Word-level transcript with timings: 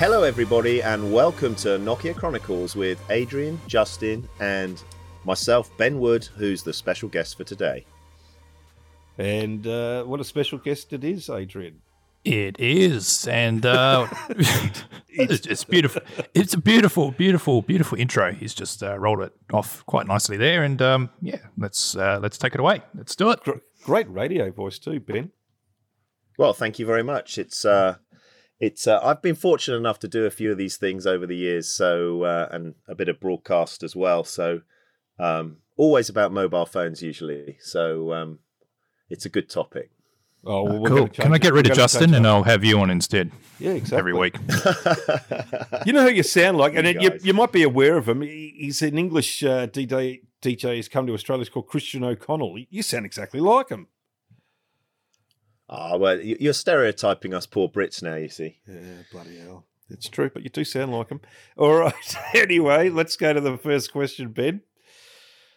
Hello, 0.00 0.22
everybody, 0.22 0.80
and 0.80 1.12
welcome 1.12 1.56
to 1.56 1.70
Nokia 1.70 2.14
Chronicles 2.14 2.76
with 2.76 3.02
Adrian, 3.10 3.60
Justin, 3.66 4.28
and 4.38 4.80
myself, 5.24 5.76
Ben 5.76 5.98
Wood, 5.98 6.24
who's 6.36 6.62
the 6.62 6.72
special 6.72 7.08
guest 7.08 7.36
for 7.36 7.42
today. 7.42 7.84
And 9.18 9.66
uh, 9.66 10.04
what 10.04 10.20
a 10.20 10.24
special 10.24 10.58
guest 10.58 10.92
it 10.92 11.02
is, 11.02 11.28
Adrian. 11.28 11.82
It 12.24 12.60
is, 12.60 13.26
and 13.26 13.66
uh, 13.66 14.06
it's, 15.08 15.44
it's 15.44 15.64
beautiful. 15.64 16.02
It's 16.32 16.54
a 16.54 16.58
beautiful, 16.58 17.10
beautiful, 17.10 17.60
beautiful 17.62 17.98
intro. 17.98 18.32
He's 18.32 18.54
just 18.54 18.84
uh, 18.84 18.96
rolled 19.00 19.22
it 19.22 19.32
off 19.52 19.84
quite 19.86 20.06
nicely 20.06 20.36
there, 20.36 20.62
and 20.62 20.80
um, 20.80 21.10
yeah, 21.20 21.40
let's 21.56 21.96
uh, 21.96 22.20
let's 22.22 22.38
take 22.38 22.54
it 22.54 22.60
away. 22.60 22.82
Let's 22.94 23.16
do 23.16 23.30
it. 23.30 23.40
Great 23.82 24.08
radio 24.08 24.52
voice 24.52 24.78
too, 24.78 25.00
Ben. 25.00 25.32
Well, 26.38 26.52
thank 26.52 26.78
you 26.78 26.86
very 26.86 27.02
much. 27.02 27.36
It's 27.36 27.64
uh, 27.64 27.96
it's 28.60 28.86
uh, 28.86 29.00
I've 29.02 29.22
been 29.22 29.34
fortunate 29.34 29.76
enough 29.76 29.98
to 30.00 30.08
do 30.08 30.24
a 30.26 30.30
few 30.30 30.50
of 30.50 30.58
these 30.58 30.76
things 30.76 31.06
over 31.06 31.26
the 31.26 31.36
years, 31.36 31.68
so 31.68 32.24
uh, 32.24 32.48
and 32.50 32.74
a 32.86 32.94
bit 32.94 33.08
of 33.08 33.20
broadcast 33.20 33.82
as 33.82 33.94
well. 33.94 34.24
So 34.24 34.62
um, 35.18 35.58
always 35.76 36.08
about 36.08 36.32
mobile 36.32 36.66
phones 36.66 37.02
usually. 37.02 37.56
So 37.60 38.12
um, 38.12 38.40
it's 39.08 39.24
a 39.24 39.30
good 39.30 39.48
topic. 39.48 39.90
Oh, 40.44 40.62
well, 40.62 40.84
cool. 40.84 41.08
Can 41.08 41.34
I 41.34 41.38
get 41.38 41.52
rid 41.52 41.68
of 41.68 41.76
Justin 41.76 42.14
and 42.14 42.26
I'll 42.26 42.44
have 42.44 42.64
you 42.64 42.78
on 42.80 42.90
instead? 42.90 43.32
Yeah, 43.58 43.72
exactly. 43.72 43.98
Every 43.98 44.12
week. 44.12 44.36
you 45.84 45.92
know 45.92 46.02
who 46.02 46.10
you 46.10 46.22
sound 46.22 46.56
like, 46.56 46.74
and 46.76 46.86
you, 47.02 47.18
you, 47.22 47.34
might 47.34 47.50
be 47.50 47.64
aware 47.64 47.96
of 47.96 48.08
him. 48.08 48.22
He's 48.22 48.80
an 48.82 48.98
English 48.98 49.42
uh, 49.42 49.66
DJ. 49.66 50.22
DJ 50.40 50.76
has 50.76 50.88
come 50.88 51.08
to 51.08 51.14
Australia. 51.14 51.40
He's 51.40 51.48
called 51.48 51.66
Christian 51.66 52.04
O'Connell. 52.04 52.56
You 52.70 52.82
sound 52.82 53.04
exactly 53.04 53.40
like 53.40 53.70
him. 53.70 53.88
Ah, 55.70 55.90
oh, 55.92 55.98
well, 55.98 56.20
you're 56.20 56.54
stereotyping 56.54 57.34
us 57.34 57.46
poor 57.46 57.68
Brits 57.68 58.02
now. 58.02 58.14
You 58.14 58.28
see. 58.28 58.58
Yeah, 58.66 59.02
bloody 59.12 59.38
hell. 59.38 59.66
It's 59.90 60.08
true, 60.08 60.30
but 60.32 60.42
you 60.42 60.50
do 60.50 60.64
sound 60.64 60.92
like 60.92 61.08
them. 61.08 61.20
All 61.56 61.74
right. 61.74 62.16
anyway, 62.34 62.90
let's 62.90 63.16
go 63.16 63.32
to 63.32 63.40
the 63.40 63.56
first 63.56 63.92
question, 63.92 64.32
Ben. 64.32 64.62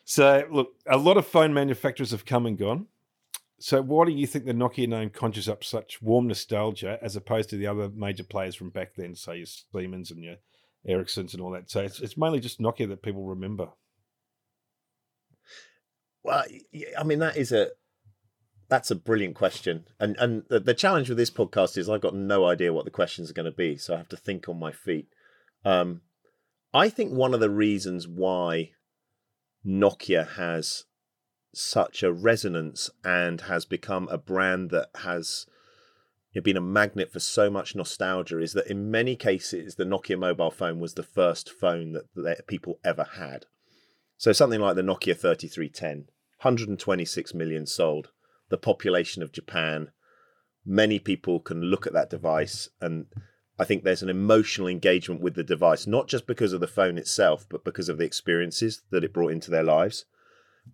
So, 0.05 0.47
look, 0.51 0.73
a 0.87 0.97
lot 0.97 1.17
of 1.17 1.27
phone 1.27 1.53
manufacturers 1.53 2.11
have 2.11 2.25
come 2.25 2.45
and 2.45 2.57
gone. 2.57 2.87
So, 3.59 3.81
why 3.81 4.05
do 4.05 4.11
you 4.11 4.25
think 4.25 4.45
the 4.45 4.53
Nokia 4.53 4.87
name 4.87 5.09
conjures 5.09 5.47
up 5.47 5.63
such 5.63 6.01
warm 6.01 6.27
nostalgia 6.27 6.97
as 7.01 7.15
opposed 7.15 7.49
to 7.49 7.57
the 7.57 7.67
other 7.67 7.89
major 7.89 8.23
players 8.23 8.55
from 8.55 8.69
back 8.69 8.95
then, 8.95 9.15
say 9.15 9.37
your 9.37 9.45
Siemens 9.45 10.11
and 10.11 10.23
your 10.23 10.37
Ericssons 10.87 11.33
and 11.33 11.41
all 11.41 11.51
that? 11.51 11.69
So, 11.69 11.81
it's, 11.81 11.99
it's 11.99 12.17
mainly 12.17 12.39
just 12.39 12.59
Nokia 12.59 12.89
that 12.89 13.03
people 13.03 13.25
remember. 13.25 13.69
Well, 16.23 16.43
I 16.97 17.03
mean, 17.03 17.19
that 17.19 17.37
is 17.37 17.51
a 17.51 17.69
that's 18.71 18.89
a 18.89 18.95
brilliant 18.95 19.35
question, 19.35 19.83
and 19.99 20.15
and 20.17 20.43
the, 20.47 20.57
the, 20.61 20.73
challenge 20.73 21.09
with 21.09 21.17
this 21.17 21.29
podcast 21.29 21.77
is 21.77 21.89
I've 21.89 21.99
got 21.99 22.15
no 22.15 22.45
idea 22.45 22.71
what 22.71 22.85
the 22.85 22.89
questions 22.89 23.29
are 23.29 23.33
going 23.33 23.51
to 23.51 23.51
be, 23.51 23.75
so 23.75 23.93
I 23.93 23.97
have 23.97 24.07
to 24.07 24.15
think 24.15 24.47
on 24.47 24.57
my 24.57 24.71
feet. 24.71 25.09
Um, 25.65 26.03
I 26.73 26.87
think 26.87 27.11
one 27.11 27.33
of 27.33 27.41
the 27.41 27.49
reasons 27.49 28.07
why 28.07 28.71
Nokia 29.67 30.35
has 30.37 30.85
such 31.53 32.01
a 32.01 32.13
resonance 32.13 32.89
and 33.03 33.41
has 33.41 33.65
become 33.65 34.07
a 34.07 34.17
brand 34.17 34.69
that 34.69 34.87
has 35.03 35.47
been 36.41 36.55
a 36.55 36.61
magnet 36.61 37.11
for 37.11 37.19
so 37.19 37.49
much 37.49 37.75
nostalgia 37.75 38.39
is 38.39 38.53
that 38.53 38.67
in 38.67 38.89
many 38.89 39.17
cases 39.17 39.75
the 39.75 39.83
Nokia 39.83 40.17
mobile 40.17 40.49
phone 40.49 40.79
was 40.79 40.93
the 40.93 41.03
first 41.03 41.49
phone 41.49 41.91
that, 41.91 42.05
that 42.15 42.47
people 42.47 42.79
ever 42.85 43.05
had. 43.17 43.47
So 44.15 44.31
something 44.31 44.61
like 44.61 44.77
the 44.77 44.81
Nokia 44.81 45.17
3310, 45.17 46.05
126 46.39 47.33
million 47.33 47.65
sold 47.65 48.11
the 48.51 48.57
population 48.57 49.23
of 49.23 49.31
Japan. 49.31 49.89
Many 50.63 50.99
people 50.99 51.39
can 51.39 51.63
look 51.63 51.87
at 51.87 51.93
that 51.93 52.11
device, 52.11 52.69
and 52.79 53.07
I 53.57 53.63
think 53.63 53.83
there's 53.83 54.03
an 54.03 54.09
emotional 54.09 54.67
engagement 54.67 55.21
with 55.21 55.33
the 55.33 55.43
device, 55.43 55.87
not 55.87 56.07
just 56.07 56.27
because 56.27 56.53
of 56.53 56.59
the 56.59 56.67
phone 56.67 56.99
itself, 56.99 57.47
but 57.49 57.65
because 57.65 57.89
of 57.89 57.97
the 57.97 58.05
experiences 58.05 58.83
that 58.91 59.03
it 59.03 59.13
brought 59.13 59.31
into 59.31 59.49
their 59.49 59.63
lives. 59.63 60.05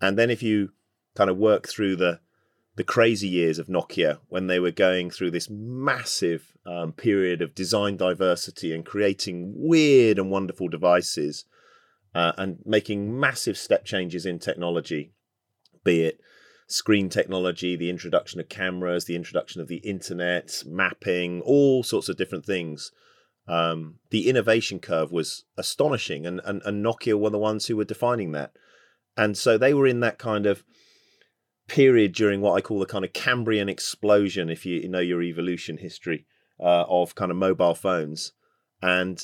And 0.01 0.17
then 0.17 0.29
if 0.29 0.43
you 0.43 0.71
kind 1.15 1.29
of 1.29 1.37
work 1.37 1.69
through 1.69 1.95
the 1.95 2.19
the 2.75 2.83
crazy 2.83 3.27
years 3.27 3.57
of 3.57 3.65
Nokia 3.65 4.19
when 4.29 4.45
they 4.45 4.59
were 4.59 4.69
going 4.69 5.09
through 5.09 5.31
this 5.31 5.49
massive 5.49 6.53
um, 6.63 6.93
period 6.93 7.41
of 7.41 7.55
design 7.55 7.97
diversity 7.97 8.71
and 8.71 8.85
creating 8.85 9.51
weird 9.55 10.19
and 10.19 10.29
wonderful 10.29 10.67
devices 10.67 11.45
uh, 12.13 12.33
and 12.37 12.59
making 12.65 13.19
massive 13.19 13.57
step 13.57 13.83
changes 13.83 14.27
in 14.27 14.37
technology, 14.37 15.11
be 15.83 16.03
it 16.03 16.21
screen 16.67 17.09
technology, 17.09 17.75
the 17.75 17.89
introduction 17.89 18.39
of 18.39 18.49
cameras, 18.49 19.05
the 19.05 19.15
introduction 19.15 19.61
of 19.61 19.67
the 19.67 19.77
internet, 19.77 20.63
mapping, 20.65 21.41
all 21.41 21.81
sorts 21.81 22.09
of 22.09 22.17
different 22.17 22.45
things. 22.45 22.91
Um, 23.47 23.99
the 24.09 24.27
innovation 24.27 24.79
curve 24.79 25.11
was 25.11 25.45
astonishing, 25.57 26.25
and, 26.25 26.41
and, 26.43 26.61
and 26.65 26.85
Nokia 26.85 27.17
were 27.17 27.29
the 27.29 27.37
ones 27.37 27.65
who 27.67 27.77
were 27.77 27.85
defining 27.85 28.33
that. 28.33 28.51
And 29.15 29.37
so 29.37 29.57
they 29.57 29.73
were 29.73 29.87
in 29.87 30.01
that 30.01 30.19
kind 30.19 30.45
of 30.45 30.63
period 31.67 32.13
during 32.13 32.41
what 32.41 32.53
I 32.53 32.61
call 32.61 32.79
the 32.79 32.85
kind 32.85 33.05
of 33.05 33.13
Cambrian 33.13 33.69
explosion, 33.69 34.49
if 34.49 34.65
you 34.65 34.87
know 34.87 34.99
your 34.99 35.23
evolution 35.23 35.77
history 35.77 36.25
uh, 36.59 36.85
of 36.87 37.15
kind 37.15 37.31
of 37.31 37.37
mobile 37.37 37.75
phones. 37.75 38.33
And 38.81 39.23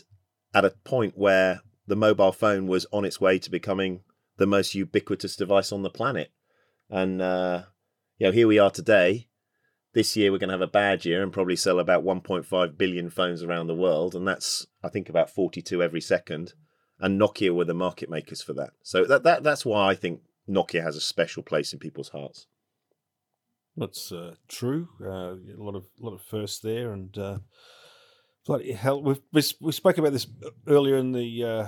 at 0.54 0.66
a 0.66 0.72
point 0.84 1.18
where 1.18 1.62
the 1.88 1.96
mobile 1.96 2.31
phone 2.31 2.68
was 2.68 2.86
on 2.92 3.04
its 3.06 3.20
way 3.20 3.38
to 3.40 3.52
becoming 3.52 4.02
the 4.38 4.48
most 4.48 4.74
ubiquitous 4.74 5.36
device 5.36 5.72
on 5.72 5.84
the 5.84 5.90
planet. 5.90 6.31
And 6.90 7.22
uh, 7.22 7.64
you 8.18 8.28
know, 8.28 8.32
here 8.32 8.48
we 8.48 8.60
are 8.60 8.72
today. 8.72 9.28
This 9.94 10.16
year 10.16 10.32
we're 10.32 10.40
going 10.40 10.50
to 10.50 10.54
have 10.54 10.62
a 10.62 10.68
bad 10.68 11.06
year 11.06 11.22
and 11.22 11.32
probably 11.32 11.56
sell 11.56 11.80
about 11.80 12.04
1.5 12.04 12.78
billion 12.78 13.10
phones 13.10 13.44
around 13.44 13.68
the 13.68 13.76
world, 13.76 14.16
and 14.16 14.28
that's 14.28 14.66
I 14.84 14.90
think 14.90 15.10
about 15.10 15.30
42 15.30 15.84
every 15.84 16.02
second. 16.02 16.54
And 17.00 17.20
Nokia 17.20 17.54
were 17.54 17.66
the 17.66 17.74
market 17.74 18.10
makers 18.10 18.42
for 18.42 18.54
that. 18.54 18.72
So 18.82 19.06
that, 19.06 19.24
that 19.24 19.44
that's 19.44 19.66
why 19.66 19.90
I 19.90 19.96
think 19.96 20.22
Nokia 20.50 20.84
has 20.84 20.96
a 20.96 21.02
special 21.02 21.44
place 21.44 21.74
in 21.74 21.80
people's 21.80 22.10
hearts. 22.10 22.48
That's 23.76 24.12
uh, 24.12 24.36
true. 24.48 24.90
Uh, 25.02 25.36
a 25.36 25.58
lot 25.58 25.76
of 25.76 25.88
lot 26.00 26.14
of 26.14 26.22
firsts 26.22 26.60
there, 26.60 26.92
and 26.92 27.18
uh, 27.18 27.38
bloody 28.46 28.74
hell, 28.74 29.02
we 29.02 29.16
we 29.32 29.72
spoke 29.72 29.98
about 29.98 30.14
this 30.14 30.28
earlier 30.68 30.98
in 30.98 31.12
the 31.12 31.44
uh, 31.44 31.68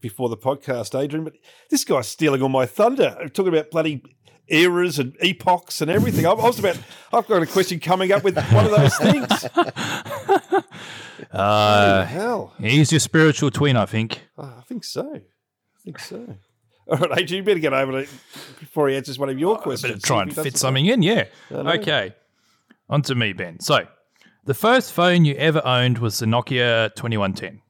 before 0.00 0.28
the 0.28 0.36
podcast, 0.36 0.98
Adrian. 0.98 1.24
But 1.24 1.34
this 1.70 1.84
guy's 1.84 2.08
stealing 2.08 2.42
all 2.42 2.48
my 2.48 2.66
thunder. 2.66 3.16
I'm 3.20 3.30
talking 3.30 3.52
about 3.52 3.70
bloody 3.70 4.02
eras 4.48 4.98
and 4.98 5.16
epochs 5.20 5.80
and 5.80 5.90
everything. 5.90 6.26
I 6.26 6.32
was 6.32 6.58
about. 6.58 6.78
I've 7.12 7.26
got 7.26 7.42
a 7.42 7.46
question 7.46 7.80
coming 7.80 8.12
up 8.12 8.24
with 8.24 8.36
one 8.52 8.64
of 8.64 8.70
those 8.70 8.96
things. 8.96 9.46
Uh, 11.30 12.04
hell, 12.06 12.54
he's 12.58 12.90
your 12.90 13.00
spiritual 13.00 13.50
twin, 13.50 13.76
I 13.76 13.86
think. 13.86 14.22
Oh, 14.38 14.54
I 14.58 14.62
think 14.62 14.82
so. 14.84 15.14
I 15.14 15.80
think 15.84 15.98
so. 15.98 16.36
All 16.90 16.96
right, 16.96 17.18
Adrian, 17.18 17.28
you 17.28 17.42
better 17.42 17.58
get 17.58 17.72
over 17.74 17.98
it 17.98 18.08
before 18.58 18.88
he 18.88 18.96
answers 18.96 19.18
one 19.18 19.28
of 19.28 19.38
your 19.38 19.58
questions. 19.58 20.02
Try 20.02 20.22
and 20.22 20.34
fit 20.34 20.56
something 20.56 20.86
in, 20.86 21.02
yeah. 21.02 21.24
Okay, 21.52 22.14
on 22.88 23.02
to 23.02 23.14
me, 23.14 23.34
Ben. 23.34 23.60
So, 23.60 23.86
the 24.44 24.54
first 24.54 24.92
phone 24.92 25.26
you 25.26 25.34
ever 25.34 25.60
owned 25.66 25.98
was 25.98 26.18
the 26.18 26.26
Nokia 26.26 26.94
2110. 26.94 27.60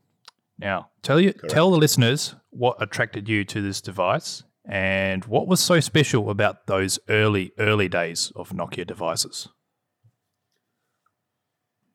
Now, 0.61 0.91
tell 1.03 1.21
you 1.21 1.33
Correct. 1.33 1.53
tell 1.53 1.71
the 1.71 1.79
listeners 1.79 2.37
what 2.51 2.81
attracted 2.81 3.29
you 3.29 3.45
to 3.45 3.61
this 3.61 3.81
device 3.81 4.45
and 4.69 5.25
what 5.25 5.49
was 5.49 5.61
so 5.61 5.81
special 5.81 6.29
about 6.29 6.67
those 6.67 6.99
early 7.09 7.53
early 7.59 7.89
days 7.89 8.31
of 8.37 8.51
Nokia 8.51 8.87
devices. 8.87 9.49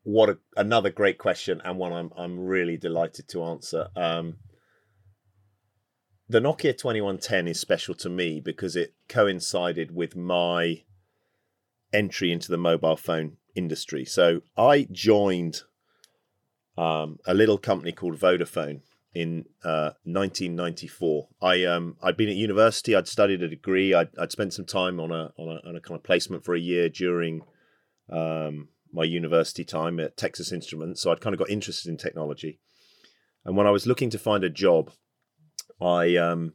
What 0.01 0.29
a, 0.29 0.37
another 0.57 0.89
great 0.89 1.19
question 1.19 1.61
and 1.63 1.77
one 1.77 1.93
I'm 1.93 2.11
I'm 2.17 2.39
really 2.39 2.75
delighted 2.75 3.27
to 3.29 3.43
answer. 3.43 3.89
Um, 3.95 4.37
the 6.27 6.39
Nokia 6.39 6.75
2110 6.75 7.47
is 7.47 7.59
special 7.59 7.93
to 7.95 8.09
me 8.09 8.39
because 8.39 8.75
it 8.75 8.95
coincided 9.07 9.93
with 9.93 10.15
my 10.15 10.81
entry 11.93 12.31
into 12.31 12.49
the 12.49 12.57
mobile 12.57 12.95
phone 12.97 13.37
industry. 13.53 14.03
So 14.03 14.41
I 14.57 14.87
joined 14.91 15.61
um, 16.75 17.19
a 17.27 17.35
little 17.35 17.59
company 17.59 17.91
called 17.91 18.17
Vodafone 18.17 18.81
in 19.13 19.45
uh, 19.63 19.91
1994. 20.03 21.27
I 21.41 21.63
um 21.65 21.97
I'd 22.01 22.17
been 22.17 22.29
at 22.29 22.35
university. 22.35 22.95
I'd 22.95 23.07
studied 23.07 23.43
a 23.43 23.47
degree. 23.47 23.93
I'd, 23.93 24.09
I'd 24.17 24.31
spent 24.31 24.53
some 24.53 24.65
time 24.65 24.99
on 24.99 25.11
a, 25.11 25.31
on 25.37 25.49
a 25.49 25.67
on 25.67 25.75
a 25.75 25.81
kind 25.81 25.97
of 25.97 26.03
placement 26.03 26.43
for 26.43 26.55
a 26.55 26.59
year 26.59 26.89
during 26.89 27.41
um, 28.09 28.69
my 28.91 29.03
university 29.03 29.63
time 29.63 29.99
at 29.99 30.17
Texas 30.17 30.51
Instruments. 30.51 31.01
So 31.01 31.11
I'd 31.11 31.21
kind 31.21 31.33
of 31.33 31.39
got 31.39 31.49
interested 31.49 31.89
in 31.89 31.97
technology. 31.97 32.59
And 33.45 33.57
when 33.57 33.67
I 33.67 33.71
was 33.71 33.87
looking 33.87 34.09
to 34.11 34.19
find 34.19 34.43
a 34.43 34.49
job, 34.49 34.91
I 35.81 36.15
um, 36.15 36.53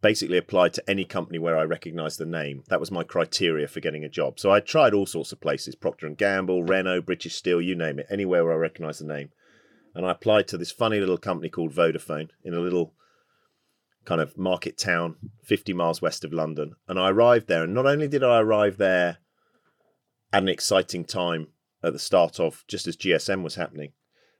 basically 0.00 0.38
applied 0.38 0.72
to 0.74 0.90
any 0.90 1.04
company 1.04 1.38
where 1.38 1.56
I 1.56 1.64
recognised 1.64 2.18
the 2.18 2.26
name. 2.26 2.64
That 2.68 2.80
was 2.80 2.90
my 2.90 3.04
criteria 3.04 3.68
for 3.68 3.80
getting 3.80 4.04
a 4.04 4.08
job. 4.08 4.40
So 4.40 4.50
I 4.50 4.60
tried 4.60 4.94
all 4.94 5.06
sorts 5.06 5.32
of 5.32 5.40
places: 5.40 5.74
Procter 5.74 6.06
and 6.06 6.18
Gamble, 6.18 6.64
Renault, 6.64 7.02
British 7.02 7.36
Steel, 7.36 7.60
you 7.60 7.74
name 7.74 7.98
it, 7.98 8.06
anywhere 8.10 8.44
where 8.44 8.54
I 8.54 8.56
recognised 8.56 9.00
the 9.00 9.06
name. 9.06 9.30
And 9.94 10.06
I 10.06 10.12
applied 10.12 10.48
to 10.48 10.58
this 10.58 10.72
funny 10.72 10.98
little 10.98 11.18
company 11.18 11.48
called 11.48 11.72
Vodafone 11.72 12.30
in 12.42 12.54
a 12.54 12.60
little 12.60 12.94
kind 14.04 14.20
of 14.20 14.36
market 14.36 14.78
town, 14.78 15.16
50 15.44 15.72
miles 15.72 16.02
west 16.02 16.24
of 16.24 16.32
London. 16.32 16.74
And 16.88 16.98
I 16.98 17.10
arrived 17.10 17.46
there, 17.46 17.64
and 17.64 17.74
not 17.74 17.86
only 17.86 18.08
did 18.08 18.24
I 18.24 18.40
arrive 18.40 18.78
there 18.78 19.18
at 20.32 20.42
an 20.42 20.48
exciting 20.48 21.04
time 21.04 21.48
at 21.82 21.92
the 21.92 21.98
start 21.98 22.40
of 22.40 22.64
just 22.66 22.86
as 22.86 22.96
GSM 22.96 23.42
was 23.42 23.56
happening, 23.56 23.92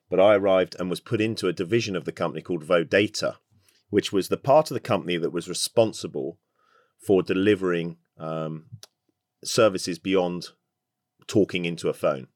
but 0.08 0.20
I 0.20 0.34
arrived 0.34 0.76
and 0.78 0.90
was 0.90 1.00
put 1.00 1.20
into 1.20 1.48
a 1.48 1.52
division 1.52 1.96
of 1.96 2.04
the 2.04 2.12
company 2.12 2.42
called 2.42 2.64
Vodata, 2.64 3.36
which 3.90 4.12
was 4.12 4.28
the 4.28 4.36
part 4.36 4.70
of 4.70 4.74
the 4.74 4.80
company 4.80 5.16
that 5.16 5.32
was 5.32 5.48
responsible 5.48 6.38
for 6.98 7.22
delivering 7.22 7.98
um, 8.18 8.66
services 9.44 9.98
beyond 9.98 10.48
talking 11.26 11.64
into 11.64 11.88
a 11.88 11.94
phone. 11.94 12.28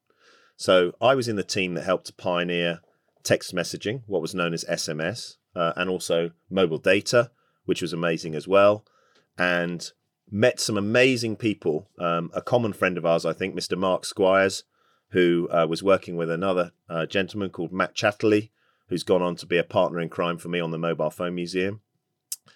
So 0.55 0.93
I 0.99 1.15
was 1.15 1.27
in 1.27 1.35
the 1.35 1.43
team 1.43 1.75
that 1.75 1.83
helped 1.83 2.07
to 2.07 2.13
pioneer 2.13 2.81
text 3.27 3.53
messaging, 3.53 4.03
what 4.07 4.21
was 4.21 4.33
known 4.33 4.53
as 4.53 4.63
SMS, 4.63 5.35
uh, 5.55 5.73
and 5.75 5.89
also 5.89 6.31
mobile 6.49 6.77
data, 6.77 7.31
which 7.65 7.81
was 7.81 7.91
amazing 7.91 8.35
as 8.35 8.47
well. 8.47 8.85
And 9.37 9.91
met 10.31 10.59
some 10.59 10.77
amazing 10.77 11.35
people. 11.35 11.89
Um, 11.99 12.31
a 12.33 12.41
common 12.41 12.73
friend 12.73 12.97
of 12.97 13.05
ours, 13.05 13.25
I 13.25 13.33
think, 13.33 13.55
Mr. 13.55 13.77
Mark 13.77 14.05
Squires, 14.05 14.63
who 15.11 15.47
uh, 15.51 15.67
was 15.69 15.83
working 15.83 16.15
with 16.15 16.29
another 16.29 16.71
uh, 16.89 17.05
gentleman 17.05 17.49
called 17.49 17.71
Matt 17.71 17.95
Chatterley, 17.95 18.49
who's 18.89 19.03
gone 19.03 19.21
on 19.21 19.35
to 19.37 19.45
be 19.45 19.57
a 19.57 19.63
partner 19.63 19.99
in 19.99 20.09
crime 20.09 20.37
for 20.37 20.49
me 20.49 20.59
on 20.59 20.71
the 20.71 20.77
Mobile 20.77 21.09
Phone 21.09 21.35
Museum. 21.35 21.81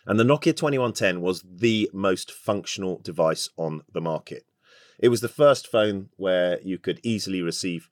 And 0.05 0.19
the 0.19 0.23
Nokia 0.23 0.55
2110 0.55 1.21
was 1.21 1.43
the 1.43 1.89
most 1.93 2.31
functional 2.31 2.99
device 2.99 3.49
on 3.57 3.81
the 3.93 4.01
market. 4.01 4.45
It 4.99 5.09
was 5.09 5.21
the 5.21 5.27
first 5.27 5.67
phone 5.67 6.09
where 6.15 6.59
you 6.61 6.77
could 6.77 6.99
easily 7.03 7.41
receive 7.41 7.89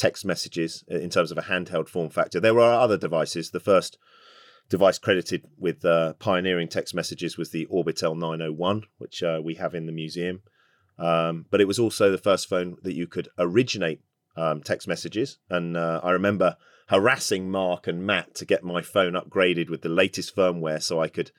text 0.00 0.24
messages 0.24 0.82
in 0.88 1.10
terms 1.10 1.30
of 1.30 1.36
a 1.36 1.42
handheld 1.42 1.86
form 1.86 2.08
factor. 2.08 2.40
There 2.40 2.54
were 2.54 2.62
other 2.62 2.96
devices. 2.96 3.50
The 3.50 3.60
first 3.60 3.98
device 4.70 4.98
credited 4.98 5.44
with 5.58 5.84
uh, 5.84 6.14
pioneering 6.14 6.68
text 6.68 6.94
messages 6.94 7.36
was 7.36 7.50
the 7.50 7.66
Orbitel 7.66 8.16
901, 8.16 8.84
which 8.96 9.22
uh, 9.22 9.42
we 9.44 9.56
have 9.56 9.74
in 9.74 9.84
the 9.84 9.92
museum. 9.92 10.40
Um, 10.98 11.44
but 11.50 11.60
it 11.60 11.68
was 11.68 11.78
also 11.78 12.10
the 12.10 12.16
first 12.16 12.48
phone 12.48 12.78
that 12.82 12.94
you 12.94 13.06
could 13.06 13.28
originate 13.38 14.00
um, 14.36 14.62
text 14.62 14.88
messages. 14.88 15.36
And 15.50 15.76
uh, 15.76 16.00
I 16.02 16.12
remember 16.12 16.56
harassing 16.88 17.50
Mark 17.50 17.86
and 17.86 18.06
Matt 18.06 18.34
to 18.36 18.46
get 18.46 18.64
my 18.64 18.80
phone 18.80 19.12
upgraded 19.12 19.68
with 19.68 19.82
the 19.82 19.90
latest 19.90 20.34
firmware 20.34 20.82
so 20.82 20.98
I 21.02 21.08
could 21.08 21.30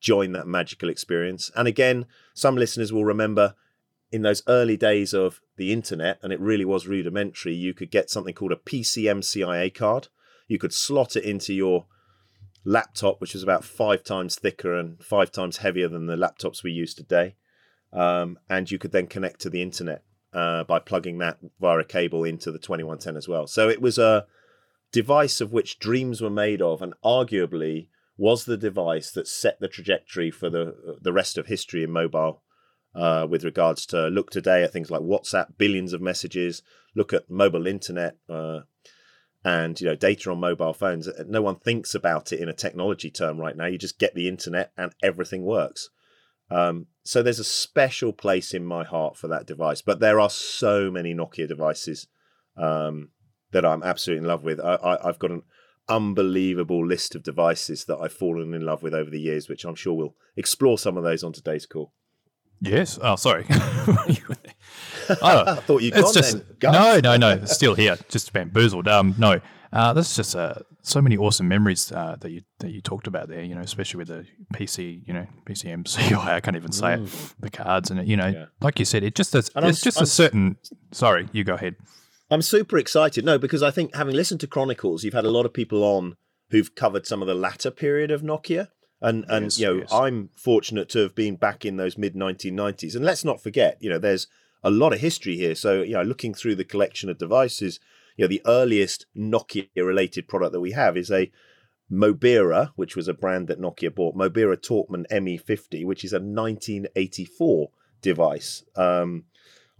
join 0.00 0.32
that 0.32 0.46
magical 0.46 0.90
experience. 0.90 1.50
And 1.56 1.66
again, 1.66 2.04
some 2.34 2.56
listeners 2.56 2.92
will 2.92 3.06
remember 3.06 3.54
in 4.12 4.22
those 4.22 4.42
early 4.46 4.76
days 4.76 5.14
of 5.14 5.40
the 5.56 5.72
internet, 5.72 6.18
and 6.22 6.32
it 6.32 6.40
really 6.40 6.66
was 6.66 6.86
rudimentary, 6.86 7.54
you 7.54 7.72
could 7.72 7.90
get 7.90 8.10
something 8.10 8.34
called 8.34 8.52
a 8.52 8.56
PCMCIA 8.56 9.74
card. 9.74 10.08
You 10.46 10.58
could 10.58 10.74
slot 10.74 11.16
it 11.16 11.24
into 11.24 11.54
your 11.54 11.86
laptop, 12.64 13.20
which 13.20 13.32
was 13.32 13.42
about 13.42 13.64
five 13.64 14.04
times 14.04 14.36
thicker 14.38 14.74
and 14.78 15.02
five 15.02 15.32
times 15.32 15.58
heavier 15.58 15.88
than 15.88 16.06
the 16.06 16.16
laptops 16.16 16.62
we 16.62 16.70
use 16.70 16.94
today. 16.94 17.36
Um, 17.90 18.38
and 18.50 18.70
you 18.70 18.78
could 18.78 18.92
then 18.92 19.06
connect 19.06 19.40
to 19.40 19.50
the 19.50 19.62
internet 19.62 20.04
uh, 20.34 20.64
by 20.64 20.78
plugging 20.78 21.18
that 21.18 21.38
via 21.58 21.78
a 21.78 21.84
cable 21.84 22.22
into 22.22 22.52
the 22.52 22.58
2110 22.58 23.16
as 23.16 23.28
well. 23.28 23.46
So 23.46 23.70
it 23.70 23.80
was 23.80 23.96
a 23.96 24.26
device 24.92 25.40
of 25.40 25.52
which 25.52 25.78
dreams 25.78 26.20
were 26.20 26.30
made 26.30 26.60
of, 26.60 26.82
and 26.82 26.92
arguably 27.02 27.88
was 28.18 28.44
the 28.44 28.58
device 28.58 29.10
that 29.12 29.26
set 29.26 29.58
the 29.58 29.68
trajectory 29.68 30.30
for 30.30 30.50
the 30.50 30.98
the 31.00 31.14
rest 31.14 31.38
of 31.38 31.46
history 31.46 31.82
in 31.82 31.90
mobile 31.90 32.42
uh, 32.94 33.26
with 33.28 33.44
regards 33.44 33.86
to 33.86 34.08
look 34.08 34.30
today 34.30 34.62
at 34.62 34.72
things 34.72 34.90
like 34.90 35.02
WhatsApp, 35.02 35.56
billions 35.58 35.92
of 35.92 36.00
messages, 36.00 36.62
look 36.94 37.12
at 37.12 37.30
mobile 37.30 37.66
internet, 37.66 38.16
uh, 38.28 38.60
and 39.44 39.80
you 39.80 39.86
know 39.86 39.96
data 39.96 40.30
on 40.30 40.40
mobile 40.40 40.74
phones. 40.74 41.08
No 41.26 41.42
one 41.42 41.56
thinks 41.56 41.94
about 41.94 42.32
it 42.32 42.40
in 42.40 42.48
a 42.48 42.54
technology 42.54 43.10
term 43.10 43.38
right 43.38 43.56
now. 43.56 43.66
You 43.66 43.78
just 43.78 43.98
get 43.98 44.14
the 44.14 44.28
internet 44.28 44.72
and 44.76 44.92
everything 45.02 45.42
works. 45.42 45.90
Um, 46.50 46.86
so 47.02 47.22
there's 47.22 47.38
a 47.38 47.44
special 47.44 48.12
place 48.12 48.52
in 48.52 48.64
my 48.64 48.84
heart 48.84 49.16
for 49.16 49.26
that 49.28 49.46
device. 49.46 49.80
But 49.82 50.00
there 50.00 50.20
are 50.20 50.30
so 50.30 50.90
many 50.90 51.14
Nokia 51.14 51.48
devices 51.48 52.08
um, 52.56 53.10
that 53.52 53.64
I'm 53.64 53.82
absolutely 53.82 54.24
in 54.24 54.28
love 54.28 54.44
with. 54.44 54.60
I, 54.60 54.98
I've 55.02 55.18
got 55.18 55.30
an 55.30 55.42
unbelievable 55.88 56.86
list 56.86 57.14
of 57.14 57.22
devices 57.22 57.86
that 57.86 57.98
I've 57.98 58.12
fallen 58.12 58.54
in 58.54 58.62
love 58.62 58.82
with 58.82 58.94
over 58.94 59.10
the 59.10 59.20
years, 59.20 59.48
which 59.48 59.64
I'm 59.64 59.74
sure 59.74 59.94
we'll 59.94 60.14
explore 60.36 60.78
some 60.78 60.96
of 60.96 61.04
those 61.04 61.24
on 61.24 61.32
today's 61.32 61.66
call. 61.66 61.92
Yes. 62.62 62.98
Oh, 63.02 63.16
sorry. 63.16 63.44
I 63.50 63.56
thought 65.66 65.82
you'd 65.82 65.94
it's 65.96 66.02
gone 66.02 66.14
just 66.14 66.36
no, 66.62 67.00
no, 67.00 67.16
no. 67.16 67.44
Still 67.44 67.74
here, 67.74 67.98
just 68.08 68.32
bamboozled. 68.32 68.86
Um, 68.88 69.14
no, 69.18 69.40
uh, 69.72 69.92
there's 69.92 70.14
just 70.14 70.36
uh, 70.36 70.54
so 70.82 71.02
many 71.02 71.16
awesome 71.16 71.48
memories 71.48 71.90
uh, 71.90 72.16
that 72.20 72.30
you 72.30 72.42
that 72.60 72.70
you 72.70 72.80
talked 72.80 73.06
about 73.08 73.28
there. 73.28 73.42
You 73.42 73.56
know, 73.56 73.60
especially 73.62 73.98
with 73.98 74.08
the 74.08 74.24
PC, 74.54 75.06
you 75.06 75.12
know, 75.12 75.26
PCM 75.44 75.84
CI. 75.86 76.14
I 76.14 76.40
can't 76.40 76.56
even 76.56 76.72
say 76.72 76.94
it. 76.94 77.34
The 77.40 77.50
cards 77.50 77.90
and 77.90 77.98
it, 78.00 78.06
you 78.06 78.16
know, 78.16 78.28
Yeah. 78.28 78.46
like 78.60 78.78
you 78.78 78.84
said, 78.84 79.02
it 79.02 79.14
just 79.16 79.32
does. 79.32 79.50
It's 79.56 79.80
just 79.80 79.98
I'm- 79.98 80.04
a 80.04 80.06
certain. 80.06 80.56
Sorry, 80.92 81.28
you 81.32 81.44
go 81.44 81.54
ahead. 81.54 81.76
I'm 82.30 82.42
super 82.42 82.78
excited. 82.78 83.24
No, 83.26 83.36
because 83.38 83.62
I 83.62 83.70
think 83.70 83.94
having 83.94 84.14
listened 84.14 84.40
to 84.40 84.46
Chronicles, 84.46 85.04
you've 85.04 85.12
had 85.14 85.26
a 85.26 85.30
lot 85.30 85.44
of 85.44 85.52
people 85.52 85.82
on 85.84 86.16
who've 86.50 86.74
covered 86.74 87.06
some 87.06 87.20
of 87.20 87.28
the 87.28 87.34
latter 87.34 87.70
period 87.70 88.10
of 88.10 88.22
Nokia. 88.22 88.68
And 89.02 89.24
and 89.28 89.46
Yes, 89.46 89.58
you 89.58 89.66
know, 89.66 89.74
yes. 89.80 89.92
I'm 89.92 90.30
fortunate 90.34 90.88
to 90.90 91.00
have 91.00 91.14
been 91.14 91.36
back 91.36 91.64
in 91.64 91.76
those 91.76 91.98
mid 91.98 92.14
1990s. 92.14 92.94
And 92.94 93.04
let's 93.04 93.24
not 93.24 93.42
forget, 93.42 93.76
you 93.80 93.90
know, 93.90 93.98
there's 93.98 94.28
a 94.62 94.70
lot 94.70 94.92
of 94.92 95.00
history 95.00 95.36
here. 95.36 95.54
So, 95.54 95.82
you 95.82 95.94
know, 95.94 96.02
looking 96.02 96.34
through 96.34 96.54
the 96.54 96.64
collection 96.64 97.10
of 97.10 97.18
devices, 97.18 97.80
you 98.16 98.24
know, 98.24 98.28
the 98.28 98.42
earliest 98.46 99.06
Nokia 99.16 99.66
related 99.76 100.28
product 100.28 100.52
that 100.52 100.60
we 100.60 100.72
have 100.72 100.96
is 100.96 101.10
a 101.10 101.30
Mobira, 101.90 102.70
which 102.76 102.96
was 102.96 103.08
a 103.08 103.14
brand 103.14 103.48
that 103.48 103.60
Nokia 103.60 103.94
bought, 103.94 104.16
Mobira 104.16 104.56
Talkman 104.56 105.04
ME50, 105.10 105.84
which 105.84 106.04
is 106.04 106.12
a 106.12 106.16
1984 106.16 107.70
device. 108.00 108.62
Um, 108.76 109.24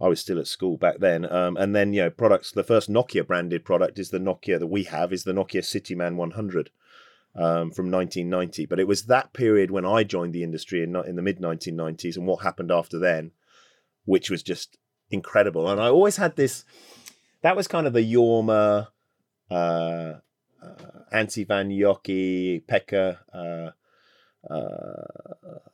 I 0.01 0.07
was 0.07 0.19
still 0.19 0.39
at 0.39 0.47
school 0.47 0.77
back 0.77 0.99
then. 0.99 1.31
Um, 1.31 1.55
and 1.55 1.75
then, 1.75 1.93
you 1.93 2.01
know, 2.01 2.09
products, 2.09 2.51
the 2.51 2.63
first 2.63 2.89
Nokia 2.89 3.25
branded 3.25 3.63
product 3.63 3.97
is 3.97 4.09
the 4.09 4.19
Nokia 4.19 4.59
that 4.59 4.67
we 4.67 4.83
have, 4.83 5.13
is 5.13 5.23
the 5.23 5.31
Nokia 5.31 5.61
Cityman 5.61 6.15
100 6.15 6.69
um, 7.35 7.71
from 7.71 7.91
1990. 7.91 8.65
But 8.65 8.79
it 8.79 8.87
was 8.87 9.05
that 9.05 9.33
period 9.33 9.71
when 9.71 9.85
I 9.85 10.03
joined 10.03 10.33
the 10.33 10.43
industry 10.43 10.83
in, 10.83 10.95
in 10.95 11.15
the 11.15 11.21
mid 11.21 11.39
1990s 11.39 12.15
and 12.17 12.25
what 12.25 12.43
happened 12.43 12.71
after 12.71 12.99
then, 12.99 13.31
which 14.05 14.29
was 14.29 14.43
just 14.43 14.77
incredible. 15.09 15.69
And 15.69 15.81
I 15.81 15.89
always 15.89 16.17
had 16.17 16.35
this, 16.35 16.65
that 17.41 17.55
was 17.55 17.67
kind 17.67 17.87
of 17.87 17.93
the 17.93 18.01
Jorma, 18.01 18.87
uh, 19.49 19.53
uh, 19.53 20.19
Antti 21.13 21.45
Vanjoki, 21.45 22.63
Pekka, 22.65 23.17
uh, 23.33 23.71
uh, 24.49 24.53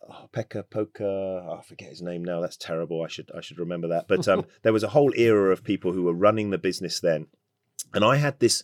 oh, 0.09 0.29
Pekka 0.31 0.63
Poka. 0.63 1.01
oh, 1.01 1.57
I 1.59 1.63
forget 1.63 1.89
his 1.89 2.01
name 2.01 2.23
now. 2.23 2.39
That's 2.39 2.57
terrible. 2.57 3.03
I 3.03 3.07
should 3.07 3.31
I 3.35 3.41
should 3.41 3.57
remember 3.57 3.87
that. 3.87 4.07
But 4.07 4.27
um, 4.27 4.45
there 4.61 4.73
was 4.73 4.83
a 4.83 4.89
whole 4.89 5.11
era 5.15 5.51
of 5.51 5.63
people 5.63 5.93
who 5.93 6.03
were 6.03 6.13
running 6.13 6.49
the 6.49 6.57
business 6.57 6.99
then, 6.99 7.27
and 7.93 8.03
I 8.03 8.17
had 8.17 8.39
this 8.39 8.63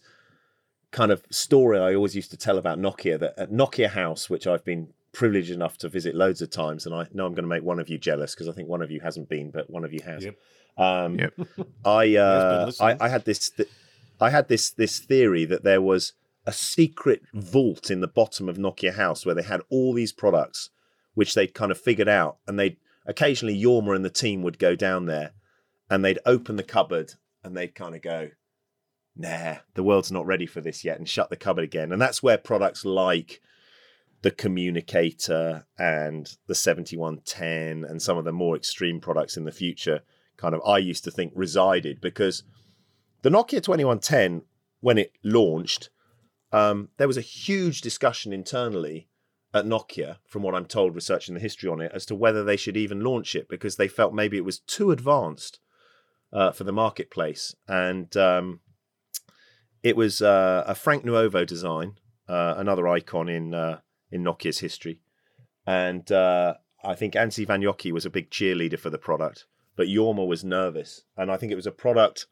kind 0.95 1.12
of 1.12 1.24
story 1.30 1.77
I 1.77 1.94
always 1.94 2.15
used 2.15 2.31
to 2.31 2.38
tell 2.38 2.57
about 2.57 2.79
Nokia. 2.79 3.19
That 3.19 3.38
at 3.38 3.51
Nokia 3.51 3.89
House, 3.89 4.29
which 4.29 4.48
I've 4.48 4.63
been 4.63 4.93
privileged 5.12 5.51
enough 5.51 5.77
to 5.79 5.89
visit 5.89 6.15
loads 6.15 6.41
of 6.41 6.50
times, 6.50 6.86
and 6.86 6.96
I 6.96 7.08
know 7.13 7.25
I'm 7.25 7.34
going 7.34 7.43
to 7.43 7.55
make 7.55 7.63
one 7.63 7.79
of 7.79 7.89
you 7.89 7.98
jealous 7.98 8.34
because 8.34 8.48
I 8.48 8.53
think 8.53 8.69
one 8.69 8.81
of 8.81 8.91
you 8.91 9.01
hasn't 9.01 9.27
been, 9.27 9.51
but 9.51 9.69
one 9.69 9.84
of 9.84 9.93
you 9.93 10.00
has. 10.05 10.24
Yep. 10.24 10.38
Um, 10.77 11.19
Yep. 11.19 11.34
I, 11.86 12.15
uh. 12.15 12.72
I 12.79 12.96
I 13.00 13.10
had 13.10 13.25
this 13.25 13.50
th- 13.50 13.69
I 14.22 14.29
had 14.29 14.48
this 14.48 14.72
this 14.72 15.00
theory 15.00 15.43
that 15.46 15.63
there 15.63 15.81
was 15.81 16.13
a 16.46 16.53
secret 16.53 17.22
vault 17.34 17.91
in 17.91 18.00
the 18.01 18.08
bottom 18.08 18.48
of 18.48 18.58
Nokia 18.58 18.93
House 18.96 19.25
where 19.25 19.36
they 19.36 19.43
had 19.43 19.62
all 19.69 19.93
these 19.93 20.13
products 20.13 20.69
which 21.15 21.34
they'd 21.34 21.53
kind 21.53 21.72
of 21.72 21.79
figured 21.79 22.10
out, 22.10 22.38
and 22.48 22.58
they'd 22.60 22.77
occasionally 23.05 23.62
Jorma 23.62 23.96
and 23.96 24.05
the 24.05 24.10
team 24.10 24.43
would 24.43 24.60
go 24.60 24.75
down 24.75 25.05
there, 25.05 25.31
and 25.89 26.03
they'd 26.03 26.19
open 26.25 26.55
the 26.55 26.63
cupboard 26.63 27.13
and 27.43 27.55
they'd 27.55 27.75
kind 27.75 27.96
of 27.96 28.01
go, 28.01 28.29
"Nah, 29.15 29.57
the 29.74 29.84
world's 29.84 30.12
not 30.12 30.25
ready 30.25 30.45
for 30.45 30.62
this 30.62 30.84
yet," 30.84 30.98
and 30.98 31.07
shut 31.07 31.29
the 31.29 31.36
cupboard 31.36 31.63
again, 31.63 31.91
and 31.91 32.01
that's 32.01 32.24
where 32.24 32.38
products 32.38 32.86
like 32.86 33.41
the 34.22 34.31
communicator 34.31 35.67
and 35.77 36.38
the 36.48 36.55
7110 36.55 37.86
and 37.88 38.01
some 38.01 38.17
of 38.17 38.25
the 38.25 38.31
more 38.31 38.55
extreme 38.55 39.00
products 39.00 39.38
in 39.38 39.45
the 39.45 39.51
future 39.51 40.01
kind 40.36 40.55
of 40.55 40.62
I 40.65 40.79
used 40.79 41.03
to 41.03 41.12
think 41.12 41.31
resided. 41.36 42.01
Because 42.01 42.43
the 43.22 43.29
Nokia 43.29 43.62
2110 43.62 44.43
when 44.79 44.98
it 44.98 45.12
launched 45.24 45.89
um, 46.51 46.89
there 46.98 47.07
was 47.07 47.17
a 47.17 47.22
huge 47.22 47.81
discussion 47.81 48.31
internally 48.31 49.10
at 49.53 49.65
Nokia 49.65 50.17
from 50.25 50.41
what 50.41 50.55
I'm 50.55 50.65
told 50.65 50.95
researching 50.95 51.34
the 51.34 51.41
history 51.41 51.69
on 51.69 51.81
it 51.81 51.91
as 51.93 52.05
to 52.07 52.15
whether 52.15 52.43
they 52.43 52.57
should 52.57 52.77
even 52.77 53.01
launch 53.03 53.36
it 53.36 53.50
because 53.50 53.75
they 53.75 53.88
felt 53.88 54.13
maybe 54.13 54.38
it 54.38 54.45
was 54.45 54.60
too 54.60 54.91
advanced 54.91 55.60
uh, 56.31 56.51
for 56.51 56.63
the 56.63 56.74
marketplace. 56.74 57.55
And 57.67 58.15
um, 58.17 58.62
it 59.86 59.96
was 59.96 60.22
uh, 60.22 60.63
a 60.68 60.75
Frank 60.75 61.06
Nuovo 61.06 61.46
design 61.46 61.94
uh, 62.27 62.56
another 62.58 62.88
icon 62.88 63.30
in 63.30 63.54
uh, 63.54 63.80
in 64.12 64.24
Nokia's 64.24 64.60
history 64.60 65.00
and 65.65 66.12
uh, 66.12 66.56
I 66.84 66.96
think 66.96 67.15
Anssi 67.15 67.46
Vanjoki 67.46 67.92
was 67.92 68.06
a 68.06 68.10
big 68.10 68.30
cheerleader 68.30 68.80
for 68.80 68.89
the 68.89 68.98
product, 68.98 69.46
but 69.75 69.88
Jorma 69.88 70.25
was 70.27 70.44
nervous, 70.44 71.04
and 71.18 71.32
I 71.32 71.38
think 71.38 71.51
it 71.51 71.56
was 71.56 71.68
a 71.68 71.72
product. 71.72 72.27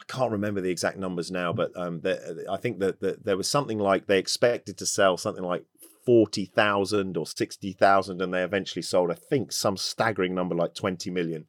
I 0.00 0.04
can't 0.12 0.32
remember 0.32 0.60
the 0.60 0.70
exact 0.70 0.98
numbers 0.98 1.30
now, 1.30 1.52
but 1.52 1.70
um, 1.76 2.00
the, 2.00 2.46
I 2.50 2.56
think 2.56 2.80
that, 2.80 3.00
that 3.00 3.24
there 3.24 3.36
was 3.36 3.48
something 3.48 3.78
like 3.78 4.06
they 4.06 4.18
expected 4.18 4.78
to 4.78 4.86
sell 4.86 5.16
something 5.16 5.44
like 5.44 5.64
forty 6.04 6.46
thousand 6.46 7.16
or 7.16 7.26
sixty 7.26 7.72
thousand, 7.72 8.22
and 8.22 8.32
they 8.32 8.42
eventually 8.42 8.82
sold, 8.82 9.10
I 9.10 9.14
think, 9.14 9.52
some 9.52 9.76
staggering 9.76 10.34
number 10.34 10.54
like 10.54 10.74
twenty 10.74 11.10
million. 11.10 11.46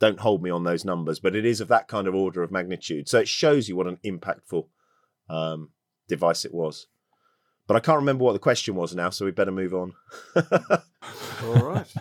Don't 0.00 0.20
hold 0.20 0.42
me 0.42 0.50
on 0.50 0.64
those 0.64 0.84
numbers, 0.84 1.20
but 1.20 1.36
it 1.36 1.44
is 1.44 1.60
of 1.60 1.68
that 1.68 1.86
kind 1.86 2.08
of 2.08 2.14
order 2.14 2.42
of 2.42 2.50
magnitude. 2.50 3.08
So 3.08 3.20
it 3.20 3.28
shows 3.28 3.68
you 3.68 3.76
what 3.76 3.86
an 3.86 3.98
impactful 4.04 4.66
um, 5.28 5.70
device 6.08 6.44
it 6.44 6.54
was. 6.54 6.86
But 7.66 7.76
I 7.76 7.80
can't 7.80 7.96
remember 7.96 8.24
what 8.24 8.34
the 8.34 8.38
question 8.38 8.74
was 8.74 8.94
now, 8.94 9.10
so 9.10 9.24
we 9.24 9.30
better 9.30 9.50
move 9.50 9.74
on. 9.74 9.94
All 10.36 11.54
right. 11.54 11.94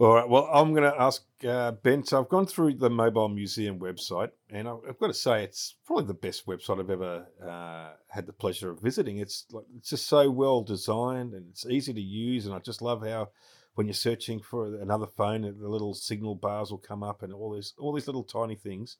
All 0.00 0.14
right. 0.14 0.28
Well, 0.28 0.48
I'm 0.52 0.72
going 0.72 0.90
to 0.90 1.00
ask 1.00 1.24
uh, 1.46 1.72
Ben. 1.72 2.04
So 2.04 2.20
I've 2.20 2.28
gone 2.28 2.46
through 2.46 2.74
the 2.74 2.90
Mobile 2.90 3.28
Museum 3.28 3.78
website, 3.78 4.30
and 4.50 4.68
I've 4.68 4.98
got 4.98 5.08
to 5.08 5.14
say 5.14 5.44
it's 5.44 5.76
probably 5.86 6.06
the 6.06 6.14
best 6.14 6.46
website 6.46 6.80
I've 6.80 6.90
ever 6.90 7.26
uh, 7.44 7.92
had 8.08 8.26
the 8.26 8.32
pleasure 8.32 8.70
of 8.70 8.80
visiting. 8.80 9.18
It's 9.18 9.46
like 9.50 9.64
it's 9.76 9.90
just 9.90 10.08
so 10.08 10.30
well 10.30 10.62
designed 10.62 11.32
and 11.34 11.46
it's 11.50 11.66
easy 11.66 11.92
to 11.92 12.00
use, 12.00 12.46
and 12.46 12.54
I 12.54 12.58
just 12.58 12.82
love 12.82 13.06
how 13.06 13.30
when 13.74 13.86
you're 13.86 13.94
searching 13.94 14.40
for 14.40 14.66
another 14.80 15.06
phone, 15.06 15.42
the 15.42 15.68
little 15.68 15.94
signal 15.94 16.34
bars 16.34 16.70
will 16.70 16.78
come 16.78 17.02
up 17.02 17.22
and 17.22 17.32
all 17.32 17.52
these 17.54 17.74
all 17.78 17.92
these 17.92 18.06
little 18.06 18.24
tiny 18.24 18.56
things. 18.56 18.96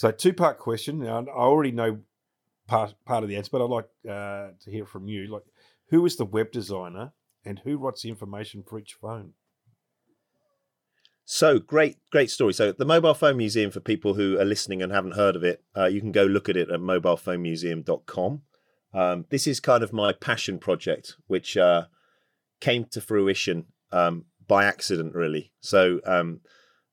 So 0.00 0.10
two 0.10 0.32
part 0.32 0.58
question. 0.58 1.00
Now 1.00 1.18
I 1.18 1.30
already 1.30 1.72
know 1.72 1.98
part 2.66 2.94
part 3.04 3.22
of 3.22 3.28
the 3.28 3.36
answer, 3.36 3.50
but 3.52 3.62
I'd 3.62 3.68
like 3.68 3.88
uh, 4.08 4.52
to 4.58 4.70
hear 4.70 4.86
from 4.86 5.08
you. 5.08 5.26
Like, 5.26 5.42
who 5.90 6.06
is 6.06 6.16
the 6.16 6.24
web 6.24 6.52
designer, 6.52 7.12
and 7.44 7.58
who 7.58 7.76
writes 7.76 8.00
the 8.00 8.08
information 8.08 8.62
for 8.62 8.78
each 8.78 8.94
phone? 8.94 9.34
So 11.26 11.58
great, 11.58 11.98
great 12.10 12.30
story. 12.30 12.54
So 12.54 12.72
the 12.72 12.86
Mobile 12.86 13.12
Phone 13.12 13.36
Museum, 13.36 13.70
for 13.70 13.80
people 13.80 14.14
who 14.14 14.40
are 14.40 14.44
listening 14.46 14.80
and 14.80 14.90
haven't 14.90 15.16
heard 15.16 15.36
of 15.36 15.44
it, 15.44 15.64
uh, 15.76 15.84
you 15.84 16.00
can 16.00 16.12
go 16.12 16.24
look 16.24 16.48
at 16.48 16.56
it 16.56 16.70
at 16.70 16.80
mobilephonemuseum.com. 16.80 18.40
Um, 18.94 19.26
this 19.28 19.46
is 19.46 19.60
kind 19.60 19.82
of 19.82 19.92
my 19.92 20.14
passion 20.14 20.58
project, 20.58 21.16
which 21.26 21.58
uh, 21.58 21.88
came 22.58 22.86
to 22.86 23.02
fruition 23.02 23.66
um, 23.92 24.24
by 24.48 24.64
accident, 24.64 25.14
really. 25.14 25.52
So 25.60 26.00
um, 26.06 26.40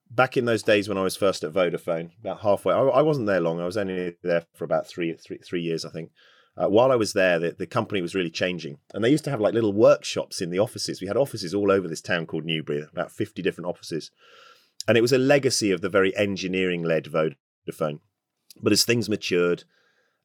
back 0.09 0.37
in 0.37 0.45
those 0.45 0.63
days 0.63 0.87
when 0.87 0.97
I 0.97 1.03
was 1.03 1.15
first 1.15 1.43
at 1.43 1.53
Vodafone, 1.53 2.11
about 2.19 2.41
halfway, 2.41 2.73
I, 2.73 2.79
I, 2.79 3.01
wasn't 3.01 3.27
there 3.27 3.41
long. 3.41 3.59
I 3.59 3.65
was 3.65 3.77
only 3.77 4.15
there 4.23 4.45
for 4.55 4.63
about 4.63 4.87
three, 4.87 5.13
three, 5.13 5.37
three 5.37 5.61
years, 5.61 5.85
I 5.85 5.89
think. 5.89 6.11
Uh, 6.57 6.67
while 6.67 6.91
I 6.91 6.95
was 6.95 7.13
there, 7.13 7.37
the, 7.37 7.51
the 7.51 7.67
company 7.67 8.01
was 8.01 8.15
really 8.15 8.31
changing, 8.31 8.79
and 8.93 9.03
they 9.03 9.11
used 9.11 9.23
to 9.25 9.29
have 9.29 9.41
like 9.41 9.53
little 9.53 9.73
workshops 9.73 10.41
in 10.41 10.49
the 10.49 10.59
offices. 10.59 11.01
We 11.01 11.07
had 11.07 11.17
offices 11.17 11.53
all 11.53 11.71
over 11.71 11.87
this 11.87 12.01
town 12.01 12.25
called 12.25 12.45
Newbury, 12.45 12.83
about 12.91 13.11
fifty 13.11 13.43
different 13.43 13.67
offices, 13.67 14.09
and 14.87 14.97
it 14.97 15.01
was 15.01 15.13
a 15.13 15.19
legacy 15.19 15.71
of 15.71 15.81
the 15.81 15.89
very 15.89 16.17
engineering-led 16.17 17.05
Vodafone. 17.05 17.99
But 18.59 18.73
as 18.73 18.83
things 18.83 19.07
matured, 19.07 19.65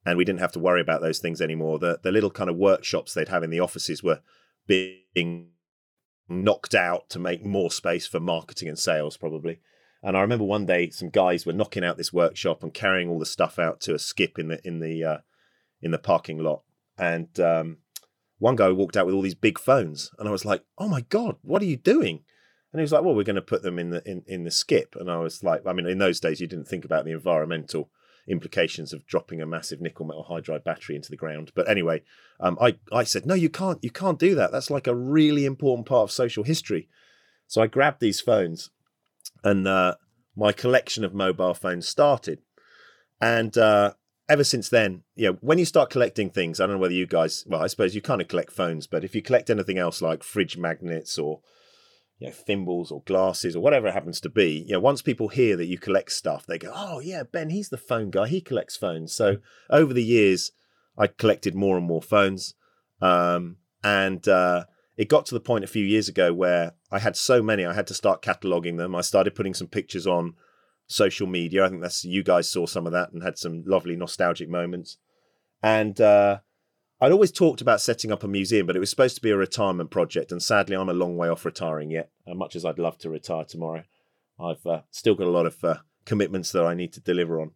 and 0.06 0.16
we 0.16 0.24
didn't 0.24 0.40
have 0.40 0.52
to 0.52 0.58
worry 0.58 0.80
about 0.80 1.02
those 1.02 1.18
things 1.18 1.42
anymore, 1.42 1.78
the 1.78 2.00
the 2.02 2.12
little 2.12 2.30
kind 2.30 2.48
of 2.48 2.56
workshops 2.56 3.12
they'd 3.12 3.28
have 3.28 3.42
in 3.42 3.50
the 3.50 3.60
offices 3.60 4.02
were 4.02 4.20
being 4.66 5.50
knocked 6.30 6.74
out 6.74 7.10
to 7.10 7.18
make 7.18 7.44
more 7.44 7.70
space 7.70 8.06
for 8.06 8.20
marketing 8.20 8.68
and 8.68 8.78
sales, 8.78 9.18
probably. 9.18 9.60
And 10.02 10.16
I 10.16 10.20
remember 10.20 10.44
one 10.44 10.66
day 10.66 10.90
some 10.90 11.10
guys 11.10 11.46
were 11.46 11.52
knocking 11.52 11.84
out 11.84 11.96
this 11.96 12.12
workshop 12.12 12.62
and 12.62 12.74
carrying 12.74 13.08
all 13.08 13.18
the 13.18 13.26
stuff 13.26 13.58
out 13.58 13.80
to 13.82 13.94
a 13.94 13.98
skip 13.98 14.38
in 14.38 14.48
the 14.48 14.66
in 14.66 14.80
the 14.80 15.04
uh, 15.04 15.18
in 15.80 15.92
the 15.92 15.98
parking 15.98 16.38
lot, 16.38 16.62
and 16.98 17.38
um, 17.38 17.78
one 18.38 18.56
guy 18.56 18.68
walked 18.70 18.96
out 18.96 19.06
with 19.06 19.14
all 19.14 19.22
these 19.22 19.36
big 19.36 19.58
phones, 19.58 20.10
and 20.18 20.28
I 20.28 20.32
was 20.32 20.44
like, 20.44 20.64
"Oh 20.76 20.88
my 20.88 21.02
god, 21.02 21.36
what 21.42 21.62
are 21.62 21.66
you 21.66 21.76
doing?" 21.76 22.24
And 22.72 22.80
he 22.80 22.82
was 22.82 22.90
like, 22.90 23.04
"Well, 23.04 23.14
we're 23.14 23.22
going 23.22 23.36
to 23.36 23.42
put 23.42 23.62
them 23.62 23.78
in 23.78 23.90
the 23.90 24.02
in, 24.04 24.24
in 24.26 24.42
the 24.42 24.50
skip." 24.50 24.96
And 24.98 25.08
I 25.08 25.18
was 25.18 25.44
like, 25.44 25.64
"I 25.64 25.72
mean, 25.72 25.86
in 25.86 25.98
those 25.98 26.18
days, 26.18 26.40
you 26.40 26.48
didn't 26.48 26.66
think 26.66 26.84
about 26.84 27.04
the 27.04 27.12
environmental 27.12 27.90
implications 28.26 28.92
of 28.92 29.06
dropping 29.06 29.40
a 29.40 29.46
massive 29.46 29.80
nickel 29.80 30.06
metal 30.06 30.26
hydride 30.28 30.64
battery 30.64 30.96
into 30.96 31.10
the 31.10 31.16
ground." 31.16 31.52
But 31.54 31.68
anyway, 31.70 32.02
um, 32.40 32.58
I 32.60 32.78
I 32.92 33.04
said, 33.04 33.26
"No, 33.26 33.34
you 33.34 33.48
can't. 33.48 33.78
You 33.82 33.90
can't 33.90 34.18
do 34.18 34.34
that. 34.34 34.50
That's 34.50 34.70
like 34.70 34.88
a 34.88 34.94
really 34.94 35.44
important 35.44 35.86
part 35.86 36.02
of 36.02 36.10
social 36.10 36.42
history." 36.42 36.88
So 37.46 37.62
I 37.62 37.68
grabbed 37.68 38.00
these 38.00 38.20
phones, 38.20 38.70
and 39.44 39.66
uh, 39.66 39.96
my 40.36 40.52
collection 40.52 41.04
of 41.04 41.14
mobile 41.14 41.54
phones 41.54 41.88
started. 41.88 42.40
And 43.20 43.56
uh, 43.56 43.94
ever 44.28 44.44
since 44.44 44.68
then, 44.68 45.02
know, 45.30 45.38
when 45.40 45.58
you 45.58 45.64
start 45.64 45.90
collecting 45.90 46.30
things, 46.30 46.60
I 46.60 46.66
don't 46.66 46.76
know 46.76 46.80
whether 46.80 46.94
you 46.94 47.06
guys, 47.06 47.44
well, 47.46 47.62
I 47.62 47.66
suppose 47.66 47.94
you 47.94 48.02
kind 48.02 48.20
of 48.20 48.28
collect 48.28 48.52
phones, 48.52 48.86
but 48.86 49.04
if 49.04 49.14
you 49.14 49.22
collect 49.22 49.50
anything 49.50 49.78
else 49.78 50.02
like 50.02 50.22
fridge 50.22 50.56
magnets 50.56 51.18
or 51.18 51.40
you 52.18 52.28
know, 52.28 52.32
thimbles 52.32 52.92
or 52.92 53.02
glasses 53.02 53.56
or 53.56 53.60
whatever 53.60 53.88
it 53.88 53.94
happens 53.94 54.20
to 54.20 54.28
be, 54.28 54.64
you 54.66 54.74
know, 54.74 54.80
once 54.80 55.02
people 55.02 55.28
hear 55.28 55.56
that 55.56 55.66
you 55.66 55.76
collect 55.76 56.12
stuff, 56.12 56.46
they 56.46 56.56
go, 56.56 56.70
"Oh 56.72 57.00
yeah, 57.00 57.24
Ben, 57.24 57.50
he's 57.50 57.68
the 57.68 57.76
phone 57.76 58.10
guy. 58.10 58.28
He 58.28 58.40
collects 58.40 58.76
phones." 58.76 59.12
So 59.12 59.38
over 59.68 59.92
the 59.92 60.04
years, 60.04 60.52
I 60.96 61.08
collected 61.08 61.56
more 61.56 61.76
and 61.76 61.84
more 61.84 62.00
phones, 62.00 62.54
um, 63.00 63.56
and 63.82 64.26
uh, 64.28 64.66
it 64.96 65.08
got 65.08 65.26
to 65.26 65.34
the 65.34 65.40
point 65.40 65.64
a 65.64 65.68
few 65.68 65.84
years 65.84 66.08
ago 66.08 66.32
where 66.32 66.72
I 66.90 66.98
had 66.98 67.16
so 67.16 67.42
many, 67.42 67.64
I 67.64 67.72
had 67.72 67.86
to 67.88 67.94
start 67.94 68.22
cataloging 68.22 68.76
them. 68.76 68.94
I 68.94 69.00
started 69.00 69.34
putting 69.34 69.54
some 69.54 69.68
pictures 69.68 70.06
on 70.06 70.34
social 70.86 71.26
media. 71.26 71.64
I 71.64 71.68
think 71.68 71.82
that's 71.82 72.04
you 72.04 72.22
guys 72.22 72.50
saw 72.50 72.66
some 72.66 72.86
of 72.86 72.92
that 72.92 73.12
and 73.12 73.22
had 73.22 73.38
some 73.38 73.64
lovely 73.66 73.96
nostalgic 73.96 74.48
moments. 74.48 74.98
And 75.62 76.00
uh, 76.00 76.40
I'd 77.00 77.12
always 77.12 77.32
talked 77.32 77.60
about 77.60 77.80
setting 77.80 78.12
up 78.12 78.22
a 78.22 78.28
museum, 78.28 78.66
but 78.66 78.76
it 78.76 78.80
was 78.80 78.90
supposed 78.90 79.16
to 79.16 79.22
be 79.22 79.30
a 79.30 79.36
retirement 79.36 79.90
project. 79.90 80.30
And 80.30 80.42
sadly, 80.42 80.76
I'm 80.76 80.88
a 80.88 80.94
long 80.94 81.16
way 81.16 81.28
off 81.28 81.44
retiring 81.44 81.90
yet. 81.90 82.10
As 82.28 82.36
much 82.36 82.54
as 82.54 82.64
I'd 82.64 82.78
love 82.78 82.98
to 82.98 83.10
retire 83.10 83.44
tomorrow, 83.44 83.84
I've 84.38 84.64
uh, 84.66 84.82
still 84.90 85.14
got 85.14 85.26
a 85.26 85.30
lot 85.30 85.46
of 85.46 85.64
uh, 85.64 85.76
commitments 86.04 86.52
that 86.52 86.64
I 86.64 86.74
need 86.74 86.92
to 86.92 87.00
deliver 87.00 87.40
on. 87.40 87.52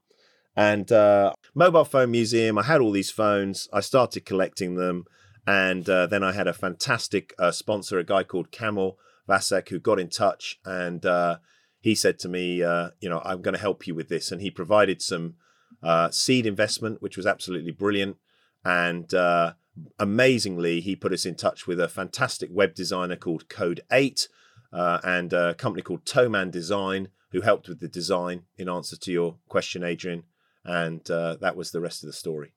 And 0.56 0.90
uh, 0.90 1.34
mobile 1.54 1.84
phone 1.84 2.10
museum, 2.10 2.56
I 2.58 2.62
had 2.62 2.80
all 2.80 2.90
these 2.90 3.10
phones. 3.10 3.68
I 3.72 3.80
started 3.80 4.24
collecting 4.24 4.76
them, 4.76 5.04
and 5.46 5.88
uh, 5.88 6.06
then 6.06 6.22
I 6.24 6.32
had 6.32 6.48
a 6.48 6.52
fantastic 6.52 7.34
uh, 7.38 7.52
sponsor, 7.52 7.98
a 7.98 8.04
guy 8.04 8.24
called 8.24 8.50
Camel 8.50 8.98
Vasek, 9.28 9.68
who 9.68 9.78
got 9.78 10.00
in 10.00 10.08
touch 10.08 10.58
and 10.64 11.04
uh, 11.06 11.38
he 11.86 11.94
said 11.94 12.18
to 12.18 12.28
me, 12.28 12.64
uh, 12.64 12.90
you 13.00 13.08
know, 13.08 13.22
I'm 13.24 13.42
going 13.42 13.54
to 13.54 13.60
help 13.60 13.86
you 13.86 13.94
with 13.94 14.08
this. 14.08 14.32
And 14.32 14.40
he 14.40 14.50
provided 14.50 15.00
some 15.00 15.34
uh, 15.84 16.10
seed 16.10 16.44
investment, 16.44 17.00
which 17.00 17.16
was 17.16 17.26
absolutely 17.26 17.70
brilliant. 17.70 18.16
And 18.64 19.14
uh, 19.14 19.52
amazingly, 19.96 20.80
he 20.80 20.96
put 20.96 21.12
us 21.12 21.24
in 21.24 21.36
touch 21.36 21.68
with 21.68 21.78
a 21.78 21.86
fantastic 21.86 22.50
web 22.52 22.74
designer 22.74 23.14
called 23.14 23.48
Code 23.48 23.82
8 23.92 24.28
uh, 24.72 24.98
and 25.04 25.32
a 25.32 25.54
company 25.54 25.82
called 25.82 26.04
Toman 26.04 26.50
Design, 26.50 27.06
who 27.30 27.42
helped 27.42 27.68
with 27.68 27.78
the 27.78 27.86
design 27.86 28.42
in 28.58 28.68
answer 28.68 28.96
to 28.96 29.12
your 29.12 29.36
question, 29.48 29.84
Adrian. 29.84 30.24
And 30.64 31.04
that 31.04 31.54
was 31.54 31.70
the 31.70 31.80
rest 31.80 32.02
of 32.02 32.08
the 32.08 32.12
story. 32.12 32.55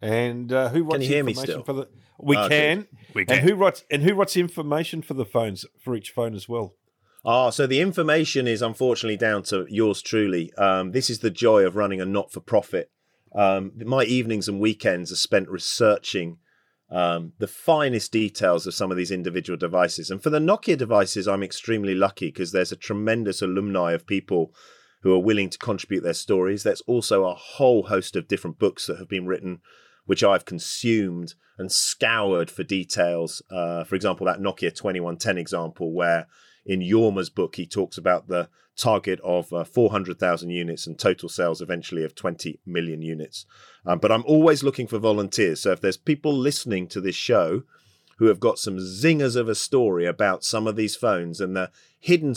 And 0.00 0.52
uh, 0.52 0.68
who 0.68 0.84
writes 0.84 0.94
can 0.94 1.02
you 1.02 1.08
hear 1.08 1.24
me 1.24 1.34
still? 1.34 1.62
For 1.62 1.72
the, 1.72 1.88
we, 2.18 2.36
oh, 2.36 2.48
can. 2.48 2.86
we 3.14 3.24
can. 3.24 3.38
And 3.38 3.48
who 3.48 3.54
writes 3.54 3.84
and 3.90 4.02
who 4.02 4.14
writes 4.14 4.36
information 4.36 5.02
for 5.02 5.14
the 5.14 5.24
phones 5.24 5.64
for 5.78 5.94
each 5.96 6.10
phone 6.10 6.34
as 6.34 6.48
well? 6.48 6.74
Ah, 7.24 7.50
so 7.50 7.66
the 7.66 7.80
information 7.80 8.46
is 8.46 8.62
unfortunately 8.62 9.16
down 9.16 9.42
to 9.44 9.66
yours 9.68 10.00
truly. 10.00 10.52
Um, 10.54 10.92
this 10.92 11.10
is 11.10 11.18
the 11.20 11.30
joy 11.30 11.64
of 11.64 11.74
running 11.74 12.00
a 12.00 12.06
not 12.06 12.32
for 12.32 12.40
profit. 12.40 12.90
Um, 13.34 13.72
my 13.84 14.04
evenings 14.04 14.48
and 14.48 14.60
weekends 14.60 15.10
are 15.10 15.16
spent 15.16 15.48
researching 15.48 16.38
um, 16.90 17.32
the 17.38 17.48
finest 17.48 18.12
details 18.12 18.66
of 18.66 18.74
some 18.74 18.90
of 18.90 18.96
these 18.96 19.10
individual 19.10 19.56
devices. 19.56 20.08
And 20.08 20.22
for 20.22 20.30
the 20.30 20.38
Nokia 20.38 20.78
devices, 20.78 21.26
I'm 21.26 21.42
extremely 21.42 21.94
lucky 21.94 22.26
because 22.26 22.52
there's 22.52 22.72
a 22.72 22.76
tremendous 22.76 23.42
alumni 23.42 23.92
of 23.92 24.06
people 24.06 24.54
who 25.02 25.12
are 25.12 25.22
willing 25.22 25.50
to 25.50 25.58
contribute 25.58 26.02
their 26.02 26.14
stories. 26.14 26.62
There's 26.62 26.80
also 26.82 27.24
a 27.24 27.34
whole 27.34 27.84
host 27.84 28.16
of 28.16 28.28
different 28.28 28.58
books 28.58 28.86
that 28.86 28.98
have 28.98 29.08
been 29.08 29.26
written, 29.26 29.60
which 30.06 30.24
I've 30.24 30.44
consumed 30.44 31.34
and 31.58 31.70
scoured 31.70 32.50
for 32.50 32.62
details. 32.62 33.42
Uh, 33.50 33.84
for 33.84 33.94
example, 33.94 34.26
that 34.26 34.40
Nokia 34.40 34.74
2110 34.74 35.38
example, 35.38 35.92
where 35.92 36.26
in 36.64 36.80
Jorma's 36.80 37.30
book, 37.30 37.56
he 37.56 37.66
talks 37.66 37.98
about 37.98 38.28
the 38.28 38.48
target 38.76 39.20
of 39.24 39.52
uh, 39.52 39.64
400,000 39.64 40.50
units 40.50 40.86
and 40.86 40.98
total 40.98 41.28
sales 41.28 41.62
eventually 41.62 42.04
of 42.04 42.14
20 42.14 42.60
million 42.66 43.02
units. 43.02 43.46
Um, 43.86 43.98
but 43.98 44.12
I'm 44.12 44.24
always 44.26 44.62
looking 44.62 44.86
for 44.86 44.98
volunteers. 44.98 45.60
So 45.60 45.72
if 45.72 45.80
there's 45.80 45.96
people 45.96 46.36
listening 46.36 46.86
to 46.88 47.00
this 47.00 47.16
show 47.16 47.62
who 48.18 48.26
have 48.26 48.40
got 48.40 48.58
some 48.58 48.76
zingers 48.76 49.36
of 49.36 49.48
a 49.48 49.54
story 49.54 50.06
about 50.06 50.44
some 50.44 50.66
of 50.66 50.76
these 50.76 50.96
phones 50.96 51.40
and 51.40 51.56
the 51.56 51.70
hidden 51.98 52.34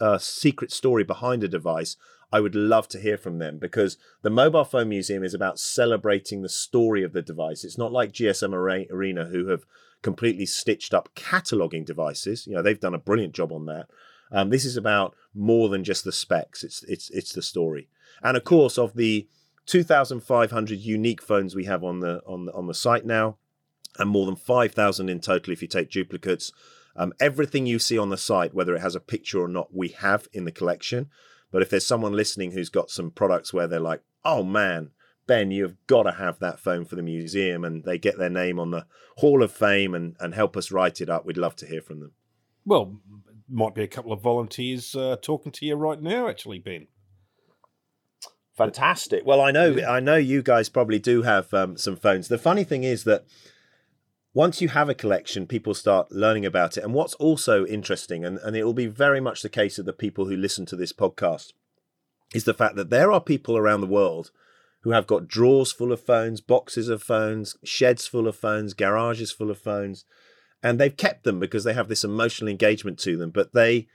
uh, 0.00 0.18
secret 0.18 0.72
story 0.72 1.04
behind 1.04 1.42
a 1.44 1.48
device, 1.48 1.96
I 2.32 2.40
would 2.40 2.54
love 2.54 2.86
to 2.88 3.00
hear 3.00 3.18
from 3.18 3.38
them 3.38 3.58
because 3.58 3.96
the 4.22 4.30
Mobile 4.30 4.64
Phone 4.64 4.88
Museum 4.88 5.24
is 5.24 5.34
about 5.34 5.58
celebrating 5.58 6.42
the 6.42 6.48
story 6.48 7.02
of 7.02 7.12
the 7.12 7.22
device. 7.22 7.64
It's 7.64 7.78
not 7.78 7.92
like 7.92 8.12
GSM 8.12 8.52
Arena, 8.52 9.24
who 9.26 9.48
have 9.48 9.64
completely 10.02 10.46
stitched 10.46 10.94
up 10.94 11.10
cataloging 11.14 11.84
devices. 11.84 12.46
You 12.46 12.54
know, 12.54 12.62
they've 12.62 12.78
done 12.78 12.94
a 12.94 12.98
brilliant 12.98 13.34
job 13.34 13.52
on 13.52 13.66
that. 13.66 13.86
Um, 14.32 14.50
this 14.50 14.64
is 14.64 14.76
about 14.76 15.16
more 15.34 15.68
than 15.68 15.82
just 15.82 16.04
the 16.04 16.12
specs. 16.12 16.62
It's 16.62 16.84
it's 16.84 17.10
it's 17.10 17.32
the 17.32 17.42
story. 17.42 17.88
And 18.22 18.36
of 18.36 18.44
course, 18.44 18.78
of 18.78 18.94
the 18.94 19.28
2,500 19.66 20.78
unique 20.78 21.22
phones 21.22 21.54
we 21.54 21.64
have 21.64 21.82
on 21.82 22.00
the 22.00 22.22
on 22.26 22.46
the 22.46 22.52
on 22.52 22.66
the 22.66 22.74
site 22.74 23.04
now, 23.04 23.38
and 23.98 24.08
more 24.08 24.26
than 24.26 24.36
5,000 24.36 25.08
in 25.08 25.20
total 25.20 25.52
if 25.52 25.62
you 25.62 25.68
take 25.68 25.90
duplicates. 25.90 26.52
Um, 26.96 27.12
everything 27.20 27.66
you 27.66 27.78
see 27.78 27.96
on 27.96 28.10
the 28.10 28.16
site, 28.16 28.52
whether 28.52 28.74
it 28.74 28.80
has 28.80 28.94
a 28.94 29.00
picture 29.00 29.40
or 29.40 29.48
not, 29.48 29.74
we 29.74 29.88
have 29.88 30.28
in 30.32 30.44
the 30.44 30.52
collection. 30.52 31.08
But 31.50 31.62
if 31.62 31.70
there's 31.70 31.86
someone 31.86 32.12
listening 32.12 32.52
who's 32.52 32.68
got 32.68 32.90
some 32.90 33.10
products 33.10 33.52
where 33.52 33.66
they're 33.66 33.80
like, 33.80 34.02
"Oh 34.24 34.42
man, 34.42 34.90
Ben, 35.30 35.52
you've 35.52 35.76
got 35.86 36.02
to 36.02 36.12
have 36.12 36.40
that 36.40 36.58
phone 36.58 36.84
for 36.84 36.96
the 36.96 37.02
museum, 37.02 37.64
and 37.64 37.84
they 37.84 37.98
get 37.98 38.18
their 38.18 38.28
name 38.28 38.58
on 38.58 38.72
the 38.72 38.84
Hall 39.18 39.44
of 39.44 39.52
Fame 39.52 39.94
and, 39.94 40.16
and 40.18 40.34
help 40.34 40.56
us 40.56 40.72
write 40.72 41.00
it 41.00 41.08
up. 41.08 41.24
We'd 41.24 41.36
love 41.36 41.54
to 41.56 41.66
hear 41.66 41.80
from 41.80 42.00
them. 42.00 42.12
Well, 42.64 42.96
might 43.48 43.74
be 43.74 43.84
a 43.84 43.86
couple 43.86 44.12
of 44.12 44.20
volunteers 44.20 44.94
uh, 44.96 45.16
talking 45.22 45.52
to 45.52 45.66
you 45.66 45.76
right 45.76 46.02
now, 46.02 46.28
actually, 46.28 46.58
Ben. 46.58 46.88
Fantastic. 48.56 49.24
Well, 49.24 49.40
I 49.40 49.52
know, 49.52 49.78
I 49.88 50.00
know 50.00 50.16
you 50.16 50.42
guys 50.42 50.68
probably 50.68 50.98
do 50.98 51.22
have 51.22 51.54
um, 51.54 51.76
some 51.76 51.96
phones. 51.96 52.26
The 52.26 52.36
funny 52.36 52.64
thing 52.64 52.82
is 52.82 53.04
that 53.04 53.24
once 54.32 54.60
you 54.60 54.68
have 54.68 54.88
a 54.88 54.94
collection, 54.94 55.46
people 55.46 55.74
start 55.74 56.12
learning 56.12 56.46
about 56.46 56.76
it. 56.76 56.84
And 56.84 56.94
what's 56.94 57.14
also 57.14 57.66
interesting, 57.66 58.24
and, 58.24 58.38
and 58.38 58.56
it 58.56 58.64
will 58.64 58.74
be 58.74 58.86
very 58.86 59.20
much 59.20 59.42
the 59.42 59.48
case 59.48 59.78
of 59.78 59.86
the 59.86 59.92
people 59.92 60.26
who 60.26 60.36
listen 60.36 60.66
to 60.66 60.76
this 60.76 60.92
podcast, 60.92 61.52
is 62.32 62.44
the 62.44 62.54
fact 62.54 62.76
that 62.76 62.90
there 62.90 63.10
are 63.10 63.20
people 63.20 63.56
around 63.56 63.80
the 63.80 63.86
world 63.86 64.30
who 64.82 64.90
have 64.92 65.06
got 65.06 65.28
drawers 65.28 65.72
full 65.72 65.92
of 65.92 66.00
phones, 66.00 66.40
boxes 66.40 66.88
of 66.88 67.02
phones, 67.02 67.56
sheds 67.64 68.06
full 68.06 68.28
of 68.28 68.36
phones, 68.36 68.72
garages 68.72 69.32
full 69.32 69.50
of 69.50 69.58
phones, 69.58 70.04
and 70.62 70.78
they've 70.78 70.96
kept 70.96 71.24
them 71.24 71.40
because 71.40 71.64
they 71.64 71.74
have 71.74 71.88
this 71.88 72.04
emotional 72.04 72.48
engagement 72.48 72.98
to 73.00 73.16
them, 73.16 73.30
but 73.30 73.52
they 73.52 73.88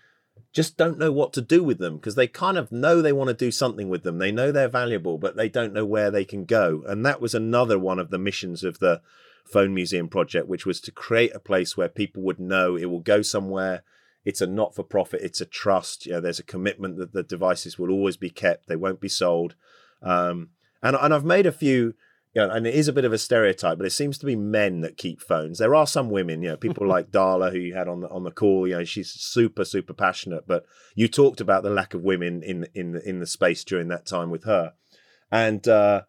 just 0.51 0.75
don't 0.75 0.97
know 0.97 1.11
what 1.11 1.31
to 1.33 1.41
do 1.41 1.63
with 1.63 1.77
them 1.77 1.95
because 1.95 2.15
they 2.15 2.27
kind 2.27 2.57
of 2.57 2.71
know 2.71 3.01
they 3.01 3.13
want 3.13 3.29
to 3.29 3.33
do 3.33 3.51
something 3.51 3.87
with 3.87 4.03
them. 4.03 4.17
They 4.17 4.31
know 4.31 4.51
they're 4.51 4.67
valuable, 4.67 5.17
but 5.17 5.37
they 5.37 5.47
don't 5.47 5.73
know 5.73 5.85
where 5.85 6.11
they 6.11 6.25
can 6.25 6.43
go. 6.43 6.83
And 6.87 7.05
that 7.05 7.21
was 7.21 7.33
another 7.33 7.79
one 7.79 7.99
of 7.99 8.09
the 8.09 8.17
missions 8.17 8.63
of 8.63 8.79
the 8.79 9.01
Phone 9.45 9.73
Museum 9.73 10.09
project, 10.09 10.47
which 10.47 10.65
was 10.65 10.81
to 10.81 10.91
create 10.91 11.35
a 11.35 11.39
place 11.39 11.77
where 11.77 11.87
people 11.87 12.23
would 12.23 12.39
know 12.39 12.75
it 12.75 12.85
will 12.85 12.99
go 12.99 13.21
somewhere. 13.21 13.83
It's 14.23 14.41
a 14.41 14.47
not 14.47 14.73
for 14.73 14.83
profit, 14.83 15.21
it's 15.21 15.41
a 15.41 15.45
trust. 15.45 16.07
You 16.07 16.13
know, 16.13 16.21
there's 16.21 16.39
a 16.39 16.43
commitment 16.43 16.97
that 16.97 17.13
the 17.13 17.23
devices 17.23 17.77
will 17.77 17.91
always 17.91 18.17
be 18.17 18.31
kept, 18.31 18.67
they 18.67 18.75
won't 18.75 18.99
be 18.99 19.09
sold. 19.09 19.55
Um, 20.01 20.49
and, 20.81 20.95
and 20.95 21.13
I've 21.13 21.25
made 21.25 21.45
a 21.45 21.51
few, 21.51 21.93
you 22.33 22.41
know, 22.41 22.49
and 22.49 22.65
it 22.65 22.73
is 22.73 22.87
a 22.87 22.93
bit 22.93 23.05
of 23.05 23.13
a 23.13 23.19
stereotype, 23.19 23.77
but 23.77 23.87
it 23.87 23.91
seems 23.91 24.17
to 24.17 24.25
be 24.25 24.35
men 24.35 24.81
that 24.81 24.97
keep 24.97 25.21
phones. 25.21 25.59
There 25.59 25.75
are 25.75 25.87
some 25.87 26.09
women, 26.09 26.41
you 26.41 26.49
know, 26.49 26.57
people 26.57 26.87
like 26.87 27.11
Darla 27.11 27.51
who 27.51 27.59
you 27.59 27.75
had 27.75 27.87
on 27.87 28.01
the 28.01 28.09
on 28.09 28.23
the 28.23 28.31
call. 28.31 28.67
You 28.67 28.77
know, 28.77 28.83
she's 28.83 29.11
super 29.11 29.63
super 29.63 29.93
passionate. 29.93 30.47
But 30.47 30.65
you 30.95 31.07
talked 31.07 31.39
about 31.39 31.63
the 31.63 31.69
lack 31.69 31.93
of 31.93 32.01
women 32.01 32.41
in 32.41 32.67
in 32.73 32.93
the, 32.93 33.07
in 33.07 33.19
the 33.19 33.27
space 33.27 33.63
during 33.63 33.89
that 33.89 34.07
time 34.07 34.31
with 34.31 34.43
her, 34.45 34.73
and 35.31 35.67
uh, 35.67 36.01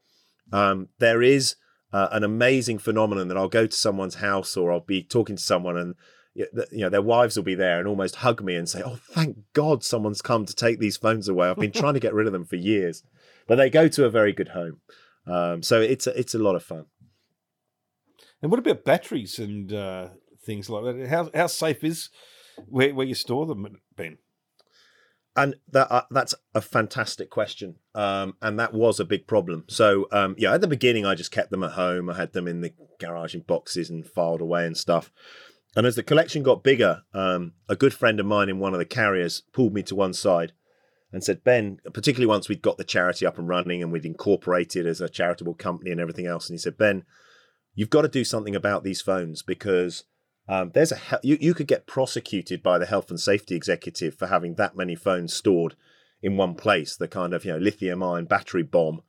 um, 0.52 0.88
there 0.98 1.22
is 1.22 1.56
uh, 1.96 2.08
an 2.12 2.24
amazing 2.24 2.76
phenomenon 2.76 3.28
that 3.28 3.38
I'll 3.38 3.48
go 3.48 3.66
to 3.66 3.74
someone's 3.74 4.16
house 4.16 4.54
or 4.54 4.70
I'll 4.70 4.80
be 4.80 5.02
talking 5.02 5.36
to 5.36 5.42
someone 5.42 5.78
and 5.78 5.94
you 6.34 6.46
know 6.72 6.90
their 6.90 7.00
wives 7.00 7.36
will 7.36 7.42
be 7.42 7.54
there 7.54 7.78
and 7.78 7.88
almost 7.88 8.16
hug 8.16 8.42
me 8.42 8.54
and 8.54 8.68
say, 8.68 8.82
"Oh, 8.84 8.98
thank 9.14 9.38
God 9.54 9.82
someone's 9.82 10.20
come 10.20 10.44
to 10.44 10.54
take 10.54 10.78
these 10.78 10.98
phones 10.98 11.26
away. 11.26 11.48
I've 11.48 11.56
been 11.56 11.72
trying 11.80 11.94
to 11.94 12.00
get 12.00 12.12
rid 12.12 12.26
of 12.26 12.34
them 12.34 12.44
for 12.44 12.56
years." 12.56 13.02
But 13.48 13.56
they 13.56 13.70
go 13.70 13.88
to 13.88 14.04
a 14.04 14.10
very 14.10 14.34
good 14.34 14.48
home, 14.48 14.82
um, 15.26 15.62
so 15.62 15.80
it's 15.80 16.06
a, 16.06 16.20
it's 16.20 16.34
a 16.34 16.38
lot 16.38 16.54
of 16.54 16.62
fun. 16.62 16.84
And 18.42 18.50
what 18.50 18.60
about 18.60 18.84
batteries 18.84 19.38
and 19.38 19.72
uh, 19.72 20.08
things 20.44 20.68
like 20.68 20.84
that? 20.84 21.08
How 21.08 21.30
how 21.34 21.46
safe 21.46 21.82
is 21.82 22.10
where 22.66 22.94
where 22.94 23.06
you 23.06 23.14
store 23.14 23.46
them, 23.46 23.78
Ben? 23.96 24.18
And 25.36 25.56
that 25.70 25.92
uh, 25.92 26.04
that's 26.10 26.34
a 26.54 26.62
fantastic 26.62 27.28
question, 27.28 27.76
um, 27.94 28.36
and 28.40 28.58
that 28.58 28.72
was 28.72 28.98
a 28.98 29.04
big 29.04 29.26
problem. 29.26 29.64
So 29.68 30.08
um, 30.10 30.34
yeah, 30.38 30.54
at 30.54 30.62
the 30.62 30.66
beginning, 30.66 31.04
I 31.04 31.14
just 31.14 31.30
kept 31.30 31.50
them 31.50 31.62
at 31.62 31.72
home. 31.72 32.08
I 32.08 32.16
had 32.16 32.32
them 32.32 32.48
in 32.48 32.62
the 32.62 32.72
garage 32.98 33.34
in 33.34 33.42
boxes 33.42 33.90
and 33.90 34.06
filed 34.06 34.40
away 34.40 34.64
and 34.64 34.76
stuff. 34.76 35.12
And 35.76 35.86
as 35.86 35.94
the 35.94 36.02
collection 36.02 36.42
got 36.42 36.64
bigger, 36.64 37.02
um, 37.12 37.52
a 37.68 37.76
good 37.76 37.92
friend 37.92 38.18
of 38.18 38.24
mine 38.24 38.48
in 38.48 38.58
one 38.58 38.72
of 38.72 38.78
the 38.78 38.86
carriers 38.86 39.42
pulled 39.52 39.74
me 39.74 39.82
to 39.82 39.94
one 39.94 40.14
side 40.14 40.52
and 41.12 41.22
said, 41.22 41.44
"Ben, 41.44 41.80
particularly 41.92 42.26
once 42.26 42.48
we'd 42.48 42.62
got 42.62 42.78
the 42.78 42.84
charity 42.84 43.26
up 43.26 43.36
and 43.36 43.46
running 43.46 43.82
and 43.82 43.92
we'd 43.92 44.06
incorporated 44.06 44.86
as 44.86 45.02
a 45.02 45.08
charitable 45.08 45.54
company 45.54 45.90
and 45.90 46.00
everything 46.00 46.26
else." 46.26 46.48
And 46.48 46.54
he 46.54 46.58
said, 46.58 46.78
"Ben, 46.78 47.04
you've 47.74 47.90
got 47.90 48.02
to 48.02 48.08
do 48.08 48.24
something 48.24 48.56
about 48.56 48.84
these 48.84 49.02
phones 49.02 49.42
because." 49.42 50.04
Um, 50.48 50.70
there's 50.74 50.92
a 50.92 50.98
you, 51.22 51.38
you 51.40 51.54
could 51.54 51.66
get 51.66 51.86
prosecuted 51.86 52.62
by 52.62 52.78
the 52.78 52.86
health 52.86 53.10
and 53.10 53.20
safety 53.20 53.54
executive 53.54 54.14
for 54.14 54.28
having 54.28 54.54
that 54.54 54.76
many 54.76 54.94
phones 54.94 55.34
stored 55.34 55.74
in 56.22 56.36
one 56.36 56.54
place, 56.54 56.96
the 56.96 57.08
kind 57.08 57.34
of 57.34 57.44
you 57.44 57.52
know 57.52 57.58
lithium 57.58 58.02
ion 58.02 58.26
battery 58.26 58.62
bomb. 58.62 59.02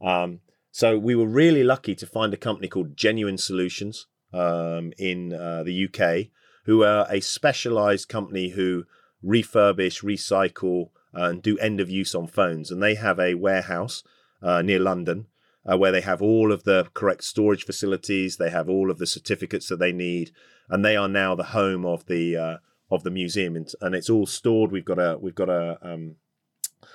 Um, 0.00 0.40
so 0.70 0.98
we 0.98 1.14
were 1.14 1.26
really 1.26 1.64
lucky 1.64 1.94
to 1.96 2.06
find 2.06 2.32
a 2.32 2.38
company 2.38 2.68
called 2.68 2.96
Genuine 2.96 3.38
Solutions 3.38 4.06
um, 4.32 4.92
in 4.98 5.32
uh, 5.32 5.62
the 5.62 5.86
UK, 5.86 6.28
who 6.64 6.84
are 6.84 7.06
a 7.10 7.20
specialized 7.20 8.08
company 8.08 8.50
who 8.50 8.84
refurbish, 9.24 10.02
recycle, 10.02 10.90
uh, 11.16 11.30
and 11.30 11.42
do 11.42 11.58
end 11.58 11.80
of 11.80 11.90
use 11.90 12.14
on 12.14 12.26
phones. 12.26 12.70
And 12.70 12.82
they 12.82 12.94
have 12.94 13.18
a 13.18 13.34
warehouse 13.34 14.02
uh, 14.42 14.62
near 14.62 14.78
London 14.78 15.26
uh, 15.70 15.76
where 15.76 15.92
they 15.92 16.00
have 16.00 16.22
all 16.22 16.52
of 16.52 16.64
the 16.64 16.88
correct 16.94 17.24
storage 17.24 17.64
facilities, 17.64 18.36
they 18.36 18.50
have 18.50 18.68
all 18.68 18.90
of 18.90 18.98
the 18.98 19.06
certificates 19.06 19.68
that 19.68 19.78
they 19.78 19.92
need, 19.92 20.30
and 20.68 20.84
they 20.84 20.96
are 20.96 21.08
now 21.08 21.34
the 21.34 21.44
home 21.44 21.84
of 21.84 22.06
the 22.06 22.36
uh, 22.36 22.56
of 22.90 23.02
the 23.02 23.10
museum, 23.10 23.54
and, 23.54 23.70
and, 23.80 23.94
it's 23.94 24.08
all 24.08 24.26
stored. 24.26 24.72
We've 24.72 24.84
got 24.84 24.98
a 24.98 25.18
we've 25.20 25.34
got 25.34 25.50
a 25.50 25.78
um, 25.82 26.16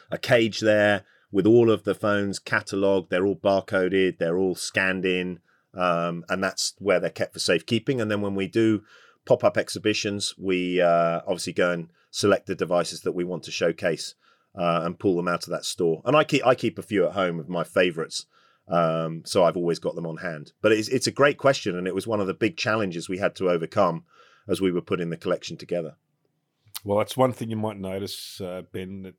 a 0.10 0.18
cage 0.18 0.62
there 0.62 1.04
with 1.32 1.46
all 1.46 1.70
of 1.70 1.84
the 1.84 1.96
phones 1.96 2.40
catalogued. 2.40 3.10
They're 3.10 3.26
all 3.26 3.36
barcoded. 3.36 4.18
They're 4.18 4.38
all 4.38 4.56
scanned 4.56 5.06
in, 5.06 5.40
um, 5.76 6.26
and 6.30 6.44
that's 6.44 6.74
where 6.80 7.00
they're 7.00 7.10
kept 7.10 7.34
for 7.34 7.40
safekeeping. 7.40 8.02
And 8.02 8.10
then 8.10 8.22
when 8.22 8.36
we 8.36 8.48
do 8.48 8.84
pop 9.26 9.44
up 9.44 9.58
exhibitions, 9.58 10.34
we 10.38 10.82
uh, 10.82 11.22
obviously 11.28 11.54
go 11.54 11.72
and 11.72 11.90
select 12.10 12.48
the 12.48 12.56
devices 12.56 13.02
that 13.02 13.14
we 13.14 13.24
want 13.24 13.44
to 13.44 13.52
showcase 13.52 14.16
uh, 14.56 14.82
and 14.84 15.00
pull 15.00 15.16
them 15.16 15.28
out 15.28 15.44
of 15.44 15.52
that 15.52 15.66
store. 15.66 16.02
And 16.06 16.16
I 16.16 16.24
keep 16.24 16.46
I 16.46 16.56
keep 16.56 16.80
a 16.80 16.84
few 16.84 17.06
at 17.06 17.14
home 17.14 17.40
of 17.40 17.50
my 17.50 17.64
favourites. 17.64 18.26
Um, 18.68 19.24
so 19.26 19.44
I've 19.44 19.58
always 19.58 19.80
got 19.80 19.96
them 19.96 20.08
on 20.08 20.18
hand. 20.18 20.54
But 20.62 20.72
it's 20.72 20.88
it's 20.88 21.08
a 21.08 21.12
great 21.12 21.38
question, 21.38 21.78
and 21.78 21.88
it 21.88 21.96
was 21.96 22.08
one 22.08 22.22
of 22.22 22.28
the 22.28 22.34
big 22.34 22.58
challenges 22.58 23.10
we 23.10 23.18
had 23.18 23.36
to 23.36 23.50
overcome 23.50 24.06
as 24.48 24.62
we 24.62 24.72
were 24.72 24.82
putting 24.82 25.10
the 25.10 25.18
collection 25.18 25.58
together. 25.58 25.96
Well, 26.84 26.98
that's 26.98 27.18
one 27.18 27.34
thing 27.34 27.50
you 27.50 27.56
might 27.56 27.78
notice, 27.78 28.42
uh, 28.42 28.64
Ben. 28.72 29.04
That 29.04 29.16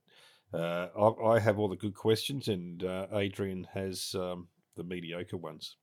uh, 0.58 0.88
I, 0.96 1.34
I, 1.34 1.38
have 1.40 1.58
all 1.58 1.68
the 1.68 1.76
good 1.76 1.94
questions, 1.94 2.48
and 2.48 2.84
uh, 2.84 3.06
Adrian 3.12 3.66
has 3.74 4.14
um, 4.14 4.48
the 4.76 4.84
mediocre 4.84 5.36
ones. 5.36 5.76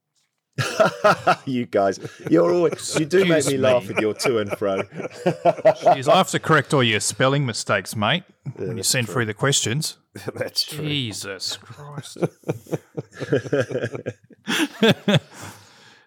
you 1.45 1.65
guys, 1.65 1.99
you're 2.29 2.53
always 2.53 2.99
you 2.99 3.05
do 3.05 3.25
make 3.25 3.45
me, 3.45 3.53
me, 3.53 3.57
laugh 3.57 3.87
with 3.87 3.99
your 3.99 4.13
to 4.13 4.39
and 4.39 4.51
fro. 4.57 4.83
Jeez, 4.83 6.11
I 6.11 6.17
have 6.17 6.29
to 6.31 6.39
correct 6.39 6.73
all 6.73 6.83
your 6.83 6.99
spelling 6.99 7.45
mistakes, 7.45 7.95
mate. 7.95 8.23
Yeah, 8.59 8.67
when 8.67 8.77
you 8.77 8.83
send 8.83 9.07
true. 9.07 9.13
through 9.13 9.25
the 9.25 9.33
questions. 9.33 9.97
that's 10.35 10.63
true. 10.63 10.83
Jesus 10.83 11.57
Christ. 11.57 12.17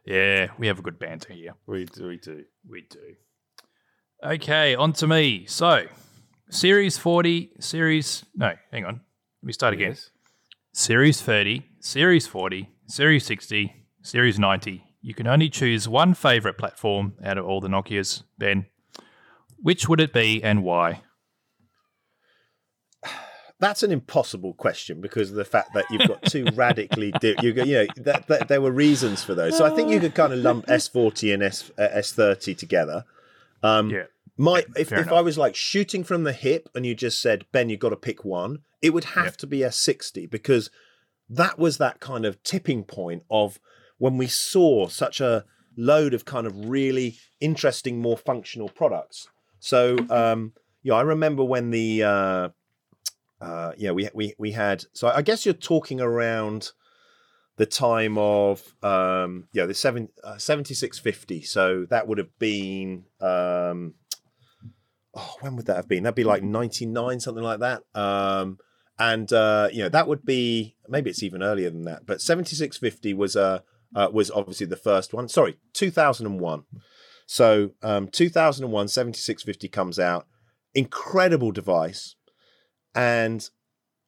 yeah, 0.05 0.49
we 0.59 0.67
have 0.67 0.79
a 0.79 0.83
good 0.83 0.99
banter 0.99 1.33
here. 1.33 1.55
We 1.67 1.87
do. 1.87 2.09
We 2.09 2.19
do. 2.19 2.45
We 2.69 2.83
do. 2.91 3.15
Okay, 4.25 4.75
on 4.75 4.93
to 4.95 5.07
me. 5.07 5.47
So, 5.47 5.87
Series 6.51 6.99
40, 6.99 7.53
Series. 7.61 8.25
No, 8.35 8.53
hang 8.71 8.85
on. 8.85 9.01
Let 9.43 9.47
me 9.47 9.53
start 9.53 9.75
again. 9.75 9.91
Yes. 9.91 10.11
Series 10.73 11.21
30, 11.21 11.65
Series 11.81 12.27
40, 12.27 12.69
Series 12.87 13.25
60, 13.25 13.84
Series 14.05 14.39
90. 14.39 14.85
You 15.01 15.15
can 15.15 15.27
only 15.27 15.49
choose 15.49 15.89
one 15.89 16.13
favorite 16.13 16.59
platform 16.59 17.15
out 17.25 17.39
of 17.39 17.47
all 17.47 17.63
the 17.63 17.69
Nokias, 17.69 18.23
Ben. 18.37 18.67
Which 19.63 19.89
would 19.89 19.99
it 19.99 20.13
be 20.13 20.45
and 20.45 20.63
why? 20.63 21.01
That's 23.61 23.83
an 23.83 23.91
impossible 23.91 24.53
question 24.53 25.01
because 25.01 25.31
of 25.31 25.37
the 25.37 25.45
fact 25.45 25.73
that 25.73 25.87
you've 25.91 26.07
got 26.07 26.23
two 26.25 26.45
radically 26.55 27.13
di- 27.13 27.37
you, 27.41 27.55
you 27.55 27.75
know 27.75 27.87
that, 27.97 28.27
that, 28.27 28.49
there 28.49 28.61
were 28.61 28.71
reasons 28.71 29.25
for 29.25 29.35
those. 29.35 29.57
So 29.57 29.65
I 29.65 29.71
think 29.71 29.91
you 29.91 29.99
could 29.99 30.15
kind 30.15 30.35
of 30.35 30.41
lump 30.41 30.67
S40 30.69 31.33
and 31.33 31.43
S 31.43 31.71
uh, 31.79 31.89
S30 31.97 32.59
together. 32.59 33.07
Um, 33.63 33.89
yeah. 33.89 34.05
My 34.37 34.65
if, 34.77 34.93
if 34.93 35.11
I 35.13 35.23
was 35.23 35.39
like 35.39 35.55
shooting 35.55 36.05
from 36.05 36.25
the 36.25 36.35
hip 36.35 36.69
and 36.75 36.85
you 36.85 36.95
just 36.95 37.23
said 37.23 37.47
Ben, 37.53 37.71
you've 37.71 37.81
got 37.81 37.91
to 37.91 37.97
pick 37.97 38.23
one, 38.23 38.59
it 38.83 38.91
would 38.91 39.05
have 39.05 39.25
yeah. 39.25 39.31
to 39.31 39.47
be 39.47 39.59
S60 39.61 40.29
because 40.29 40.71
that 41.31 41.59
was 41.59 41.79
that 41.79 42.01
kind 42.01 42.27
of 42.27 42.43
tipping 42.43 42.85
point 42.85 43.23
of 43.31 43.59
when 43.99 44.17
we 44.17 44.27
saw 44.27 44.89
such 44.89 45.21
a 45.21 45.45
load 45.77 46.15
of 46.15 46.25
kind 46.25 46.47
of 46.47 46.69
really 46.69 47.19
interesting, 47.41 48.01
more 48.01 48.17
functional 48.17 48.69
products. 48.69 49.29
So, 49.61 49.97
um, 50.11 50.53
yeah, 50.83 50.95
I 50.95 51.03
remember 51.03 51.45
when 51.45 51.71
the 51.71 52.03
uh, 52.03 52.49
uh, 53.41 53.73
yeah 53.77 53.91
we 53.93 54.09
we 54.15 54.35
we 54.39 54.53
had. 54.53 54.85
So 54.93 55.09
I 55.09 55.23
guess 55.23 55.45
you're 55.45 55.55
talking 55.55 56.01
around 56.01 56.73
the 57.57 57.67
time 57.67 58.19
of 58.19 58.75
um, 58.83 59.49
yeah 59.53 59.67
the 59.67 59.75
seven, 59.75 60.09
uh, 60.23 60.39
7650. 60.39 61.43
So 61.43 61.87
that 61.91 62.07
would 62.07 62.19
have 62.19 62.37
been 62.39 63.05
um, 63.21 63.95
oh 65.15 65.37
when 65.41 65.57
would 65.57 65.67
that 65.67 65.77
have 65.77 65.89
been? 65.89 66.03
That'd 66.03 66.15
be 66.15 66.25
like 66.25 66.43
99 66.43 67.21
something 67.21 67.45
like 67.45 67.61
that. 67.61 67.83
Um, 67.95 68.59
and 68.99 69.33
uh, 69.33 69.69
you 69.73 69.83
know 69.83 69.89
that 69.89 70.07
would 70.07 70.25
be 70.25 70.77
maybe 70.89 71.11
it's 71.11 71.23
even 71.23 71.43
earlier 71.43 71.71
than 71.71 71.85
that. 71.85 72.07
But 72.07 72.21
7650 72.21 73.15
was 73.15 73.37
a 73.37 73.63
uh, 73.95 74.09
was 74.13 74.31
obviously 74.31 74.67
the 74.67 74.77
first 74.77 75.15
one. 75.15 75.29
Sorry, 75.29 75.57
2001. 75.73 76.65
So 77.27 77.71
um, 77.83 78.09
2001, 78.09 78.89
7650 78.89 79.69
comes 79.69 79.99
out. 79.99 80.27
Incredible 80.75 81.53
device. 81.53 82.17
And 82.95 83.49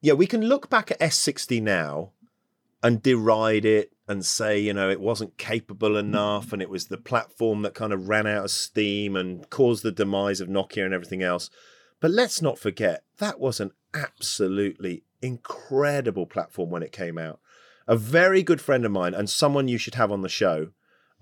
yeah, 0.00 0.14
we 0.14 0.26
can 0.26 0.42
look 0.42 0.68
back 0.68 0.90
at 0.90 1.00
S60 1.00 1.62
now 1.62 2.12
and 2.82 3.02
deride 3.02 3.64
it 3.64 3.92
and 4.08 4.24
say, 4.24 4.58
you 4.58 4.72
know, 4.72 4.88
it 4.88 5.00
wasn't 5.00 5.38
capable 5.38 5.96
enough 5.96 6.52
and 6.52 6.62
it 6.62 6.70
was 6.70 6.86
the 6.86 6.96
platform 6.96 7.62
that 7.62 7.74
kind 7.74 7.92
of 7.92 8.08
ran 8.08 8.26
out 8.26 8.44
of 8.44 8.50
steam 8.50 9.16
and 9.16 9.48
caused 9.50 9.82
the 9.82 9.90
demise 9.90 10.40
of 10.40 10.48
Nokia 10.48 10.84
and 10.84 10.94
everything 10.94 11.22
else. 11.22 11.50
But 12.00 12.10
let's 12.10 12.40
not 12.42 12.58
forget 12.58 13.04
that 13.18 13.40
was 13.40 13.58
an 13.58 13.72
absolutely 13.94 15.02
incredible 15.22 16.26
platform 16.26 16.70
when 16.70 16.82
it 16.82 16.92
came 16.92 17.18
out. 17.18 17.40
A 17.88 17.96
very 17.96 18.42
good 18.42 18.60
friend 18.60 18.84
of 18.84 18.92
mine 18.92 19.14
and 19.14 19.30
someone 19.30 19.68
you 19.68 19.78
should 19.78 19.94
have 19.94 20.10
on 20.10 20.22
the 20.22 20.28
show, 20.28 20.70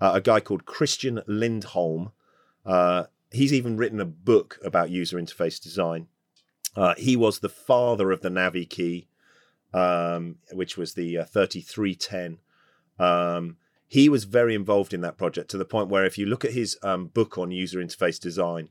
uh, 0.01 0.11
a 0.15 0.21
guy 0.21 0.39
called 0.39 0.65
Christian 0.65 1.21
Lindholm. 1.27 2.11
Uh, 2.65 3.05
he's 3.31 3.53
even 3.53 3.77
written 3.77 3.99
a 3.99 4.05
book 4.05 4.57
about 4.63 4.89
user 4.89 5.17
interface 5.17 5.61
design. 5.61 6.07
Uh, 6.75 6.95
he 6.97 7.15
was 7.15 7.39
the 7.39 7.49
father 7.49 8.11
of 8.11 8.21
the 8.21 8.29
Navi 8.29 8.67
key, 8.67 9.07
um, 9.73 10.37
which 10.51 10.77
was 10.77 10.93
the 10.93 11.19
uh, 11.19 11.25
3310. 11.25 12.39
Um, 12.97 13.57
he 13.87 14.09
was 14.09 14.23
very 14.23 14.55
involved 14.55 14.93
in 14.93 15.01
that 15.01 15.17
project 15.17 15.51
to 15.51 15.57
the 15.57 15.65
point 15.65 15.89
where 15.89 16.05
if 16.05 16.17
you 16.17 16.25
look 16.25 16.43
at 16.43 16.53
his 16.53 16.77
um, 16.81 17.07
book 17.07 17.37
on 17.37 17.51
user 17.51 17.79
interface 17.79 18.19
design, 18.19 18.69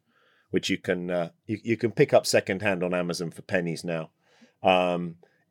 which 0.51 0.69
you 0.69 0.79
can 0.79 1.11
uh, 1.11 1.31
you, 1.47 1.59
you, 1.63 1.77
can 1.77 1.93
pick 1.93 2.13
up 2.13 2.27
secondhand 2.27 2.83
on 2.83 2.95
Amazon 2.95 3.31
for 3.31 3.43
pennies 3.43 3.85
now. 3.85 4.11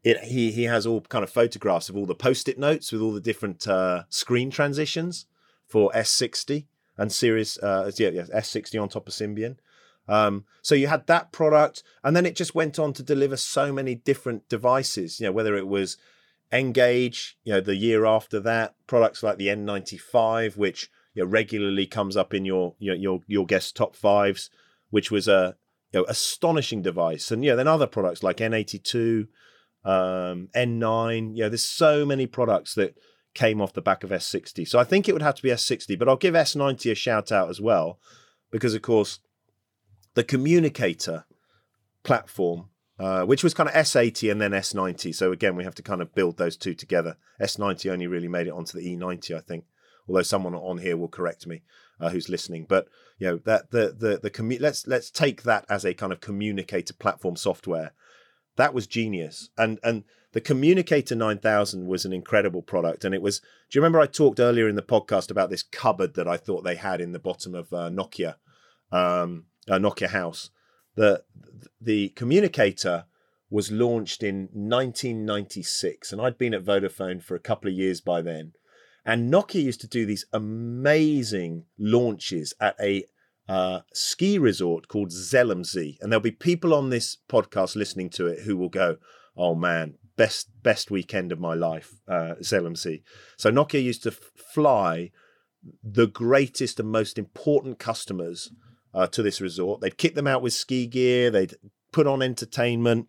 It, 0.03 0.19
he 0.25 0.51
he 0.51 0.63
has 0.63 0.85
all 0.85 1.01
kind 1.01 1.23
of 1.23 1.29
photographs 1.29 1.89
of 1.89 1.95
all 1.95 2.05
the 2.05 2.15
post-it 2.15 2.59
notes 2.59 2.91
with 2.91 3.01
all 3.01 3.13
the 3.13 3.21
different 3.21 3.67
uh, 3.67 4.03
screen 4.09 4.51
transitions 4.51 5.25
for 5.65 5.91
S60 5.93 6.65
and 6.97 7.11
Series 7.11 7.57
uh, 7.59 7.89
yeah, 7.95 8.09
yeah 8.09 8.23
S60 8.23 8.81
on 8.81 8.89
top 8.89 9.07
of 9.07 9.13
Symbian. 9.13 9.57
Um, 10.07 10.45
so 10.61 10.75
you 10.75 10.87
had 10.87 11.07
that 11.07 11.31
product, 11.31 11.83
and 12.03 12.15
then 12.15 12.25
it 12.25 12.35
just 12.35 12.53
went 12.53 12.77
on 12.77 12.93
to 12.93 13.03
deliver 13.03 13.37
so 13.37 13.71
many 13.71 13.95
different 13.95 14.49
devices. 14.49 15.19
You 15.19 15.27
know, 15.27 15.31
whether 15.31 15.55
it 15.55 15.67
was 15.67 15.97
N-Gage, 16.51 17.37
you 17.43 17.53
know, 17.53 17.61
the 17.61 17.75
year 17.75 18.05
after 18.05 18.39
that, 18.41 18.75
products 18.85 19.23
like 19.23 19.37
the 19.37 19.47
N95, 19.47 20.57
which 20.57 20.91
you 21.13 21.23
know, 21.23 21.29
regularly 21.29 21.85
comes 21.85 22.17
up 22.17 22.33
in 22.33 22.45
your 22.45 22.75
your 22.79 22.95
your, 22.95 23.19
your 23.27 23.45
guest 23.45 23.75
top 23.75 23.95
fives, 23.95 24.49
which 24.89 25.09
was 25.09 25.27
a 25.27 25.55
you 25.93 26.01
know, 26.01 26.05
astonishing 26.09 26.81
device, 26.81 27.31
and 27.31 27.43
yeah, 27.43 27.55
then 27.55 27.67
other 27.67 27.87
products 27.87 28.23
like 28.23 28.37
N82, 28.37 29.27
um, 29.85 30.49
N9. 30.55 31.35
You 31.35 31.43
know, 31.43 31.49
there's 31.49 31.65
so 31.65 32.05
many 32.05 32.27
products 32.27 32.75
that 32.75 32.97
came 33.33 33.61
off 33.61 33.73
the 33.73 33.81
back 33.81 34.03
of 34.03 34.11
S60. 34.11 34.67
So 34.67 34.79
I 34.79 34.83
think 34.83 35.07
it 35.07 35.13
would 35.13 35.21
have 35.21 35.35
to 35.35 35.43
be 35.43 35.49
S60, 35.49 35.97
but 35.97 36.07
I'll 36.07 36.15
give 36.15 36.35
S90 36.35 36.91
a 36.91 36.95
shout 36.95 37.31
out 37.31 37.49
as 37.49 37.59
well, 37.59 37.99
because 38.51 38.75
of 38.75 38.81
course 38.81 39.19
the 40.13 40.23
communicator 40.23 41.25
platform, 42.03 42.69
uh, 42.99 43.23
which 43.23 43.43
was 43.43 43.53
kind 43.53 43.67
of 43.67 43.75
S80 43.75 44.31
and 44.31 44.41
then 44.41 44.51
S90. 44.51 45.15
So 45.15 45.31
again, 45.31 45.55
we 45.55 45.63
have 45.63 45.75
to 45.75 45.83
kind 45.83 46.01
of 46.01 46.13
build 46.13 46.37
those 46.37 46.55
two 46.55 46.75
together. 46.75 47.17
S90 47.41 47.91
only 47.91 48.07
really 48.07 48.27
made 48.27 48.47
it 48.47 48.53
onto 48.53 48.77
the 48.77 48.95
E90, 48.95 49.35
I 49.35 49.39
think. 49.39 49.65
Although 50.07 50.23
someone 50.23 50.53
on 50.53 50.79
here 50.79 50.97
will 50.97 51.07
correct 51.07 51.47
me 51.47 51.63
uh, 51.99 52.09
who's 52.09 52.27
listening, 52.27 52.65
but 52.67 52.87
you 53.19 53.27
know 53.27 53.37
that 53.45 53.71
the 53.71 53.95
the 53.97 54.19
the 54.21 54.29
commu- 54.29 54.59
let's 54.59 54.85
let's 54.85 55.09
take 55.09 55.43
that 55.43 55.65
as 55.69 55.85
a 55.85 55.93
kind 55.93 56.11
of 56.11 56.19
communicator 56.19 56.93
platform 56.93 57.37
software. 57.37 57.93
That 58.55 58.73
was 58.73 58.87
genius, 58.87 59.49
and 59.57 59.79
and 59.83 60.03
the 60.33 60.41
Communicator 60.41 61.15
9000 61.15 61.87
was 61.87 62.05
an 62.05 62.13
incredible 62.13 62.61
product, 62.61 63.05
and 63.05 63.13
it 63.13 63.21
was. 63.21 63.39
Do 63.39 63.77
you 63.77 63.81
remember 63.81 63.99
I 63.99 64.07
talked 64.07 64.39
earlier 64.39 64.67
in 64.67 64.75
the 64.75 64.81
podcast 64.81 65.31
about 65.31 65.49
this 65.49 65.63
cupboard 65.63 66.15
that 66.15 66.27
I 66.27 66.37
thought 66.37 66.63
they 66.63 66.75
had 66.75 67.01
in 67.01 67.11
the 67.11 67.19
bottom 67.19 67.55
of 67.55 67.71
uh, 67.71 67.89
Nokia? 67.89 68.35
Um, 68.91 69.45
uh, 69.69 69.77
Nokia 69.77 70.09
House. 70.09 70.49
The 70.95 71.23
the 71.79 72.09
communicator 72.09 73.05
was 73.49 73.71
launched 73.71 74.23
in 74.23 74.49
1996, 74.51 76.11
and 76.11 76.21
I'd 76.21 76.39
been 76.39 76.55
at 76.55 76.63
Vodafone 76.63 77.21
for 77.21 77.35
a 77.35 77.39
couple 77.39 77.69
of 77.69 77.77
years 77.77 78.01
by 78.01 78.21
then. 78.21 78.53
And 79.05 79.31
Nokia 79.31 79.61
used 79.61 79.81
to 79.81 79.87
do 79.87 80.05
these 80.05 80.25
amazing 80.33 81.65
launches 81.77 82.53
at 82.59 82.75
a 82.79 83.05
uh, 83.47 83.81
ski 83.93 84.37
resort 84.37 84.87
called 84.87 85.11
Zell 85.11 85.51
am 85.51 85.63
See, 85.63 85.97
and 86.01 86.11
there'll 86.11 86.21
be 86.21 86.31
people 86.31 86.73
on 86.73 86.89
this 86.89 87.17
podcast 87.29 87.75
listening 87.75 88.09
to 88.11 88.27
it 88.27 88.43
who 88.43 88.55
will 88.55 88.69
go, 88.69 88.97
"Oh 89.35 89.55
man, 89.55 89.95
best 90.15 90.49
best 90.63 90.89
weekend 90.91 91.31
of 91.31 91.39
my 91.39 91.53
life, 91.53 91.95
uh, 92.07 92.35
Zell 92.41 92.65
am 92.65 92.75
See." 92.75 93.03
So 93.37 93.51
Nokia 93.51 93.83
used 93.83 94.03
to 94.03 94.09
f- 94.09 94.31
fly 94.35 95.11
the 95.83 96.07
greatest 96.07 96.79
and 96.79 96.89
most 96.89 97.17
important 97.17 97.79
customers 97.79 98.51
uh, 98.93 99.07
to 99.07 99.21
this 99.21 99.41
resort. 99.41 99.81
They'd 99.81 99.97
kit 99.97 100.15
them 100.15 100.27
out 100.27 100.41
with 100.41 100.53
ski 100.53 100.87
gear, 100.87 101.29
they'd 101.29 101.55
put 101.91 102.07
on 102.07 102.21
entertainment, 102.21 103.07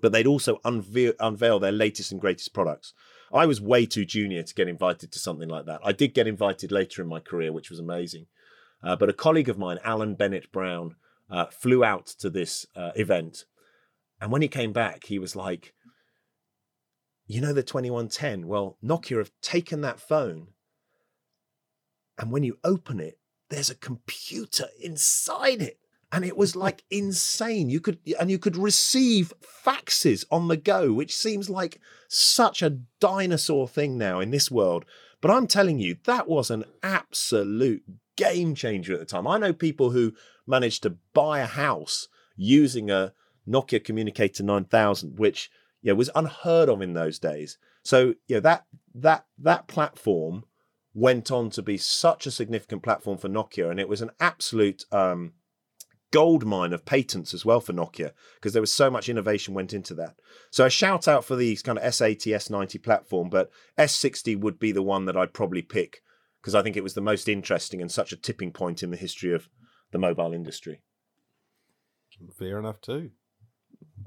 but 0.00 0.12
they'd 0.12 0.26
also 0.26 0.60
unveil, 0.64 1.12
unveil 1.20 1.58
their 1.58 1.72
latest 1.72 2.12
and 2.12 2.20
greatest 2.20 2.52
products. 2.52 2.94
I 3.32 3.46
was 3.46 3.60
way 3.60 3.86
too 3.86 4.04
junior 4.04 4.42
to 4.42 4.54
get 4.54 4.68
invited 4.68 5.12
to 5.12 5.18
something 5.18 5.48
like 5.48 5.66
that. 5.66 5.80
I 5.84 5.92
did 5.92 6.14
get 6.14 6.26
invited 6.26 6.72
later 6.72 7.02
in 7.02 7.08
my 7.08 7.20
career, 7.20 7.52
which 7.52 7.70
was 7.70 7.78
amazing. 7.78 8.26
Uh, 8.82 8.96
but 8.96 9.08
a 9.08 9.14
colleague 9.14 9.48
of 9.48 9.58
mine, 9.58 9.78
Alan 9.84 10.14
Bennett 10.14 10.50
Brown, 10.52 10.96
uh, 11.30 11.46
flew 11.46 11.84
out 11.84 12.06
to 12.06 12.30
this 12.30 12.66
uh, 12.74 12.92
event. 12.96 13.44
And 14.20 14.30
when 14.32 14.42
he 14.42 14.48
came 14.48 14.72
back, 14.72 15.04
he 15.04 15.18
was 15.18 15.36
like, 15.36 15.74
You 17.26 17.40
know, 17.40 17.52
the 17.52 17.62
2110? 17.62 18.46
Well, 18.46 18.78
Nokia 18.82 19.18
have 19.18 19.32
taken 19.42 19.80
that 19.82 20.00
phone. 20.00 20.48
And 22.18 22.30
when 22.30 22.42
you 22.42 22.58
open 22.64 23.00
it, 23.00 23.18
there's 23.48 23.70
a 23.70 23.74
computer 23.74 24.66
inside 24.80 25.60
it 25.60 25.78
and 26.12 26.24
it 26.24 26.36
was 26.36 26.56
like 26.56 26.84
insane 26.90 27.68
you 27.68 27.80
could 27.80 27.98
and 28.18 28.30
you 28.30 28.38
could 28.38 28.56
receive 28.56 29.32
faxes 29.64 30.24
on 30.30 30.48
the 30.48 30.56
go 30.56 30.92
which 30.92 31.16
seems 31.16 31.50
like 31.50 31.80
such 32.08 32.62
a 32.62 32.78
dinosaur 33.00 33.68
thing 33.68 33.98
now 33.98 34.20
in 34.20 34.30
this 34.30 34.50
world 34.50 34.84
but 35.20 35.30
i'm 35.30 35.46
telling 35.46 35.78
you 35.78 35.96
that 36.04 36.28
was 36.28 36.50
an 36.50 36.64
absolute 36.82 37.82
game 38.20 38.54
changer 38.54 38.92
at 38.92 39.00
the 39.00 39.06
time 39.06 39.26
i 39.26 39.38
know 39.38 39.52
people 39.52 39.90
who 39.90 40.12
managed 40.46 40.82
to 40.82 40.96
buy 41.14 41.40
a 41.40 41.46
house 41.46 42.08
using 42.36 42.90
a 42.90 43.12
nokia 43.48 43.82
communicator 43.82 44.42
9000 44.42 45.18
which 45.18 45.50
yeah 45.82 45.92
was 45.92 46.10
unheard 46.14 46.68
of 46.68 46.82
in 46.82 46.92
those 46.92 47.18
days 47.18 47.58
so 47.82 48.14
yeah 48.28 48.40
that 48.40 48.66
that 48.94 49.24
that 49.38 49.66
platform 49.66 50.44
went 50.94 51.30
on 51.30 51.50
to 51.50 51.62
be 51.62 51.76
such 51.76 52.26
a 52.26 52.30
significant 52.30 52.82
platform 52.82 53.16
for 53.16 53.28
Nokia, 53.28 53.70
and 53.70 53.78
it 53.78 53.88
was 53.88 54.02
an 54.02 54.10
absolute 54.18 54.84
um, 54.90 55.32
gold 56.10 56.44
mine 56.44 56.72
of 56.72 56.84
patents 56.84 57.32
as 57.32 57.44
well 57.44 57.60
for 57.60 57.72
Nokia 57.72 58.12
because 58.34 58.52
there 58.52 58.62
was 58.62 58.74
so 58.74 58.90
much 58.90 59.08
innovation 59.08 59.54
went 59.54 59.72
into 59.72 59.94
that. 59.94 60.16
So 60.50 60.64
a 60.64 60.70
shout 60.70 61.06
out 61.06 61.24
for 61.24 61.36
the 61.36 61.56
kind 61.56 61.78
of 61.78 61.84
S80, 61.84 62.34
S90 62.34 62.82
platform, 62.82 63.30
but 63.30 63.50
S60 63.78 64.38
would 64.40 64.58
be 64.58 64.72
the 64.72 64.82
one 64.82 65.04
that 65.04 65.16
I'd 65.16 65.32
probably 65.32 65.62
pick 65.62 66.02
because 66.40 66.54
I 66.54 66.62
think 66.62 66.76
it 66.76 66.82
was 66.82 66.94
the 66.94 67.00
most 67.00 67.28
interesting 67.28 67.80
and 67.80 67.90
such 67.90 68.12
a 68.12 68.16
tipping 68.16 68.52
point 68.52 68.82
in 68.82 68.90
the 68.90 68.96
history 68.96 69.32
of 69.34 69.48
the 69.92 69.98
mobile 69.98 70.32
industry. 70.32 70.82
Fair 72.38 72.58
enough 72.58 72.80
too. 72.80 73.10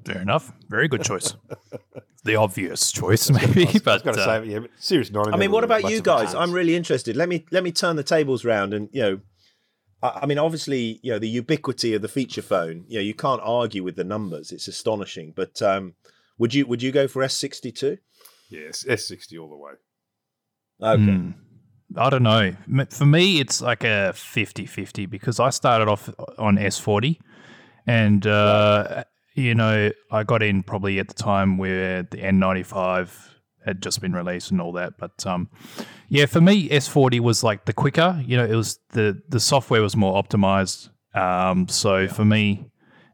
Fair 0.06 0.22
enough. 0.22 0.52
Very 0.70 0.88
good 0.88 1.04
choice. 1.04 1.34
the 2.24 2.36
obvious 2.36 2.92
choice, 2.92 3.30
maybe. 3.30 3.68
I 3.68 3.80
but 3.84 4.04
got 4.04 4.16
to 4.16 4.22
uh, 4.22 4.26
say, 4.26 4.50
yeah, 4.50 4.60
serious 4.78 5.12
not. 5.12 5.34
I 5.34 5.38
mean, 5.38 5.52
what 5.52 5.64
about 5.64 5.90
you 5.90 6.02
guys? 6.02 6.36
I'm 6.36 6.52
really 6.52 6.76
interested. 6.76 7.16
Let 7.16 7.30
me 7.30 7.46
let 7.52 7.64
me 7.64 7.72
turn 7.72 7.96
the 7.96 8.04
tables 8.04 8.44
round, 8.44 8.74
and 8.74 8.90
you 8.92 9.02
know, 9.02 9.20
I, 10.02 10.20
I, 10.24 10.26
mean, 10.26 10.38
obviously, 10.38 11.00
you 11.02 11.12
know, 11.12 11.20
the 11.20 11.30
ubiquity 11.30 11.94
of 11.94 12.02
the 12.02 12.08
feature 12.08 12.42
phone. 12.42 12.86
You 12.88 13.00
know, 13.00 13.04
you 13.04 13.14
can't 13.14 13.42
argue 13.44 13.84
with 13.84 13.96
the 13.96 14.04
numbers. 14.04 14.52
It's 14.52 14.68
astonishing. 14.68 15.34
But 15.36 15.62
um, 15.62 15.96
would 16.38 16.54
you 16.54 16.66
would 16.66 16.82
you 16.82 16.92
go 16.92 17.08
for 17.08 17.24
S62? 17.24 18.00
Yes, 18.50 18.84
S60 18.88 19.42
all 19.42 19.50
the 19.50 19.56
way. 19.56 19.72
Okay. 20.82 21.02
mm, 21.02 21.34
I 21.96 22.10
don't 22.10 22.24
know. 22.24 22.56
For 22.90 23.06
me, 23.06 23.40
it's 23.40 23.62
like 23.62 23.84
a 23.84 24.14
50 24.14 24.66
50 24.66 25.06
because 25.06 25.40
I 25.40 25.50
started 25.50 25.88
off 25.88 26.10
on 26.38 26.58
S40 26.58 27.18
and, 27.86 28.26
uh, 28.26 29.04
you 29.36 29.56
know, 29.56 29.92
I 30.12 30.24
got 30.24 30.44
in 30.44 30.64
probably 30.64 31.00
at 31.00 31.08
the 31.08 31.14
time 31.14 31.58
where 31.58 32.04
the 32.04 32.18
N95 32.18 33.34
had 33.66 33.82
just 33.82 34.02
been 34.02 34.14
released 34.14 34.52
and 34.52 34.62
all 34.62 34.72
that. 34.74 34.94
But 34.98 35.26
um, 35.26 35.50
yeah, 36.10 36.26
for 36.26 36.42
me, 36.42 36.70
S40 36.70 37.20
was 37.20 37.44
like 37.44 37.66
the 37.66 37.74
quicker. 37.74 38.22
You 38.26 38.38
know, 38.38 38.46
it 38.46 38.56
was 38.56 38.80
the 38.90 39.22
the 39.30 39.40
software 39.40 39.82
was 39.82 39.96
more 39.96 40.22
optimized. 40.22 40.90
Um, 41.16 41.68
so 41.68 42.08
for 42.08 42.26
me, 42.26 42.66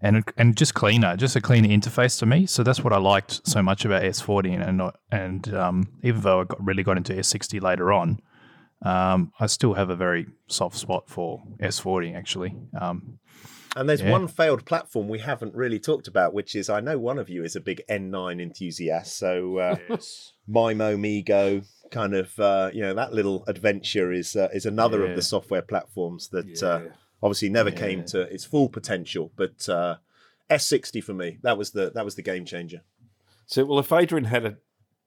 and 0.01 0.23
and 0.37 0.57
just 0.57 0.73
cleaner, 0.73 1.15
just 1.17 1.35
a 1.35 1.41
cleaner 1.41 1.69
interface 1.69 2.19
to 2.19 2.25
me. 2.25 2.45
So 2.45 2.63
that's 2.63 2.83
what 2.83 2.93
I 2.93 2.97
liked 2.97 3.41
so 3.47 3.61
much 3.61 3.85
about 3.85 4.03
S40, 4.03 4.53
and 4.53 4.81
and, 4.81 4.91
and 5.11 5.55
um, 5.55 5.87
even 6.03 6.21
though 6.21 6.41
I 6.41 6.43
got, 6.45 6.65
really 6.65 6.83
got 6.83 6.97
into 6.97 7.13
S60 7.13 7.61
later 7.61 7.91
on, 7.91 8.19
um, 8.81 9.31
I 9.39 9.47
still 9.47 9.73
have 9.73 9.89
a 9.89 9.95
very 9.95 10.27
soft 10.47 10.77
spot 10.77 11.09
for 11.09 11.43
S40 11.59 12.15
actually. 12.15 12.55
Um, 12.79 13.19
And 13.75 13.87
there's 13.87 14.01
Yeah. 14.01 14.11
one 14.11 14.27
failed 14.27 14.65
platform 14.65 15.07
we 15.07 15.19
haven't 15.19 15.53
really 15.53 15.79
talked 15.79 16.07
about, 16.07 16.33
which 16.33 16.55
is 16.55 16.69
I 16.69 16.79
know 16.79 16.97
one 16.97 17.19
of 17.19 17.29
you 17.29 17.43
is 17.43 17.55
a 17.55 17.61
big 17.61 17.81
N9 17.87 18.41
enthusiast. 18.41 19.15
So 19.17 19.57
uh, 19.59 19.77
Yes. 19.89 20.33
Maemo 20.49 20.97
MeeGo 20.97 21.65
kind 21.91 22.13
of 22.15 22.39
uh, 22.39 22.69
you 22.73 22.81
know 22.81 22.93
that 22.95 23.13
little 23.13 23.43
adventure 23.47 24.11
is 24.11 24.35
uh, 24.35 24.49
is 24.53 24.65
another 24.65 25.03
of 25.05 25.15
the 25.15 25.21
software 25.21 25.61
platforms 25.61 26.29
that 26.29 26.63
uh, 26.63 26.81
obviously 27.21 27.49
never 27.49 27.69
Yeah. 27.69 27.75
came 27.75 28.03
to 28.05 28.21
its 28.21 28.43
full 28.45 28.69
potential. 28.69 29.31
But 29.35 29.69
uh, 29.69 29.97
S60 30.49 31.03
for 31.03 31.13
me 31.13 31.37
that 31.43 31.57
was 31.57 31.71
the 31.71 31.91
that 31.93 32.05
was 32.05 32.15
the 32.15 32.23
game 32.23 32.45
changer. 32.45 32.81
So, 33.45 33.65
well, 33.65 33.79
if 33.79 33.91
Adrian 33.91 34.25
had 34.25 34.45
a, 34.45 34.57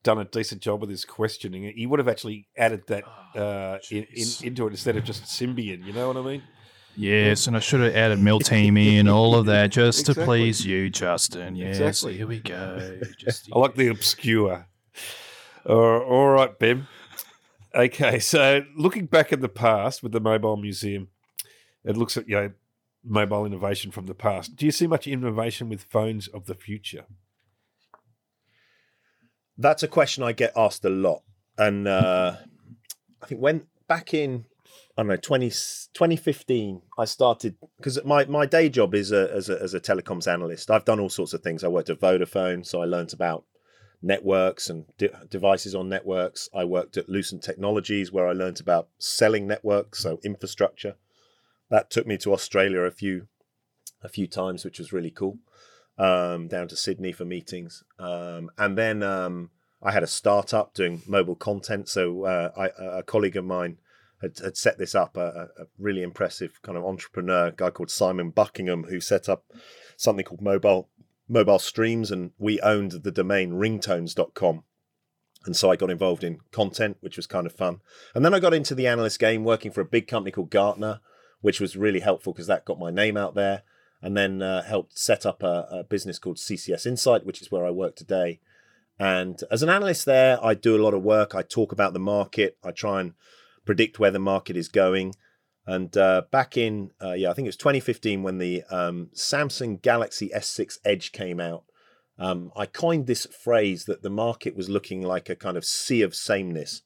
done 0.03 0.19
a 0.19 0.25
decent 0.25 0.61
job 0.61 0.81
with 0.81 0.89
his 0.89 1.05
questioning, 1.05 1.71
he 1.75 1.85
would 1.85 1.99
have 1.99 2.07
actually 2.07 2.47
added 2.57 2.83
that 2.87 3.03
uh, 3.35 3.79
in, 3.89 4.05
in, 4.13 4.27
into 4.43 4.67
it 4.67 4.71
instead 4.71 4.97
of 4.97 5.03
just 5.03 5.23
Symbian. 5.23 5.83
You 5.85 5.93
know 5.93 6.07
what 6.07 6.17
I 6.17 6.21
mean? 6.21 6.43
Yes, 6.95 7.47
and 7.47 7.55
I 7.55 7.59
should 7.59 7.81
have 7.81 7.95
added 7.95 8.19
Milteamy 8.19 8.99
and 8.99 9.09
all 9.09 9.35
of 9.35 9.47
that 9.47 9.67
just 9.71 10.01
exactly. 10.01 10.21
to 10.21 10.25
please 10.25 10.65
you, 10.65 10.89
Justin. 10.89 11.55
Yes, 11.55 11.79
exactly. 11.79 12.17
here 12.17 12.27
we 12.27 12.39
go. 12.39 12.99
Just, 13.17 13.49
I 13.51 13.57
like 13.57 13.75
the 13.75 13.87
obscure. 13.87 14.67
Uh, 15.67 15.73
all 15.73 16.29
right, 16.29 16.57
Ben. 16.59 16.87
Okay, 17.73 18.19
so 18.19 18.63
looking 18.75 19.07
back 19.07 19.33
at 19.33 19.41
the 19.41 19.49
past 19.49 20.03
with 20.03 20.11
the 20.11 20.19
Mobile 20.19 20.57
Museum, 20.57 21.07
it 21.83 21.97
looks 21.97 22.15
at 22.15 22.29
you 22.29 22.35
know 22.35 22.51
mobile 23.03 23.45
innovation 23.45 23.91
from 23.91 24.05
the 24.05 24.13
past. 24.13 24.55
Do 24.55 24.65
you 24.65 24.71
see 24.71 24.85
much 24.85 25.07
innovation 25.07 25.69
with 25.69 25.83
phones 25.83 26.27
of 26.27 26.45
the 26.45 26.55
future? 26.55 27.05
That's 29.57 29.83
a 29.83 29.87
question 29.87 30.23
I 30.23 30.31
get 30.31 30.53
asked 30.55 30.83
a 30.85 30.89
lot, 30.89 31.23
and 31.57 31.87
uh, 31.87 32.37
I 33.21 33.25
think 33.25 33.41
when 33.41 33.67
back 33.87 34.13
in 34.13 34.45
I 34.97 35.01
don't 35.01 35.09
know 35.09 35.15
20, 35.17 35.49
2015 35.49 36.81
I 36.97 37.05
started 37.05 37.55
because 37.77 38.03
my, 38.05 38.25
my 38.25 38.45
day 38.45 38.69
job 38.69 38.93
is 38.93 39.11
a, 39.11 39.31
as 39.33 39.49
a 39.49 39.61
as 39.61 39.73
a 39.73 39.79
telecoms 39.79 40.31
analyst. 40.31 40.69
I've 40.69 40.85
done 40.85 40.99
all 40.99 41.09
sorts 41.09 41.33
of 41.33 41.41
things. 41.41 41.63
I 41.63 41.67
worked 41.67 41.89
at 41.89 41.99
Vodafone, 41.99 42.65
so 42.65 42.81
I 42.81 42.85
learned 42.85 43.13
about 43.13 43.45
networks 44.03 44.69
and 44.69 44.85
de- 44.97 45.25
devices 45.29 45.73
on 45.73 45.89
networks. 45.89 46.49
I 46.53 46.65
worked 46.65 46.97
at 46.97 47.09
Lucent 47.09 47.41
Technologies 47.41 48.11
where 48.11 48.27
I 48.27 48.33
learned 48.33 48.59
about 48.59 48.89
selling 48.99 49.47
networks, 49.47 49.99
so 49.99 50.19
infrastructure. 50.23 50.95
That 51.69 51.89
took 51.89 52.05
me 52.05 52.17
to 52.19 52.33
Australia 52.33 52.81
a 52.81 52.91
few 52.91 53.27
a 54.03 54.09
few 54.09 54.27
times, 54.27 54.65
which 54.65 54.79
was 54.79 54.93
really 54.93 55.11
cool. 55.11 55.39
Um, 55.95 56.47
down 56.47 56.67
to 56.69 56.75
Sydney 56.75 57.11
for 57.11 57.23
meetings, 57.23 57.83
um, 57.99 58.49
and 58.57 58.75
then 58.75 59.03
um, 59.03 59.51
I 59.79 59.91
had 59.91 60.01
a 60.01 60.07
startup 60.07 60.73
doing 60.73 61.03
mobile 61.07 61.35
content. 61.35 61.87
So 61.87 62.25
uh, 62.25 62.49
I, 62.57 62.97
a 62.97 63.03
colleague 63.03 63.37
of 63.37 63.45
mine 63.45 63.77
had, 64.19 64.39
had 64.39 64.57
set 64.57 64.79
this 64.79 64.95
up, 64.95 65.15
a, 65.17 65.49
a, 65.55 65.65
really 65.77 66.01
impressive 66.01 66.59
kind 66.63 66.79
of 66.79 66.83
entrepreneur, 66.83 67.51
guy 67.51 67.69
called 67.69 67.91
Simon 67.91 68.31
Buckingham, 68.31 68.85
who 68.85 68.99
set 68.99 69.29
up 69.29 69.45
something 69.95 70.25
called 70.25 70.41
Mobile 70.41 70.89
mobile 71.29 71.59
streams 71.59 72.11
and 72.11 72.31
we 72.37 72.59
owned 72.61 72.91
the 72.91 73.11
domain 73.11 73.51
ringtones.com 73.51 74.63
and 75.45 75.55
so 75.55 75.69
I 75.69 75.75
got 75.75 75.89
involved 75.89 76.23
in 76.23 76.39
content, 76.51 76.97
which 77.01 77.17
was 77.17 77.27
kind 77.27 77.45
of 77.45 77.53
fun. 77.53 77.81
And 78.15 78.23
then 78.23 78.33
I 78.33 78.39
got 78.39 78.53
into 78.53 78.75
the 78.75 78.87
analyst 78.87 79.19
game 79.19 79.43
working 79.43 79.71
for 79.71 79.81
a 79.81 79.85
big 79.85 80.07
company 80.07 80.31
called 80.31 80.49
Gartner, 80.49 81.01
which 81.41 81.59
was 81.59 81.75
really 81.75 81.99
helpful 81.99 82.33
because 82.33 82.47
that 82.47 82.65
got 82.65 82.79
my 82.79 82.91
name 82.91 83.17
out 83.17 83.35
there. 83.35 83.63
And 84.03 84.17
then 84.17 84.41
uh, 84.41 84.63
helped 84.63 84.99
set 84.99 85.25
up 85.25 85.41
a, 85.41 85.65
a, 85.71 85.83
business 85.85 86.19
called 86.19 86.35
CCS 86.35 86.85
Insight, 86.85 87.25
which 87.25 87.41
is 87.41 87.49
where 87.49 87.65
I 87.65 87.71
work 87.71 87.95
today. 87.95 88.41
And 88.99 89.41
as 89.49 89.63
an 89.63 89.69
analyst 89.69 90.05
there, 90.05 90.43
I 90.43 90.55
do 90.55 90.75
a 90.75 90.83
lot 90.83 90.93
of 90.93 91.01
work. 91.01 91.33
I 91.33 91.41
talk 91.41 91.71
about 91.71 91.93
the 91.93 91.99
market. 91.99 92.57
I 92.61 92.71
try 92.71 92.99
and 92.99 93.13
predict 93.65 93.99
where 93.99 94.11
the 94.11 94.19
market 94.19 94.57
is 94.57 94.67
going. 94.67 95.15
And 95.65 95.95
uh, 95.95 96.23
back 96.31 96.57
in, 96.57 96.91
uh, 97.01 97.13
yeah, 97.13 97.31
I 97.31 97.33
think 97.33 97.45
it 97.45 97.49
was 97.49 97.57
2015 97.57 98.23
when 98.23 98.39
the 98.39 98.63
um, 98.69 99.09
Samsung 99.15 99.81
Galaxy 99.81 100.29
S6 100.35 100.79
Edge 100.83 101.13
came 101.13 101.39
out. 101.39 101.63
Um, 102.19 102.51
I 102.55 102.65
coined 102.65 103.07
this 103.07 103.25
phrase 103.25 103.85
that 103.85 104.03
the 104.03 104.09
market 104.09 104.55
was 104.55 104.69
looking 104.69 105.01
like 105.01 105.29
a 105.29 105.35
kind 105.35 105.57
of 105.57 105.65
sea 105.65 106.01
of 106.01 106.13
sameness. 106.13 106.81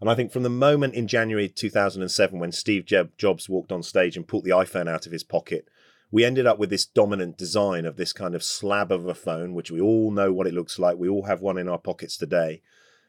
And 0.00 0.10
I 0.10 0.14
think 0.14 0.32
from 0.32 0.42
the 0.42 0.50
moment 0.50 0.94
in 0.94 1.06
January 1.06 1.48
2007 1.48 2.38
when 2.38 2.52
Steve 2.52 2.84
Jobs 3.16 3.48
walked 3.48 3.70
on 3.70 3.82
stage 3.82 4.16
and 4.16 4.26
pulled 4.26 4.44
the 4.44 4.50
iPhone 4.50 4.88
out 4.88 5.06
of 5.06 5.12
his 5.12 5.22
pocket, 5.22 5.68
we 6.10 6.24
ended 6.24 6.46
up 6.46 6.58
with 6.58 6.70
this 6.70 6.86
dominant 6.86 7.36
design 7.36 7.84
of 7.84 7.96
this 7.96 8.12
kind 8.12 8.34
of 8.34 8.44
slab 8.44 8.92
of 8.92 9.06
a 9.06 9.14
phone, 9.14 9.54
which 9.54 9.70
we 9.70 9.80
all 9.80 10.10
know 10.10 10.32
what 10.32 10.46
it 10.46 10.54
looks 10.54 10.78
like. 10.78 10.96
We 10.96 11.08
all 11.08 11.24
have 11.24 11.40
one 11.40 11.58
in 11.58 11.68
our 11.68 11.78
pockets 11.78 12.16
today. 12.16 12.62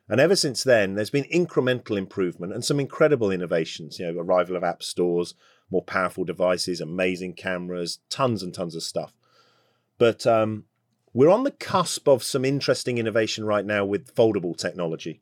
And 0.08 0.20
ever 0.20 0.36
since 0.36 0.64
then, 0.64 0.96
there's 0.96 1.10
been 1.10 1.26
incremental 1.26 1.98
improvement 1.98 2.54
and 2.54 2.64
some 2.64 2.80
incredible 2.80 3.32
innovations. 3.32 4.00
You 4.00 4.12
know, 4.12 4.20
arrival 4.20 4.56
of 4.56 4.64
app 4.64 4.84
stores, 4.84 5.34
more 5.72 5.84
powerful 5.84 6.24
devices, 6.24 6.80
amazing 6.80 7.34
cameras, 7.34 8.00
tons 8.10 8.44
and 8.44 8.54
tons 8.54 8.76
of 8.76 8.84
stuff. 8.84 9.14
But 9.98 10.28
um, 10.28 10.66
we're 11.14 11.32
on 11.32 11.44
the 11.44 11.52
cusp 11.52 12.08
of 12.08 12.24
some 12.24 12.46
interesting 12.46 12.98
innovation 12.98 13.46
right 13.46 13.66
now 13.66 13.86
with 13.86 14.14
foldable 14.16 14.56
technology. 14.56 15.22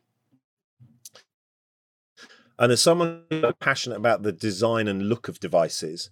And 2.59 2.71
as 2.71 2.81
someone 2.81 3.23
passionate 3.59 3.97
about 3.97 4.23
the 4.23 4.31
design 4.31 4.87
and 4.87 5.09
look 5.09 5.27
of 5.27 5.39
devices, 5.39 6.09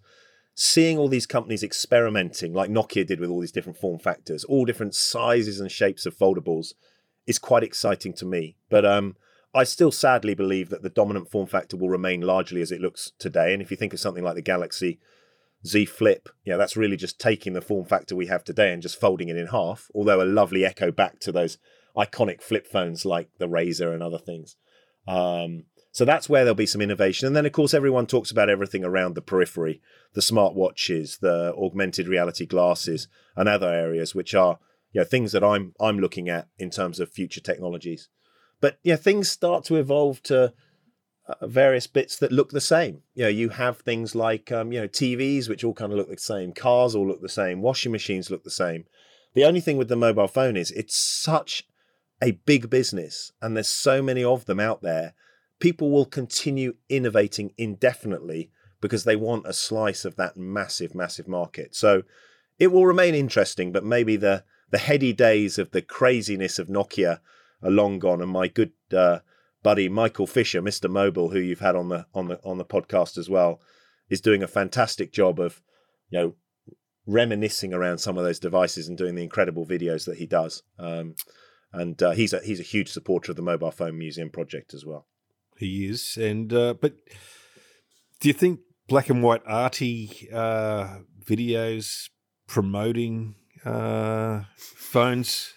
seeing 0.53 0.97
all 0.97 1.07
these 1.07 1.25
companies 1.25 1.63
experimenting, 1.63 2.53
like 2.53 2.69
Nokia 2.69 3.05
did 3.05 3.19
with 3.19 3.29
all 3.29 3.41
these 3.41 3.51
different 3.51 3.77
form 3.77 3.99
factors, 3.99 4.43
all 4.43 4.65
different 4.65 4.95
sizes 4.95 5.59
and 5.59 5.71
shapes 5.71 6.05
of 6.05 6.17
foldables, 6.17 6.73
is 7.27 7.39
quite 7.39 7.63
exciting 7.63 8.13
to 8.13 8.25
me. 8.25 8.57
But 8.69 8.85
um, 8.85 9.15
I 9.53 9.63
still 9.63 9.91
sadly 9.91 10.33
believe 10.33 10.69
that 10.69 10.81
the 10.81 10.89
dominant 10.89 11.29
form 11.29 11.47
factor 11.47 11.77
will 11.77 11.89
remain 11.89 12.21
largely 12.21 12.61
as 12.61 12.71
it 12.71 12.81
looks 12.81 13.11
today. 13.19 13.53
And 13.53 13.61
if 13.61 13.71
you 13.71 13.77
think 13.77 13.93
of 13.93 13.99
something 13.99 14.23
like 14.23 14.35
the 14.35 14.41
Galaxy 14.41 14.99
Z 15.65 15.85
Flip, 15.85 16.29
yeah, 16.45 16.57
that's 16.57 16.77
really 16.77 16.97
just 16.97 17.19
taking 17.19 17.53
the 17.53 17.61
form 17.61 17.85
factor 17.85 18.15
we 18.15 18.27
have 18.27 18.43
today 18.43 18.73
and 18.73 18.81
just 18.81 18.99
folding 18.99 19.29
it 19.29 19.37
in 19.37 19.47
half. 19.47 19.87
Although 19.93 20.21
a 20.21 20.25
lovely 20.25 20.65
echo 20.65 20.91
back 20.91 21.19
to 21.21 21.31
those 21.31 21.57
iconic 21.95 22.41
flip 22.41 22.65
phones 22.65 23.05
like 23.05 23.29
the 23.37 23.47
Razr 23.47 23.93
and 23.93 24.01
other 24.01 24.17
things. 24.17 24.55
Um, 25.07 25.65
so 25.91 26.05
that's 26.05 26.29
where 26.29 26.43
there'll 26.43 26.55
be 26.55 26.65
some 26.65 26.81
innovation. 26.81 27.27
And 27.27 27.35
then, 27.35 27.45
of 27.45 27.51
course, 27.51 27.73
everyone 27.73 28.07
talks 28.07 28.31
about 28.31 28.49
everything 28.49 28.83
around 28.83 29.15
the 29.15 29.21
periphery, 29.21 29.81
the 30.13 30.21
smartwatches, 30.21 31.19
the 31.19 31.53
augmented 31.55 32.07
reality 32.07 32.45
glasses, 32.45 33.07
and 33.35 33.49
other 33.49 33.67
areas 33.67 34.15
which 34.15 34.33
are 34.33 34.59
you 34.93 35.01
know, 35.01 35.05
things 35.05 35.31
that 35.31 35.43
I'm 35.43 35.73
I'm 35.79 35.99
looking 35.99 36.29
at 36.29 36.47
in 36.57 36.69
terms 36.69 36.99
of 36.99 37.11
future 37.11 37.41
technologies. 37.41 38.09
But 38.59 38.79
yeah, 38.83 38.95
things 38.95 39.29
start 39.29 39.65
to 39.65 39.75
evolve 39.75 40.21
to 40.23 40.53
uh, 41.27 41.47
various 41.47 41.87
bits 41.87 42.17
that 42.17 42.31
look 42.31 42.51
the 42.51 42.61
same. 42.61 43.01
You 43.13 43.23
know, 43.23 43.29
you 43.29 43.49
have 43.49 43.79
things 43.79 44.15
like 44.15 44.51
um, 44.51 44.71
you 44.71 44.79
know 44.81 44.87
TVs, 44.87 45.49
which 45.49 45.63
all 45.63 45.73
kind 45.73 45.91
of 45.91 45.97
look 45.97 46.09
the 46.09 46.17
same. 46.17 46.53
Cars 46.53 46.95
all 46.95 47.07
look 47.07 47.21
the 47.21 47.29
same. 47.29 47.61
Washing 47.61 47.91
machines 47.91 48.29
look 48.29 48.43
the 48.43 48.49
same. 48.49 48.85
The 49.33 49.45
only 49.45 49.61
thing 49.61 49.77
with 49.77 49.87
the 49.87 49.95
mobile 49.95 50.27
phone 50.27 50.57
is 50.57 50.71
it's 50.71 50.97
such 50.97 51.63
a 52.21 52.31
big 52.31 52.69
business, 52.69 53.31
and 53.41 53.55
there's 53.55 53.69
so 53.69 54.01
many 54.01 54.23
of 54.23 54.45
them 54.45 54.59
out 54.59 54.81
there. 54.81 55.15
People 55.61 55.91
will 55.91 56.05
continue 56.05 56.73
innovating 56.89 57.53
indefinitely 57.57 58.51
because 58.81 59.05
they 59.05 59.15
want 59.15 59.47
a 59.47 59.53
slice 59.53 60.03
of 60.03 60.17
that 60.17 60.35
massive, 60.35 60.93
massive 60.93 61.27
market. 61.27 61.75
So 61.75 62.03
it 62.59 62.67
will 62.67 62.85
remain 62.85 63.15
interesting, 63.15 63.71
but 63.71 63.85
maybe 63.85 64.17
the 64.17 64.43
the 64.71 64.77
heady 64.77 65.13
days 65.13 65.57
of 65.57 65.71
the 65.71 65.81
craziness 65.81 66.57
of 66.57 66.67
Nokia 66.67 67.19
are 67.61 67.71
long 67.71 67.99
gone, 67.99 68.21
and 68.21 68.31
my 68.31 68.47
good 68.47 68.71
uh, 68.93 69.19
buddy 69.63 69.89
Michael 69.89 70.27
Fisher, 70.27 70.61
Mr. 70.61 70.89
Mobile, 70.89 71.29
who 71.29 71.39
you've 71.39 71.59
had 71.59 71.75
on 71.75 71.89
the 71.89 72.05
on 72.13 72.27
the 72.27 72.39
on 72.43 72.57
the 72.57 72.65
podcast 72.65 73.17
as 73.17 73.29
well, 73.29 73.61
is 74.09 74.21
doing 74.21 74.43
a 74.43 74.47
fantastic 74.47 75.11
job 75.11 75.39
of, 75.39 75.61
you 76.09 76.19
know, 76.19 76.35
reminiscing 77.05 77.73
around 77.73 77.99
some 77.99 78.17
of 78.17 78.23
those 78.23 78.39
devices 78.39 78.87
and 78.87 78.97
doing 78.97 79.15
the 79.15 79.23
incredible 79.23 79.65
videos 79.65 80.05
that 80.05 80.17
he 80.17 80.25
does. 80.25 80.63
Um, 80.79 81.15
and 81.73 82.01
uh, 82.01 82.11
he's 82.11 82.33
a 82.33 82.39
he's 82.39 82.59
a 82.59 82.63
huge 82.63 82.89
supporter 82.89 83.31
of 83.31 83.35
the 83.35 83.41
Mobile 83.41 83.71
Phone 83.71 83.97
Museum 83.97 84.29
project 84.29 84.73
as 84.73 84.85
well. 84.85 85.07
He 85.61 85.85
is, 85.85 86.17
and 86.17 86.51
uh, 86.51 86.73
but 86.73 86.93
do 88.19 88.27
you 88.27 88.33
think 88.33 88.59
black 88.87 89.09
and 89.09 89.23
white 89.23 89.41
arty 89.47 90.27
uh, 90.33 90.97
videos 91.25 92.09
promoting 92.47 93.35
uh, 93.65 94.41
phones. 94.57 95.53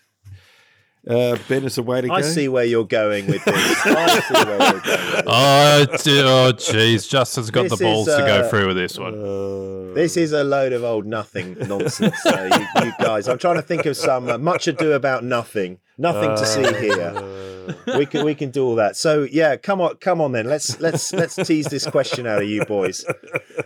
Uh, 1.06 1.36
ben 1.48 1.64
is 1.64 1.76
a 1.76 1.82
way 1.82 2.00
to 2.00 2.08
go. 2.08 2.14
I 2.14 2.22
see 2.22 2.48
where 2.48 2.64
you're 2.64 2.86
going 2.86 3.26
with 3.26 3.44
this. 3.44 3.86
I 3.86 4.20
see 4.20 4.34
where 4.34 4.72
you're 4.72 4.80
going. 4.80 5.24
oh, 5.26 5.86
oh, 5.86 6.52
jeez. 6.54 7.08
Justin's 7.08 7.50
got 7.50 7.64
this 7.64 7.78
the 7.78 7.84
balls 7.84 8.08
is, 8.08 8.14
uh, 8.14 8.20
to 8.20 8.26
go 8.26 8.40
uh, 8.40 8.48
through 8.48 8.68
with 8.68 8.76
this 8.76 8.98
one. 8.98 9.14
Uh, 9.14 9.94
this 9.94 10.16
is 10.16 10.32
a 10.32 10.44
load 10.44 10.72
of 10.72 10.82
old 10.82 11.04
nothing 11.04 11.58
nonsense. 11.68 12.16
you, 12.24 12.84
you, 12.84 12.92
guys, 12.98 13.28
I'm 13.28 13.38
trying 13.38 13.56
to 13.56 13.62
think 13.62 13.84
of 13.84 13.96
some 13.96 14.30
uh, 14.30 14.38
much 14.38 14.66
ado 14.66 14.92
about 14.92 15.24
nothing. 15.24 15.78
Nothing 15.98 16.30
to 16.36 16.46
see 16.46 16.62
here. 16.62 17.53
We 17.96 18.06
can 18.06 18.24
we 18.24 18.34
can 18.34 18.50
do 18.50 18.64
all 18.64 18.74
that. 18.76 18.96
So 18.96 19.26
yeah, 19.30 19.56
come 19.56 19.80
on, 19.80 19.96
come 19.96 20.20
on 20.20 20.32
then. 20.32 20.46
Let's 20.46 20.80
let's 20.80 21.12
let's 21.12 21.36
tease 21.36 21.66
this 21.66 21.86
question 21.86 22.26
out 22.26 22.42
of 22.42 22.48
you 22.48 22.64
boys. 22.64 23.04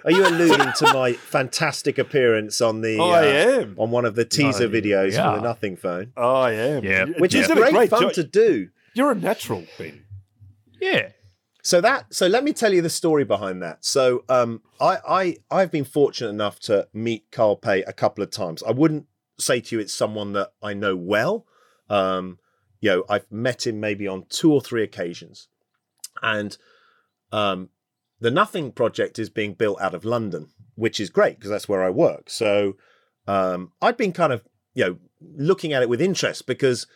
Are 0.05 0.11
you 0.11 0.27
alluding 0.27 0.73
to 0.79 0.93
my 0.93 1.13
fantastic 1.13 1.99
appearance 1.99 2.61
on 2.61 2.81
the? 2.81 2.99
Oh, 2.99 3.11
uh, 3.11 3.15
I 3.15 3.25
am 3.25 3.75
on 3.79 3.91
one 3.91 4.05
of 4.05 4.15
the 4.15 4.25
teaser 4.25 4.69
videos 4.69 5.13
yeah. 5.13 5.25
from 5.25 5.37
the 5.37 5.49
Nothing 5.49 5.77
phone. 5.77 6.13
Oh, 6.17 6.37
I 6.37 6.53
am. 6.53 6.85
Yeah, 6.85 7.07
which 7.19 7.35
yeah. 7.35 7.43
is 7.43 7.47
great, 7.49 7.73
great 7.73 7.91
fun 7.91 8.03
jo- 8.03 8.11
to 8.11 8.25
do. 8.25 8.69
You're 8.95 9.13
a 9.13 9.15
natural, 9.15 9.65
Ben. 9.79 10.05
Yeah. 10.81 11.11
So 11.63 11.81
that 11.81 12.15
so 12.15 12.27
let 12.27 12.45
me 12.45 12.53
tell 12.53 12.73
you 12.73 12.81
the 12.81 12.91
story 12.91 13.25
behind 13.25 13.63
that. 13.63 13.85
So 13.85 14.25
um, 14.29 14.63
I 14.81 14.99
I 15.07 15.37
I've 15.51 15.71
been 15.71 15.85
fortunate 15.85 16.31
enough 16.31 16.59
to 16.61 16.89
meet 16.93 17.31
Carl 17.31 17.57
Pei 17.57 17.83
a 17.83 17.93
couple 17.93 18.25
of 18.25 18.31
times. 18.31 18.63
I 18.63 18.71
wouldn't 18.71 19.07
say 19.39 19.61
to 19.61 19.77
you 19.77 19.81
it's 19.81 19.93
someone 19.93 20.33
that 20.33 20.53
I 20.63 20.75
know 20.75 20.97
well. 20.97 21.47
Um, 21.91 22.39
you 22.81 22.91
know, 22.91 23.05
I've 23.09 23.31
met 23.31 23.67
him 23.67 23.81
maybe 23.81 24.07
on 24.07 24.27
two 24.29 24.53
or 24.53 24.61
three 24.61 24.83
occasions, 24.83 25.49
and 26.23 26.57
um, 27.33 27.71
the 28.21 28.31
Nothing 28.31 28.73
project 28.73 29.19
is 29.19 29.31
being 29.31 29.55
built 29.55 29.81
out 29.81 29.95
of 29.95 30.05
London, 30.05 30.49
which 30.75 31.01
is 31.01 31.11
great 31.11 31.37
because 31.37 31.51
that's 31.51 31.69
where 31.69 31.83
I 31.83 31.91
work. 31.91 32.31
So 32.31 32.77
um, 33.27 33.73
I'd 33.81 33.97
been 33.97 34.13
kind 34.13 34.33
of 34.33 34.43
you 34.75 34.85
know 34.85 34.97
looking 35.21 35.73
at 35.73 35.83
it 35.83 35.89
with 35.89 36.01
interest 36.01 36.47
because 36.47 36.87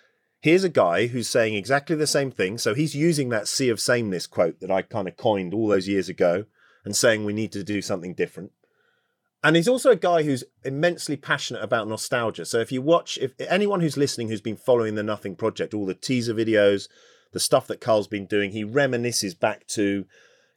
here's 0.41 0.65
a 0.65 0.69
guy 0.69 1.07
who's 1.07 1.29
saying 1.29 1.55
exactly 1.55 1.97
the 1.97 2.07
same 2.07 2.31
thing. 2.31 2.59
So 2.59 2.75
he's 2.75 2.95
using 2.95 3.29
that 3.29 3.49
sea 3.49 3.69
of 3.69 3.81
sameness 3.81 4.27
quote 4.27 4.61
that 4.61 4.71
I 4.71 4.83
kind 4.83 5.09
of 5.09 5.17
coined 5.17 5.55
all 5.55 5.69
those 5.69 5.89
years 5.89 6.09
ago 6.09 6.45
and 6.85 6.97
saying 6.97 7.25
we 7.25 7.33
need 7.33 7.53
to 7.53 7.65
do 7.65 7.81
something 7.81 8.15
different. 8.15 8.53
And 9.45 9.57
he's 9.57 9.69
also 9.69 9.91
a 9.91 9.97
guy 9.97 10.23
who's 10.23 10.45
immensely 10.65 11.17
passionate 11.17 11.63
about 11.63 11.89
nostalgia. 11.89 12.45
So 12.45 12.61
if 12.61 12.71
you 12.71 12.81
watch, 12.81 13.19
if 13.21 13.33
anyone 13.41 13.81
who's 13.81 13.97
listening 13.97 14.29
who's 14.29 14.41
been 14.41 14.57
following 14.57 14.95
the 14.95 15.03
Nothing 15.03 15.35
Project, 15.35 15.75
all 15.75 15.87
the 15.87 15.95
teaser 15.95 16.35
videos, 16.35 16.89
the 17.33 17.41
stuff 17.41 17.67
that 17.67 17.81
Carl's 17.81 18.07
been 18.07 18.27
doing, 18.27 18.53
he 18.53 18.65
reminisces 18.65 19.39
back 19.39 19.67
to 19.69 20.05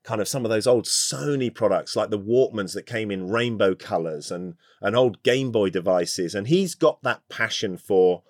kind 0.04 0.22
of 0.22 0.28
some 0.28 0.46
of 0.46 0.52
those 0.52 0.68
old 0.68 0.86
Sony 0.86 1.52
products 1.52 1.96
like 1.96 2.12
the 2.12 2.20
Walkmans 2.20 2.74
that 2.76 2.86
came 2.86 3.10
in 3.10 3.30
rainbow 3.30 3.74
colors 3.74 4.30
and 4.30 4.54
and 4.82 4.96
old 4.96 5.24
Game 5.24 5.52
Boy 5.52 5.72
devices. 5.72 6.36
And 6.36 6.48
he's 6.48 6.76
got 6.76 7.02
that 7.02 7.28
passion 7.28 7.78
for 7.78 8.22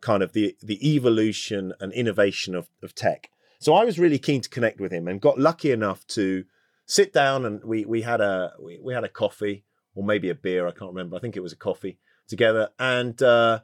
kind 0.00 0.22
of 0.22 0.32
the 0.32 0.56
the 0.62 0.94
evolution 0.94 1.72
and 1.80 1.92
innovation 1.92 2.54
of, 2.54 2.68
of 2.84 2.94
tech. 2.94 3.30
So 3.58 3.74
I 3.74 3.84
was 3.84 3.98
really 3.98 4.18
keen 4.18 4.42
to 4.42 4.48
connect 4.48 4.80
with 4.80 4.92
him 4.92 5.08
and 5.08 5.20
got 5.20 5.40
lucky 5.40 5.72
enough 5.72 6.06
to 6.08 6.44
sit 6.86 7.12
down 7.12 7.44
and 7.44 7.64
we 7.64 7.84
we 7.84 8.02
had 8.02 8.20
a 8.20 8.52
we, 8.60 8.78
we 8.80 8.94
had 8.94 9.04
a 9.04 9.08
coffee 9.08 9.64
or 9.94 10.04
maybe 10.04 10.30
a 10.30 10.34
beer. 10.34 10.66
I 10.66 10.72
can't 10.72 10.92
remember. 10.92 11.16
I 11.16 11.20
think 11.20 11.36
it 11.36 11.42
was 11.42 11.52
a 11.52 11.56
coffee 11.56 11.98
together. 12.28 12.70
And 12.78 13.20
uh, 13.22 13.60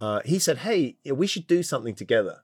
uh, 0.00 0.20
he 0.24 0.38
said, 0.38 0.58
"Hey, 0.58 0.96
we 1.04 1.26
should 1.26 1.46
do 1.46 1.62
something 1.62 1.94
together." 1.94 2.42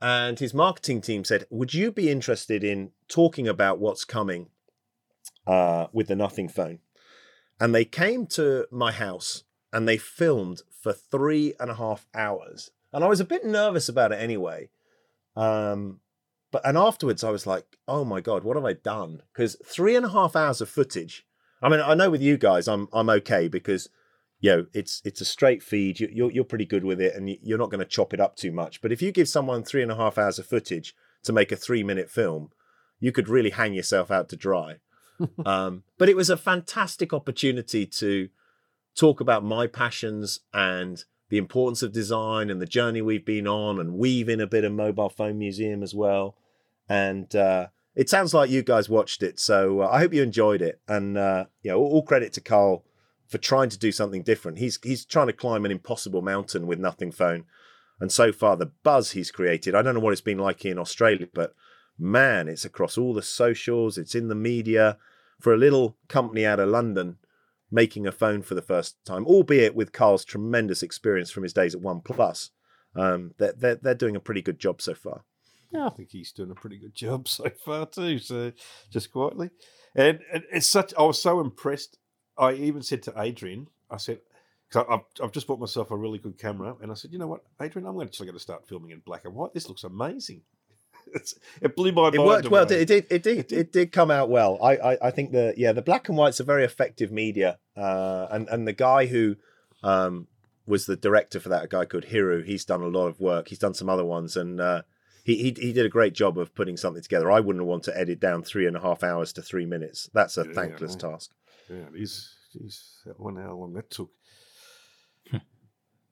And 0.00 0.38
his 0.38 0.52
marketing 0.52 1.00
team 1.00 1.24
said, 1.24 1.46
"Would 1.50 1.74
you 1.74 1.90
be 1.90 2.10
interested 2.10 2.62
in 2.62 2.92
talking 3.08 3.48
about 3.48 3.78
what's 3.78 4.04
coming 4.04 4.48
uh, 5.46 5.86
with 5.92 6.08
the 6.08 6.16
Nothing 6.16 6.48
phone?" 6.48 6.80
And 7.58 7.74
they 7.74 7.84
came 7.84 8.26
to 8.28 8.66
my 8.70 8.92
house 8.92 9.44
and 9.72 9.88
they 9.88 9.96
filmed 9.96 10.62
for 10.70 10.92
three 10.92 11.54
and 11.58 11.70
a 11.70 11.74
half 11.74 12.06
hours. 12.14 12.70
And 12.92 13.02
I 13.02 13.08
was 13.08 13.20
a 13.20 13.24
bit 13.24 13.44
nervous 13.44 13.88
about 13.88 14.12
it 14.12 14.20
anyway. 14.20 14.68
Um, 15.34 16.00
but 16.52 16.66
and 16.66 16.78
afterwards, 16.78 17.24
I 17.24 17.30
was 17.30 17.46
like, 17.46 17.78
"Oh 17.88 18.04
my 18.04 18.20
god, 18.20 18.44
what 18.44 18.56
have 18.56 18.64
I 18.64 18.74
done?" 18.74 19.22
Because 19.32 19.56
three 19.64 19.96
and 19.96 20.06
a 20.06 20.10
half 20.10 20.36
hours 20.36 20.60
of 20.60 20.68
footage 20.68 21.25
I 21.62 21.68
mean, 21.68 21.80
I 21.80 21.94
know 21.94 22.10
with 22.10 22.22
you 22.22 22.36
guys, 22.36 22.68
I'm 22.68 22.88
I'm 22.92 23.08
okay 23.10 23.48
because 23.48 23.88
you 24.40 24.50
know 24.50 24.66
it's 24.72 25.00
it's 25.04 25.20
a 25.20 25.24
straight 25.24 25.62
feed. 25.62 26.00
You, 26.00 26.08
you're 26.12 26.30
you're 26.30 26.44
pretty 26.44 26.66
good 26.66 26.84
with 26.84 27.00
it, 27.00 27.14
and 27.14 27.30
you're 27.42 27.58
not 27.58 27.70
going 27.70 27.80
to 27.80 27.86
chop 27.86 28.12
it 28.12 28.20
up 28.20 28.36
too 28.36 28.52
much. 28.52 28.80
But 28.80 28.92
if 28.92 29.00
you 29.00 29.12
give 29.12 29.28
someone 29.28 29.62
three 29.62 29.82
and 29.82 29.90
a 29.92 29.96
half 29.96 30.18
hours 30.18 30.38
of 30.38 30.46
footage 30.46 30.94
to 31.24 31.32
make 31.32 31.52
a 31.52 31.56
three 31.56 31.82
minute 31.82 32.10
film, 32.10 32.50
you 33.00 33.12
could 33.12 33.28
really 33.28 33.50
hang 33.50 33.74
yourself 33.74 34.10
out 34.10 34.28
to 34.30 34.36
dry. 34.36 34.76
um, 35.46 35.82
but 35.98 36.08
it 36.08 36.16
was 36.16 36.28
a 36.28 36.36
fantastic 36.36 37.12
opportunity 37.12 37.86
to 37.86 38.28
talk 38.94 39.20
about 39.20 39.44
my 39.44 39.66
passions 39.66 40.40
and 40.52 41.04
the 41.28 41.38
importance 41.38 41.82
of 41.82 41.92
design 41.92 42.50
and 42.50 42.60
the 42.60 42.66
journey 42.66 43.02
we've 43.02 43.24
been 43.24 43.46
on, 43.46 43.80
and 43.80 43.94
weave 43.94 44.28
in 44.28 44.40
a 44.40 44.46
bit 44.46 44.64
of 44.64 44.72
mobile 44.72 45.08
phone 45.08 45.38
museum 45.38 45.82
as 45.82 45.94
well. 45.94 46.36
And 46.88 47.34
uh, 47.34 47.68
it 47.96 48.10
sounds 48.10 48.34
like 48.34 48.50
you 48.50 48.62
guys 48.62 48.88
watched 48.88 49.22
it, 49.22 49.40
so 49.40 49.80
uh, 49.80 49.88
I 49.90 49.98
hope 50.00 50.12
you 50.12 50.22
enjoyed 50.22 50.60
it. 50.60 50.80
And 50.86 51.16
uh, 51.16 51.46
you 51.62 51.72
all, 51.72 52.02
credit 52.02 52.32
to 52.34 52.40
Carl 52.40 52.84
for 53.26 53.38
trying 53.38 53.70
to 53.70 53.78
do 53.78 53.90
something 53.90 54.22
different. 54.22 54.58
He's 54.58 54.78
he's 54.82 55.04
trying 55.04 55.28
to 55.28 55.32
climb 55.32 55.64
an 55.64 55.72
impossible 55.72 56.22
mountain 56.22 56.66
with 56.66 56.78
nothing 56.78 57.10
phone, 57.10 57.44
and 57.98 58.12
so 58.12 58.32
far 58.32 58.56
the 58.56 58.70
buzz 58.84 59.12
he's 59.12 59.30
created. 59.30 59.74
I 59.74 59.82
don't 59.82 59.94
know 59.94 60.00
what 60.00 60.12
it's 60.12 60.20
been 60.20 60.38
like 60.38 60.64
in 60.66 60.78
Australia, 60.78 61.26
but 61.32 61.54
man, 61.98 62.48
it's 62.48 62.66
across 62.66 62.98
all 62.98 63.14
the 63.14 63.22
socials. 63.22 63.96
It's 63.96 64.14
in 64.14 64.28
the 64.28 64.34
media 64.34 64.98
for 65.40 65.54
a 65.54 65.58
little 65.58 65.96
company 66.08 66.44
out 66.44 66.60
of 66.60 66.68
London 66.68 67.16
making 67.70 68.06
a 68.06 68.12
phone 68.12 68.42
for 68.42 68.54
the 68.54 68.62
first 68.62 68.96
time, 69.04 69.26
albeit 69.26 69.74
with 69.74 69.92
Carl's 69.92 70.24
tremendous 70.24 70.82
experience 70.82 71.30
from 71.30 71.42
his 71.42 71.52
days 71.52 71.74
at 71.74 71.80
OnePlus. 71.80 72.50
Um, 72.94 73.32
they're, 73.38 73.54
they're, 73.56 73.74
they're 73.74 73.94
doing 73.94 74.16
a 74.16 74.20
pretty 74.20 74.42
good 74.42 74.58
job 74.58 74.80
so 74.80 74.94
far. 74.94 75.24
Yeah, 75.76 75.86
I 75.86 75.90
think 75.90 76.10
he's 76.10 76.32
doing 76.32 76.50
a 76.50 76.54
pretty 76.54 76.78
good 76.78 76.94
job 76.94 77.28
so 77.28 77.48
far 77.64 77.86
too. 77.86 78.18
So 78.18 78.52
just 78.90 79.12
quietly, 79.12 79.50
and, 79.94 80.20
and 80.32 80.44
it's 80.52 80.66
such. 80.66 80.94
I 80.98 81.02
was 81.02 81.20
so 81.20 81.40
impressed. 81.40 81.98
I 82.38 82.52
even 82.52 82.82
said 82.82 83.02
to 83.04 83.14
Adrian, 83.16 83.68
I 83.90 83.96
said, 83.96 84.20
because 84.68 84.86
I've, 84.90 85.24
I've 85.24 85.32
just 85.32 85.46
bought 85.46 85.60
myself 85.60 85.90
a 85.90 85.96
really 85.96 86.18
good 86.18 86.38
camera, 86.38 86.76
and 86.82 86.90
I 86.90 86.94
said, 86.94 87.12
you 87.12 87.18
know 87.18 87.28
what, 87.28 87.42
Adrian, 87.60 87.86
I'm 87.86 88.00
actually 88.00 88.26
going 88.26 88.36
to 88.36 88.42
start 88.42 88.68
filming 88.68 88.90
in 88.90 89.00
black 89.00 89.24
and 89.24 89.34
white. 89.34 89.54
This 89.54 89.68
looks 89.68 89.84
amazing. 89.84 90.42
It's, 91.14 91.38
it 91.62 91.76
blew 91.76 91.92
my 91.92 92.08
it 92.08 92.14
mind. 92.14 92.14
It 92.16 92.20
worked 92.20 92.46
away. 92.46 92.52
well. 92.52 92.72
It 92.72 92.88
did. 92.88 93.06
It 93.10 93.22
did. 93.22 93.52
It 93.52 93.72
did 93.72 93.92
come 93.92 94.10
out 94.10 94.28
well. 94.28 94.58
I, 94.60 94.76
I, 94.76 94.98
I 95.02 95.10
think 95.12 95.30
the 95.30 95.54
yeah 95.56 95.70
the 95.70 95.80
black 95.80 96.08
and 96.08 96.18
white's 96.18 96.40
a 96.40 96.44
very 96.44 96.64
effective 96.64 97.12
media, 97.12 97.58
uh, 97.76 98.26
and 98.32 98.48
and 98.48 98.66
the 98.66 98.72
guy 98.72 99.06
who 99.06 99.36
um, 99.84 100.26
was 100.66 100.86
the 100.86 100.96
director 100.96 101.38
for 101.38 101.48
that, 101.48 101.64
a 101.64 101.68
guy 101.68 101.84
called 101.84 102.06
Hiru, 102.06 102.44
he's 102.44 102.64
done 102.64 102.82
a 102.82 102.88
lot 102.88 103.06
of 103.06 103.20
work. 103.20 103.48
He's 103.48 103.58
done 103.58 103.74
some 103.74 103.88
other 103.88 104.04
ones, 104.04 104.36
and 104.36 104.60
uh, 104.60 104.82
he, 105.26 105.34
he 105.36 105.56
he 105.60 105.72
did 105.72 105.84
a 105.84 105.88
great 105.88 106.14
job 106.14 106.38
of 106.38 106.54
putting 106.54 106.76
something 106.76 107.02
together. 107.02 107.32
I 107.32 107.40
wouldn't 107.40 107.66
want 107.66 107.82
to 107.84 107.98
edit 107.98 108.20
down 108.20 108.44
three 108.44 108.66
and 108.68 108.76
a 108.76 108.80
half 108.80 109.02
hours 109.02 109.32
to 109.32 109.42
three 109.42 109.66
minutes. 109.66 110.08
That's 110.14 110.38
a 110.38 110.44
yeah, 110.46 110.52
thankless 110.54 110.92
yeah. 110.92 111.10
task. 111.10 111.30
Yeah, 111.68 111.76
it 111.92 112.00
is. 112.00 112.32
Jeez, 112.54 113.04
that 113.06 113.18
one 113.18 113.36
hour 113.36 113.52
long 113.52 113.74
that 113.74 113.90
took. 113.90 114.10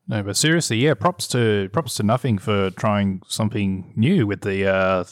No, 0.06 0.22
but 0.22 0.36
seriously, 0.36 0.76
yeah, 0.78 0.92
props 0.94 1.26
to 1.28 1.70
props 1.72 1.94
to 1.94 2.02
nothing 2.02 2.38
for 2.38 2.70
trying 2.70 3.22
something 3.26 3.94
new 3.96 4.26
with 4.26 4.42
the 4.42 4.66
uh, 4.66 5.04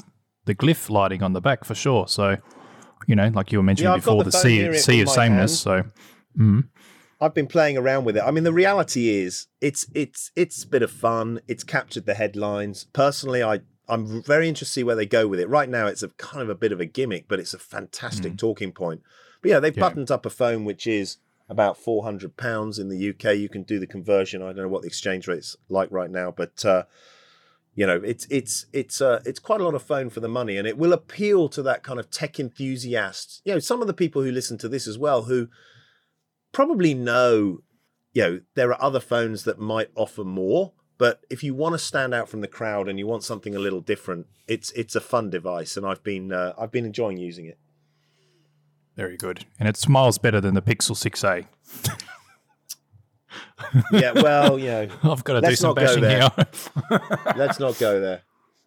the 0.44 0.54
glyph 0.54 0.90
lighting 0.90 1.22
on 1.22 1.32
the 1.32 1.40
back 1.40 1.64
for 1.64 1.74
sure. 1.74 2.08
So, 2.08 2.36
you 3.06 3.16
know, 3.16 3.28
like 3.28 3.52
you 3.52 3.58
were 3.58 3.62
mentioning 3.62 3.92
yeah, 3.92 3.96
before, 3.96 4.24
the, 4.24 4.30
the 4.30 4.36
sea 4.36 4.74
sea 4.74 5.00
of 5.00 5.08
sameness. 5.08 5.64
Hand. 5.64 5.92
So, 6.36 6.42
mm. 6.42 6.68
I've 7.22 7.32
been 7.32 7.46
playing 7.46 7.78
around 7.78 8.04
with 8.04 8.16
it. 8.18 8.22
I 8.22 8.32
mean, 8.32 8.44
the 8.44 8.52
reality 8.52 9.08
is, 9.08 9.46
it's 9.60 9.86
it's 9.94 10.30
it's 10.36 10.64
a 10.64 10.68
bit 10.68 10.82
of 10.82 10.90
fun. 10.90 11.40
It's 11.48 11.64
captured 11.64 12.04
the 12.04 12.14
headlines. 12.14 12.84
Personally, 12.92 13.42
I 13.42 13.60
I'm 13.88 14.22
very 14.22 14.48
interested 14.48 14.66
to 14.66 14.72
see 14.72 14.84
where 14.84 14.96
they 14.96 15.06
go 15.06 15.26
with 15.26 15.40
it. 15.40 15.48
Right 15.48 15.68
now, 15.68 15.86
it's 15.86 16.02
a 16.02 16.08
kind 16.10 16.42
of 16.42 16.48
a 16.48 16.54
bit 16.54 16.72
of 16.72 16.80
a 16.80 16.86
gimmick, 16.86 17.26
but 17.28 17.40
it's 17.40 17.54
a 17.54 17.58
fantastic 17.58 18.34
mm. 18.34 18.38
talking 18.38 18.72
point. 18.72 19.02
But 19.40 19.50
yeah, 19.50 19.60
they've 19.60 19.76
yeah. 19.76 19.80
buttoned 19.80 20.10
up 20.10 20.24
a 20.24 20.30
phone 20.30 20.64
which 20.64 20.86
is 20.86 21.18
about 21.48 21.76
four 21.76 22.04
hundred 22.04 22.36
pounds 22.36 22.78
in 22.78 22.88
the 22.88 23.10
UK. 23.10 23.36
You 23.36 23.48
can 23.48 23.64
do 23.64 23.78
the 23.78 23.86
conversion. 23.86 24.42
I 24.42 24.46
don't 24.46 24.56
know 24.56 24.68
what 24.68 24.82
the 24.82 24.88
exchange 24.88 25.26
rate's 25.26 25.56
like 25.68 25.90
right 25.90 26.10
now, 26.10 26.30
but 26.30 26.64
uh, 26.64 26.84
you 27.74 27.86
know, 27.86 28.00
it's 28.04 28.26
it's 28.30 28.66
it's 28.72 29.00
uh, 29.00 29.20
it's 29.24 29.38
quite 29.38 29.60
a 29.60 29.64
lot 29.64 29.74
of 29.74 29.82
phone 29.82 30.10
for 30.10 30.20
the 30.20 30.28
money, 30.28 30.56
and 30.56 30.66
it 30.66 30.78
will 30.78 30.92
appeal 30.92 31.48
to 31.50 31.62
that 31.62 31.82
kind 31.82 31.98
of 31.98 32.10
tech 32.10 32.38
enthusiast. 32.38 33.40
You 33.44 33.54
know, 33.54 33.58
some 33.58 33.80
of 33.80 33.86
the 33.86 33.94
people 33.94 34.22
who 34.22 34.30
listen 34.30 34.58
to 34.58 34.68
this 34.68 34.86
as 34.86 34.98
well, 34.98 35.22
who 35.22 35.48
probably 36.52 36.92
know, 36.92 37.62
you 38.12 38.22
know, 38.22 38.40
there 38.54 38.70
are 38.70 38.82
other 38.82 39.00
phones 39.00 39.44
that 39.44 39.58
might 39.58 39.90
offer 39.96 40.22
more 40.22 40.72
but 40.98 41.24
if 41.30 41.42
you 41.42 41.54
want 41.54 41.74
to 41.74 41.78
stand 41.78 42.14
out 42.14 42.28
from 42.28 42.40
the 42.40 42.48
crowd 42.48 42.88
and 42.88 42.98
you 42.98 43.06
want 43.06 43.24
something 43.24 43.54
a 43.54 43.58
little 43.58 43.80
different, 43.80 44.26
it's 44.46 44.70
it's 44.72 44.94
a 44.94 45.00
fun 45.00 45.30
device, 45.30 45.76
and 45.76 45.86
I've 45.86 46.02
been 46.02 46.32
uh, 46.32 46.52
I've 46.58 46.70
been 46.70 46.84
enjoying 46.84 47.16
using 47.16 47.46
it. 47.46 47.58
Very 48.96 49.16
good, 49.16 49.46
and 49.58 49.68
it's 49.68 49.88
miles 49.88 50.18
better 50.18 50.40
than 50.40 50.54
the 50.54 50.62
Pixel 50.62 50.94
6a. 50.94 51.46
yeah, 53.92 54.12
well, 54.12 54.58
you 54.58 54.66
know, 54.66 54.88
I've 55.02 55.24
got 55.24 55.40
to 55.40 55.48
do 55.48 55.56
some 55.56 55.74
bashing 55.74 56.04
here. 56.04 56.28
let's 57.36 57.58
not 57.58 57.78
go 57.78 58.00
there. 58.00 58.22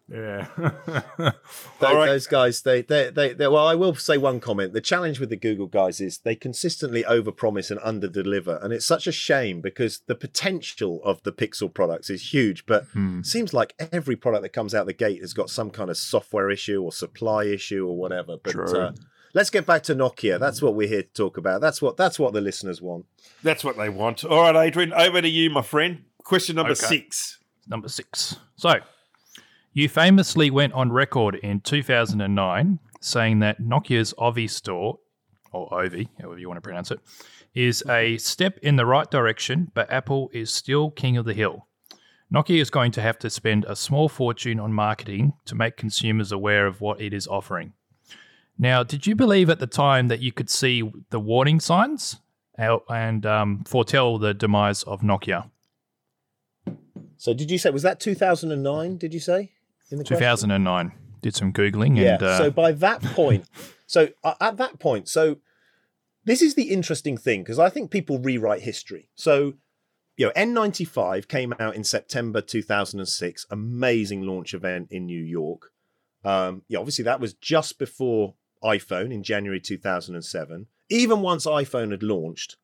Yeah. 0.08 0.46
those, 0.56 1.32
right. 1.80 2.06
those, 2.06 2.26
guys, 2.26 2.62
they, 2.62 2.82
they, 2.82 3.10
they, 3.10 3.32
they, 3.32 3.48
well, 3.48 3.66
I 3.66 3.74
will 3.74 3.94
say 3.94 4.16
one 4.16 4.38
comment. 4.38 4.72
The 4.72 4.80
challenge 4.80 5.18
with 5.18 5.30
the 5.30 5.36
Google 5.36 5.66
guys 5.66 6.00
is 6.00 6.18
they 6.18 6.36
consistently 6.36 7.02
overpromise 7.02 7.70
and 7.70 7.80
underdeliver. 7.80 8.62
And 8.62 8.72
it's 8.72 8.86
such 8.86 9.06
a 9.06 9.12
shame 9.12 9.60
because 9.60 10.00
the 10.06 10.14
potential 10.14 11.00
of 11.04 11.22
the 11.24 11.32
Pixel 11.32 11.72
products 11.72 12.08
is 12.08 12.32
huge. 12.32 12.66
But 12.66 12.84
hmm. 12.92 13.22
seems 13.22 13.52
like 13.52 13.74
every 13.92 14.14
product 14.14 14.42
that 14.42 14.52
comes 14.52 14.74
out 14.74 14.86
the 14.86 14.92
gate 14.92 15.20
has 15.20 15.32
got 15.32 15.50
some 15.50 15.70
kind 15.70 15.90
of 15.90 15.96
software 15.96 16.50
issue 16.50 16.82
or 16.82 16.92
supply 16.92 17.44
issue 17.44 17.86
or 17.86 17.96
whatever. 17.96 18.36
But 18.40 18.56
uh, 18.56 18.92
let's 19.34 19.50
get 19.50 19.66
back 19.66 19.82
to 19.84 19.94
Nokia. 19.96 20.38
That's 20.38 20.62
what 20.62 20.76
we're 20.76 20.88
here 20.88 21.02
to 21.02 21.12
talk 21.12 21.36
about. 21.36 21.60
That's 21.60 21.82
what, 21.82 21.96
that's 21.96 22.18
what 22.18 22.32
the 22.32 22.40
listeners 22.40 22.80
want. 22.80 23.06
That's 23.42 23.64
what 23.64 23.76
they 23.76 23.88
want. 23.88 24.24
All 24.24 24.52
right, 24.52 24.68
Adrian, 24.68 24.92
over 24.92 25.20
to 25.20 25.28
you, 25.28 25.50
my 25.50 25.62
friend. 25.62 26.04
Question 26.22 26.56
number 26.56 26.72
okay. 26.72 26.86
six. 26.86 27.40
Number 27.68 27.88
six. 27.88 28.36
So, 28.56 28.80
you 29.76 29.90
famously 29.90 30.50
went 30.50 30.72
on 30.72 30.90
record 30.90 31.34
in 31.34 31.60
2009 31.60 32.78
saying 32.98 33.40
that 33.40 33.60
Nokia's 33.60 34.14
Ovi 34.14 34.48
store, 34.48 34.98
or 35.52 35.68
Ovi, 35.68 36.08
however 36.18 36.38
you 36.38 36.48
want 36.48 36.56
to 36.56 36.62
pronounce 36.62 36.90
it, 36.90 36.98
is 37.54 37.84
a 37.86 38.16
step 38.16 38.58
in 38.62 38.76
the 38.76 38.86
right 38.86 39.10
direction, 39.10 39.70
but 39.74 39.92
Apple 39.92 40.30
is 40.32 40.50
still 40.50 40.90
king 40.90 41.18
of 41.18 41.26
the 41.26 41.34
hill. 41.34 41.66
Nokia 42.32 42.58
is 42.58 42.70
going 42.70 42.90
to 42.92 43.02
have 43.02 43.18
to 43.18 43.28
spend 43.28 43.66
a 43.68 43.76
small 43.76 44.08
fortune 44.08 44.58
on 44.58 44.72
marketing 44.72 45.34
to 45.44 45.54
make 45.54 45.76
consumers 45.76 46.32
aware 46.32 46.66
of 46.66 46.80
what 46.80 46.98
it 46.98 47.12
is 47.12 47.28
offering. 47.28 47.74
Now, 48.58 48.82
did 48.82 49.06
you 49.06 49.14
believe 49.14 49.50
at 49.50 49.58
the 49.58 49.66
time 49.66 50.08
that 50.08 50.20
you 50.20 50.32
could 50.32 50.48
see 50.48 50.90
the 51.10 51.20
warning 51.20 51.60
signs 51.60 52.16
and 52.56 53.26
um, 53.26 53.62
foretell 53.66 54.16
the 54.16 54.32
demise 54.32 54.84
of 54.84 55.02
Nokia? 55.02 55.50
So, 57.18 57.34
did 57.34 57.50
you 57.50 57.58
say, 57.58 57.68
was 57.68 57.82
that 57.82 58.00
2009? 58.00 58.96
Did 58.96 59.12
you 59.12 59.20
say? 59.20 59.52
In 59.90 59.98
the 59.98 60.04
2009. 60.04 60.86
Question? 60.88 61.02
Did 61.22 61.34
some 61.34 61.52
googling. 61.52 61.96
Yeah. 61.96 62.14
And, 62.14 62.22
uh... 62.22 62.38
So 62.38 62.50
by 62.50 62.72
that 62.72 63.02
point, 63.02 63.46
so 63.86 64.08
uh, 64.22 64.34
at 64.40 64.56
that 64.58 64.78
point, 64.78 65.08
so 65.08 65.38
this 66.24 66.42
is 66.42 66.54
the 66.54 66.70
interesting 66.70 67.16
thing 67.16 67.42
because 67.42 67.58
I 67.58 67.68
think 67.68 67.90
people 67.90 68.18
rewrite 68.18 68.62
history. 68.62 69.08
So 69.14 69.54
you 70.16 70.26
know, 70.26 70.32
N95 70.32 71.28
came 71.28 71.54
out 71.58 71.76
in 71.76 71.84
September 71.84 72.40
2006. 72.40 73.46
Amazing 73.50 74.22
launch 74.22 74.54
event 74.54 74.88
in 74.90 75.06
New 75.06 75.22
York. 75.22 75.72
Um, 76.24 76.62
yeah, 76.68 76.78
obviously 76.78 77.04
that 77.04 77.20
was 77.20 77.34
just 77.34 77.78
before 77.78 78.34
iPhone 78.64 79.12
in 79.12 79.22
January 79.22 79.60
2007. 79.60 80.66
even 80.88 81.20
once 81.20 81.46
iPhone 81.46 81.90
had 81.90 82.02
launched, 82.02 82.56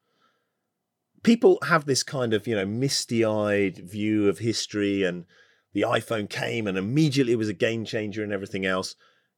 people 1.22 1.58
have 1.64 1.84
this 1.84 2.02
kind 2.02 2.32
of, 2.32 2.46
you 2.46 2.56
know, 2.56 2.66
misty 2.66 3.24
eyed 3.24 3.76
view 3.76 4.28
of 4.28 4.38
history 4.38 5.04
and 5.04 5.26
the 5.72 5.82
iPhone 5.82 6.28
came 6.28 6.66
and 6.66 6.76
immediately 6.76 7.32
it 7.32 7.38
was 7.38 7.48
a 7.48 7.54
game 7.54 7.84
changer 7.84 8.22
and 8.22 8.32
everything 8.32 8.66
else. 8.66 8.94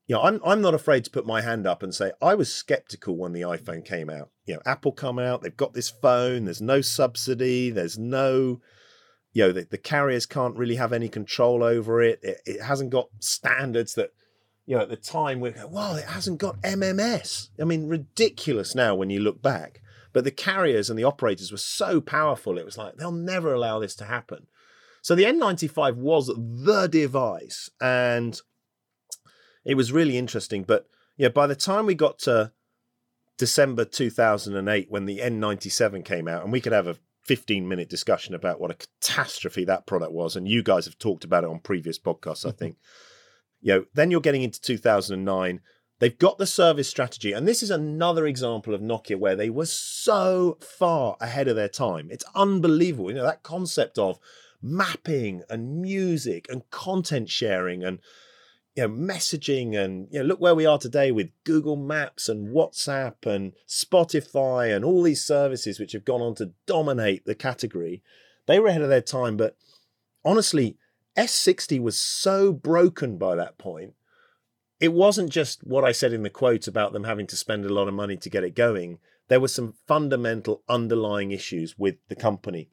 You 0.06 0.16
know, 0.16 0.22
I'm 0.22 0.40
I'm 0.44 0.60
not 0.60 0.74
afraid 0.74 1.04
to 1.04 1.10
put 1.10 1.26
my 1.26 1.40
hand 1.40 1.66
up 1.66 1.82
and 1.82 1.94
say 1.94 2.12
I 2.20 2.34
was 2.34 2.52
skeptical 2.52 3.16
when 3.16 3.32
the 3.32 3.42
iPhone 3.42 3.84
came 3.84 4.10
out. 4.10 4.30
You 4.44 4.54
know, 4.54 4.62
Apple 4.66 4.92
come 4.92 5.18
out, 5.18 5.42
they've 5.42 5.56
got 5.56 5.72
this 5.72 5.88
phone, 5.88 6.44
there's 6.44 6.60
no 6.60 6.82
subsidy, 6.82 7.70
there's 7.70 7.98
no 7.98 8.60
you 9.34 9.42
know, 9.42 9.52
the, 9.52 9.66
the 9.68 9.78
carriers 9.78 10.26
can't 10.26 10.56
really 10.56 10.76
have 10.76 10.92
any 10.92 11.08
control 11.08 11.62
over 11.62 12.00
it. 12.00 12.20
it. 12.22 12.40
It 12.46 12.62
hasn't 12.62 12.90
got 12.90 13.08
standards 13.18 13.94
that, 13.94 14.10
you 14.64 14.76
know, 14.76 14.82
at 14.82 14.88
the 14.88 14.96
time 14.96 15.40
we 15.40 15.50
go, 15.50 15.66
well, 15.66 15.96
it 15.96 16.04
hasn't 16.04 16.38
got 16.38 16.62
MMS. 16.62 17.50
I 17.60 17.64
mean, 17.64 17.88
ridiculous 17.88 18.74
now 18.74 18.94
when 18.94 19.10
you 19.10 19.20
look 19.20 19.42
back. 19.42 19.82
But 20.12 20.22
the 20.22 20.30
carriers 20.30 20.88
and 20.88 20.96
the 20.96 21.04
operators 21.04 21.50
were 21.50 21.58
so 21.58 22.00
powerful, 22.00 22.56
it 22.56 22.64
was 22.64 22.78
like, 22.78 22.94
they'll 22.94 23.10
never 23.10 23.52
allow 23.52 23.80
this 23.80 23.96
to 23.96 24.04
happen. 24.04 24.46
So 25.04 25.14
the 25.14 25.24
N95 25.24 25.96
was 25.96 26.28
the 26.28 26.88
device, 26.90 27.68
and 27.78 28.40
it 29.62 29.74
was 29.74 29.92
really 29.92 30.16
interesting. 30.16 30.62
But 30.62 30.86
yeah, 31.18 31.28
by 31.28 31.46
the 31.46 31.54
time 31.54 31.84
we 31.84 31.94
got 31.94 32.18
to 32.20 32.52
December 33.36 33.84
2008, 33.84 34.90
when 34.90 35.04
the 35.04 35.18
N97 35.18 36.06
came 36.06 36.26
out, 36.26 36.42
and 36.42 36.50
we 36.50 36.62
could 36.62 36.72
have 36.72 36.86
a 36.86 36.96
15 37.26 37.68
minute 37.68 37.90
discussion 37.90 38.34
about 38.34 38.58
what 38.58 38.70
a 38.70 38.76
catastrophe 38.76 39.66
that 39.66 39.84
product 39.84 40.12
was, 40.12 40.36
and 40.36 40.48
you 40.48 40.62
guys 40.62 40.86
have 40.86 40.96
talked 40.96 41.24
about 41.24 41.44
it 41.44 41.50
on 41.50 41.58
previous 41.58 41.98
podcasts, 41.98 42.46
I 42.46 42.48
mm-hmm. 42.48 42.56
think. 42.56 42.76
you 43.60 43.74
know, 43.74 43.84
then 43.92 44.10
you're 44.10 44.22
getting 44.22 44.42
into 44.42 44.58
2009. 44.62 45.60
They've 45.98 46.18
got 46.18 46.38
the 46.38 46.46
service 46.46 46.88
strategy, 46.88 47.34
and 47.34 47.46
this 47.46 47.62
is 47.62 47.70
another 47.70 48.26
example 48.26 48.72
of 48.72 48.80
Nokia 48.80 49.18
where 49.18 49.36
they 49.36 49.50
were 49.50 49.66
so 49.66 50.56
far 50.62 51.18
ahead 51.20 51.46
of 51.46 51.56
their 51.56 51.68
time. 51.68 52.08
It's 52.10 52.24
unbelievable. 52.34 53.10
You 53.10 53.16
know, 53.18 53.24
that 53.24 53.42
concept 53.42 53.98
of 53.98 54.18
mapping 54.64 55.42
and 55.50 55.82
music 55.82 56.46
and 56.48 56.68
content 56.70 57.28
sharing 57.28 57.84
and 57.84 57.98
you 58.74 58.82
know 58.82 58.88
messaging 58.88 59.76
and 59.76 60.08
you 60.10 60.18
know 60.18 60.24
look 60.24 60.40
where 60.40 60.54
we 60.54 60.64
are 60.64 60.78
today 60.78 61.12
with 61.12 61.28
Google 61.44 61.76
Maps 61.76 62.28
and 62.30 62.48
WhatsApp 62.48 63.26
and 63.26 63.52
Spotify 63.68 64.74
and 64.74 64.84
all 64.84 65.02
these 65.02 65.22
services 65.22 65.78
which 65.78 65.92
have 65.92 66.04
gone 66.04 66.22
on 66.22 66.34
to 66.36 66.52
dominate 66.66 67.26
the 67.26 67.34
category. 67.34 68.02
They 68.46 68.58
were 68.58 68.68
ahead 68.68 68.82
of 68.82 68.88
their 68.88 69.02
time, 69.02 69.36
but 69.36 69.56
honestly, 70.24 70.78
S60 71.16 71.80
was 71.80 72.00
so 72.00 72.52
broken 72.52 73.18
by 73.18 73.36
that 73.36 73.58
point. 73.58 73.94
It 74.80 74.92
wasn't 74.92 75.30
just 75.30 75.64
what 75.64 75.84
I 75.84 75.92
said 75.92 76.12
in 76.12 76.22
the 76.22 76.30
quote 76.30 76.66
about 76.66 76.92
them 76.92 77.04
having 77.04 77.26
to 77.28 77.36
spend 77.36 77.64
a 77.64 77.72
lot 77.72 77.88
of 77.88 77.94
money 77.94 78.16
to 78.16 78.30
get 78.30 78.44
it 78.44 78.54
going. 78.54 78.98
There 79.28 79.40
were 79.40 79.48
some 79.48 79.74
fundamental 79.86 80.62
underlying 80.68 81.30
issues 81.30 81.78
with 81.78 81.96
the 82.08 82.16
company. 82.16 82.70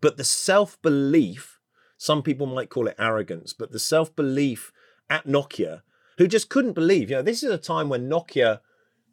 But 0.00 0.16
the 0.16 0.24
self 0.24 0.80
belief, 0.82 1.58
some 1.96 2.22
people 2.22 2.46
might 2.46 2.70
call 2.70 2.86
it 2.88 2.96
arrogance, 2.98 3.52
but 3.52 3.72
the 3.72 3.78
self 3.78 4.14
belief 4.14 4.72
at 5.10 5.26
Nokia, 5.26 5.82
who 6.18 6.26
just 6.26 6.48
couldn't 6.48 6.74
believe, 6.74 7.10
you 7.10 7.16
know, 7.16 7.22
this 7.22 7.42
is 7.42 7.50
a 7.50 7.58
time 7.58 7.88
when 7.88 8.08
Nokia, 8.08 8.60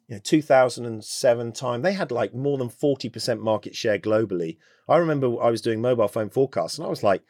you 0.08 0.16
know, 0.16 0.20
2007 0.22 1.52
time, 1.52 1.82
they 1.82 1.92
had 1.92 2.10
like 2.10 2.34
more 2.34 2.58
than 2.58 2.68
40% 2.68 3.40
market 3.40 3.74
share 3.74 3.98
globally. 3.98 4.58
I 4.88 4.98
remember 4.98 5.42
I 5.42 5.50
was 5.50 5.62
doing 5.62 5.80
mobile 5.80 6.08
phone 6.08 6.30
forecasts 6.30 6.78
and 6.78 6.86
I 6.86 6.90
was 6.90 7.02
like, 7.02 7.22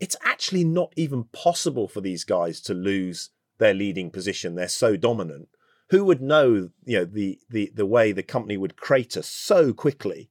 it's 0.00 0.16
actually 0.24 0.64
not 0.64 0.92
even 0.96 1.24
possible 1.24 1.88
for 1.88 2.00
these 2.00 2.24
guys 2.24 2.60
to 2.62 2.74
lose 2.74 3.30
their 3.58 3.74
leading 3.74 4.10
position. 4.10 4.54
They're 4.54 4.68
so 4.68 4.96
dominant. 4.96 5.48
Who 5.90 6.04
would 6.04 6.20
know, 6.20 6.70
you 6.84 6.98
know, 6.98 7.04
the 7.04 7.38
the 7.48 7.70
the 7.74 7.86
way 7.86 8.12
the 8.12 8.22
company 8.22 8.56
would 8.56 8.76
crater 8.76 9.22
so 9.22 9.72
quickly? 9.72 10.28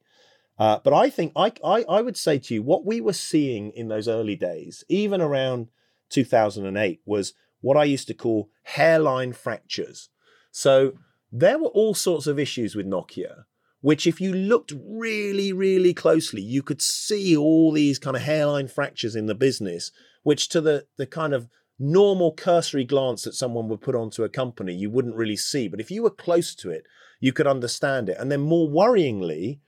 Uh, 0.59 0.79
but 0.83 0.93
I 0.93 1.09
think 1.09 1.33
I, 1.35 1.51
I, 1.63 1.83
I 1.87 2.01
would 2.01 2.17
say 2.17 2.39
to 2.39 2.53
you, 2.53 2.63
what 2.63 2.85
we 2.85 2.99
were 2.99 3.13
seeing 3.13 3.71
in 3.71 3.89
those 3.89 4.07
early 4.07 4.35
days, 4.35 4.83
even 4.89 5.21
around 5.21 5.67
2008, 6.09 7.01
was 7.05 7.33
what 7.61 7.77
I 7.77 7.83
used 7.83 8.07
to 8.07 8.13
call 8.13 8.49
hairline 8.63 9.33
fractures. 9.33 10.09
So 10.51 10.93
there 11.31 11.59
were 11.59 11.69
all 11.69 11.93
sorts 11.93 12.27
of 12.27 12.39
issues 12.39 12.75
with 12.75 12.87
Nokia, 12.87 13.43
which, 13.81 14.07
if 14.07 14.19
you 14.19 14.33
looked 14.33 14.73
really, 14.83 15.53
really 15.53 15.93
closely, 15.93 16.41
you 16.41 16.63
could 16.63 16.81
see 16.81 17.37
all 17.37 17.71
these 17.71 17.99
kind 17.99 18.15
of 18.15 18.23
hairline 18.23 18.67
fractures 18.67 19.15
in 19.15 19.27
the 19.27 19.35
business, 19.35 19.91
which 20.23 20.49
to 20.49 20.61
the, 20.61 20.87
the 20.97 21.05
kind 21.05 21.33
of 21.33 21.47
normal 21.79 22.33
cursory 22.33 22.83
glance 22.83 23.23
that 23.23 23.33
someone 23.33 23.69
would 23.69 23.81
put 23.81 23.93
onto 23.93 24.23
a 24.23 24.29
company, 24.29 24.73
you 24.73 24.89
wouldn't 24.89 25.15
really 25.15 25.35
see. 25.35 25.67
But 25.67 25.79
if 25.79 25.91
you 25.91 26.01
were 26.01 26.09
close 26.09 26.55
to 26.55 26.71
it, 26.71 26.85
you 27.19 27.31
could 27.31 27.45
understand 27.45 28.09
it. 28.09 28.17
And 28.19 28.31
then 28.31 28.41
more 28.41 28.67
worryingly, 28.67 29.59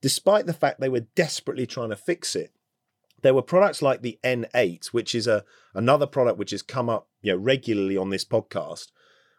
despite 0.00 0.46
the 0.46 0.52
fact 0.52 0.80
they 0.80 0.88
were 0.88 1.06
desperately 1.14 1.66
trying 1.66 1.90
to 1.90 1.96
fix 1.96 2.36
it. 2.36 2.52
There 3.22 3.34
were 3.34 3.42
products 3.42 3.82
like 3.82 4.02
the 4.02 4.18
N8, 4.22 4.86
which 4.88 5.14
is 5.14 5.26
a 5.26 5.44
another 5.74 6.06
product 6.06 6.38
which 6.38 6.50
has 6.50 6.62
come 6.62 6.88
up 6.88 7.08
you 7.22 7.32
know, 7.32 7.38
regularly 7.38 7.96
on 7.96 8.10
this 8.10 8.24
podcast, 8.24 8.88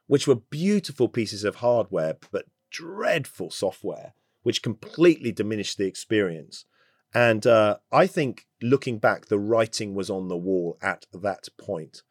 which 0.07 0.27
were 0.27 0.35
beautiful 0.35 1.07
pieces 1.07 1.43
of 1.43 1.57
hardware, 1.57 2.17
but 2.31 2.45
dreadful 2.71 3.51
software, 3.51 4.13
which 4.43 4.61
completely 4.61 5.31
diminished 5.31 5.77
the 5.77 5.85
experience. 5.85 6.65
And 7.13 7.47
uh, 7.47 7.77
I 7.91 8.07
think 8.07 8.47
looking 8.61 8.99
back, 8.99 9.27
the 9.27 9.39
writing 9.39 9.95
was 9.95 10.09
on 10.09 10.27
the 10.27 10.37
wall 10.37 10.77
at 10.81 11.05
that 11.13 11.47
point. 11.57 12.01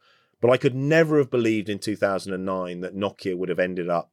But 0.40 0.50
I 0.50 0.56
could 0.56 0.74
never 0.74 1.18
have 1.18 1.30
believed 1.30 1.68
in 1.68 1.78
2009 1.78 2.80
that 2.80 2.96
Nokia 2.96 3.36
would 3.36 3.48
have 3.48 3.58
ended 3.58 3.88
up, 3.88 4.10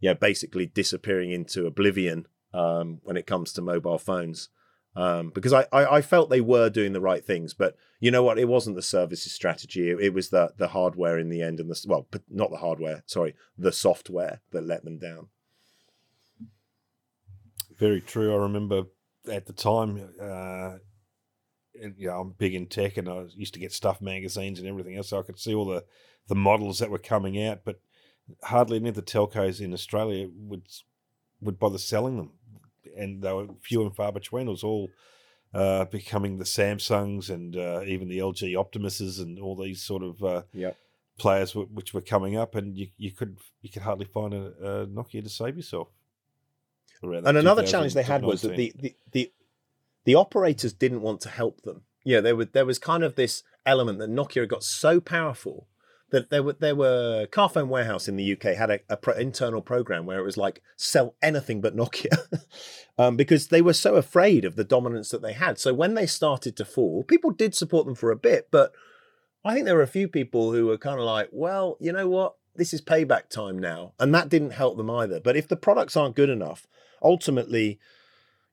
you 0.00 0.10
know, 0.10 0.14
basically 0.14 0.66
disappearing 0.66 1.30
into 1.30 1.66
oblivion 1.66 2.26
um, 2.52 3.00
when 3.02 3.16
it 3.16 3.26
comes 3.26 3.52
to 3.52 3.62
mobile 3.62 3.98
phones. 3.98 4.48
Um, 4.96 5.30
because 5.30 5.52
I, 5.52 5.66
I, 5.72 5.96
I, 5.96 6.02
felt 6.02 6.28
they 6.28 6.40
were 6.40 6.70
doing 6.70 6.92
the 6.92 7.00
right 7.00 7.24
things, 7.24 7.54
but 7.54 7.76
you 8.00 8.10
know 8.10 8.22
what? 8.22 8.38
It 8.38 8.48
wasn't 8.48 8.74
the 8.74 8.82
services 8.82 9.32
strategy. 9.32 9.90
It, 9.90 10.00
it, 10.00 10.14
was 10.14 10.30
the 10.30 10.52
the 10.56 10.68
hardware 10.68 11.18
in 11.18 11.28
the 11.28 11.40
end, 11.40 11.60
and 11.60 11.70
the 11.70 11.80
well, 11.86 12.08
not 12.28 12.50
the 12.50 12.56
hardware. 12.56 13.04
Sorry, 13.06 13.34
the 13.56 13.70
software 13.70 14.40
that 14.50 14.64
let 14.66 14.84
them 14.84 14.98
down. 14.98 15.28
Very 17.76 18.00
true. 18.00 18.34
I 18.34 18.38
remember 18.38 18.84
at 19.30 19.46
the 19.46 19.52
time, 19.52 20.08
uh, 20.20 20.78
you 21.74 22.08
know, 22.08 22.20
I'm 22.20 22.30
big 22.30 22.54
in 22.54 22.66
tech, 22.66 22.96
and 22.96 23.08
I 23.08 23.26
used 23.36 23.54
to 23.54 23.60
get 23.60 23.72
stuff 23.72 24.00
magazines 24.00 24.58
and 24.58 24.66
everything 24.66 24.96
else, 24.96 25.10
so 25.10 25.20
I 25.20 25.22
could 25.22 25.38
see 25.38 25.54
all 25.54 25.66
the 25.66 25.84
the 26.28 26.34
models 26.34 26.78
that 26.78 26.90
were 26.90 26.98
coming 26.98 27.40
out, 27.42 27.60
but 27.64 27.80
hardly 28.42 28.78
any 28.78 28.88
of 28.88 28.94
the 28.94 29.02
telcos 29.02 29.60
in 29.60 29.72
Australia 29.72 30.28
would 30.34 30.66
would 31.40 31.58
bother 31.58 31.78
selling 31.78 32.16
them 32.16 32.30
and 32.98 33.22
they 33.22 33.32
were 33.32 33.46
few 33.62 33.82
and 33.82 33.94
far 33.94 34.12
between. 34.12 34.48
It 34.48 34.50
was 34.50 34.64
all 34.64 34.90
uh, 35.54 35.84
becoming 35.86 36.38
the 36.38 36.44
Samsungs 36.44 37.30
and 37.30 37.56
uh, 37.56 37.82
even 37.86 38.08
the 38.08 38.18
LG 38.18 38.52
Optimuses 38.54 39.20
and 39.20 39.38
all 39.38 39.56
these 39.56 39.82
sort 39.82 40.02
of 40.02 40.22
uh, 40.22 40.42
yep. 40.52 40.76
players 41.18 41.52
w- 41.52 41.68
which 41.72 41.94
were 41.94 42.00
coming 42.00 42.36
up, 42.36 42.54
and 42.54 42.76
you, 42.76 42.88
you 42.96 43.12
could 43.12 43.38
you 43.62 43.70
could 43.70 43.82
hardly 43.82 44.06
find 44.06 44.34
a, 44.34 44.46
a 44.60 44.86
Nokia 44.86 45.22
to 45.22 45.30
save 45.30 45.56
yourself. 45.56 45.88
And 47.00 47.38
another 47.38 47.64
challenge 47.64 47.94
they 47.94 48.02
had 48.02 48.22
was 48.22 48.42
that 48.42 48.56
the, 48.56 48.72
the 48.76 48.96
the 49.12 49.32
the 50.04 50.14
operators 50.16 50.72
didn't 50.72 51.00
want 51.00 51.20
to 51.22 51.28
help 51.28 51.62
them. 51.62 51.82
Yeah, 52.04 52.20
there 52.20 52.36
was 52.36 52.48
there 52.52 52.66
was 52.66 52.78
kind 52.78 53.04
of 53.04 53.14
this 53.14 53.42
element 53.64 53.98
that 54.00 54.10
Nokia 54.10 54.48
got 54.48 54.64
so 54.64 55.00
powerful 55.00 55.68
that 56.10 56.30
there 56.30 56.42
were 56.42 56.54
there 56.54 56.74
were 56.74 57.26
Carphone 57.30 57.68
Warehouse 57.68 58.08
in 58.08 58.16
the 58.16 58.32
UK 58.32 58.56
had 58.56 58.70
a, 58.70 58.80
a 58.88 58.96
pro, 58.96 59.14
internal 59.14 59.60
program 59.60 60.06
where 60.06 60.18
it 60.18 60.24
was 60.24 60.36
like 60.36 60.62
sell 60.76 61.14
anything 61.22 61.60
but 61.60 61.76
Nokia, 61.76 62.16
um, 62.98 63.16
because 63.16 63.48
they 63.48 63.62
were 63.62 63.74
so 63.74 63.96
afraid 63.96 64.44
of 64.44 64.56
the 64.56 64.64
dominance 64.64 65.10
that 65.10 65.22
they 65.22 65.34
had. 65.34 65.58
So 65.58 65.74
when 65.74 65.94
they 65.94 66.06
started 66.06 66.56
to 66.56 66.64
fall, 66.64 67.04
people 67.04 67.30
did 67.30 67.54
support 67.54 67.86
them 67.86 67.94
for 67.94 68.10
a 68.10 68.16
bit, 68.16 68.48
but 68.50 68.72
I 69.44 69.54
think 69.54 69.66
there 69.66 69.76
were 69.76 69.82
a 69.82 69.86
few 69.86 70.08
people 70.08 70.52
who 70.52 70.66
were 70.66 70.78
kind 70.78 70.98
of 70.98 71.04
like, 71.04 71.28
well, 71.32 71.76
you 71.80 71.92
know 71.92 72.08
what, 72.08 72.34
this 72.56 72.74
is 72.74 72.80
payback 72.80 73.28
time 73.28 73.58
now, 73.58 73.92
and 73.98 74.14
that 74.14 74.28
didn't 74.28 74.50
help 74.50 74.76
them 74.76 74.90
either. 74.90 75.20
But 75.20 75.36
if 75.36 75.48
the 75.48 75.56
products 75.56 75.96
aren't 75.96 76.16
good 76.16 76.30
enough, 76.30 76.66
ultimately 77.02 77.78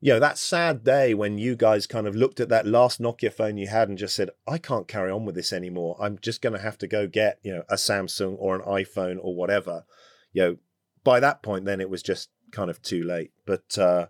you 0.01 0.13
know, 0.13 0.19
that 0.19 0.37
sad 0.37 0.83
day 0.83 1.13
when 1.13 1.37
you 1.37 1.55
guys 1.55 1.87
kind 1.87 2.07
of 2.07 2.15
looked 2.15 2.39
at 2.39 2.49
that 2.49 2.67
last 2.67 3.01
Nokia 3.01 3.33
phone 3.33 3.57
you 3.57 3.67
had 3.67 3.89
and 3.89 3.97
just 3.97 4.15
said, 4.15 4.29
I 4.47 4.57
can't 4.57 4.87
carry 4.87 5.11
on 5.11 5.25
with 5.25 5.35
this 5.35 5.53
anymore. 5.53 5.97
I'm 5.99 6.19
just 6.19 6.41
going 6.41 6.53
to 6.53 6.61
have 6.61 6.77
to 6.79 6.87
go 6.87 7.07
get, 7.07 7.39
you 7.43 7.53
know, 7.53 7.63
a 7.69 7.75
Samsung 7.75 8.35
or 8.37 8.55
an 8.55 8.61
iPhone 8.61 9.17
or 9.21 9.35
whatever. 9.35 9.85
You 10.33 10.41
know, 10.43 10.57
by 11.03 11.19
that 11.21 11.41
point, 11.41 11.65
then 11.65 11.81
it 11.81 11.89
was 11.89 12.03
just 12.03 12.29
kind 12.51 12.69
of 12.69 12.81
too 12.81 13.03
late. 13.03 13.31
But, 13.45 13.77
uh, 13.77 14.07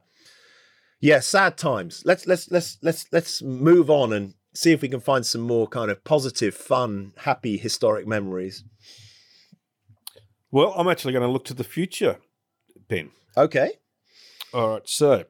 yeah, 0.99 1.19
sad 1.19 1.57
times. 1.57 2.01
Let's 2.03 2.25
let's 2.25 2.49
let's 2.49 2.77
let's 2.81 3.05
let's 3.11 3.41
move 3.43 3.89
on 3.91 4.11
and 4.11 4.33
see 4.55 4.71
if 4.71 4.81
we 4.81 4.87
can 4.87 5.01
find 5.01 5.25
some 5.25 5.41
more 5.41 5.67
kind 5.67 5.91
of 5.91 6.03
positive, 6.03 6.55
fun, 6.55 7.13
happy, 7.17 7.57
historic 7.57 8.07
memories. 8.07 8.63
Well, 10.51 10.73
I'm 10.75 10.87
actually 10.87 11.13
going 11.13 11.27
to 11.27 11.31
look 11.31 11.45
to 11.45 11.53
the 11.53 11.63
future, 11.63 12.17
Ben. 12.87 13.11
Okay. 13.37 13.73
All 14.53 14.69
right. 14.69 14.81
So 14.89 15.25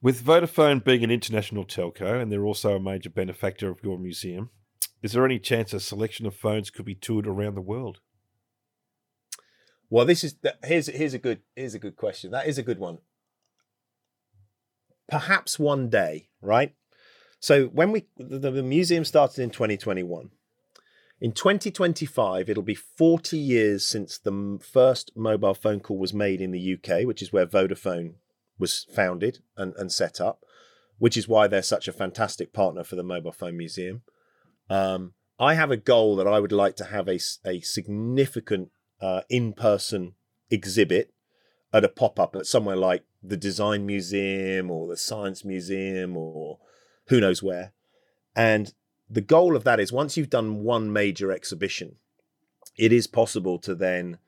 with 0.00 0.24
Vodafone 0.24 0.82
being 0.82 1.02
an 1.02 1.10
international 1.10 1.64
telco 1.64 2.20
and 2.20 2.30
they're 2.30 2.44
also 2.44 2.76
a 2.76 2.80
major 2.80 3.10
benefactor 3.10 3.70
of 3.70 3.82
your 3.82 3.98
museum, 3.98 4.50
is 5.02 5.12
there 5.12 5.24
any 5.24 5.38
chance 5.38 5.72
a 5.72 5.80
selection 5.80 6.26
of 6.26 6.34
phones 6.34 6.70
could 6.70 6.84
be 6.84 6.94
toured 6.94 7.26
around 7.26 7.54
the 7.54 7.60
world? 7.60 8.00
Well, 9.90 10.04
this 10.04 10.22
is 10.22 10.36
here's 10.64 10.88
here's 10.88 11.14
a 11.14 11.18
good 11.18 11.40
here's 11.56 11.74
a 11.74 11.78
good 11.78 11.96
question. 11.96 12.30
That 12.30 12.46
is 12.46 12.58
a 12.58 12.62
good 12.62 12.78
one. 12.78 12.98
Perhaps 15.08 15.58
one 15.58 15.88
day, 15.88 16.28
right? 16.42 16.74
So 17.40 17.66
when 17.66 17.92
we 17.92 18.06
the, 18.16 18.50
the 18.50 18.62
museum 18.62 19.04
started 19.04 19.42
in 19.42 19.50
2021. 19.50 20.30
In 21.20 21.32
2025, 21.32 22.48
it'll 22.48 22.62
be 22.62 22.76
40 22.76 23.36
years 23.36 23.84
since 23.84 24.18
the 24.18 24.60
first 24.62 25.10
mobile 25.16 25.54
phone 25.54 25.80
call 25.80 25.98
was 25.98 26.14
made 26.14 26.40
in 26.40 26.52
the 26.52 26.74
UK, 26.74 27.06
which 27.06 27.22
is 27.22 27.32
where 27.32 27.44
Vodafone 27.44 28.14
was 28.58 28.86
founded 28.92 29.40
and, 29.56 29.74
and 29.76 29.92
set 29.92 30.20
up, 30.20 30.44
which 30.98 31.16
is 31.16 31.28
why 31.28 31.46
they're 31.46 31.62
such 31.62 31.88
a 31.88 31.92
fantastic 31.92 32.52
partner 32.52 32.84
for 32.84 32.96
the 32.96 33.02
Mobile 33.02 33.32
Phone 33.32 33.56
Museum. 33.56 34.02
Um, 34.68 35.12
I 35.38 35.54
have 35.54 35.70
a 35.70 35.76
goal 35.76 36.16
that 36.16 36.26
I 36.26 36.40
would 36.40 36.52
like 36.52 36.76
to 36.76 36.84
have 36.86 37.08
a, 37.08 37.18
a 37.46 37.60
significant 37.60 38.70
uh, 39.00 39.22
in 39.28 39.52
person 39.52 40.14
exhibit 40.50 41.12
at 41.72 41.84
a 41.84 41.88
pop 41.88 42.18
up 42.18 42.34
at 42.34 42.46
somewhere 42.46 42.76
like 42.76 43.04
the 43.22 43.36
Design 43.36 43.86
Museum 43.86 44.70
or 44.70 44.88
the 44.88 44.96
Science 44.96 45.44
Museum 45.44 46.16
or 46.16 46.58
who 47.06 47.20
knows 47.20 47.42
where. 47.42 47.72
And 48.34 48.72
the 49.08 49.20
goal 49.20 49.56
of 49.56 49.64
that 49.64 49.80
is 49.80 49.92
once 49.92 50.16
you've 50.16 50.30
done 50.30 50.62
one 50.62 50.92
major 50.92 51.30
exhibition, 51.32 51.96
it 52.76 52.92
is 52.92 53.06
possible 53.06 53.58
to 53.60 53.74
then 53.74 54.18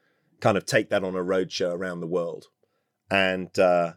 kind 0.41 0.57
of 0.57 0.65
take 0.65 0.91
that 0.91 1.05
on 1.05 1.15
a 1.15 1.25
roadshow 1.25 1.73
around 1.73 2.01
the 2.01 2.07
world. 2.07 2.47
And, 3.11 3.57
uh, 3.59 3.95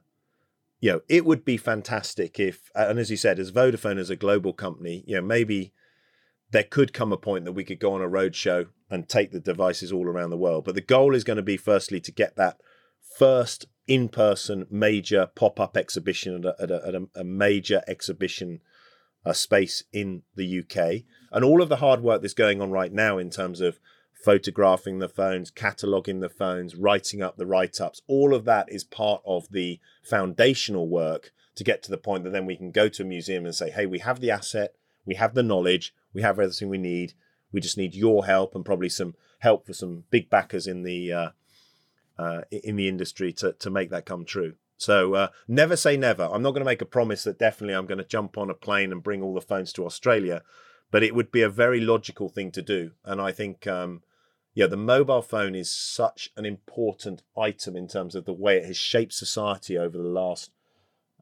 you 0.84 0.92
know, 0.92 1.02
it 1.08 1.24
would 1.24 1.46
be 1.46 1.56
fantastic 1.56 2.42
if, 2.42 2.70
and 2.76 3.00
as 3.00 3.10
you 3.10 3.16
said, 3.16 3.40
as 3.40 3.54
Vodafone 3.54 3.98
as 3.98 4.10
a 4.10 4.18
global 4.18 4.52
company, 4.52 5.02
you 5.08 5.16
know, 5.16 5.22
maybe 5.22 5.72
there 6.52 6.66
could 6.66 6.92
come 6.92 7.14
a 7.14 7.18
point 7.18 7.46
that 7.46 7.54
we 7.54 7.64
could 7.64 7.80
go 7.80 7.94
on 7.94 8.02
a 8.02 8.10
roadshow 8.10 8.68
and 8.90 9.08
take 9.08 9.32
the 9.32 9.40
devices 9.40 9.94
all 9.94 10.06
around 10.08 10.30
the 10.30 10.38
world. 10.38 10.66
But 10.66 10.76
the 10.76 10.82
goal 10.82 11.16
is 11.16 11.24
going 11.24 11.38
to 11.38 11.42
be 11.42 11.56
firstly 11.56 12.02
to 12.02 12.12
get 12.12 12.36
that 12.36 12.58
first 13.18 13.66
in-person 13.88 14.68
major 14.70 15.30
pop-up 15.36 15.78
exhibition 15.78 16.36
at 16.36 16.46
a, 16.46 16.62
at 16.62 16.70
a, 16.70 16.88
at 16.90 16.96
a, 17.16 17.24
major 17.24 17.82
exhibition 17.88 18.60
uh, 19.26 19.32
space 19.32 19.86
in 19.94 20.24
the 20.36 20.60
UK, 20.60 21.04
and 21.32 21.46
all 21.46 21.62
of 21.62 21.70
the 21.70 21.78
hard 21.78 22.02
work 22.02 22.22
that's 22.22 22.34
going 22.34 22.62
on 22.62 22.72
right 22.72 22.92
now 22.92 23.18
in 23.18 23.30
terms 23.30 23.62
of 23.62 23.80
photographing 24.24 25.00
the 25.00 25.10
phones, 25.10 25.52
cataloging 25.52 26.22
the 26.22 26.30
phones, 26.30 26.76
writing 26.76 27.22
up 27.22 27.36
the 27.36 27.46
write-ups. 27.46 28.02
All 28.08 28.34
of 28.34 28.46
that 28.46 28.72
is 28.72 28.84
part 28.84 29.22
of 29.26 29.50
the 29.52 29.80
foundational 30.02 30.88
work 30.88 31.32
to 31.56 31.64
get 31.64 31.84
to 31.84 31.92
the 31.92 31.98
point 31.98 32.24
that 32.24 32.32
then 32.32 32.46
we 32.46 32.56
can 32.56 32.72
go 32.72 32.88
to 32.88 33.04
a 33.04 33.06
museum 33.06 33.46
and 33.46 33.54
say, 33.54 33.70
"Hey, 33.70 33.86
we 33.86 34.00
have 34.00 34.20
the 34.20 34.32
asset, 34.32 34.76
we 35.06 35.16
have 35.16 35.34
the 35.34 35.44
knowledge, 35.44 35.94
we 36.14 36.22
have 36.22 36.40
everything 36.40 36.70
we 36.70 36.78
need. 36.78 37.14
We 37.52 37.62
just 37.62 37.78
need 37.78 37.94
your 37.94 38.26
help 38.26 38.56
and 38.56 38.66
probably 38.66 38.90
some 38.90 39.16
help 39.40 39.66
for 39.66 39.74
some 39.74 40.06
big 40.10 40.30
backers 40.30 40.68
in 40.68 40.84
the 40.84 41.12
uh, 41.12 41.30
uh, 42.18 42.42
in 42.52 42.76
the 42.76 42.88
industry 42.88 43.34
to 43.34 43.54
to 43.54 43.70
make 43.70 43.90
that 43.90 44.06
come 44.06 44.26
true. 44.26 44.56
So 44.78 45.14
uh, 45.14 45.28
never 45.48 45.76
say 45.76 45.98
never. 45.98 46.24
I'm 46.32 46.42
not 46.42 46.52
going 46.52 46.62
to 46.62 46.72
make 46.72 46.82
a 46.82 46.86
promise 46.86 47.24
that 47.24 47.40
definitely 47.40 47.76
I'm 47.76 47.86
going 47.86 48.00
to 48.00 48.04
jump 48.04 48.38
on 48.38 48.50
a 48.50 48.56
plane 48.56 48.92
and 48.92 49.04
bring 49.04 49.22
all 49.22 49.34
the 49.34 49.42
phones 49.42 49.72
to 49.74 49.86
Australia, 49.86 50.42
but 50.92 51.04
it 51.04 51.14
would 51.14 51.32
be 51.32 51.42
a 51.42 51.50
very 51.50 51.80
logical 51.80 52.30
thing 52.30 52.52
to 52.52 52.62
do. 52.62 52.92
And 53.06 53.22
I 53.22 53.32
think, 53.32 53.68
um, 53.68 54.02
yeah, 54.54 54.68
the 54.68 54.78
mobile 54.78 55.22
phone 55.22 55.56
is 55.56 55.72
such 55.72 56.32
an 56.38 56.46
important 56.46 57.24
item 57.38 57.76
in 57.76 57.88
terms 57.88 58.14
of 58.14 58.26
the 58.26 58.34
way 58.34 58.58
it 58.58 58.66
has 58.66 58.78
shaped 58.78 59.14
society 59.14 59.78
over 59.78 59.98
the 59.98 60.04
last, 60.04 60.52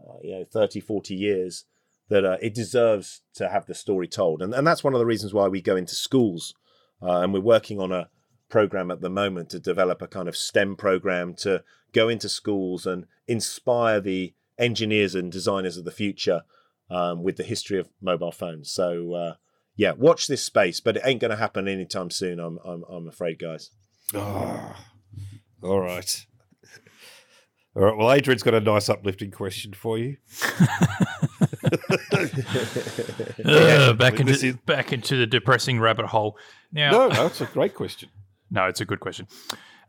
uh, 0.02 0.18
you 0.22 0.32
know, 0.32 0.46
30, 0.46 0.82
40 0.82 1.16
years 1.16 1.66
that 2.10 2.26
uh, 2.26 2.38
it 2.42 2.54
deserves 2.54 3.22
to 3.36 3.48
have 3.48 3.68
the 3.68 3.74
story 3.74 4.08
told. 4.08 4.42
And, 4.42 4.54
and 4.54 4.68
that's 4.68 4.84
one 4.84 4.94
of 4.94 5.00
the 5.00 5.06
reasons 5.06 5.34
why 5.34 5.48
we 5.48 5.62
go 5.62 5.78
into 5.78 5.96
schools. 5.96 6.54
Uh, 7.02 7.22
and 7.22 7.34
we're 7.34 7.40
working 7.40 7.80
on 7.80 7.94
a 7.94 8.10
program 8.50 8.92
at 8.92 9.00
the 9.00 9.10
moment 9.10 9.50
to 9.50 9.60
develop 9.60 10.02
a 10.02 10.08
kind 10.08 10.28
of 10.28 10.36
STEM 10.36 10.76
program 10.76 11.34
to 11.34 11.64
go 11.94 12.10
into 12.10 12.28
schools 12.28 12.86
and 12.86 13.06
inspire 13.28 14.02
the 14.02 14.34
engineers 14.60 15.16
and 15.16 15.32
designers 15.32 15.78
of 15.78 15.86
the 15.86 15.92
future 15.92 16.44
um, 16.90 17.24
with 17.24 17.38
the 17.38 17.44
history 17.44 17.80
of 17.80 17.90
mobile 18.02 18.34
phones. 18.34 18.70
So, 18.70 19.14
uh, 19.14 19.36
yeah, 19.76 19.94
watch 19.94 20.28
this 20.28 20.44
space, 20.44 20.80
but 20.80 20.98
it 20.98 21.04
ain't 21.06 21.22
going 21.22 21.32
to 21.32 21.38
happen 21.38 21.68
anytime 21.68 22.10
soon, 22.10 22.40
I'm, 22.40 22.60
I'm, 22.66 22.84
I'm 22.90 23.08
afraid, 23.08 23.40
guys. 23.40 23.72
Oh, 24.14 24.76
all 25.64 25.80
right. 25.80 26.26
All 27.76 27.84
right. 27.84 27.98
Well, 27.98 28.12
Adrian's 28.12 28.44
got 28.44 28.54
a 28.54 28.60
nice 28.60 28.90
uplifting 28.90 29.32
question 29.32 29.74
for 29.74 29.98
you. 29.98 30.18
uh, 33.46 33.94
back 33.94 34.20
into 34.20 34.34
is... 34.34 34.56
back 34.66 34.92
into 34.92 35.16
the 35.16 35.26
depressing 35.26 35.80
rabbit 35.80 36.08
hole. 36.08 36.38
Now, 36.74 36.92
no, 36.92 37.08
no, 37.08 37.26
it's 37.28 37.42
a 37.42 37.46
great 37.46 37.74
question. 37.74 38.10
No, 38.54 38.66
it's 38.66 38.82
a 38.82 38.86
good 38.86 39.00
question. 39.00 39.30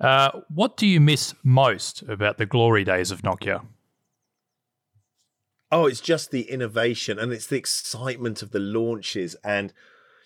Uh, 0.01 0.31
what 0.55 0.77
do 0.77 0.87
you 0.87 1.01
miss 1.01 1.35
most 1.43 2.03
about 2.03 2.39
the 2.39 2.47
glory 2.47 2.85
days 2.85 3.11
of 3.11 3.23
Nokia? 3.23 3.67
Oh, 5.73 5.87
it's 5.87 6.03
just 6.03 6.31
the 6.31 6.43
innovation 6.43 7.19
and 7.19 7.33
it's 7.33 7.47
the 7.47 7.57
excitement 7.57 8.43
of 8.43 8.51
the 8.51 8.61
launches 8.61 9.35
and 9.43 9.73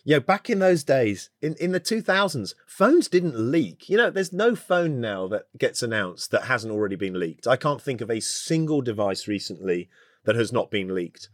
you 0.07 0.15
know, 0.15 0.21
back 0.21 0.49
in 0.49 0.61
those 0.61 0.85
days, 0.85 1.31
in, 1.43 1.57
in 1.57 1.73
the 1.73 1.81
2000s, 1.81 2.55
phones 2.65 3.09
didn't 3.09 3.37
leak. 3.37 3.89
You 3.89 3.97
know, 3.97 4.09
there's 4.09 4.33
no 4.33 4.55
phone 4.55 5.01
now 5.01 5.27
that 5.27 5.47
gets 5.59 5.83
announced 5.83 6.31
that 6.31 6.45
hasn't 6.45 6.73
already 6.73 6.95
been 6.95 7.19
leaked. 7.19 7.49
I 7.49 7.57
can't 7.57 7.83
think 7.83 8.01
of 8.01 8.09
a 8.09 8.21
single 8.21 8.83
device 8.83 9.27
recently 9.27 9.89
that 10.25 10.37
has 10.37 10.53
not 10.53 10.71
been 10.71 10.95
leaked. 10.95 11.29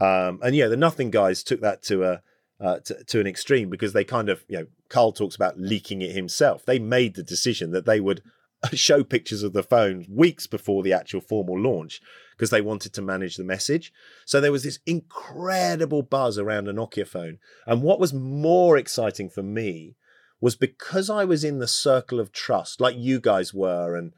Um, 0.00 0.40
and 0.42 0.56
yeah, 0.56 0.66
the 0.66 0.76
Nothing 0.76 1.12
guys 1.12 1.44
took 1.44 1.60
that 1.60 1.84
to 1.84 2.02
a 2.02 2.22
uh, 2.60 2.80
to, 2.80 3.04
to 3.04 3.20
an 3.20 3.28
extreme 3.28 3.70
because 3.70 3.92
they 3.92 4.02
kind 4.02 4.28
of, 4.28 4.44
you 4.48 4.58
know, 4.58 4.66
Carl 4.88 5.12
talks 5.12 5.36
about 5.36 5.60
leaking 5.60 6.02
it 6.02 6.10
himself. 6.10 6.64
They 6.64 6.80
made 6.80 7.14
the 7.14 7.22
decision 7.22 7.70
that 7.72 7.86
they 7.86 8.00
would 8.00 8.22
show 8.74 9.04
pictures 9.04 9.42
of 9.42 9.52
the 9.52 9.62
phone 9.62 10.06
weeks 10.08 10.46
before 10.46 10.82
the 10.82 10.92
actual 10.92 11.20
formal 11.20 11.58
launch 11.58 12.00
because 12.36 12.50
they 12.50 12.60
wanted 12.60 12.92
to 12.92 13.02
manage 13.02 13.36
the 13.36 13.44
message. 13.44 13.92
So 14.24 14.40
there 14.40 14.52
was 14.52 14.62
this 14.62 14.78
incredible 14.86 16.02
buzz 16.02 16.38
around 16.38 16.68
a 16.68 16.72
Nokia 16.72 17.06
phone. 17.06 17.38
And 17.66 17.82
what 17.82 18.00
was 18.00 18.12
more 18.12 18.76
exciting 18.76 19.30
for 19.30 19.42
me 19.42 19.96
was 20.40 20.54
because 20.54 21.08
I 21.08 21.24
was 21.24 21.44
in 21.44 21.58
the 21.58 21.66
circle 21.66 22.20
of 22.20 22.32
trust, 22.32 22.80
like 22.80 22.96
you 22.96 23.20
guys 23.20 23.54
were, 23.54 23.96
and 23.96 24.12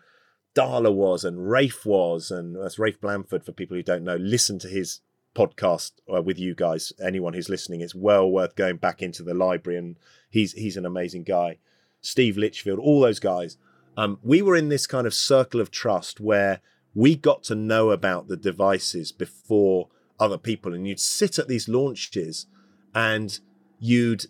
Darla 0.55 0.93
was, 0.93 1.25
and 1.25 1.49
Rafe 1.49 1.87
was, 1.87 2.31
and 2.31 2.57
that's 2.57 2.79
Rafe 2.79 3.01
Blandford 3.01 3.45
for 3.45 3.53
people 3.53 3.77
who 3.77 3.83
don't 3.83 4.03
know. 4.03 4.17
Listen 4.17 4.59
to 4.61 4.69
his 4.69 5.01
podcast 5.35 5.93
uh, 6.13 6.21
with 6.21 6.39
you 6.39 6.55
guys. 6.55 6.93
Anyone 7.01 7.35
who's 7.35 7.49
listening, 7.49 7.81
it's 7.81 7.95
well 7.95 8.29
worth 8.29 8.57
going 8.57 8.79
back 8.79 9.01
into 9.01 9.23
the 9.23 9.35
library, 9.35 9.79
and 9.79 9.97
he's 10.29 10.53
he's 10.55 10.77
an 10.77 10.85
amazing 10.85 11.23
guy. 11.23 11.59
Steve 12.01 12.37
Litchfield, 12.37 12.81
all 12.81 13.01
those 13.01 13.21
guys. 13.21 13.57
Um, 13.99 14.21
we 14.23 14.43
were 14.43 14.55
in 14.55 14.69
this 14.69 14.87
kind 14.87 15.09
of 15.09 15.13
circle 15.13 15.61
of 15.61 15.73
trust 15.73 16.21
where 16.21 16.61
we 16.95 17.17
got 17.17 17.43
to 17.45 17.57
know 17.57 17.91
about 17.91 18.29
the 18.29 18.37
devices 18.37 19.11
before 19.11 19.89
other 20.21 20.39
people, 20.39 20.73
and 20.73 20.87
you'd 20.87 21.01
sit 21.01 21.37
at 21.37 21.49
these 21.49 21.69
launches, 21.69 22.47
and 22.95 23.41
you'd 23.81 24.27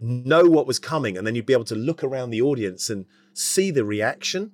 know 0.00 0.46
what 0.46 0.66
was 0.66 0.78
coming, 0.78 1.18
and 1.18 1.26
then 1.26 1.34
you'd 1.34 1.44
be 1.44 1.52
able 1.52 1.64
to 1.64 1.74
look 1.74 2.02
around 2.02 2.30
the 2.30 2.40
audience 2.40 2.88
and 2.88 3.04
see 3.34 3.70
the 3.70 3.84
reaction 3.84 4.52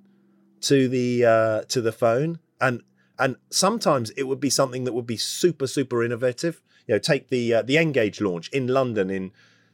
to 0.59 0.89
the 0.89 1.23
uh, 1.23 1.61
to 1.69 1.79
the 1.79 1.93
phone, 1.93 2.39
and 2.59 2.83
and 3.17 3.37
sometimes 3.49 4.09
it 4.17 4.23
would 4.23 4.41
be 4.41 4.49
something 4.49 4.83
that 4.83 4.93
would 4.93 5.07
be 5.07 5.17
super 5.17 5.67
super 5.67 6.03
innovative. 6.03 6.61
You 6.85 6.95
know 6.95 6.99
take 6.99 7.29
the 7.29 7.53
uh, 7.53 7.61
the 7.61 7.77
N-Gage 7.77 8.19
launch 8.19 8.49
in 8.49 8.67
london 8.67 9.09
in 9.09 9.31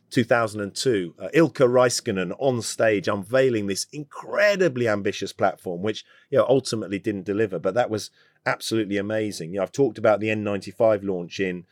2002 0.10 1.16
uh, 1.20 1.28
ilkka 1.34 1.68
Raiskinen 1.68 2.36
on 2.40 2.62
stage 2.62 3.08
unveiling 3.08 3.68
this 3.68 3.88
incredibly 3.92 4.88
ambitious 4.88 5.34
platform 5.34 5.82
which 5.82 6.06
you 6.30 6.38
know 6.38 6.46
ultimately 6.48 7.00
didn't 7.00 7.26
deliver 7.26 7.60
but 7.60 7.74
that 7.74 7.90
was 7.90 8.12
absolutely 8.46 8.98
amazing. 8.98 9.52
You 9.52 9.58
know 9.58 9.64
i've 9.64 9.72
talked 9.72 9.98
about 9.98 10.20
the 10.20 10.28
n95 10.28 11.04
launch 11.04 11.40
in 11.40 11.66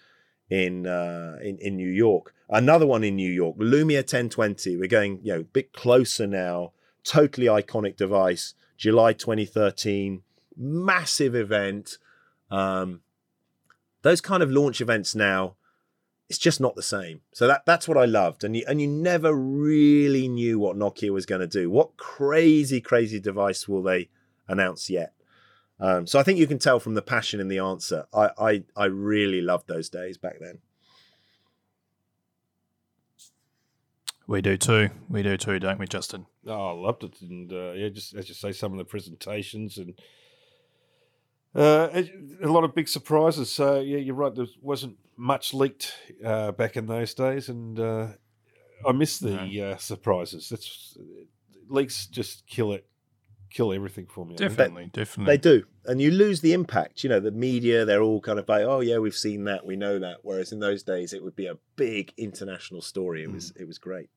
in 0.50 0.88
uh, 0.88 1.38
in, 1.42 1.58
in 1.58 1.76
new 1.76 1.90
york. 1.90 2.34
Another 2.50 2.88
one 2.88 3.04
in 3.04 3.16
new 3.16 3.32
york 3.32 3.58
lumia 3.58 3.98
1020 3.98 4.78
we're 4.78 4.88
going 4.88 5.20
you 5.24 5.34
know 5.34 5.42
a 5.42 5.44
bit 5.44 5.74
closer 5.74 6.28
now. 6.28 6.74
Totally 7.04 7.48
iconic 7.48 7.96
device. 7.96 8.54
July 8.78 9.14
2013 9.14 10.24
massive 10.58 11.36
event. 11.36 11.98
Um, 12.50 13.02
those 14.02 14.22
kind 14.22 14.42
of 14.42 14.52
launch 14.52 14.82
events 14.82 15.16
now, 15.16 15.56
it's 16.30 16.38
just 16.38 16.60
not 16.60 16.76
the 16.76 16.84
same. 16.84 17.22
So 17.32 17.48
that 17.48 17.66
that's 17.66 17.88
what 17.88 17.98
I 17.98 18.06
loved, 18.06 18.44
and 18.44 18.56
you 18.56 18.64
and 18.68 18.82
you 18.82 18.88
never 18.88 19.34
really 19.34 20.28
knew 20.28 20.60
what 20.60 20.78
Nokia 20.78 21.12
was 21.12 21.26
going 21.26 21.42
to 21.42 21.48
do. 21.48 21.70
What 21.70 21.98
crazy, 21.98 22.82
crazy 22.82 23.20
device 23.20 23.68
will 23.68 23.84
they 23.84 24.10
announce 24.48 24.90
yet? 24.90 25.14
Um, 25.80 26.08
so 26.08 26.20
I 26.20 26.24
think 26.24 26.40
you 26.40 26.48
can 26.48 26.60
tell 26.60 26.80
from 26.80 26.96
the 26.96 27.02
passion 27.02 27.40
in 27.40 27.48
the 27.48 27.60
answer. 27.60 28.06
I 28.14 28.30
I, 28.38 28.64
I 28.76 28.86
really 28.86 29.42
loved 29.42 29.68
those 29.68 29.90
days 29.90 30.18
back 30.18 30.40
then. 30.40 30.60
We 34.28 34.42
do 34.42 34.58
too. 34.58 34.90
We 35.10 35.24
do 35.24 35.38
too, 35.38 35.58
don't 35.60 35.80
we, 35.80 35.88
Justin? 35.88 36.26
Oh, 36.46 36.70
I 36.70 36.72
loved 36.74 37.06
it, 37.06 37.22
and 37.22 37.52
uh, 37.54 37.72
yeah, 37.72 37.88
just 37.88 38.14
as 38.14 38.28
you 38.28 38.36
say, 38.36 38.52
some 38.52 38.74
of 38.74 38.78
the 38.78 38.86
presentations 38.86 39.78
and 39.78 39.94
uh, 41.56 41.90
a 42.42 42.48
lot 42.48 42.64
of 42.64 42.76
big 42.76 42.88
surprises. 42.88 43.52
So 43.52 43.80
yeah, 43.80 43.98
you're 43.98 44.16
right. 44.16 44.34
There 44.34 44.46
wasn't 44.62 44.98
much 45.16 45.54
leaked 45.54 45.94
uh, 46.24 46.52
back 46.52 46.78
in 46.78 46.88
those 46.88 47.14
days, 47.14 47.50
and 47.50 47.80
uh, 47.80 48.08
I 48.88 48.92
miss 48.92 49.20
the 49.20 49.62
uh, 49.62 49.78
surprises. 49.78 50.50
That's 50.50 50.98
leaks 51.70 52.08
just 52.08 52.48
kill 52.48 52.72
it 52.72 52.88
kill 53.50 53.74
everything 53.74 54.06
for 54.08 54.26
me. 54.26 54.36
Definitely, 54.36 54.90
definitely. 54.94 55.34
They 55.34 55.38
do. 55.38 55.64
And 55.86 56.02
you 56.02 56.12
lose 56.12 56.42
the 56.42 56.54
impact. 56.54 57.04
You 57.04 57.10
know, 57.10 57.20
the 57.20 57.32
media, 57.32 57.86
they're 57.86 58.02
all 58.02 58.22
kind 58.22 58.40
of 58.40 58.48
like, 58.48 58.64
oh 58.64 58.82
yeah, 58.82 58.98
we've 58.98 59.16
seen 59.16 59.46
that, 59.46 59.66
we 59.66 59.76
know 59.76 60.00
that. 60.00 60.18
Whereas 60.24 60.52
in 60.52 60.60
those 60.60 60.84
days 60.84 61.14
it 61.14 61.24
would 61.24 61.36
be 61.36 61.48
a 61.48 61.58
big 61.76 62.14
international 62.18 62.82
story. 62.82 63.24
It 63.24 63.32
was 63.32 63.52
mm. 63.52 63.62
it 63.62 63.68
was 63.68 63.78
great. 63.78 64.10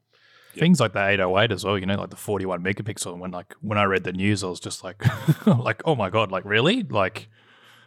Things 0.58 0.80
like 0.80 0.92
the 0.92 1.06
808 1.06 1.52
as 1.52 1.64
well, 1.64 1.78
you 1.78 1.86
know, 1.86 1.96
like 1.96 2.10
the 2.10 2.16
41 2.16 2.62
megapixel. 2.62 3.18
When 3.18 3.30
like 3.30 3.54
when 3.60 3.78
I 3.78 3.84
read 3.84 4.04
the 4.04 4.12
news, 4.12 4.42
I 4.42 4.48
was 4.48 4.60
just 4.60 4.82
like, 4.82 5.02
like, 5.46 5.82
oh 5.84 5.94
my 5.94 6.10
god, 6.10 6.30
like 6.30 6.44
really, 6.44 6.82
like 6.82 7.28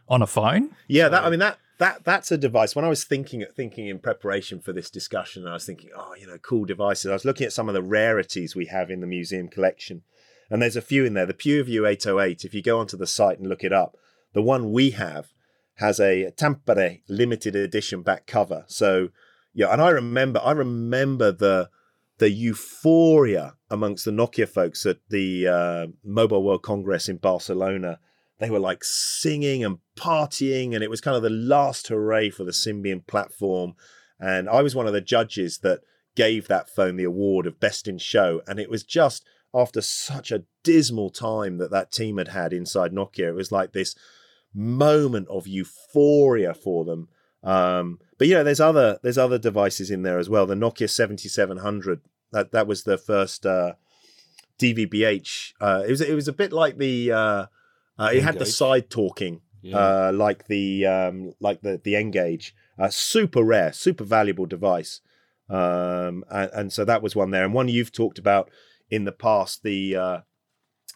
on 0.07 0.22
a 0.22 0.28
phone? 0.28 0.76
Yeah, 0.88 1.05
so, 1.05 1.09
that 1.11 1.24
I 1.24 1.30
mean 1.30 1.39
that 1.39 1.59
that 1.80 2.03
that's 2.05 2.32
a 2.32 2.38
device. 2.38 2.76
When 2.76 2.86
I 2.86 2.89
was 2.89 3.03
thinking 3.03 3.45
thinking 3.55 3.88
in 3.88 3.99
preparation 3.99 4.59
for 4.59 4.74
this 4.74 4.89
discussion, 4.89 5.47
I 5.47 5.53
was 5.53 5.66
thinking, 5.66 5.89
oh, 5.95 6.16
you 6.20 6.28
know, 6.28 6.38
cool 6.38 6.66
devices. 6.66 7.09
I 7.09 7.14
was 7.14 7.26
looking 7.26 7.45
at 7.45 7.53
some 7.53 7.68
of 7.68 7.74
the 7.74 7.84
rarities 7.84 8.55
we 8.55 8.68
have 8.68 8.89
in 8.89 9.01
the 9.01 9.07
museum 9.07 9.47
collection, 9.47 10.03
and 10.49 10.61
there's 10.61 10.76
a 10.76 10.82
few 10.82 11.05
in 11.05 11.14
there. 11.14 11.26
The 11.26 11.34
PureView 11.34 11.89
808. 11.89 12.45
If 12.45 12.53
you 12.53 12.61
go 12.61 12.80
onto 12.80 12.97
the 12.97 13.07
site 13.07 13.39
and 13.39 13.47
look 13.47 13.64
it 13.64 13.74
up, 13.74 13.97
the 14.34 14.41
one 14.41 14.72
we 14.72 14.91
have 14.91 15.34
has 15.76 15.99
a 15.99 16.32
Tampere 16.38 17.01
limited 17.09 17.55
edition 17.55 18.03
back 18.03 18.28
cover. 18.28 18.64
So 18.68 19.09
yeah, 19.53 19.72
and 19.72 19.82
I 19.82 19.89
remember 19.89 20.41
I 20.43 20.51
remember 20.51 21.32
the 21.32 21.70
the 22.20 22.30
euphoria 22.30 23.55
amongst 23.70 24.05
the 24.05 24.11
Nokia 24.11 24.47
folks 24.47 24.86
at 24.86 24.97
the 25.09 25.47
uh, 25.47 25.88
Mobile 26.03 26.43
World 26.43 26.64
Congress 26.64 27.09
in 27.09 27.18
Barcelona. 27.18 27.99
They 28.39 28.49
were 28.49 28.59
like 28.59 28.84
singing 28.84 29.64
and 29.64 29.78
partying, 29.95 30.74
and 30.74 30.84
it 30.84 30.89
was 30.89 31.01
kind 31.01 31.16
of 31.16 31.24
the 31.24 31.30
last 31.30 31.88
hooray 31.88 32.30
for 32.30 32.43
the 32.43 32.51
Symbian 32.51 33.05
platform. 33.05 33.74
And 34.20 34.49
I 34.49 34.61
was 34.61 34.76
one 34.76 34.88
of 34.88 34.93
the 34.93 35.01
judges 35.01 35.59
that 35.59 35.82
gave 36.16 36.47
that 36.47 36.70
phone 36.70 36.95
the 36.95 37.03
award 37.03 37.45
of 37.45 37.59
best 37.59 37.88
in 37.88 37.97
show. 37.97 38.41
And 38.47 38.59
it 38.59 38.70
was 38.70 38.84
just 38.84 39.26
after 39.53 39.82
such 39.82 40.32
a 40.32 40.43
dismal 40.64 41.09
time 41.09 41.57
that 41.57 41.72
that 41.72 41.91
team 41.91 42.18
had 42.18 42.30
had 42.30 42.53
inside 42.53 42.91
Nokia, 42.91 43.30
it 43.30 43.36
was 43.36 43.51
like 43.51 43.74
this 43.74 43.95
moment 44.53 45.28
of 45.30 45.47
euphoria 45.47 46.53
for 46.53 46.86
them. 46.86 47.07
Um, 47.43 47.99
but 48.17 48.27
you 48.27 48.35
know, 48.35 48.43
there's 48.43 48.59
other 48.59 48.99
there's 49.03 49.17
other 49.17 49.37
devices 49.37 49.91
in 49.91 50.03
there 50.03 50.19
as 50.19 50.29
well. 50.29 50.45
The 50.45 50.55
Nokia 50.55 50.89
7700 50.89 52.01
that 52.33 52.51
that 52.51 52.67
was 52.67 52.83
the 52.83 52.97
first 52.97 53.45
uh, 53.45 53.73
DVB-H. 54.59 55.55
Uh, 55.61 55.83
it 55.87 55.91
was 55.91 56.01
it 56.01 56.13
was 56.13 56.27
a 56.27 56.33
bit 56.33 56.51
like 56.51 56.77
the 56.77 57.11
uh, 57.11 57.45
uh 57.97 58.09
it 58.11 58.23
had 58.23 58.39
the 58.39 58.45
side 58.45 58.89
talking 58.89 59.41
yeah. 59.61 59.77
Uh, 59.77 60.11
like 60.13 60.47
the 60.47 60.85
um, 60.85 61.33
like 61.39 61.61
the 61.61 61.79
the 61.81 61.95
N-Gage. 61.95 62.53
Uh, 62.77 62.89
super 62.89 63.43
rare, 63.43 63.71
super 63.71 64.03
valuable 64.03 64.45
device. 64.45 64.99
Um, 65.49 66.25
and, 66.29 66.49
and, 66.53 66.73
so 66.73 66.83
that 66.83 67.01
was 67.01 67.15
one 67.15 67.31
there, 67.31 67.45
and 67.45 67.53
one 67.53 67.67
you've 67.69 67.91
talked 67.91 68.17
about 68.17 68.49
in 68.89 69.05
the 69.05 69.13
past. 69.13 69.63
The 69.63 69.93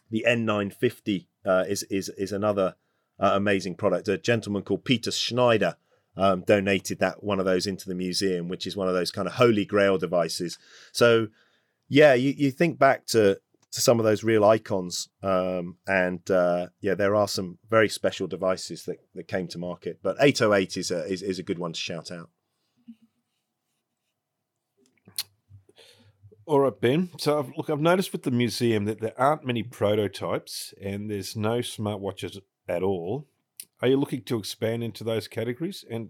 the 0.09 0.25
N950 0.27 1.27
is 1.69 1.83
is 1.83 2.09
is 2.09 2.33
another 2.33 2.75
amazing 3.19 3.75
product. 3.75 4.09
A 4.09 4.17
gentleman 4.17 4.63
called 4.63 4.83
Peter 4.83 5.11
Schneider 5.11 5.77
um, 6.17 6.41
donated 6.41 6.99
that 6.99 7.23
one 7.23 7.39
of 7.39 7.45
those 7.45 7.67
into 7.67 7.87
the 7.87 7.95
museum, 7.95 8.47
which 8.49 8.65
is 8.65 8.75
one 8.75 8.87
of 8.87 8.93
those 8.93 9.11
kind 9.11 9.27
of 9.27 9.35
holy 9.35 9.65
grail 9.65 9.97
devices. 9.97 10.57
So, 10.91 11.27
yeah, 11.87 12.15
you, 12.15 12.33
you 12.35 12.51
think 12.51 12.79
back 12.79 13.05
to 13.07 13.39
to 13.69 13.81
some 13.81 13.99
of 13.99 14.05
those 14.05 14.23
real 14.23 14.45
icons, 14.45 15.09
um, 15.21 15.75
and 15.85 16.29
uh, 16.31 16.67
yeah, 16.81 16.95
there 16.95 17.15
are 17.15 17.27
some 17.27 17.59
very 17.69 17.89
special 17.89 18.25
devices 18.25 18.85
that, 18.85 18.97
that 19.13 19.27
came 19.27 19.47
to 19.49 19.57
market. 19.57 19.99
But 20.01 20.15
808 20.19 20.77
is 20.77 20.91
a 20.91 21.05
is, 21.05 21.21
is 21.21 21.39
a 21.39 21.43
good 21.43 21.59
one 21.59 21.73
to 21.73 21.79
shout 21.79 22.11
out. 22.11 22.29
All 26.45 26.61
right, 26.61 26.79
Ben. 26.79 27.09
So, 27.17 27.39
I've, 27.39 27.51
look, 27.57 27.69
I've 27.69 27.81
noticed 27.81 28.13
with 28.13 28.23
the 28.23 28.31
museum 28.31 28.85
that 28.85 29.01
there 29.01 29.19
aren't 29.19 29.45
many 29.45 29.63
prototypes, 29.63 30.73
and 30.81 31.11
there's 31.11 31.35
no 31.35 31.59
smartwatches 31.59 32.39
at 32.69 32.83
all. 32.83 33.27
Are 33.81 33.87
you 33.87 33.97
looking 33.97 34.23
to 34.23 34.39
expand 34.39 34.83
into 34.83 35.03
those 35.03 35.27
categories? 35.27 35.85
And 35.89 36.09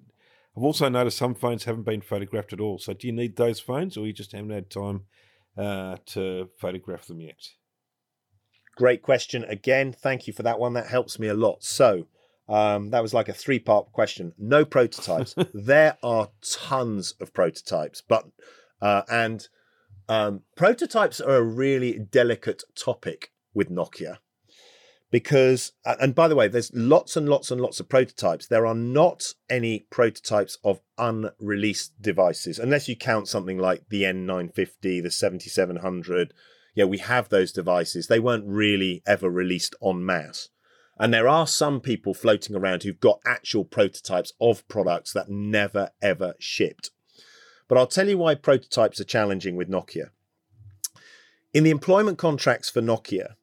I've 0.55 0.63
also 0.63 0.89
noticed 0.89 1.18
some 1.18 1.36
phones 1.36 1.65
haven't 1.65 1.84
been 1.84 2.01
photographed 2.01 2.53
at 2.53 2.61
all. 2.61 2.80
So 2.80 2.93
do 2.93 3.07
you 3.07 3.13
need 3.13 3.36
those 3.36 3.59
phones, 3.59 3.97
or 3.97 4.07
you 4.07 4.13
just 4.13 4.32
haven't 4.32 4.49
had 4.51 4.70
time 4.70 5.01
uh, 5.57 5.97
to 6.07 6.49
photograph 6.57 7.05
them 7.05 7.22
yet? 7.22 7.49
Great 8.76 9.01
question 9.01 9.43
again. 9.43 9.91
Thank 9.91 10.28
you 10.28 10.34
for 10.34 10.43
that 10.43 10.59
one. 10.59 10.74
That 10.74 10.88
helps 10.88 11.20
me 11.20 11.28
a 11.28 11.34
lot. 11.34 11.63
So 11.63 12.07
um, 12.47 12.91
that 12.91 13.01
was 13.01 13.13
like 13.13 13.28
a 13.28 13.34
three-part 13.34 13.91
question. 13.91 14.34
No 14.38 14.63
prototypes. 14.65 15.36
there 15.53 15.97
are 16.01 16.30
tons 16.41 17.13
of 17.20 17.34
prototypes, 17.34 18.01
but 18.07 18.26
uh, 18.82 19.01
and 19.09 19.47
um, 20.07 20.41
prototypes 20.55 21.20
are 21.20 21.36
a 21.36 21.43
really 21.43 21.99
delicate 21.99 22.63
topic 22.76 23.32
with 23.53 23.70
Nokia 23.70 24.18
because 25.12 25.72
uh, 25.86 25.95
and 26.01 26.14
by 26.14 26.28
the 26.28 26.36
way 26.36 26.47
there's 26.47 26.72
lots 26.74 27.16
and 27.16 27.30
lots 27.30 27.51
and 27.51 27.62
lots 27.62 27.80
of 27.80 27.89
prototypes. 27.89 28.47
There 28.47 28.66
are 28.66 28.76
not 28.76 29.34
any 29.49 29.86
prototypes 29.89 30.58
of 30.64 30.82
unreleased 30.97 32.01
devices 32.01 32.60
unless 32.60 32.88
you 32.88 32.95
count 32.95 33.28
something 33.28 33.58
like 33.58 33.84
the 33.89 34.03
n950 34.03 35.03
the 35.03 35.12
7700 35.12 36.34
yeah 36.76 36.86
we 36.86 36.97
have 36.97 37.30
those 37.30 37.51
devices. 37.51 38.08
They 38.08 38.20
weren't 38.20 38.47
really 38.47 39.01
ever 39.05 39.30
released 39.30 39.76
en 39.84 40.05
masse. 40.05 40.49
And 40.99 41.14
there 41.14 41.28
are 41.28 41.45
some 41.45 41.80
people 41.80 42.16
floating 42.16 42.55
around 42.55 42.82
who've 42.82 42.99
got 42.99 43.22
actual 43.26 43.64
prototypes 43.64 44.34
of 44.41 44.68
products 44.68 45.14
that 45.14 45.30
never 45.30 45.91
ever 46.01 46.34
shipped. 46.39 46.91
But 47.68 47.78
i'll 47.78 47.88
tell 47.88 48.10
you 48.10 48.18
why 48.18 48.36
prototypes 48.36 48.99
are 48.99 49.05
challenging 49.05 49.55
with 49.55 49.70
nokia. 49.70 50.10
In 51.53 51.64
the 51.64 51.70
employment 51.70 52.18
contracts 52.18 52.70
for 52.70 52.82
nokia 52.82 53.36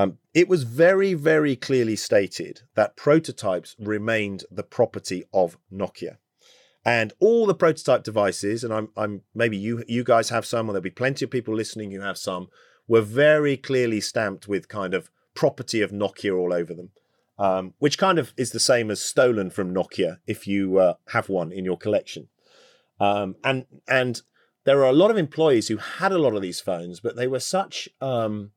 um, 0.00 0.18
it 0.32 0.48
was 0.48 0.62
very, 0.62 1.12
very 1.12 1.56
clearly 1.56 1.96
stated 1.96 2.62
that 2.74 2.96
prototypes 2.96 3.76
remained 3.78 4.44
the 4.50 4.62
property 4.62 5.24
of 5.32 5.58
Nokia. 5.70 6.16
And 6.84 7.12
all 7.20 7.44
the 7.44 7.54
prototype 7.54 8.02
devices, 8.02 8.64
and 8.64 8.72
I'm, 8.72 8.88
I'm 8.96 9.22
maybe 9.34 9.58
you 9.58 9.84
you 9.86 10.02
guys 10.02 10.30
have 10.30 10.46
some, 10.46 10.68
or 10.68 10.72
there'll 10.72 10.82
be 10.82 10.90
plenty 10.90 11.26
of 11.26 11.30
people 11.30 11.54
listening 11.54 11.90
who 11.90 12.00
have 12.00 12.16
some, 12.16 12.48
were 12.88 13.02
very 13.02 13.58
clearly 13.58 14.00
stamped 14.00 14.48
with 14.48 14.68
kind 14.68 14.94
of 14.94 15.10
property 15.34 15.82
of 15.82 15.90
Nokia 15.90 16.34
all 16.34 16.54
over 16.54 16.72
them, 16.72 16.90
um, 17.38 17.74
which 17.78 17.98
kind 17.98 18.18
of 18.18 18.32
is 18.38 18.52
the 18.52 18.60
same 18.60 18.90
as 18.90 19.02
stolen 19.02 19.50
from 19.50 19.74
Nokia 19.74 20.18
if 20.26 20.46
you 20.46 20.78
uh, 20.78 20.94
have 21.08 21.28
one 21.28 21.52
in 21.52 21.66
your 21.66 21.76
collection. 21.76 22.28
Um, 22.98 23.36
and 23.44 23.66
and 23.86 24.22
there 24.64 24.78
are 24.78 24.90
a 24.90 24.94
lot 25.02 25.10
of 25.10 25.18
employees 25.18 25.68
who 25.68 25.76
had 25.76 26.12
a 26.12 26.18
lot 26.18 26.34
of 26.34 26.40
these 26.40 26.60
phones, 26.60 27.00
but 27.00 27.16
they 27.16 27.26
were 27.26 27.40
such 27.40 27.90
um, 28.00 28.52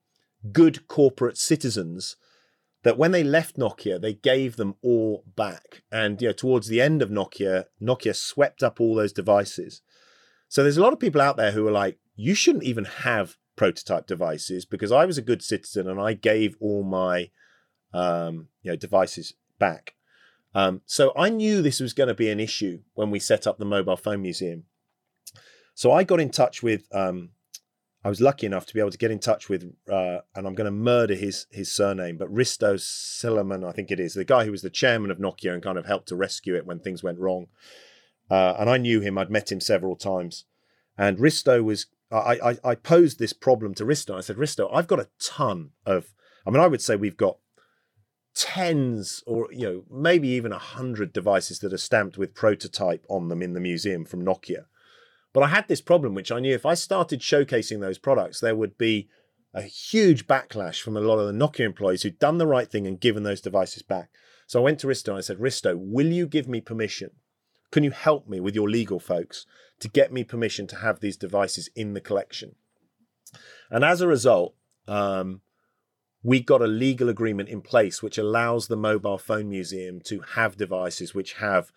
good 0.51 0.87
corporate 0.87 1.37
citizens 1.37 2.15
that 2.83 2.97
when 2.97 3.11
they 3.11 3.23
left 3.23 3.57
Nokia, 3.57 3.99
they 3.99 4.13
gave 4.13 4.57
them 4.57 4.75
all 4.83 5.23
back. 5.35 5.83
And 5.91 6.21
you 6.21 6.29
know, 6.29 6.33
towards 6.33 6.67
the 6.67 6.81
end 6.81 7.01
of 7.01 7.09
Nokia, 7.09 7.65
Nokia 7.81 8.15
swept 8.15 8.61
up 8.61 8.79
all 8.79 8.95
those 8.95 9.13
devices. 9.13 9.81
So 10.49 10.61
there's 10.61 10.77
a 10.77 10.81
lot 10.81 10.93
of 10.93 10.99
people 10.99 11.21
out 11.21 11.37
there 11.37 11.51
who 11.51 11.67
are 11.67 11.71
like, 11.71 11.97
you 12.15 12.35
shouldn't 12.35 12.65
even 12.65 12.85
have 12.85 13.37
prototype 13.55 14.05
devices 14.07 14.65
because 14.65 14.91
I 14.91 15.05
was 15.05 15.17
a 15.17 15.23
good 15.23 15.41
citizen 15.41 15.87
and 15.87 15.99
I 15.99 16.13
gave 16.13 16.55
all 16.59 16.83
my 16.83 17.29
um, 17.93 18.49
you 18.61 18.71
know 18.71 18.75
devices 18.75 19.33
back. 19.59 19.95
Um, 20.55 20.81
so 20.85 21.13
I 21.17 21.29
knew 21.29 21.61
this 21.61 21.79
was 21.79 21.93
going 21.93 22.09
to 22.09 22.13
be 22.13 22.29
an 22.29 22.39
issue 22.39 22.81
when 22.93 23.09
we 23.09 23.19
set 23.19 23.47
up 23.47 23.57
the 23.57 23.65
mobile 23.65 23.97
phone 23.97 24.21
museum. 24.21 24.65
So 25.73 25.91
I 25.91 26.03
got 26.03 26.19
in 26.19 26.29
touch 26.29 26.61
with 26.61 26.87
um, 26.93 27.29
I 28.03 28.09
was 28.09 28.19
lucky 28.19 28.45
enough 28.45 28.65
to 28.65 28.73
be 28.73 28.79
able 28.79 28.91
to 28.91 28.97
get 28.97 29.11
in 29.11 29.19
touch 29.19 29.47
with, 29.47 29.63
uh, 29.89 30.19
and 30.35 30.45
I'm 30.45 30.55
going 30.55 30.65
to 30.65 30.71
murder 30.71 31.15
his 31.15 31.47
his 31.51 31.71
surname, 31.71 32.17
but 32.17 32.33
Risto 32.33 32.75
Silliman, 32.75 33.67
I 33.67 33.71
think 33.71 33.91
it 33.91 33.99
is, 33.99 34.13
the 34.13 34.25
guy 34.25 34.43
who 34.43 34.51
was 34.51 34.61
the 34.61 34.69
chairman 34.69 35.09
of 35.09 35.19
Nokia 35.19 35.53
and 35.53 35.63
kind 35.63 35.77
of 35.77 35.85
helped 35.85 36.09
to 36.09 36.15
rescue 36.15 36.55
it 36.55 36.65
when 36.65 36.79
things 36.79 37.01
went 37.01 37.19
wrong. 37.19 37.47
Uh, 38.29 38.55
and 38.59 38.69
I 38.69 38.77
knew 38.77 38.99
him; 38.99 39.17
I'd 39.17 39.31
met 39.31 39.51
him 39.51 39.61
several 39.61 39.95
times. 39.95 40.45
And 40.97 41.17
Risto 41.17 41.63
was, 41.63 41.87
I, 42.11 42.39
I, 42.43 42.57
I 42.63 42.75
posed 42.75 43.17
this 43.17 43.33
problem 43.33 43.73
to 43.75 43.85
Risto. 43.85 44.15
I 44.15 44.21
said, 44.21 44.35
Risto, 44.35 44.69
I've 44.71 44.85
got 44.85 44.99
a 44.99 45.09
ton 45.19 45.71
of, 45.87 46.13
I 46.45 46.51
mean, 46.51 46.59
I 46.59 46.67
would 46.67 46.81
say 46.81 46.95
we've 46.95 47.17
got 47.17 47.37
tens 48.35 49.23
or 49.27 49.47
you 49.51 49.63
know 49.63 49.83
maybe 49.91 50.27
even 50.27 50.51
a 50.51 50.57
hundred 50.57 51.13
devices 51.13 51.59
that 51.59 51.71
are 51.71 51.77
stamped 51.77 52.17
with 52.17 52.33
prototype 52.33 53.05
on 53.07 53.27
them 53.27 53.41
in 53.43 53.53
the 53.53 53.59
museum 53.59 54.05
from 54.05 54.25
Nokia. 54.25 54.65
But 55.33 55.43
I 55.43 55.47
had 55.47 55.67
this 55.67 55.81
problem, 55.81 56.13
which 56.13 56.31
I 56.31 56.39
knew 56.39 56.53
if 56.53 56.65
I 56.65 56.75
started 56.75 57.19
showcasing 57.19 57.81
those 57.81 57.97
products, 57.97 58.39
there 58.39 58.55
would 58.55 58.77
be 58.77 59.09
a 59.53 59.63
huge 59.63 60.27
backlash 60.27 60.81
from 60.81 60.95
a 60.95 61.01
lot 61.01 61.19
of 61.19 61.27
the 61.27 61.33
Nokia 61.33 61.65
employees 61.65 62.03
who'd 62.03 62.19
done 62.19 62.37
the 62.37 62.47
right 62.47 62.69
thing 62.69 62.87
and 62.87 62.99
given 62.99 63.23
those 63.23 63.41
devices 63.41 63.81
back. 63.81 64.09
So 64.47 64.59
I 64.59 64.63
went 64.63 64.79
to 64.79 64.87
Risto 64.87 65.09
and 65.09 65.17
I 65.17 65.21
said, 65.21 65.39
Risto, 65.39 65.75
will 65.77 66.07
you 66.07 66.27
give 66.27 66.47
me 66.47 66.61
permission? 66.61 67.11
Can 67.71 67.83
you 67.83 67.91
help 67.91 68.27
me 68.27 68.39
with 68.39 68.55
your 68.55 68.69
legal 68.69 68.99
folks 68.99 69.45
to 69.79 69.87
get 69.87 70.13
me 70.13 70.23
permission 70.23 70.67
to 70.67 70.77
have 70.77 70.99
these 70.99 71.17
devices 71.17 71.69
in 71.75 71.93
the 71.93 72.01
collection? 72.01 72.55
And 73.71 73.83
as 73.83 74.01
a 74.01 74.07
result, 74.07 74.55
um, 74.87 75.41
we 76.21 76.39
got 76.39 76.61
a 76.61 76.67
legal 76.67 77.09
agreement 77.09 77.49
in 77.49 77.61
place 77.61 78.03
which 78.03 78.17
allows 78.17 78.67
the 78.67 78.77
mobile 78.77 79.17
phone 79.17 79.49
museum 79.49 79.99
to 80.01 80.21
have 80.35 80.57
devices 80.57 81.15
which 81.15 81.33
have 81.33 81.71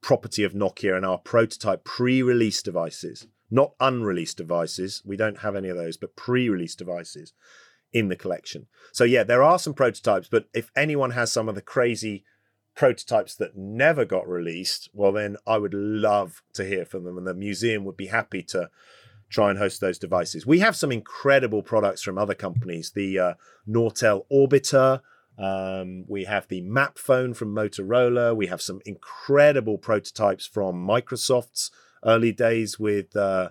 property 0.00 0.44
of 0.44 0.52
Nokia 0.52 0.96
and 0.96 1.04
our 1.04 1.18
prototype 1.18 1.84
pre 1.84 2.22
release 2.22 2.62
devices, 2.62 3.26
not 3.50 3.72
unreleased 3.80 4.36
devices. 4.36 5.02
We 5.04 5.16
don't 5.16 5.38
have 5.38 5.56
any 5.56 5.68
of 5.68 5.76
those, 5.76 5.96
but 5.96 6.16
pre 6.16 6.48
release 6.48 6.74
devices 6.74 7.32
in 7.92 8.08
the 8.08 8.16
collection. 8.16 8.66
So 8.92 9.04
yeah, 9.04 9.24
there 9.24 9.42
are 9.42 9.58
some 9.58 9.74
prototypes, 9.74 10.28
but 10.28 10.46
if 10.54 10.70
anyone 10.76 11.12
has 11.12 11.32
some 11.32 11.48
of 11.48 11.54
the 11.54 11.62
crazy 11.62 12.24
prototypes 12.74 13.34
that 13.36 13.56
never 13.56 14.04
got 14.04 14.28
released, 14.28 14.88
well 14.92 15.12
then 15.12 15.36
I 15.46 15.58
would 15.58 15.74
love 15.74 16.42
to 16.54 16.64
hear 16.64 16.84
from 16.84 17.04
them 17.04 17.18
and 17.18 17.26
the 17.26 17.34
museum 17.34 17.84
would 17.84 17.96
be 17.96 18.06
happy 18.06 18.42
to 18.44 18.70
try 19.30 19.50
and 19.50 19.58
host 19.58 19.80
those 19.80 19.98
devices. 19.98 20.46
We 20.46 20.60
have 20.60 20.76
some 20.76 20.92
incredible 20.92 21.62
products 21.62 22.02
from 22.02 22.18
other 22.18 22.34
companies, 22.34 22.92
the 22.94 23.18
uh, 23.18 23.34
Nortel 23.68 24.24
Orbitor, 24.32 25.00
um, 25.38 26.04
we 26.08 26.24
have 26.24 26.48
the 26.48 26.60
Map 26.62 26.98
phone 26.98 27.32
from 27.32 27.54
Motorola. 27.54 28.34
We 28.34 28.48
have 28.48 28.60
some 28.60 28.80
incredible 28.84 29.78
prototypes 29.78 30.46
from 30.46 30.86
Microsoft's 30.86 31.70
early 32.04 32.32
days 32.32 32.78
with 32.78 33.16
uh, 33.16 33.50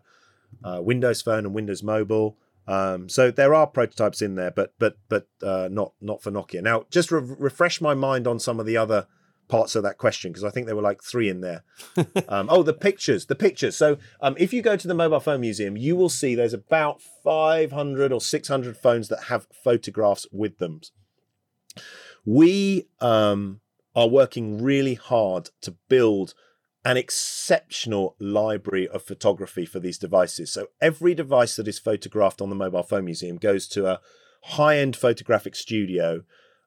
uh, 0.64 0.82
Windows 0.82 1.22
Phone 1.22 1.46
and 1.46 1.54
Windows 1.54 1.84
Mobile. 1.84 2.38
Um, 2.68 3.08
so 3.08 3.32
there 3.32 3.56
are 3.56 3.66
prototypes 3.66 4.22
in 4.22 4.36
there, 4.36 4.52
but 4.52 4.74
but 4.78 4.98
but 5.08 5.28
uh, 5.42 5.70
not 5.72 5.94
not 6.02 6.22
for 6.22 6.32
Nokia. 6.32 6.62
Now, 6.62 6.86
just 6.92 7.12
re- 7.12 7.22
refresh 7.22 7.80
my 7.80 7.94
mind 7.94 8.28
on 8.28 8.40
some 8.40 8.60
of 8.60 8.66
the 8.66 8.76
other 8.76 9.08
parts 9.48 9.76
of 9.76 9.84
that 9.84 9.98
question 9.98 10.32
because 10.32 10.44
I 10.44 10.50
think 10.50 10.66
there 10.66 10.76
were 10.76 10.82
like 10.82 11.02
three 11.02 11.30
in 11.30 11.40
there. 11.40 11.64
um, 12.28 12.48
oh, 12.52 12.64
the 12.64 12.74
pictures, 12.74 13.28
the 13.28 13.36
pictures. 13.36 13.78
So 13.78 13.98
um, 14.20 14.36
if 14.38 14.52
you 14.52 14.62
go 14.62 14.76
to 14.76 14.88
the 14.88 14.94
mobile 14.94 15.22
phone 15.22 15.40
museum, 15.40 15.78
you 15.78 15.96
will 15.96 16.10
see 16.10 16.36
there's 16.36 16.54
about 16.54 17.02
500 17.02 18.12
or 18.12 18.20
600 18.20 18.76
phones 18.76 19.08
that 19.08 19.26
have 19.26 19.48
photographs 19.64 20.26
with 20.34 20.58
them. 20.58 20.82
We 22.26 22.88
um, 23.00 23.62
are 23.96 24.08
working 24.08 24.62
really 24.62 24.96
hard 24.96 25.50
to 25.62 25.76
build 25.90 26.34
an 26.86 26.98
exceptional 26.98 28.16
library 28.20 28.88
of 28.88 29.04
photography 29.04 29.66
for 29.66 29.80
these 29.80 29.98
devices. 29.98 30.52
So 30.52 30.68
every 30.80 31.14
device 31.14 31.56
that 31.58 31.68
is 31.68 31.80
photographed 31.80 32.42
on 32.42 32.50
the 32.50 32.56
Mobile 32.56 32.84
Phone 32.84 33.06
Museum 33.06 33.38
goes 33.38 33.68
to 33.70 33.88
a 33.88 34.00
high 34.44 34.78
end 34.78 34.96
photographic 34.96 35.56
studio. 35.56 36.24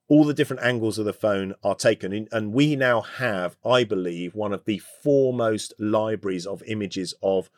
All 0.08 0.24
the 0.24 0.34
different 0.34 0.62
angles 0.62 0.98
of 0.98 1.04
the 1.04 1.12
phone 1.12 1.54
are 1.62 1.76
taken, 1.76 2.26
and 2.32 2.52
we 2.52 2.74
now 2.74 3.00
have, 3.00 3.56
I 3.64 3.84
believe, 3.84 4.34
one 4.34 4.52
of 4.52 4.64
the 4.64 4.82
foremost 5.02 5.72
libraries 5.78 6.46
of 6.46 6.64
images 6.66 7.14
of 7.22 7.48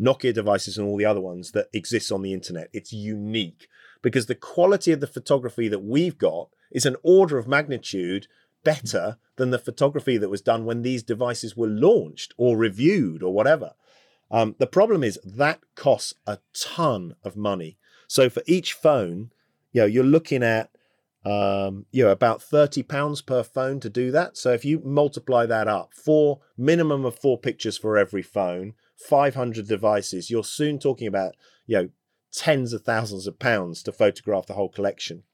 Nokia 0.00 0.32
devices 0.32 0.78
and 0.78 0.88
all 0.88 0.96
the 0.96 1.04
other 1.04 1.20
ones 1.20 1.52
that 1.52 1.68
exists 1.74 2.10
on 2.10 2.22
the 2.22 2.32
internet. 2.32 2.70
It's 2.72 2.92
unique 2.92 3.68
because 4.02 4.26
the 4.26 4.34
quality 4.34 4.92
of 4.92 5.00
the 5.00 5.06
photography 5.06 5.68
that 5.68 5.84
we've 5.84 6.16
got 6.16 6.48
is 6.70 6.86
an 6.86 6.96
order 7.02 7.38
of 7.38 7.48
magnitude 7.48 8.26
better 8.62 9.16
than 9.36 9.50
the 9.50 9.58
photography 9.58 10.16
that 10.18 10.28
was 10.28 10.42
done 10.42 10.64
when 10.64 10.82
these 10.82 11.02
devices 11.02 11.56
were 11.56 11.66
launched 11.66 12.34
or 12.36 12.56
reviewed 12.56 13.22
or 13.22 13.32
whatever. 13.32 13.72
Um, 14.30 14.54
the 14.58 14.66
problem 14.66 15.02
is 15.02 15.18
that 15.24 15.60
costs 15.74 16.14
a 16.26 16.38
ton 16.52 17.16
of 17.24 17.36
money. 17.36 17.78
So 18.06 18.28
for 18.28 18.42
each 18.46 18.72
phone, 18.72 19.30
you 19.72 19.82
know, 19.82 19.86
you're 19.86 20.04
looking 20.04 20.42
at 20.42 20.70
um, 21.24 21.84
you 21.90 22.02
know 22.02 22.10
about 22.10 22.42
thirty 22.42 22.82
pounds 22.82 23.20
per 23.20 23.42
phone 23.42 23.78
to 23.80 23.90
do 23.90 24.10
that. 24.10 24.36
So 24.36 24.52
if 24.52 24.64
you 24.64 24.80
multiply 24.82 25.46
that 25.46 25.68
up, 25.68 25.92
four 25.92 26.40
minimum 26.56 27.04
of 27.04 27.18
four 27.18 27.38
pictures 27.38 27.76
for 27.76 27.98
every 27.98 28.22
phone, 28.22 28.74
five 28.96 29.34
hundred 29.34 29.68
devices, 29.68 30.30
you're 30.30 30.44
soon 30.44 30.78
talking 30.78 31.06
about 31.06 31.34
you 31.66 31.76
know 31.76 31.88
tens 32.32 32.72
of 32.72 32.82
thousands 32.82 33.26
of 33.26 33.38
pounds 33.38 33.82
to 33.82 33.92
photograph 33.92 34.46
the 34.46 34.54
whole 34.54 34.70
collection. 34.70 35.24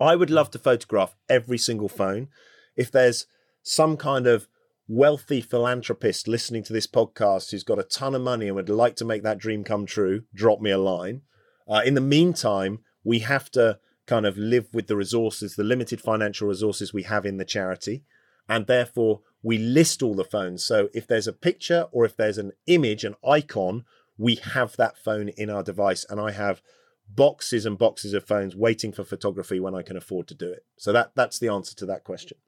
I 0.00 0.16
would 0.16 0.30
love 0.30 0.50
to 0.52 0.58
photograph 0.58 1.16
every 1.28 1.58
single 1.58 1.88
phone. 1.88 2.28
If 2.76 2.90
there's 2.90 3.26
some 3.62 3.96
kind 3.96 4.26
of 4.26 4.48
wealthy 4.86 5.40
philanthropist 5.40 6.26
listening 6.26 6.62
to 6.64 6.72
this 6.72 6.86
podcast 6.86 7.50
who's 7.50 7.64
got 7.64 7.78
a 7.78 7.84
ton 7.84 8.14
of 8.14 8.22
money 8.22 8.46
and 8.46 8.56
would 8.56 8.70
like 8.70 8.96
to 8.96 9.04
make 9.04 9.22
that 9.22 9.38
dream 9.38 9.64
come 9.64 9.84
true, 9.86 10.22
drop 10.34 10.60
me 10.60 10.70
a 10.70 10.78
line. 10.78 11.22
Uh, 11.68 11.82
in 11.84 11.94
the 11.94 12.00
meantime, 12.00 12.78
we 13.04 13.18
have 13.20 13.50
to 13.50 13.78
kind 14.06 14.24
of 14.24 14.38
live 14.38 14.68
with 14.72 14.86
the 14.86 14.96
resources, 14.96 15.54
the 15.54 15.64
limited 15.64 16.00
financial 16.00 16.48
resources 16.48 16.94
we 16.94 17.02
have 17.02 17.26
in 17.26 17.36
the 17.36 17.44
charity. 17.44 18.04
And 18.48 18.66
therefore, 18.66 19.20
we 19.42 19.58
list 19.58 20.02
all 20.02 20.14
the 20.14 20.24
phones. 20.24 20.64
So 20.64 20.88
if 20.94 21.06
there's 21.06 21.26
a 21.26 21.32
picture 21.32 21.86
or 21.92 22.06
if 22.06 22.16
there's 22.16 22.38
an 22.38 22.52
image, 22.66 23.04
an 23.04 23.14
icon, 23.26 23.84
we 24.16 24.36
have 24.36 24.76
that 24.76 24.96
phone 24.96 25.28
in 25.28 25.50
our 25.50 25.62
device. 25.62 26.06
And 26.08 26.18
I 26.18 26.30
have 26.30 26.62
boxes 27.08 27.66
and 27.66 27.78
boxes 27.78 28.14
of 28.14 28.24
phones 28.24 28.54
waiting 28.54 28.92
for 28.92 29.04
photography 29.04 29.60
when 29.60 29.74
I 29.74 29.82
can 29.82 29.96
afford 29.96 30.28
to 30.28 30.34
do 30.34 30.50
it. 30.50 30.64
So 30.76 30.92
that 30.92 31.12
that's 31.14 31.38
the 31.38 31.48
answer 31.48 31.74
to 31.76 31.86
that 31.86 32.04
question. 32.04 32.38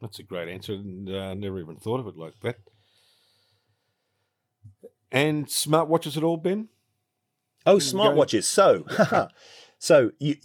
That's 0.00 0.18
a 0.18 0.22
great 0.22 0.48
answer, 0.48 0.74
and 0.74 1.08
uh, 1.08 1.34
never 1.34 1.60
even 1.60 1.76
thought 1.76 2.00
of 2.00 2.06
it 2.06 2.16
like 2.16 2.40
that. 2.42 2.56
And 5.12 5.46
smartwatches 5.46 6.16
at 6.16 6.22
all, 6.22 6.36
Ben? 6.36 6.68
Oh, 7.66 7.76
smartwatches. 7.76 8.44
So, 8.44 8.86
so 9.78 10.12
you 10.18 10.36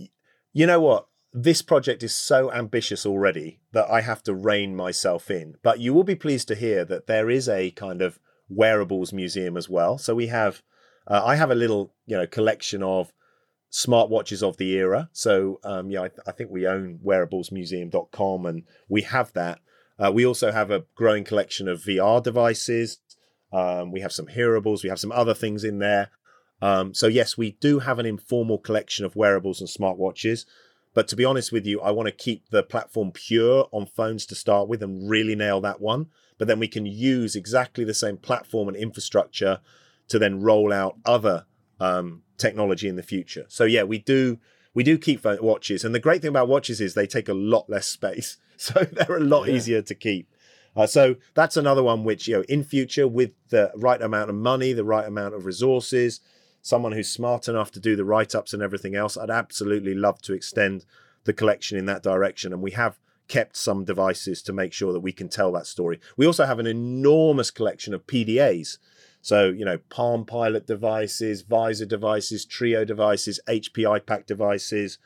you 0.51 0.65
know 0.65 0.79
what? 0.79 1.07
This 1.31 1.61
project 1.61 2.01
is 2.01 2.15
so 2.15 2.51
ambitious 2.51 3.05
already 3.05 3.59
that 3.73 3.89
I 3.89 4.01
have 4.01 4.23
to 4.23 4.33
rein 4.33 4.75
myself 4.75 5.29
in. 5.29 5.55
But 5.61 5.79
you 5.79 5.93
will 5.93 6.05
be 6.05 6.15
pleased 6.15 6.47
to 6.47 6.55
hear 6.55 6.85
that 6.85 7.07
there 7.07 7.29
is 7.29 7.49
a 7.49 7.71
kind 7.71 8.01
of 8.01 8.19
wearables 8.49 9.11
museum 9.11 9.57
as 9.57 9.69
well. 9.69 9.97
So 9.97 10.15
we 10.15 10.27
have, 10.27 10.61
uh, 11.07 11.21
I 11.25 11.35
have 11.35 11.51
a 11.51 11.55
little 11.55 11.93
you 12.05 12.17
know 12.17 12.27
collection 12.27 12.83
of 12.83 13.13
smartwatches 13.75 14.41
of 14.41 14.55
the 14.55 14.71
era. 14.71 15.09
So, 15.11 15.59
um, 15.65 15.89
yeah, 15.91 16.03
I, 16.03 16.09
I, 16.25 16.31
think 16.31 16.49
we 16.49 16.65
own 16.65 16.99
wearablesmuseum.com 17.05 18.45
and 18.45 18.63
we 18.87 19.01
have 19.01 19.33
that. 19.33 19.59
Uh, 19.99 20.11
we 20.13 20.25
also 20.25 20.53
have 20.53 20.71
a 20.71 20.85
growing 20.95 21.25
collection 21.25 21.67
of 21.67 21.81
VR 21.81 22.23
devices. 22.23 22.99
Um, 23.51 23.91
we 23.91 23.99
have 23.99 24.13
some 24.13 24.27
hearables. 24.27 24.81
We 24.81 24.89
have 24.89 24.99
some 24.99 25.11
other 25.11 25.33
things 25.33 25.65
in 25.65 25.79
there. 25.79 26.11
Um, 26.61 26.93
so, 26.93 27.07
yes, 27.07 27.37
we 27.37 27.57
do 27.59 27.79
have 27.79 27.99
an 27.99 28.05
informal 28.05 28.59
collection 28.59 29.03
of 29.03 29.17
wearables 29.17 29.59
and 29.59 29.69
smartwatches. 29.69 30.45
But 30.93 31.09
to 31.09 31.17
be 31.17 31.25
honest 31.25 31.51
with 31.51 31.65
you, 31.65 31.81
I 31.81 31.91
want 31.91 32.07
to 32.07 32.13
keep 32.13 32.49
the 32.51 32.63
platform 32.63 33.11
pure 33.11 33.67
on 33.73 33.87
phones 33.87 34.25
to 34.27 34.35
start 34.35 34.69
with 34.69 34.81
and 34.81 35.09
really 35.09 35.35
nail 35.35 35.59
that 35.61 35.81
one. 35.81 36.07
But 36.37 36.47
then 36.47 36.59
we 36.59 36.69
can 36.69 36.85
use 36.85 37.35
exactly 37.35 37.83
the 37.83 37.93
same 37.93 38.15
platform 38.15 38.69
and 38.69 38.77
infrastructure 38.77 39.59
to 40.07 40.17
then 40.17 40.39
roll 40.39 40.71
out 40.71 40.95
other 41.05 41.45
um, 41.81 42.21
technology 42.37 42.87
in 42.87 42.95
the 42.95 43.03
future. 43.03 43.45
So 43.47 43.63
yeah, 43.63 43.83
we 43.83 43.99
do 43.99 44.39
we 44.73 44.83
do 44.83 44.97
keep 44.97 45.23
watches, 45.23 45.83
and 45.83 45.95
the 45.95 45.99
great 45.99 46.21
thing 46.21 46.29
about 46.29 46.47
watches 46.47 46.81
is 46.81 46.93
they 46.93 47.07
take 47.07 47.29
a 47.29 47.33
lot 47.33 47.69
less 47.69 47.87
space, 47.87 48.37
so 48.57 48.83
they're 48.83 49.17
a 49.17 49.21
lot 49.21 49.47
yeah. 49.47 49.55
easier 49.55 49.81
to 49.81 49.95
keep. 49.95 50.29
Uh, 50.75 50.85
so 50.85 51.15
that's 51.33 51.55
another 51.55 51.81
one 51.81 52.03
which 52.03 52.27
you 52.27 52.35
know 52.35 52.43
in 52.49 52.63
future 52.63 53.07
with 53.07 53.31
the 53.49 53.71
right 53.75 54.01
amount 54.01 54.29
of 54.29 54.35
money, 54.35 54.73
the 54.73 54.83
right 54.83 55.07
amount 55.07 55.33
of 55.33 55.45
resources, 55.45 56.19
someone 56.61 56.91
who's 56.91 57.09
smart 57.09 57.47
enough 57.47 57.71
to 57.71 57.79
do 57.79 57.95
the 57.95 58.05
write 58.05 58.35
ups 58.35 58.53
and 58.53 58.61
everything 58.61 58.95
else, 58.95 59.17
I'd 59.17 59.29
absolutely 59.29 59.93
love 59.93 60.21
to 60.23 60.33
extend 60.33 60.85
the 61.23 61.33
collection 61.33 61.77
in 61.77 61.85
that 61.85 62.03
direction, 62.03 62.51
and 62.51 62.61
we 62.61 62.71
have 62.71 62.99
kept 63.27 63.57
some 63.57 63.83
devices 63.83 64.41
to 64.43 64.53
make 64.53 64.73
sure 64.73 64.93
that 64.93 64.99
we 64.99 65.11
can 65.11 65.29
tell 65.29 65.51
that 65.51 65.67
story. 65.67 65.99
We 66.17 66.27
also 66.27 66.45
have 66.45 66.59
an 66.59 66.67
enormous 66.67 67.51
collection 67.51 67.93
of 67.93 68.05
PDAs. 68.05 68.77
So, 69.25 69.49
you 69.49 69.65
know, 69.65 69.79
Palm 69.89 70.23
Pilot 70.23 70.67
devices, 70.67 71.41
Visor 71.41 71.87
devices, 71.87 72.45
Treo 72.45 72.85
devices, 72.85 73.39
HP 73.49 73.99
iPAQ 73.99 74.27
devices. 74.27 74.99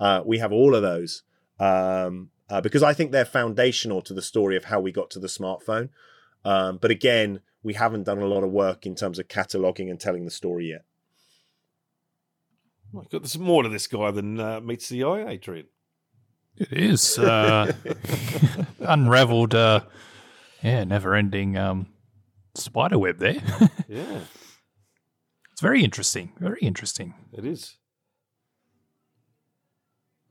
Uh, 0.00 0.22
we 0.24 0.38
have 0.38 0.50
all 0.50 0.74
of 0.74 0.80
those 0.80 1.24
um, 1.60 2.30
uh, 2.48 2.62
because 2.62 2.82
I 2.82 2.94
think 2.94 3.12
they're 3.12 3.26
foundational 3.26 4.00
to 4.00 4.14
the 4.14 4.22
story 4.22 4.56
of 4.56 4.64
how 4.64 4.80
we 4.80 4.92
got 4.92 5.10
to 5.10 5.18
the 5.18 5.26
smartphone. 5.26 5.90
Um, 6.42 6.78
but 6.78 6.90
again, 6.90 7.40
we 7.62 7.74
haven't 7.74 8.04
done 8.04 8.16
a 8.16 8.24
lot 8.24 8.44
of 8.44 8.50
work 8.50 8.86
in 8.86 8.94
terms 8.94 9.18
of 9.18 9.28
cataloging 9.28 9.90
and 9.90 10.00
telling 10.00 10.24
the 10.24 10.30
story 10.30 10.70
yet. 10.70 10.86
My 12.94 13.02
God, 13.10 13.24
there's 13.24 13.38
more 13.38 13.62
to 13.62 13.68
this 13.68 13.86
guy 13.86 14.10
than 14.10 14.40
uh, 14.40 14.62
meets 14.62 14.88
the 14.88 15.04
eye, 15.04 15.28
Adrian. 15.28 15.66
It 16.56 16.72
is 16.72 17.18
uh, 17.18 17.74
unraveled, 18.80 19.54
uh, 19.54 19.80
yeah, 20.62 20.84
never-ending 20.84 21.58
um, 21.58 21.88
spider 22.56 22.98
web 22.98 23.18
there. 23.18 23.42
yeah. 23.88 24.20
It's 25.52 25.60
very 25.60 25.82
interesting. 25.82 26.32
Very 26.38 26.60
interesting. 26.60 27.14
It 27.32 27.44
is. 27.44 27.76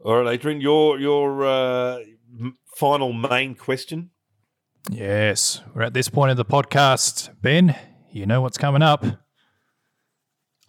All 0.04 0.22
right, 0.22 0.34
Adrian, 0.34 0.62
your 0.62 1.00
your 1.00 1.46
uh, 1.46 2.00
final 2.76 3.12
main 3.12 3.56
question. 3.56 4.12
Yes, 4.92 5.62
we're 5.74 5.82
at 5.82 5.96
this 5.96 6.10
point 6.10 6.30
of 6.30 6.38
the 6.38 6.46
podcast. 6.46 7.30
Ben, 7.42 7.76
you 8.12 8.28
know 8.28 8.42
what's 8.42 8.58
coming 8.58 8.84
up. 8.84 9.04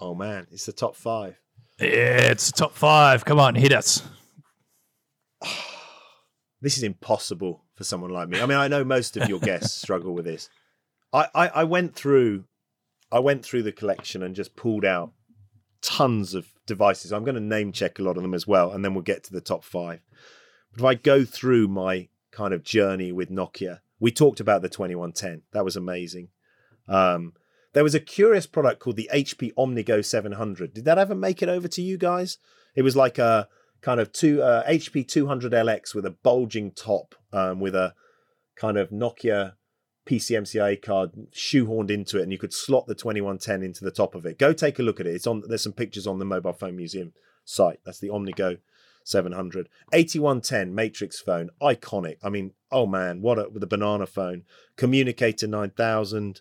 Oh 0.00 0.14
man, 0.14 0.46
it's 0.50 0.64
the 0.64 0.72
top 0.72 0.96
five. 0.96 1.38
Yeah, 1.78 2.30
it's 2.30 2.50
the 2.50 2.56
top 2.56 2.72
five. 2.72 3.24
Come 3.26 3.38
on, 3.38 3.54
hit 3.54 3.72
us. 3.72 4.02
this 6.62 6.78
is 6.78 6.82
impossible 6.82 7.62
for 7.74 7.84
someone 7.84 8.10
like 8.10 8.28
me. 8.28 8.40
I 8.40 8.46
mean, 8.46 8.56
I 8.56 8.68
know 8.68 8.84
most 8.84 9.16
of 9.18 9.28
your 9.28 9.38
guests 9.38 9.74
struggle 9.82 10.14
with 10.14 10.24
this. 10.24 10.48
I, 11.12 11.28
I, 11.34 11.48
I 11.48 11.64
went 11.64 11.94
through 11.94 12.44
I 13.10 13.20
went 13.20 13.44
through 13.44 13.62
the 13.62 13.72
collection 13.72 14.22
and 14.22 14.34
just 14.34 14.56
pulled 14.56 14.84
out 14.84 15.12
tons 15.80 16.34
of 16.34 16.48
devices. 16.66 17.12
I'm 17.12 17.24
going 17.24 17.36
to 17.36 17.40
name 17.40 17.70
check 17.72 17.98
a 17.98 18.02
lot 18.02 18.16
of 18.16 18.22
them 18.22 18.34
as 18.34 18.46
well, 18.46 18.72
and 18.72 18.84
then 18.84 18.94
we'll 18.94 19.02
get 19.02 19.22
to 19.24 19.32
the 19.32 19.40
top 19.40 19.64
five. 19.64 20.00
But 20.72 20.80
if 20.80 20.84
I 20.84 20.94
go 20.94 21.24
through 21.24 21.68
my 21.68 22.08
kind 22.32 22.52
of 22.52 22.64
journey 22.64 23.12
with 23.12 23.30
Nokia, 23.30 23.80
we 24.00 24.10
talked 24.10 24.40
about 24.40 24.62
the 24.62 24.68
2110. 24.68 25.42
That 25.52 25.64
was 25.64 25.76
amazing. 25.76 26.28
Um, 26.88 27.34
there 27.72 27.84
was 27.84 27.94
a 27.94 28.00
curious 28.00 28.46
product 28.46 28.80
called 28.80 28.96
the 28.96 29.10
HP 29.12 29.52
OmniGo 29.56 30.04
700. 30.04 30.74
Did 30.74 30.84
that 30.84 30.98
ever 30.98 31.14
make 31.14 31.42
it 31.42 31.48
over 31.48 31.68
to 31.68 31.82
you 31.82 31.96
guys? 31.96 32.38
It 32.74 32.82
was 32.82 32.96
like 32.96 33.18
a 33.18 33.48
kind 33.80 34.00
of 34.00 34.12
two 34.12 34.42
uh, 34.42 34.66
HP 34.66 35.06
200LX 35.06 35.94
with 35.94 36.06
a 36.06 36.10
bulging 36.10 36.72
top, 36.72 37.14
um, 37.32 37.60
with 37.60 37.74
a 37.74 37.94
kind 38.56 38.76
of 38.76 38.90
Nokia 38.90 39.52
PCMCIA 40.06 40.80
card 40.80 41.10
shoehorned 41.32 41.90
into 41.90 42.18
it, 42.18 42.22
and 42.22 42.32
you 42.32 42.38
could 42.38 42.54
slot 42.54 42.86
the 42.86 42.94
2110 42.94 43.62
into 43.62 43.84
the 43.84 43.90
top 43.90 44.14
of 44.14 44.24
it. 44.24 44.38
Go 44.38 44.52
take 44.52 44.78
a 44.78 44.82
look 44.82 45.00
at 45.00 45.06
it. 45.06 45.14
It's 45.14 45.26
on. 45.26 45.42
There's 45.46 45.62
some 45.62 45.72
pictures 45.72 46.06
on 46.06 46.18
the 46.18 46.24
Mobile 46.24 46.52
Phone 46.52 46.76
Museum 46.76 47.12
site. 47.44 47.80
That's 47.84 47.98
the 47.98 48.08
OmniGo 48.08 48.58
700. 49.06 49.68
8110 49.92 50.74
Matrix 50.74 51.20
phone, 51.20 51.50
iconic. 51.62 52.18
I 52.22 52.28
mean, 52.28 52.52
oh 52.72 52.86
man, 52.86 53.22
what 53.22 53.38
a 53.38 53.48
with 53.48 53.60
the 53.60 53.66
banana 53.66 54.06
phone. 54.06 54.42
Communicator 54.76 55.46
9000, 55.46 56.40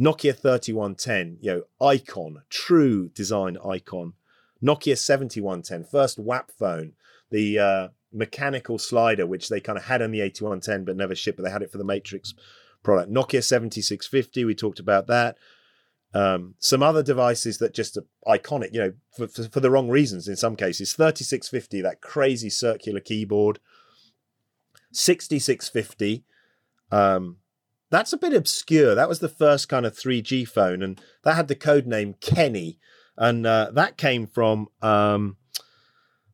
Nokia 0.00 0.36
3110, 0.36 1.38
you 1.40 1.52
know, 1.52 1.86
icon, 1.86 2.42
true 2.50 3.08
design 3.08 3.56
icon. 3.64 4.14
Nokia 4.62 4.96
7110, 4.96 5.84
first 5.84 6.18
WAP 6.18 6.50
phone, 6.50 6.92
the 7.30 7.58
uh, 7.58 7.88
mechanical 8.12 8.78
slider, 8.78 9.26
which 9.26 9.48
they 9.48 9.60
kind 9.60 9.78
of 9.78 9.84
had 9.84 10.02
on 10.02 10.12
the 10.12 10.20
8110 10.20 10.84
but 10.84 10.96
never 10.96 11.14
shipped, 11.14 11.38
but 11.38 11.44
they 11.44 11.50
had 11.50 11.62
it 11.62 11.72
for 11.72 11.78
the 11.78 11.84
Matrix 11.84 12.34
product. 12.82 13.10
Nokia 13.10 13.42
7650, 13.42 14.44
we 14.44 14.54
talked 14.54 14.78
about 14.78 15.06
that. 15.06 15.36
Um, 16.14 16.54
some 16.58 16.82
other 16.82 17.02
devices 17.02 17.58
that 17.58 17.74
just 17.74 17.96
are 17.96 18.04
iconic, 18.26 18.74
you 18.74 18.80
know, 18.80 18.92
for, 19.16 19.28
for, 19.28 19.44
for, 19.44 19.60
the 19.60 19.70
wrong 19.70 19.88
reasons 19.88 20.28
in 20.28 20.36
some 20.36 20.56
cases. 20.56 20.92
3650, 20.92 21.80
that 21.80 22.02
crazy 22.02 22.50
circular 22.50 23.00
keyboard. 23.00 23.58
6650, 24.92 26.24
um, 26.90 27.38
that's 27.90 28.12
a 28.12 28.18
bit 28.18 28.34
obscure. 28.34 28.94
That 28.94 29.08
was 29.08 29.20
the 29.20 29.28
first 29.28 29.70
kind 29.70 29.86
of 29.86 29.94
3G 29.94 30.46
phone, 30.46 30.82
and 30.82 31.00
that 31.24 31.36
had 31.36 31.48
the 31.48 31.54
code 31.54 31.86
name 31.86 32.14
Kenny. 32.20 32.78
And 33.16 33.46
uh, 33.46 33.70
that 33.72 33.96
came 33.96 34.26
from 34.26 34.68
um, 34.80 35.36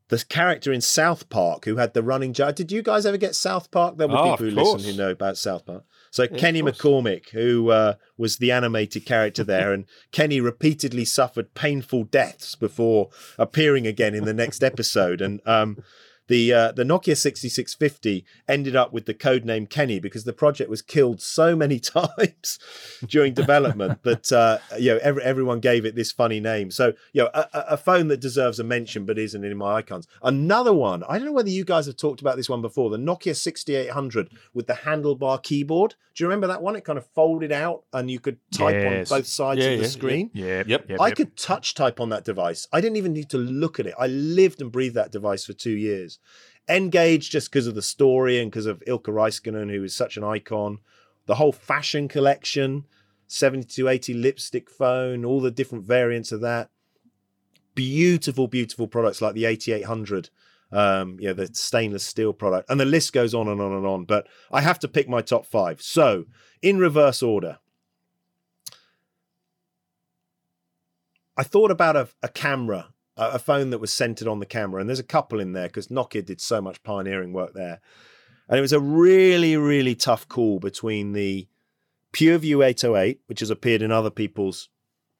the 0.08 0.24
character 0.28 0.72
in 0.72 0.80
South 0.80 1.28
Park 1.28 1.64
who 1.64 1.76
had 1.76 1.94
the 1.94 2.02
running 2.02 2.32
jar. 2.32 2.52
Did 2.52 2.72
you 2.72 2.82
guys 2.82 3.06
ever 3.06 3.16
get 3.16 3.34
South 3.34 3.70
Park? 3.70 3.96
There 3.96 4.08
were 4.08 4.16
oh, 4.16 4.30
people 4.30 4.46
who 4.46 4.52
listen 4.52 4.90
who 4.90 4.96
know 4.96 5.10
about 5.10 5.36
South 5.36 5.66
Park. 5.66 5.84
So 6.10 6.24
yeah, 6.24 6.36
Kenny 6.36 6.62
McCormick, 6.62 7.30
who 7.30 7.70
uh, 7.70 7.94
was 8.16 8.36
the 8.36 8.52
animated 8.52 9.06
character 9.06 9.44
there, 9.44 9.72
and 9.72 9.84
Kenny 10.12 10.40
repeatedly 10.40 11.04
suffered 11.04 11.54
painful 11.54 12.04
deaths 12.04 12.54
before 12.54 13.10
appearing 13.38 13.86
again 13.86 14.14
in 14.14 14.24
the 14.24 14.34
next 14.34 14.62
episode. 14.62 15.20
And 15.20 15.40
um, 15.46 15.82
the 16.28 16.52
uh, 16.52 16.72
the 16.72 16.84
Nokia 16.84 17.16
6650 17.16 18.24
ended 18.46 18.76
up 18.76 18.92
with 18.92 19.06
the 19.06 19.14
code 19.14 19.44
name 19.44 19.66
Kenny 19.66 19.98
because 19.98 20.24
the 20.24 20.32
project 20.32 20.70
was 20.70 20.82
killed 20.82 21.20
so 21.20 21.56
many 21.56 21.80
times 21.80 22.58
during 23.06 23.34
development 23.34 24.02
that 24.04 24.30
uh, 24.32 24.58
you 24.78 24.94
know 24.94 25.00
every, 25.02 25.22
everyone 25.22 25.60
gave 25.60 25.84
it 25.84 25.94
this 25.96 26.12
funny 26.12 26.40
name. 26.40 26.70
So 26.70 26.92
you 27.12 27.24
know 27.24 27.30
a, 27.34 27.48
a, 27.52 27.76
phone 27.76 28.08
that 28.08 28.20
deserves 28.20 28.60
a 28.60 28.64
mention 28.64 29.04
but 29.04 29.18
isn't 29.18 29.44
in 29.44 29.56
my 29.56 29.76
icons. 29.76 30.06
Another 30.22 30.72
one. 30.72 31.02
I 31.08 31.18
don't 31.18 31.26
know 31.26 31.32
whether 31.32 31.48
you 31.48 31.64
guys 31.64 31.86
have 31.86 31.96
talked 31.96 32.20
about 32.20 32.36
this 32.36 32.48
one 32.48 32.62
before. 32.62 32.90
The 32.90 32.98
Nokia 32.98 33.34
6800 33.34 34.30
with 34.52 34.66
the 34.66 34.74
handlebar 34.74 35.42
keyboard. 35.42 35.94
Do 36.14 36.24
you 36.24 36.28
remember 36.28 36.48
that 36.48 36.62
one? 36.62 36.74
It 36.74 36.84
kind 36.84 36.98
of 36.98 37.06
folded 37.14 37.52
out 37.52 37.84
and 37.92 38.10
you 38.10 38.18
could 38.18 38.38
type 38.52 38.74
yes. 38.74 39.10
on 39.10 39.18
both 39.18 39.26
sides 39.26 39.60
yeah, 39.60 39.68
of 39.68 39.78
the 39.78 39.84
yeah, 39.84 39.90
screen. 39.90 40.30
Yeah, 40.34 40.46
yep, 40.46 40.66
yep, 40.66 40.90
yep 40.90 41.00
I 41.00 41.12
could 41.12 41.36
touch 41.36 41.74
type 41.74 42.00
on 42.00 42.08
that 42.08 42.24
device. 42.24 42.66
I 42.72 42.80
didn't 42.80 42.96
even 42.96 43.12
need 43.12 43.30
to 43.30 43.38
look 43.38 43.78
at 43.78 43.86
it. 43.86 43.94
I 43.98 44.08
lived 44.08 44.60
and 44.60 44.72
breathed 44.72 44.96
that 44.96 45.12
device 45.12 45.44
for 45.44 45.52
two 45.52 45.76
years. 45.76 46.17
N-Gage 46.68 47.30
just 47.30 47.50
because 47.50 47.66
of 47.66 47.74
the 47.74 47.82
story 47.82 48.38
and 48.40 48.50
because 48.50 48.66
of 48.66 48.82
Ilkka 48.86 49.12
Raiskinen, 49.12 49.70
who 49.70 49.84
is 49.84 49.94
such 49.94 50.16
an 50.16 50.24
icon. 50.24 50.78
The 51.26 51.36
whole 51.36 51.52
fashion 51.52 52.08
collection, 52.08 52.84
7280 53.26 54.14
lipstick 54.14 54.70
phone, 54.70 55.24
all 55.24 55.40
the 55.40 55.50
different 55.50 55.84
variants 55.84 56.30
of 56.30 56.40
that. 56.42 56.70
Beautiful, 57.74 58.48
beautiful 58.48 58.86
products 58.86 59.22
like 59.22 59.34
the 59.34 59.46
8800. 59.46 60.30
Um, 60.70 61.16
yeah, 61.18 61.32
the 61.32 61.48
stainless 61.54 62.04
steel 62.04 62.34
product, 62.34 62.68
and 62.68 62.78
the 62.78 62.84
list 62.84 63.14
goes 63.14 63.32
on 63.32 63.48
and 63.48 63.60
on 63.60 63.72
and 63.72 63.86
on. 63.86 64.04
But 64.04 64.26
I 64.50 64.60
have 64.60 64.78
to 64.80 64.88
pick 64.88 65.08
my 65.08 65.22
top 65.22 65.46
five. 65.46 65.80
So, 65.80 66.26
in 66.60 66.78
reverse 66.78 67.22
order, 67.22 67.58
I 71.38 71.42
thought 71.42 71.70
about 71.70 71.96
a, 71.96 72.08
a 72.22 72.28
camera 72.28 72.88
a 73.18 73.38
phone 73.38 73.70
that 73.70 73.80
was 73.80 73.92
centered 73.92 74.28
on 74.28 74.38
the 74.38 74.46
camera. 74.46 74.80
And 74.80 74.88
there's 74.88 74.98
a 74.98 75.04
couple 75.04 75.40
in 75.40 75.52
there 75.52 75.66
because 75.66 75.88
Nokia 75.88 76.24
did 76.24 76.40
so 76.40 76.60
much 76.60 76.82
pioneering 76.82 77.32
work 77.32 77.52
there. 77.52 77.80
And 78.48 78.58
it 78.58 78.62
was 78.62 78.72
a 78.72 78.80
really, 78.80 79.56
really 79.56 79.94
tough 79.94 80.28
call 80.28 80.58
between 80.60 81.12
the 81.12 81.48
PureView 82.12 82.64
808, 82.64 83.20
which 83.26 83.40
has 83.40 83.50
appeared 83.50 83.82
in 83.82 83.92
other 83.92 84.10
people's 84.10 84.68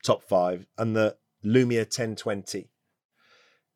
top 0.03 0.23
five, 0.23 0.67
and 0.79 0.97
the 0.97 1.17
Lumia 1.45 1.81
1020. 1.81 2.71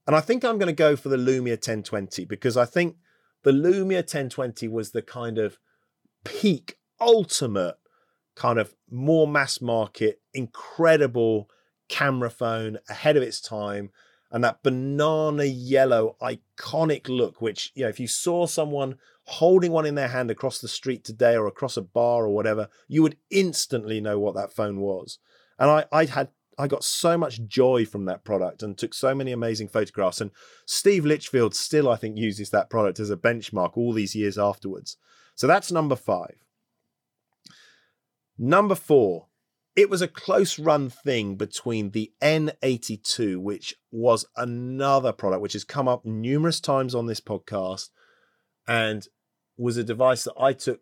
And 0.07 0.17
I 0.17 0.21
think 0.21 0.45
I'm 0.45 0.59
going 0.59 0.69
to 0.69 0.73
go 0.73 0.97
for 0.97 1.09
the 1.09 1.17
Lumia 1.17 1.53
1020 1.53 2.25
because 2.25 2.57
I 2.57 2.65
think 2.65 2.97
the 3.43 3.51
Lumia 3.51 3.99
1020 3.99 4.69
was 4.69 4.93
the 4.93 5.03
kind 5.03 5.39
of 5.39 5.59
peak, 6.25 6.79
ultimate, 7.01 7.77
kind 8.35 8.59
of 8.59 8.75
more 8.91 9.27
mass 9.27 9.61
market, 9.61 10.21
incredible 10.33 11.51
camera 11.89 12.31
phone 12.31 12.79
ahead 12.89 13.17
of 13.17 13.23
its 13.23 13.41
time 13.41 13.91
and 14.33 14.43
that 14.43 14.63
banana 14.63 15.45
yellow 15.45 16.17
iconic 16.23 17.09
look, 17.09 17.43
which, 17.43 17.71
you 17.75 17.83
know, 17.83 17.89
if 17.91 18.01
you 18.01 18.09
saw 18.09 18.47
someone 18.47 18.97
holding 19.25 19.71
one 19.71 19.87
in 19.87 19.95
their 19.95 20.09
hand 20.09 20.31
across 20.31 20.59
the 20.59 20.69
street 20.69 21.05
today 21.05 21.37
or 21.37 21.47
across 21.47 21.77
a 21.77 21.83
bar 21.83 22.25
or 22.25 22.31
whatever, 22.31 22.69
you 22.89 23.03
would 23.03 23.19
instantly 23.31 24.01
know 24.01 24.19
what 24.19 24.35
that 24.35 24.53
phone 24.53 24.81
was. 24.81 25.19
And 25.59 25.71
I, 25.71 25.85
I 25.93 26.07
had 26.07 26.31
I 26.59 26.67
got 26.67 26.85
so 26.85 27.17
much 27.17 27.45
joy 27.47 27.87
from 27.87 28.05
that 28.07 28.25
product 28.25 28.63
and 28.63 28.77
took 28.77 28.95
so 28.95 29.15
many 29.15 29.33
amazing 29.33 29.69
photographs. 29.69 30.21
And 30.21 30.31
Steve 30.67 31.05
Litchfield 31.05 31.55
still, 31.55 31.89
I 31.89 31.97
think, 31.97 32.17
uses 32.17 32.51
that 32.51 32.71
product 32.71 33.01
as 33.01 33.11
a 33.11 33.17
benchmark 33.17 33.77
all 33.77 33.93
these 33.93 34.15
years 34.15 34.39
afterwards. 34.39 34.97
So 35.35 35.47
that's 35.47 35.73
number 35.73 35.97
five. 35.97 36.37
Number 38.39 38.75
four, 38.75 39.27
it 39.75 39.89
was 39.89 40.03
a 40.03 40.09
close 40.09 40.59
run 40.59 40.91
thing 40.91 41.37
between 41.37 41.91
the 41.91 42.13
N82, 42.21 43.39
which 43.39 43.75
was 43.91 44.27
another 44.37 45.13
product 45.13 45.43
which 45.43 45.55
has 45.55 45.65
come 45.65 45.89
up 45.89 46.05
numerous 46.05 46.61
times 46.61 46.95
on 46.95 47.07
this 47.07 47.21
podcast 47.21 47.89
and 48.69 49.07
was 49.57 49.77
a 49.77 49.85
device 49.85 50.25
that 50.25 50.35
I 50.39 50.53
took 50.53 50.81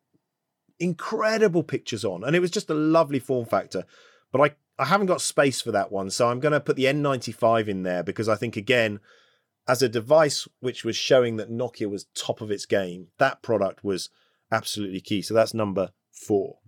incredible 0.80 1.62
pictures 1.62 2.04
on. 2.04 2.24
And 2.24 2.34
it 2.34 2.40
was 2.40 2.50
just 2.50 2.70
a 2.70 2.74
lovely 2.74 3.20
form 3.20 3.46
factor. 3.46 3.84
But 4.32 4.40
I, 4.40 4.82
I 4.82 4.86
haven't 4.86 5.06
got 5.06 5.20
space 5.20 5.60
for 5.60 5.70
that 5.70 5.92
one. 5.92 6.10
So 6.10 6.28
I'm 6.28 6.40
going 6.40 6.52
to 6.52 6.60
put 6.60 6.76
the 6.76 6.84
N95 6.84 7.68
in 7.68 7.82
there 7.84 8.02
because 8.02 8.28
I 8.28 8.34
think, 8.34 8.56
again, 8.56 8.98
as 9.68 9.82
a 9.82 9.88
device 9.88 10.48
which 10.58 10.84
was 10.84 10.96
showing 10.96 11.36
that 11.36 11.50
Nokia 11.50 11.88
was 11.88 12.06
top 12.16 12.40
of 12.40 12.50
its 12.50 12.66
game, 12.66 13.08
that 13.18 13.42
product 13.42 13.84
was 13.84 14.08
absolutely 14.50 15.00
key. 15.00 15.22
So 15.22 15.32
that's 15.32 15.54
number 15.54 15.90
four. 16.10 16.58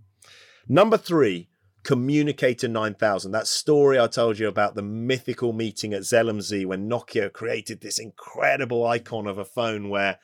Number 0.68 0.96
three, 0.96 1.48
Communicator 1.84 2.68
9000, 2.68 3.32
that 3.32 3.46
story 3.46 3.98
I 3.98 4.06
told 4.06 4.38
you 4.38 4.46
about 4.46 4.74
the 4.74 4.82
mythical 4.82 5.52
meeting 5.52 5.92
at 5.92 6.04
Zell 6.04 6.28
am 6.28 6.40
See 6.40 6.64
when 6.64 6.88
Nokia 6.88 7.32
created 7.32 7.80
this 7.80 7.98
incredible 7.98 8.86
icon 8.86 9.26
of 9.26 9.38
a 9.38 9.44
phone 9.44 9.88
where 9.88 10.18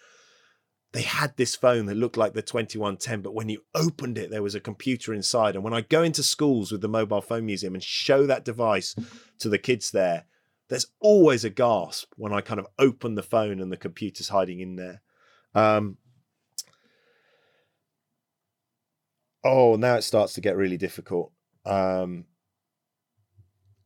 they 0.92 1.02
had 1.02 1.36
this 1.36 1.54
phone 1.54 1.86
that 1.86 1.96
looked 1.96 2.16
like 2.16 2.32
the 2.32 2.42
2110, 2.42 3.22
but 3.22 3.34
when 3.34 3.48
you 3.48 3.62
opened 3.74 4.16
it, 4.16 4.30
there 4.30 4.42
was 4.42 4.54
a 4.54 4.61
computer 4.61 5.12
inside. 5.12 5.54
And 5.54 5.62
when 5.62 5.74
I 5.74 5.82
go 5.82 6.02
into 6.02 6.22
schools 6.22 6.72
with 6.72 6.80
the 6.80 6.88
Mobile 6.88 7.20
Phone 7.20 7.44
Museum 7.44 7.74
and 7.74 7.82
show 7.82 8.26
that 8.26 8.44
device 8.44 8.94
to 9.38 9.48
the 9.48 9.59
kids 9.59 9.90
there, 9.90 10.24
there's 10.68 10.86
always 11.00 11.44
a 11.44 11.50
gasp 11.50 12.12
when 12.16 12.32
I 12.32 12.40
kind 12.40 12.61
of 12.61 12.66
open 12.78 13.16
the 13.16 13.22
phone 13.22 13.61
and 13.61 13.70
the 13.70 13.76
computer's 13.76 14.28
hiding 14.28 14.61
in 14.61 14.76
there. 14.76 15.02
Um, 15.54 15.98
oh, 19.44 19.76
now 19.76 19.96
it 19.96 20.02
starts 20.02 20.34
to 20.34 20.40
get 20.40 20.56
really 20.56 20.76
difficult. 20.76 21.32
Um, 21.68 22.24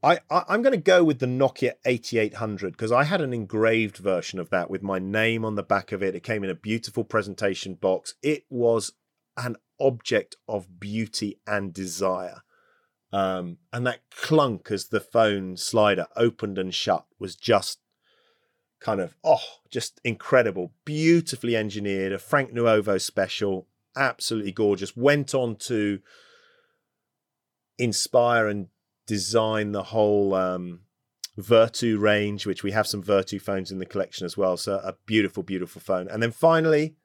I, 0.03 0.19
I 0.31 0.55
am 0.55 0.63
going 0.63 0.73
to 0.73 0.79
go 0.79 1.05
with 1.05 1.21
the 1.21 1.27
Nokia 1.27 1.75
8800 1.85 2.73
because 2.73 2.91
I 2.91 3.05
had 3.05 3.21
an 3.21 3.33
engraved 3.33 3.99
version 3.99 4.39
of 4.39 4.51
that 4.51 4.71
with 4.71 4.83
my 4.83 4.99
name 4.99 5.45
on 5.45 5.55
the 5.55 5.63
back 5.63 5.93
of 5.93 6.03
it. 6.03 6.15
It 6.15 6.23
came 6.23 6.43
in 6.43 6.51
a 6.51 6.55
beautiful 6.55 7.05
presentation 7.05 7.75
box. 7.75 8.15
It 8.23 8.45
was 8.51 8.93
an 9.37 9.57
object 9.81 10.37
of 10.49 10.81
beauty 10.81 11.41
and 11.47 11.73
desire. 11.73 12.43
Um, 13.13 13.59
and 13.73 13.87
that 13.87 14.01
clunk 14.11 14.71
as 14.71 14.89
the 14.89 15.01
phone 15.01 15.57
slider 15.57 16.07
opened 16.17 16.59
and 16.59 16.75
shut 16.75 17.05
was 17.19 17.37
just 17.37 17.79
kind 18.81 19.01
of 19.01 19.15
oh 19.23 19.61
just 19.71 20.01
incredible 20.03 20.73
beautifully 20.85 21.55
engineered 21.55 22.13
a 22.13 22.19
frank 22.19 22.53
nuovo 22.53 23.01
special 23.01 23.69
absolutely 23.95 24.51
gorgeous 24.51 24.97
went 24.97 25.37
on 25.37 25.55
to 25.55 26.01
inspire 27.83 28.47
and 28.47 28.69
design 29.07 29.73
the 29.73 29.83
whole 29.85 30.35
um, 30.35 30.81
Vertu 31.39 31.99
range, 31.99 32.47
which 32.47 32.63
we 32.63 32.73
have 32.73 32.87
some 32.87 33.03
Vertu 33.03 33.41
phones 33.41 33.71
in 33.71 33.79
the 33.79 33.87
collection 33.87 34.25
as 34.25 34.37
well. 34.37 34.57
So 34.57 34.75
a 34.75 34.95
beautiful, 35.07 35.43
beautiful 35.43 35.81
phone. 35.81 36.09
And 36.09 36.23
then 36.23 36.31
finally, 36.31 36.97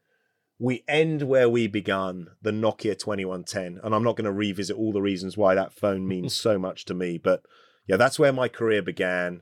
we 0.60 0.84
end 0.88 1.24
where 1.24 1.50
we 1.50 1.68
began, 1.68 2.28
the 2.42 2.52
Nokia 2.52 2.98
2110. 2.98 3.80
And 3.84 3.96
I'm 3.96 4.04
not 4.04 4.16
going 4.16 4.26
to 4.26 4.32
revisit 4.32 4.76
all 4.76 4.92
the 4.92 5.02
reasons 5.02 5.38
why 5.38 5.56
that 5.56 5.74
phone 5.74 6.08
means 6.14 6.36
so 6.36 6.58
much 6.58 6.86
to 6.86 6.94
me, 6.94 7.18
but 7.18 7.44
yeah, 7.88 7.98
that's 7.98 8.20
where 8.20 8.34
my 8.34 8.48
career 8.48 8.82
began. 8.82 9.42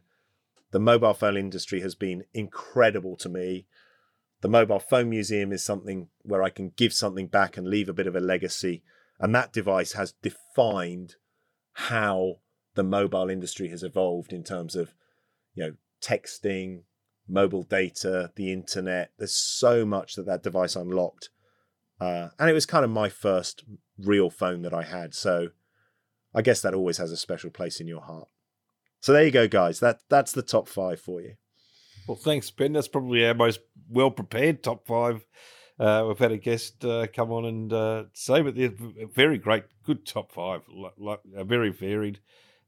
the 0.71 0.79
mobile 0.79 1.13
phone 1.13 1.37
industry 1.37 1.81
has 1.81 1.95
been 1.95 2.25
incredible 2.33 3.15
to 3.15 3.29
me. 3.29 3.65
The 4.41 4.49
Mobile 4.49 4.79
Phone 4.79 5.09
Museum 5.09 5.51
is 5.51 5.63
something 5.63 6.09
where 6.21 6.43
I 6.43 6.49
can 6.49 6.71
give 6.75 6.93
something 6.93 7.27
back 7.27 7.57
and 7.57 7.67
leave 7.67 7.89
a 7.89 7.93
bit 7.93 8.05
of 8.05 8.15
a 8.15 8.19
legacy. 8.19 8.83
And 9.19 9.33
that 9.33 9.53
device 9.53 9.93
has 9.93 10.13
defined 10.21 11.15
how 11.75 12.35
the 12.75 12.83
mobile 12.83 13.29
industry 13.29 13.69
has 13.69 13.83
evolved 13.83 14.31
in 14.33 14.43
terms 14.43 14.75
of, 14.75 14.93
you 15.53 15.63
know, 15.63 15.73
texting, 16.01 16.83
mobile 17.27 17.63
data, 17.63 18.31
the 18.35 18.51
internet. 18.51 19.11
There's 19.17 19.35
so 19.35 19.85
much 19.85 20.15
that 20.15 20.25
that 20.25 20.43
device 20.43 20.75
unlocked. 20.75 21.29
Uh, 21.99 22.29
and 22.39 22.49
it 22.49 22.53
was 22.53 22.65
kind 22.65 22.85
of 22.85 22.91
my 22.91 23.09
first 23.09 23.63
real 23.97 24.29
phone 24.29 24.61
that 24.63 24.73
I 24.73 24.83
had. 24.83 25.13
So 25.13 25.49
I 26.33 26.41
guess 26.41 26.61
that 26.61 26.73
always 26.73 26.97
has 26.97 27.11
a 27.11 27.17
special 27.17 27.49
place 27.49 27.79
in 27.79 27.87
your 27.87 28.01
heart. 28.01 28.27
So 28.99 29.13
there 29.13 29.23
you 29.23 29.31
go, 29.31 29.47
guys. 29.47 29.79
That 29.79 29.99
that's 30.09 30.31
the 30.31 30.41
top 30.41 30.67
five 30.67 30.99
for 30.99 31.21
you. 31.21 31.35
Well, 32.07 32.17
thanks, 32.17 32.51
Ben. 32.51 32.73
That's 32.73 32.87
probably 32.87 33.25
our 33.25 33.33
most 33.33 33.59
well 33.89 34.11
prepared 34.11 34.63
top 34.63 34.87
five. 34.87 35.25
Uh, 35.79 36.05
we've 36.07 36.19
had 36.19 36.31
a 36.31 36.37
guest 36.37 36.85
uh, 36.85 37.05
come 37.13 37.31
on 37.31 37.45
and 37.45 37.73
uh, 37.73 38.03
say, 38.13 38.41
but 38.41 38.55
they're 38.55 38.73
very 39.13 39.37
great, 39.37 39.63
good 39.83 40.05
top 40.05 40.31
five, 40.31 40.61
like, 40.97 41.19
very 41.25 41.69
varied. 41.69 42.19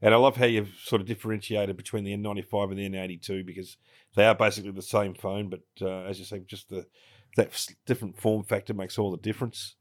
And 0.02 0.14
I 0.14 0.18
love 0.18 0.36
how 0.36 0.46
you've 0.46 0.76
sort 0.84 1.02
of 1.02 1.08
differentiated 1.08 1.76
between 1.78 2.04
the 2.04 2.16
N95 2.16 2.72
and 2.72 2.78
the 2.78 2.90
N82 2.90 3.46
because 3.46 3.78
they 4.16 4.26
are 4.26 4.36
basically 4.36 4.72
the 4.72 4.82
same 4.82 5.14
phone, 5.14 5.50
but 5.50 5.62
uh, 5.82 6.04
as 6.04 6.20
you 6.20 6.26
say, 6.26 6.40
just 6.46 6.70
the 6.70 6.86
that 7.36 7.68
different 7.86 8.20
form 8.20 8.44
factor 8.44 8.74
makes 8.74 8.98
all 8.98 9.12
the 9.12 9.18
difference. 9.18 9.76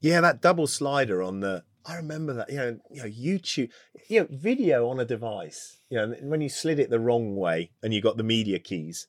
Yeah, 0.00 0.20
that 0.20 0.40
double 0.40 0.66
slider 0.66 1.22
on 1.22 1.40
the 1.40 1.64
I 1.84 1.96
remember 1.96 2.34
that, 2.34 2.50
you 2.50 2.56
know, 2.56 2.78
you 2.90 3.02
know, 3.02 3.08
YouTube, 3.08 3.70
you 4.08 4.20
know, 4.20 4.26
video 4.30 4.88
on 4.88 5.00
a 5.00 5.04
device, 5.04 5.78
you 5.88 5.96
know, 5.96 6.14
when 6.22 6.40
you 6.40 6.48
slid 6.48 6.78
it 6.78 6.90
the 6.90 7.00
wrong 7.00 7.36
way 7.36 7.70
and 7.82 7.94
you 7.94 8.02
got 8.02 8.16
the 8.16 8.22
media 8.22 8.58
keys. 8.58 9.06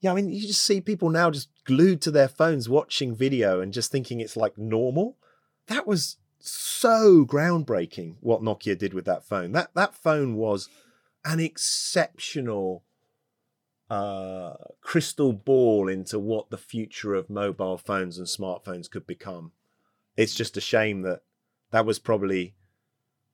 Yeah, 0.00 0.12
I 0.12 0.14
mean, 0.14 0.30
you 0.30 0.46
just 0.46 0.64
see 0.64 0.80
people 0.80 1.10
now 1.10 1.30
just 1.30 1.48
glued 1.64 2.00
to 2.02 2.10
their 2.10 2.28
phones 2.28 2.68
watching 2.68 3.14
video 3.14 3.60
and 3.60 3.72
just 3.72 3.90
thinking 3.90 4.20
it's 4.20 4.36
like 4.36 4.58
normal. 4.58 5.16
That 5.68 5.86
was 5.86 6.16
so 6.38 7.24
groundbreaking 7.24 8.16
what 8.20 8.42
Nokia 8.42 8.76
did 8.76 8.94
with 8.94 9.04
that 9.06 9.24
phone. 9.24 9.52
That 9.52 9.74
that 9.74 9.94
phone 9.94 10.36
was 10.36 10.68
an 11.24 11.40
exceptional 11.40 12.84
uh, 13.90 14.54
crystal 14.80 15.32
ball 15.32 15.88
into 15.88 16.18
what 16.18 16.50
the 16.50 16.58
future 16.58 17.14
of 17.14 17.30
mobile 17.30 17.78
phones 17.78 18.18
and 18.18 18.26
smartphones 18.26 18.90
could 18.90 19.06
become. 19.06 19.52
It's 20.16 20.34
just 20.34 20.56
a 20.56 20.60
shame 20.60 21.02
that 21.02 21.22
that 21.70 21.86
was 21.86 21.98
probably 21.98 22.54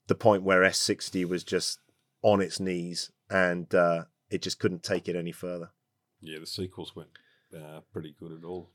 the 0.06 0.14
point 0.14 0.42
where 0.42 0.62
S60 0.62 1.24
was 1.26 1.44
just 1.44 1.78
on 2.22 2.40
its 2.40 2.60
knees 2.60 3.10
and 3.30 3.74
uh, 3.74 4.04
it 4.30 4.42
just 4.42 4.58
couldn't 4.58 4.82
take 4.82 5.08
it 5.08 5.16
any 5.16 5.32
further. 5.32 5.70
Yeah, 6.22 6.38
the 6.38 6.46
sequels 6.46 6.94
went 6.94 7.10
uh, 7.54 7.80
pretty 7.92 8.14
good 8.18 8.32
at 8.32 8.44
all. 8.44 8.70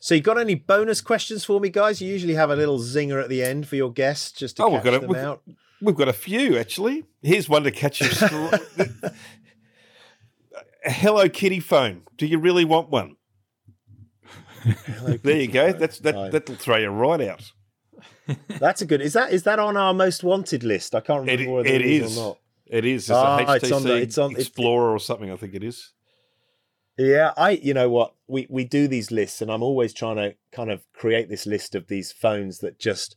So 0.00 0.14
you 0.14 0.20
got 0.20 0.38
any 0.38 0.54
bonus 0.54 1.00
questions 1.00 1.44
for 1.44 1.60
me, 1.60 1.70
guys? 1.70 2.00
You 2.02 2.10
usually 2.10 2.34
have 2.34 2.50
a 2.50 2.56
little 2.56 2.78
zinger 2.78 3.22
at 3.22 3.28
the 3.28 3.42
end 3.42 3.68
for 3.68 3.76
your 3.76 3.90
guests, 3.90 4.32
just 4.32 4.56
to 4.56 4.64
oh, 4.64 4.70
catch 4.70 4.84
we've 4.84 4.92
got 4.92 5.00
them 5.00 5.14
a, 5.14 5.18
out. 5.18 5.42
We've 5.80 5.94
got 5.94 6.08
a 6.08 6.12
few 6.12 6.58
actually. 6.58 7.04
Here's 7.22 7.48
one 7.48 7.62
to 7.64 7.70
catch 7.70 8.00
you. 8.00 8.08
a 8.08 9.12
Hello 10.90 11.28
Kitty 11.28 11.60
phone. 11.60 12.02
Do 12.16 12.26
you 12.26 12.38
really 12.38 12.64
want 12.64 12.90
one? 12.90 13.16
there 15.22 15.40
you 15.40 15.48
go. 15.48 15.72
That's 15.72 15.98
that. 16.00 16.32
That'll 16.32 16.56
throw 16.56 16.76
you 16.76 16.88
right 16.88 17.20
out. 17.22 17.52
That's 18.48 18.82
a 18.82 18.86
good. 18.86 19.00
Is 19.00 19.12
that 19.14 19.32
is 19.32 19.42
that 19.44 19.58
on 19.58 19.76
our 19.76 19.92
most 19.92 20.22
wanted 20.22 20.64
list? 20.64 20.94
I 20.94 21.00
can't 21.00 21.20
remember 21.20 21.42
it, 21.42 21.50
whether 21.50 21.68
it, 21.68 21.80
it 21.80 21.86
is, 21.86 22.18
or 22.18 22.28
not. 22.28 22.38
It 22.66 22.84
is. 22.84 23.04
It's 23.04 23.10
ah, 23.10 23.38
a 23.38 23.44
HTC 23.44 23.56
it's 23.56 23.72
on 23.72 23.82
the, 23.82 23.94
it's 23.96 24.18
on, 24.18 24.36
Explorer 24.36 24.90
or 24.90 24.98
something. 24.98 25.30
I 25.30 25.36
think 25.36 25.54
it 25.54 25.64
is. 25.64 25.92
Yeah, 26.96 27.32
I. 27.36 27.50
You 27.50 27.74
know 27.74 27.90
what? 27.90 28.14
We 28.28 28.46
we 28.48 28.64
do 28.64 28.86
these 28.86 29.10
lists, 29.10 29.42
and 29.42 29.50
I'm 29.50 29.62
always 29.62 29.92
trying 29.92 30.16
to 30.16 30.34
kind 30.52 30.70
of 30.70 30.84
create 30.92 31.28
this 31.28 31.46
list 31.46 31.74
of 31.74 31.88
these 31.88 32.12
phones 32.12 32.58
that 32.58 32.78
just, 32.78 33.16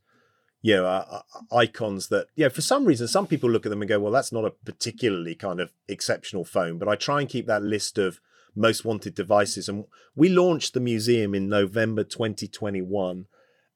you 0.61 0.77
know, 0.77 0.85
are, 0.85 1.05
are 1.11 1.23
icons 1.51 2.07
that, 2.07 2.27
you 2.35 2.45
know 2.45 2.49
for 2.49 2.61
some 2.61 2.85
reason, 2.85 3.07
some 3.07 3.27
people 3.27 3.49
look 3.49 3.65
at 3.65 3.69
them 3.69 3.81
and 3.81 3.89
go, 3.89 3.99
well, 3.99 4.11
that's 4.11 4.31
not 4.31 4.45
a 4.45 4.51
particularly 4.51 5.35
kind 5.35 5.59
of 5.59 5.71
exceptional 5.87 6.43
phone. 6.43 6.79
But 6.79 6.87
I 6.87 6.95
try 6.95 7.19
and 7.19 7.29
keep 7.29 7.45
that 7.45 7.61
list 7.61 7.99
of 7.99 8.19
most 8.55 8.83
wanted 8.83 9.13
devices, 9.13 9.69
and 9.69 9.85
we 10.15 10.29
launched 10.29 10.73
the 10.73 10.79
museum 10.79 11.35
in 11.35 11.47
November 11.47 12.03
2021 12.03 13.27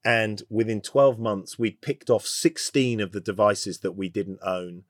and 0.04 0.42
within 0.50 0.82
12 0.82 1.20
months 1.20 1.60
we'd 1.60 1.80
picked 1.80 2.10
off 2.10 2.26
16 2.26 3.00
of 3.00 3.12
the 3.12 3.20
devices 3.22 3.82
that 3.82 3.92
we 3.92 4.10
didn't 4.10 4.40
own 4.44 4.84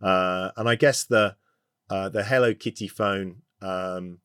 uh, 0.00 0.50
and 0.56 0.68
i 0.68 0.76
guess 0.76 1.02
the 1.02 1.34
uh, 1.90 2.08
the 2.08 2.22
hello 2.22 2.54
kitty 2.54 2.86
phone 2.86 3.42
um, 3.60 4.18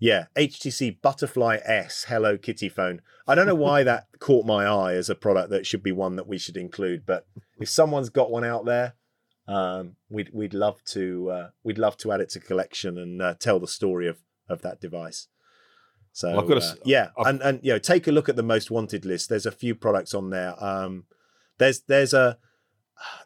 yeah 0.00 0.26
htc 0.36 1.00
butterfly 1.00 1.58
s 1.64 2.06
hello 2.08 2.36
kitty 2.36 2.68
phone 2.68 3.00
i 3.28 3.34
don't 3.34 3.46
know 3.46 3.54
why 3.54 3.82
that 3.84 4.06
caught 4.18 4.44
my 4.44 4.66
eye 4.66 4.94
as 4.94 5.08
a 5.08 5.14
product 5.14 5.50
that 5.50 5.66
should 5.66 5.82
be 5.82 5.92
one 5.92 6.16
that 6.16 6.26
we 6.26 6.38
should 6.38 6.56
include 6.56 7.06
but 7.06 7.26
if 7.60 7.68
someone's 7.68 8.10
got 8.10 8.30
one 8.30 8.44
out 8.44 8.64
there 8.64 8.94
um, 9.46 9.96
we'd 10.08 10.30
we'd 10.32 10.54
love 10.54 10.82
to 10.84 11.30
uh, 11.30 11.48
we'd 11.64 11.78
love 11.78 11.96
to 11.96 12.12
add 12.12 12.20
it 12.20 12.28
to 12.30 12.40
collection 12.40 12.98
and 12.98 13.20
uh, 13.20 13.34
tell 13.34 13.58
the 13.58 13.66
story 13.68 14.08
of 14.08 14.18
of 14.48 14.62
that 14.62 14.80
device 14.80 15.28
so 16.12 16.38
I've 16.38 16.48
got 16.48 16.58
a, 16.58 16.64
uh, 16.64 16.74
yeah, 16.84 17.08
I've, 17.16 17.26
and 17.26 17.42
and 17.42 17.60
you 17.62 17.72
know, 17.72 17.78
take 17.78 18.06
a 18.08 18.12
look 18.12 18.28
at 18.28 18.36
the 18.36 18.42
most 18.42 18.70
wanted 18.70 19.04
list. 19.04 19.28
There's 19.28 19.46
a 19.46 19.52
few 19.52 19.74
products 19.74 20.14
on 20.14 20.30
there. 20.30 20.62
Um, 20.62 21.04
there's 21.58 21.80
there's 21.82 22.12
a 22.12 22.38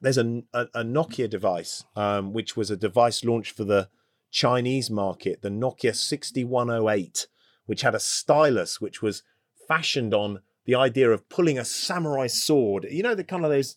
there's 0.01 0.18
a, 0.18 0.43
a, 0.53 0.66
a 0.75 0.85
Nokia 0.85 1.29
device, 1.29 1.85
um, 1.97 2.33
which 2.33 2.57
was 2.57 2.70
a 2.70 2.77
device 2.77 3.25
launched 3.25 3.57
for 3.57 3.64
the 3.64 3.89
Chinese 4.35 4.91
market, 4.91 5.43
the 5.43 5.49
Nokia 5.49 5.95
6108, 5.95 7.28
which 7.66 7.82
had 7.82 7.95
a 7.95 8.01
stylus 8.01 8.80
which 8.80 9.01
was 9.01 9.22
fashioned 9.68 10.12
on 10.12 10.41
the 10.64 10.74
idea 10.74 11.09
of 11.12 11.28
pulling 11.28 11.57
a 11.57 11.64
samurai 11.64 12.26
sword. 12.26 12.85
You 12.91 13.05
know, 13.05 13.14
the 13.14 13.22
kind 13.22 13.45
of 13.45 13.53
those 13.53 13.76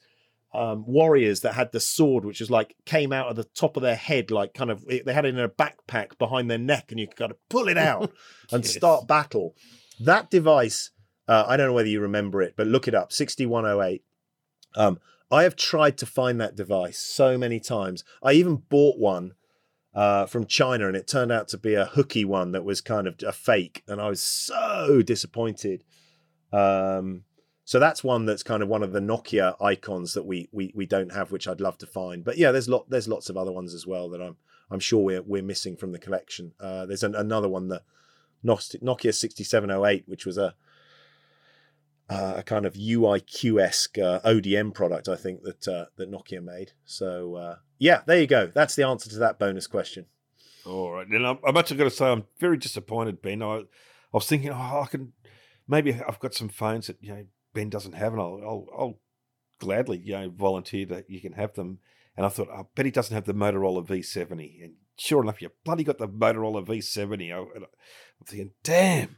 um, 0.55 0.83
warriors 0.87 1.41
that 1.41 1.53
had 1.53 1.71
the 1.73 1.79
sword, 1.79 2.25
which 2.25 2.39
was 2.39 2.49
like 2.49 2.75
came 2.85 3.13
out 3.13 3.27
of 3.27 3.35
the 3.35 3.43
top 3.43 3.77
of 3.77 3.83
their 3.83 3.95
head, 3.95 4.31
like 4.31 4.55
kind 4.55 4.71
of 4.71 4.83
they 4.87 5.13
had 5.13 5.25
it 5.25 5.35
in 5.35 5.39
a 5.39 5.47
backpack 5.47 6.17
behind 6.17 6.49
their 6.49 6.57
neck, 6.57 6.85
and 6.89 6.99
you 6.99 7.07
could 7.07 7.17
kind 7.17 7.31
of 7.31 7.37
pull 7.49 7.67
it 7.67 7.77
out 7.77 8.11
and 8.51 8.63
yes. 8.63 8.73
start 8.73 9.07
battle. 9.07 9.55
That 9.99 10.31
device, 10.31 10.89
uh, 11.27 11.45
I 11.47 11.55
don't 11.55 11.67
know 11.67 11.73
whether 11.73 11.87
you 11.87 12.01
remember 12.01 12.41
it, 12.41 12.55
but 12.57 12.65
look 12.65 12.87
it 12.87 12.95
up 12.95 13.13
6108. 13.13 14.03
Um, 14.75 14.97
I 15.29 15.43
have 15.43 15.55
tried 15.55 15.99
to 15.99 16.07
find 16.07 16.41
that 16.41 16.55
device 16.55 16.97
so 16.97 17.37
many 17.37 17.59
times. 17.59 18.03
I 18.23 18.31
even 18.31 18.55
bought 18.55 18.97
one 18.97 19.33
uh, 19.97 20.27
from 20.27 20.45
China, 20.45 20.87
and 20.87 20.95
it 20.95 21.07
turned 21.07 21.31
out 21.31 21.47
to 21.47 21.57
be 21.57 21.73
a 21.73 21.85
hooky 21.85 22.23
one 22.23 22.51
that 22.51 22.63
was 22.63 22.81
kind 22.81 23.07
of 23.07 23.15
a 23.25 23.31
fake, 23.31 23.83
and 23.87 23.99
I 23.99 24.09
was 24.09 24.21
so 24.21 25.01
disappointed. 25.01 25.83
Um, 26.53 27.23
so 27.65 27.79
that's 27.79 28.03
one 28.03 28.25
that's 28.25 28.43
kind 28.43 28.61
of 28.61 28.69
one 28.69 28.83
of 28.83 28.93
the 28.93 28.99
Nokia 28.99 29.59
icons 29.59 30.13
that 30.13 30.23
we 30.23 30.49
we 30.51 30.71
we 30.75 30.85
don't 30.85 31.13
have, 31.13 31.31
which 31.31 31.47
I'd 31.47 31.59
love 31.59 31.79
to 31.79 31.87
find. 31.87 32.23
But 32.23 32.37
yeah, 32.37 32.51
there's 32.51 32.69
lot 32.69 32.87
there's 32.91 33.07
lots 33.07 33.27
of 33.27 33.37
other 33.37 33.51
ones 33.51 33.73
as 33.73 33.87
well 33.87 34.07
that 34.09 34.21
I'm 34.21 34.37
I'm 34.69 34.79
sure 34.79 35.03
we're 35.03 35.23
we're 35.23 35.41
missing 35.41 35.75
from 35.75 35.93
the 35.93 35.99
collection. 35.99 36.53
Uh, 36.59 36.85
there's 36.85 37.03
an, 37.03 37.15
another 37.15 37.49
one, 37.49 37.67
the 37.67 37.81
Nokia 38.45 39.15
6708, 39.15 40.03
which 40.05 40.27
was 40.27 40.37
a 40.37 40.53
uh, 42.09 42.35
a 42.37 42.43
kind 42.43 42.65
of 42.65 42.73
UIQ 42.73 43.61
esque 43.61 43.97
uh, 43.97 44.21
ODM 44.21 44.73
product, 44.73 45.09
I 45.09 45.15
think 45.15 45.43
that 45.43 45.67
uh, 45.67 45.85
that 45.97 46.11
Nokia 46.11 46.43
made. 46.43 46.71
So 46.85 47.35
uh, 47.35 47.55
yeah, 47.79 48.01
there 48.05 48.19
you 48.19 48.27
go. 48.27 48.51
That's 48.53 48.75
the 48.75 48.87
answer 48.87 49.09
to 49.09 49.19
that 49.19 49.39
bonus 49.39 49.67
question. 49.67 50.05
All 50.65 50.91
right, 50.91 51.07
and 51.07 51.25
I'm, 51.25 51.39
I'm 51.45 51.57
actually 51.57 51.77
going 51.77 51.89
to 51.89 51.95
say 51.95 52.07
I'm 52.07 52.25
very 52.39 52.57
disappointed, 52.57 53.21
Ben. 53.21 53.41
I, 53.41 53.59
I 53.59 53.63
was 54.13 54.27
thinking, 54.27 54.51
oh, 54.51 54.81
I 54.83 54.87
can 54.89 55.13
maybe 55.67 55.93
I've 55.93 56.19
got 56.19 56.33
some 56.33 56.49
phones 56.49 56.87
that 56.87 56.97
you 57.01 57.13
know 57.13 57.25
Ben 57.53 57.69
doesn't 57.69 57.93
have, 57.93 58.13
and 58.13 58.21
I'll, 58.21 58.41
I'll, 58.43 58.65
I'll 58.77 58.99
gladly 59.59 60.01
you 60.03 60.13
know 60.13 60.29
volunteer 60.29 60.85
that 60.87 61.09
you 61.09 61.21
can 61.21 61.33
have 61.33 61.53
them. 61.53 61.79
And 62.15 62.25
I 62.25 62.29
thought, 62.29 62.49
I 62.49 62.63
bet 62.73 62.85
he 62.85 62.91
doesn't 62.91 63.13
have 63.13 63.25
the 63.25 63.33
Motorola 63.33 63.85
V70. 63.85 64.63
And 64.63 64.73
sure 64.97 65.21
enough, 65.21 65.39
you 65.39 65.51
bloody 65.63 65.83
got 65.83 65.99
the 65.99 66.07
Motorola 66.07 66.65
V70. 66.65 67.31
I'm 67.31 67.45
thinking, 68.25 68.51
damn. 68.63 69.17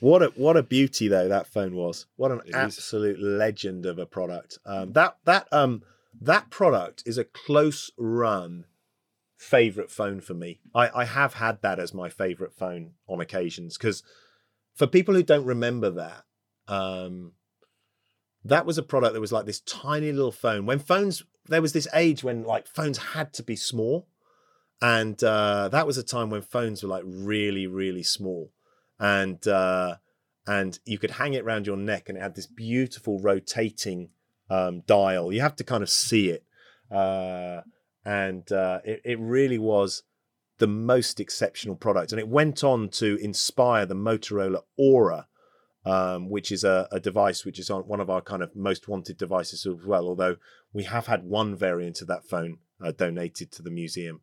What 0.00 0.22
a 0.22 0.26
what 0.36 0.56
a 0.56 0.62
beauty 0.62 1.08
though 1.08 1.28
that 1.28 1.46
phone 1.46 1.74
was. 1.74 2.06
What 2.16 2.30
an 2.30 2.40
it 2.46 2.54
absolute 2.54 3.18
is. 3.18 3.22
legend 3.22 3.86
of 3.86 3.98
a 3.98 4.06
product. 4.06 4.58
Um, 4.66 4.92
that 4.92 5.16
that 5.24 5.48
um 5.52 5.82
that 6.20 6.50
product 6.50 7.02
is 7.06 7.18
a 7.18 7.24
close 7.24 7.90
run 7.96 8.66
favorite 9.36 9.90
phone 9.90 10.20
for 10.20 10.34
me. 10.34 10.60
I, 10.74 10.90
I 10.94 11.04
have 11.04 11.34
had 11.34 11.60
that 11.62 11.78
as 11.78 11.92
my 11.92 12.08
favorite 12.08 12.54
phone 12.54 12.92
on 13.08 13.20
occasions 13.20 13.76
because 13.76 14.02
for 14.74 14.86
people 14.86 15.14
who 15.14 15.22
don't 15.22 15.44
remember 15.44 15.90
that, 15.90 16.24
um, 16.66 17.32
that 18.44 18.66
was 18.66 18.78
a 18.78 18.82
product 18.82 19.14
that 19.14 19.20
was 19.20 19.32
like 19.32 19.46
this 19.46 19.60
tiny 19.60 20.12
little 20.12 20.32
phone. 20.32 20.66
When 20.66 20.78
phones, 20.78 21.22
there 21.46 21.62
was 21.62 21.72
this 21.72 21.88
age 21.94 22.24
when 22.24 22.44
like 22.44 22.66
phones 22.66 22.98
had 22.98 23.32
to 23.34 23.42
be 23.42 23.56
small, 23.56 24.08
and 24.82 25.22
uh, 25.22 25.68
that 25.68 25.86
was 25.86 25.98
a 25.98 26.02
time 26.02 26.30
when 26.30 26.42
phones 26.42 26.82
were 26.82 26.88
like 26.88 27.04
really, 27.06 27.66
really 27.66 28.02
small, 28.02 28.52
and 28.98 29.46
uh, 29.46 29.96
and 30.46 30.78
you 30.84 30.98
could 30.98 31.12
hang 31.12 31.34
it 31.34 31.44
around 31.44 31.66
your 31.66 31.76
neck, 31.76 32.08
and 32.08 32.18
it 32.18 32.22
had 32.22 32.34
this 32.34 32.46
beautiful 32.46 33.20
rotating 33.20 34.10
um, 34.50 34.82
dial. 34.86 35.32
You 35.32 35.40
have 35.40 35.56
to 35.56 35.64
kind 35.64 35.82
of 35.82 35.90
see 35.90 36.30
it. 36.30 36.44
Uh, 36.90 37.62
and 38.04 38.50
uh, 38.52 38.80
it, 38.84 39.00
it 39.04 39.18
really 39.18 39.58
was 39.58 40.02
the 40.58 40.66
most 40.66 41.20
exceptional 41.20 41.76
product. 41.76 42.12
And 42.12 42.20
it 42.20 42.28
went 42.28 42.62
on 42.62 42.88
to 42.90 43.16
inspire 43.16 43.86
the 43.86 43.94
Motorola 43.94 44.60
Aura, 44.76 45.26
um, 45.84 46.30
which 46.30 46.52
is 46.52 46.64
a, 46.64 46.88
a, 46.92 47.00
device 47.00 47.44
which 47.44 47.58
is 47.58 47.70
on 47.70 47.82
one 47.82 48.00
of 48.00 48.08
our 48.08 48.20
kind 48.20 48.42
of 48.42 48.54
most 48.54 48.88
wanted 48.88 49.16
devices 49.16 49.66
as 49.66 49.84
well. 49.84 50.06
Although 50.06 50.36
we 50.72 50.84
have 50.84 51.06
had 51.06 51.24
one 51.24 51.56
variant 51.56 52.00
of 52.00 52.08
that 52.08 52.24
phone 52.24 52.58
uh, 52.82 52.92
donated 52.92 53.50
to 53.52 53.62
the 53.62 53.70
museum. 53.70 54.20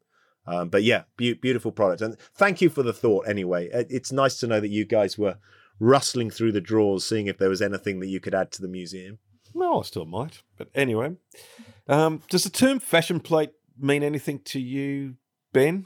Um, 0.47 0.69
but 0.69 0.83
yeah, 0.83 1.03
be- 1.17 1.33
beautiful 1.33 1.71
product. 1.71 2.01
And 2.01 2.17
thank 2.33 2.61
you 2.61 2.69
for 2.69 2.83
the 2.83 2.93
thought 2.93 3.27
anyway. 3.27 3.69
It's 3.71 4.11
nice 4.11 4.39
to 4.39 4.47
know 4.47 4.59
that 4.59 4.69
you 4.69 4.85
guys 4.85 5.17
were 5.17 5.37
rustling 5.79 6.29
through 6.29 6.51
the 6.51 6.61
drawers, 6.61 7.05
seeing 7.05 7.27
if 7.27 7.37
there 7.37 7.49
was 7.49 7.61
anything 7.61 7.99
that 7.99 8.07
you 8.07 8.19
could 8.19 8.35
add 8.35 8.51
to 8.53 8.61
the 8.61 8.67
museum. 8.67 9.19
Well, 9.53 9.79
I 9.79 9.83
still 9.83 10.05
might. 10.05 10.41
But 10.57 10.69
anyway, 10.73 11.15
um, 11.87 12.21
does 12.29 12.43
the 12.43 12.49
term 12.49 12.79
fashion 12.79 13.19
plate 13.19 13.51
mean 13.77 14.03
anything 14.03 14.39
to 14.45 14.59
you, 14.59 15.15
Ben? 15.53 15.85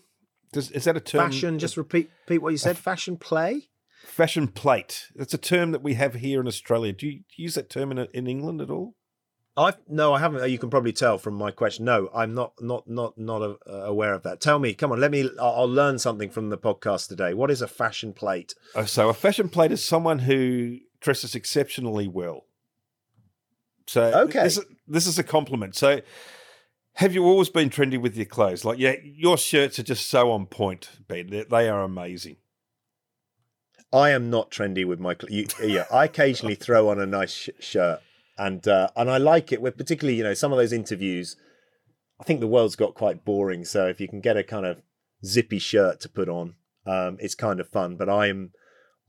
Does, 0.53 0.71
is 0.71 0.85
that 0.85 0.97
a 0.97 1.01
term? 1.01 1.31
Fashion, 1.31 1.59
just 1.59 1.75
repeat, 1.75 2.09
repeat 2.27 2.41
what 2.41 2.51
you 2.51 2.57
said. 2.57 2.77
fashion 2.77 3.17
play? 3.17 3.69
Fashion 4.05 4.47
plate. 4.47 5.07
That's 5.15 5.33
a 5.33 5.37
term 5.39 5.71
that 5.71 5.81
we 5.81 5.95
have 5.95 6.15
here 6.15 6.39
in 6.39 6.47
Australia. 6.47 6.93
Do 6.93 7.07
you 7.07 7.21
use 7.35 7.55
that 7.55 7.69
term 7.69 7.91
in, 7.91 8.07
in 8.13 8.27
England 8.27 8.61
at 8.61 8.69
all? 8.69 8.95
I 9.57 9.73
no, 9.87 10.13
I 10.13 10.19
haven't. 10.19 10.49
You 10.49 10.59
can 10.59 10.69
probably 10.69 10.91
tell 10.91 11.17
from 11.17 11.35
my 11.35 11.49
question. 11.49 11.85
No, 11.85 12.09
I'm 12.13 12.33
not 12.33 12.53
not 12.61 12.89
not 12.89 13.17
not 13.17 13.41
uh, 13.41 13.57
aware 13.71 14.13
of 14.13 14.23
that. 14.23 14.41
Tell 14.41 14.59
me, 14.59 14.73
come 14.73 14.91
on, 14.91 14.99
let 14.99 15.11
me. 15.11 15.29
I'll 15.39 15.69
learn 15.69 15.97
something 15.97 16.29
from 16.29 16.49
the 16.49 16.57
podcast 16.57 17.07
today. 17.07 17.33
What 17.33 17.49
is 17.49 17.61
a 17.61 17.67
fashion 17.67 18.11
plate? 18.11 18.53
Oh, 18.75 18.83
so 18.83 19.07
a 19.07 19.13
fashion 19.13 19.47
plate 19.47 19.71
is 19.71 19.83
someone 19.83 20.19
who 20.19 20.79
dresses 20.99 21.35
exceptionally 21.35 22.07
well. 22.07 22.45
So 23.87 24.03
okay, 24.23 24.43
this, 24.43 24.59
this 24.87 25.07
is 25.07 25.17
a 25.17 25.23
compliment. 25.23 25.75
So 25.75 26.01
have 26.95 27.13
you 27.13 27.23
always 27.23 27.49
been 27.49 27.69
trendy 27.69 28.01
with 28.01 28.17
your 28.17 28.25
clothes? 28.25 28.65
Like, 28.65 28.79
yeah, 28.79 28.95
your 29.03 29.37
shirts 29.37 29.79
are 29.79 29.83
just 29.83 30.09
so 30.09 30.31
on 30.31 30.47
point, 30.47 30.89
Ben. 31.07 31.45
They 31.49 31.69
are 31.69 31.81
amazing. 31.81 32.37
I 33.93 34.09
am 34.09 34.29
not 34.29 34.51
trendy 34.51 34.85
with 34.85 34.99
my. 34.99 35.13
Clothes. 35.13 35.55
Yeah, 35.63 35.85
I 35.89 36.05
occasionally 36.05 36.55
throw 36.55 36.89
on 36.89 36.99
a 36.99 37.05
nice 37.05 37.31
sh- 37.31 37.49
shirt 37.59 38.01
and 38.37 38.67
uh, 38.67 38.89
and 38.95 39.09
I 39.09 39.17
like 39.17 39.51
it 39.51 39.61
with 39.61 39.77
particularly 39.77 40.17
you 40.17 40.23
know 40.23 40.33
some 40.33 40.51
of 40.51 40.57
those 40.57 40.73
interviews. 40.73 41.35
I 42.19 42.23
think 42.23 42.39
the 42.39 42.47
world's 42.47 42.75
got 42.75 42.95
quite 42.95 43.25
boring, 43.25 43.65
so 43.65 43.87
if 43.87 43.99
you 43.99 44.07
can 44.07 44.21
get 44.21 44.37
a 44.37 44.43
kind 44.43 44.65
of 44.65 44.81
zippy 45.25 45.59
shirt 45.59 45.99
to 46.01 46.09
put 46.09 46.29
on, 46.29 46.55
um, 46.85 47.17
it's 47.19 47.35
kind 47.35 47.59
of 47.59 47.67
fun. 47.67 47.97
But 47.97 48.09
I'm 48.09 48.51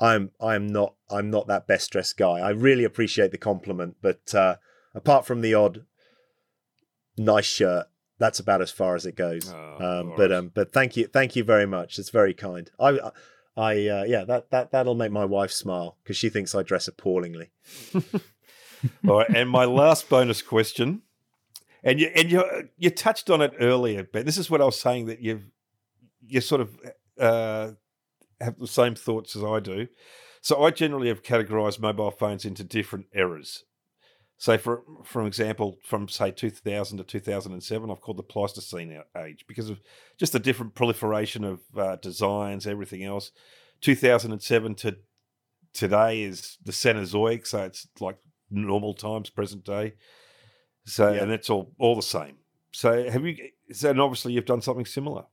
I'm 0.00 0.30
I'm 0.40 0.66
not 0.66 0.94
I'm 1.10 1.30
not 1.30 1.46
that 1.46 1.66
best 1.66 1.90
dressed 1.90 2.16
guy. 2.16 2.40
I 2.40 2.50
really 2.50 2.84
appreciate 2.84 3.30
the 3.30 3.38
compliment, 3.38 3.96
but 4.02 4.34
uh, 4.34 4.56
apart 4.94 5.26
from 5.26 5.40
the 5.40 5.54
odd 5.54 5.84
nice 7.16 7.46
shirt, 7.46 7.86
that's 8.18 8.38
about 8.38 8.62
as 8.62 8.70
far 8.70 8.94
as 8.94 9.06
it 9.06 9.16
goes. 9.16 9.52
Oh, 9.52 10.00
um, 10.00 10.14
but 10.16 10.32
um, 10.32 10.50
but 10.54 10.72
thank 10.72 10.96
you, 10.96 11.06
thank 11.06 11.36
you 11.36 11.44
very 11.44 11.66
much. 11.66 11.98
It's 11.98 12.10
very 12.10 12.34
kind. 12.34 12.70
I, 12.78 13.10
I, 13.56 13.88
uh, 13.88 14.04
yeah, 14.04 14.24
that 14.24 14.50
that 14.50 14.70
that'll 14.70 14.94
make 14.94 15.12
my 15.12 15.24
wife 15.24 15.52
smile 15.52 15.96
because 16.02 16.16
she 16.16 16.28
thinks 16.28 16.54
I 16.54 16.62
dress 16.62 16.88
appallingly. 16.88 17.50
All 19.08 19.18
right, 19.18 19.28
and 19.34 19.50
my 19.50 19.64
last 19.64 20.08
bonus 20.08 20.42
question, 20.42 21.02
and 21.82 22.00
you 22.00 22.10
and 22.14 22.30
you 22.30 22.44
you 22.76 22.90
touched 22.90 23.30
on 23.30 23.40
it 23.40 23.54
earlier, 23.60 24.06
but 24.10 24.26
this 24.26 24.38
is 24.38 24.50
what 24.50 24.60
I 24.60 24.64
was 24.64 24.80
saying 24.80 25.06
that 25.06 25.20
you've 25.20 25.44
you 26.26 26.40
sort 26.40 26.60
of 26.60 26.78
uh, 27.18 27.72
have 28.40 28.58
the 28.58 28.66
same 28.66 28.94
thoughts 28.94 29.36
as 29.36 29.44
I 29.44 29.60
do. 29.60 29.88
So 30.40 30.62
I 30.62 30.70
generally 30.70 31.08
have 31.08 31.22
categorized 31.22 31.80
mobile 31.80 32.10
phones 32.10 32.44
into 32.44 32.62
different 32.62 33.06
eras. 33.12 33.64
So, 34.38 34.58
for 34.58 34.82
for 35.02 35.26
example, 35.26 35.78
from 35.82 36.08
say 36.08 36.30
2000 36.30 36.98
to 36.98 37.04
2007, 37.04 37.90
I've 37.90 38.00
called 38.00 38.18
the 38.18 38.22
Pleistocene 38.22 39.02
age 39.16 39.44
because 39.48 39.70
of 39.70 39.80
just 40.18 40.32
the 40.32 40.38
different 40.38 40.74
proliferation 40.74 41.42
of 41.42 41.60
uh, 41.76 41.96
designs, 41.96 42.66
everything 42.66 43.02
else. 43.02 43.32
2007 43.80 44.74
to 44.76 44.96
today 45.72 46.22
is 46.22 46.58
the 46.64 46.72
Cenozoic, 46.72 47.46
so 47.46 47.62
it's 47.62 47.86
like 47.98 48.18
normal 48.50 48.94
times, 48.94 49.30
present 49.30 49.64
day. 49.64 49.94
So, 50.84 51.12
yeah. 51.12 51.22
and 51.22 51.32
it's 51.32 51.50
all 51.50 51.72
all 51.78 51.96
the 51.96 52.02
same. 52.02 52.36
So, 52.72 53.08
have 53.10 53.24
you? 53.24 53.36
So, 53.72 53.90
and 53.90 54.00
obviously, 54.00 54.32
you've 54.32 54.44
done 54.44 54.62
something 54.62 54.86
similar. 54.86 55.24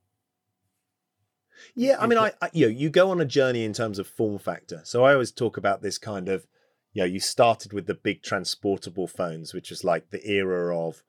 Yeah, 1.75 1.97
I 1.99 2.07
mean, 2.07 2.17
I, 2.17 2.33
I 2.41 2.49
you 2.53 2.65
know, 2.65 2.71
you 2.71 2.89
go 2.89 3.11
on 3.11 3.21
a 3.21 3.25
journey 3.25 3.63
in 3.63 3.73
terms 3.73 3.99
of 3.99 4.07
form 4.07 4.39
factor. 4.39 4.81
So, 4.83 5.03
I 5.03 5.13
always 5.13 5.31
talk 5.31 5.57
about 5.57 5.81
this 5.81 5.97
kind 5.97 6.27
of, 6.27 6.47
you 6.93 7.01
know, 7.01 7.05
you 7.05 7.19
started 7.19 7.73
with 7.73 7.85
the 7.85 7.93
big 7.93 8.23
transportable 8.23 9.07
phones, 9.07 9.53
which 9.53 9.69
was 9.69 9.83
like 9.83 10.09
the 10.09 10.27
era 10.27 10.75
of, 10.75 11.03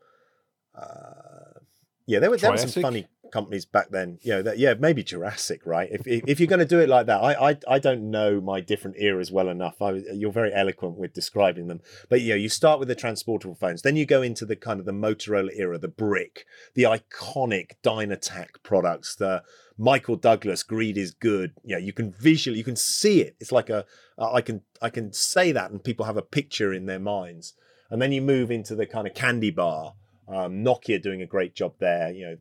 uh, 0.75 1.61
yeah, 2.07 2.19
there 2.19 2.31
were 2.31 2.37
there 2.37 2.51
were 2.51 2.59
some 2.59 2.83
funny 2.83 3.07
companies 3.35 3.67
back 3.67 3.91
then. 3.91 4.19
You 4.23 4.35
know, 4.35 4.43
that 4.43 4.59
yeah, 4.59 4.75
maybe 4.79 5.03
Jurassic, 5.03 5.67
right? 5.67 5.89
If 5.91 6.07
if, 6.07 6.39
you're 6.39 6.47
going 6.55 6.61
to 6.61 6.65
do 6.65 6.79
it 6.79 6.89
like 6.89 7.07
that, 7.07 7.21
I, 7.21 7.51
I 7.51 7.59
I 7.69 7.79
don't 7.81 8.11
know 8.11 8.41
my 8.41 8.61
different 8.61 8.97
eras 8.99 9.33
well 9.33 9.49
enough. 9.49 9.83
I, 9.83 10.03
you're 10.15 10.33
very 10.33 10.55
eloquent 10.55 10.97
with 10.97 11.13
describing 11.13 11.67
them, 11.67 11.81
but 12.09 12.21
yeah, 12.21 12.37
you 12.37 12.49
start 12.49 12.79
with 12.79 12.89
the 12.89 12.95
transportable 12.95 13.57
phones, 13.57 13.83
then 13.83 13.97
you 13.97 14.07
go 14.07 14.23
into 14.23 14.47
the 14.47 14.57
kind 14.57 14.79
of 14.79 14.87
the 14.87 14.93
Motorola 14.93 15.51
era, 15.55 15.79
the 15.79 15.89
brick, 15.89 16.47
the 16.75 16.85
iconic 16.85 17.73
Dynatac 17.83 18.63
products, 18.63 19.17
the 19.17 19.43
Michael 19.77 20.17
Douglas, 20.17 20.63
greed 20.63 20.97
is 20.97 21.13
good. 21.13 21.55
Yeah, 21.65 21.79
you 21.79 21.93
can 21.93 22.13
visually, 22.13 22.59
you 22.59 22.65
can 22.65 22.77
see 22.77 23.21
it. 23.21 23.37
It's 23.41 23.53
like 23.53 23.69
a, 23.69 23.85
I 24.17 24.41
can, 24.41 24.63
I 24.81 24.91
can 24.91 25.13
say 25.13 25.51
that, 25.53 25.73
and 25.73 25.83
people 25.83 26.07
have 26.07 26.17
a 26.17 26.23
picture 26.23 26.73
in 26.73 26.87
their 26.87 27.01
minds. 27.01 27.55
And 27.91 28.01
then 28.01 28.13
you 28.13 28.23
move 28.23 28.51
into 28.51 28.75
the 28.75 28.87
kind 28.87 29.07
of 29.07 29.15
candy 29.15 29.51
bar. 29.51 29.95
Um, 30.29 30.65
Nokia 30.65 31.03
doing 31.03 31.23
a 31.23 31.27
great 31.27 31.55
job 31.55 31.75
there. 31.81 32.11
You 32.11 32.27
know, 32.27 32.37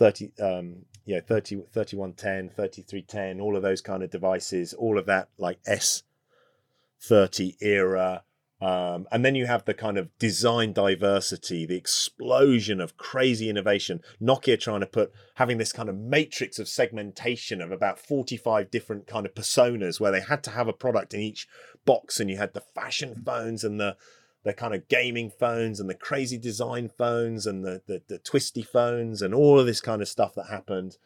30 0.00 0.32
um 0.40 0.86
yeah 1.04 1.20
30 1.20 1.62
3110 1.72 2.48
3310 2.56 3.40
all 3.40 3.54
of 3.54 3.62
those 3.62 3.82
kind 3.82 4.02
of 4.02 4.10
devices 4.10 4.72
all 4.74 4.98
of 4.98 5.06
that 5.06 5.28
like 5.38 5.58
s30 5.64 7.56
era 7.60 8.24
um, 8.62 9.06
and 9.10 9.24
then 9.24 9.34
you 9.34 9.46
have 9.46 9.64
the 9.64 9.72
kind 9.72 9.96
of 9.96 10.10
design 10.18 10.74
diversity, 10.74 11.64
the 11.64 11.78
explosion 11.78 12.78
of 12.78 12.98
crazy 12.98 13.48
innovation. 13.48 14.02
Nokia 14.20 14.60
trying 14.60 14.80
to 14.80 14.86
put 14.86 15.12
having 15.36 15.56
this 15.56 15.72
kind 15.72 15.88
of 15.88 15.96
matrix 15.96 16.58
of 16.58 16.68
segmentation 16.68 17.62
of 17.62 17.72
about 17.72 17.98
45 17.98 18.70
different 18.70 19.06
kind 19.06 19.24
of 19.24 19.34
personas 19.34 19.98
where 19.98 20.12
they 20.12 20.20
had 20.20 20.44
to 20.44 20.50
have 20.50 20.68
a 20.68 20.74
product 20.74 21.14
in 21.14 21.20
each 21.20 21.48
box, 21.86 22.20
and 22.20 22.28
you 22.28 22.36
had 22.36 22.52
the 22.52 22.60
fashion 22.60 23.22
phones 23.24 23.64
and 23.64 23.80
the 23.80 23.96
the 24.42 24.52
kind 24.52 24.74
of 24.74 24.88
gaming 24.88 25.30
phones 25.30 25.80
and 25.80 25.88
the 25.88 25.94
crazy 25.94 26.38
design 26.38 26.88
phones 26.88 27.46
and 27.46 27.64
the, 27.64 27.82
the, 27.86 28.02
the 28.08 28.18
twisty 28.18 28.62
phones 28.62 29.20
and 29.20 29.34
all 29.34 29.58
of 29.58 29.66
this 29.66 29.80
kind 29.80 30.00
of 30.00 30.08
stuff 30.08 30.34
that 30.34 30.46
happened. 30.48 30.96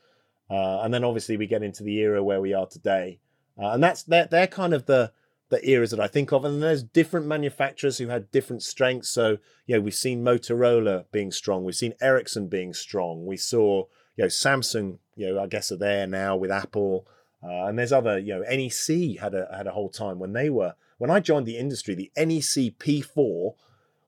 Uh, 0.49 0.81
and 0.83 0.95
then 0.95 1.05
obviously 1.05 1.37
we 1.37 1.47
get 1.47 1.63
into 1.63 1.83
the 1.83 1.99
era 1.99 2.23
where 2.23 2.41
we 2.41 2.55
are 2.55 2.67
today. 2.67 3.19
Uh, 3.61 3.71
and 3.71 3.83
that's 3.83 4.03
they're, 4.03 4.27
they're 4.27 4.47
kind 4.47 4.75
of 4.75 4.87
the 4.87 5.13
the 5.51 5.69
eras 5.69 5.91
that 5.91 6.01
I 6.01 6.07
think 6.07 6.33
of. 6.33 6.45
And 6.45 6.63
there's 6.63 6.83
different 6.83 7.27
manufacturers 7.27 7.99
who 7.99 8.09
had 8.09 8.31
different 8.31 8.63
strengths. 8.63 9.11
So, 9.11 9.39
you 9.67 9.77
know, 9.77 9.81
we've 9.81 9.95
seen 9.95 10.25
Motorola 10.25 11.05
being 11.13 11.31
strong, 11.31 11.65
we've 11.65 11.75
seen 11.75 11.95
Ericsson 12.01 12.49
being 12.49 12.73
strong, 12.75 13.27
we 13.27 13.37
saw, 13.37 13.85
you 14.17 14.25
know, 14.25 14.29
Samsung, 14.29 14.99
you 15.17 15.33
know, 15.33 15.43
I 15.43 15.47
guess 15.47 15.71
are 15.71 15.77
there 15.77 16.07
now 16.07 16.37
with 16.37 16.51
Apple. 16.51 17.07
Uh, 17.43 17.67
and 17.67 17.79
there's 17.79 17.93
other, 17.93 18.19
you 18.19 18.35
know, 18.35 18.41
NEC 18.41 19.21
had 19.21 19.35
a 19.35 19.49
had 19.55 19.67
a 19.67 19.73
whole 19.73 19.91
time 19.91 20.19
when 20.19 20.33
they 20.33 20.49
were 20.51 20.75
when 20.99 21.11
I 21.11 21.21
joined 21.21 21.47
the 21.47 21.59
industry, 21.59 21.95
the 21.95 22.11
NEC 22.17 22.79
P4 22.79 23.55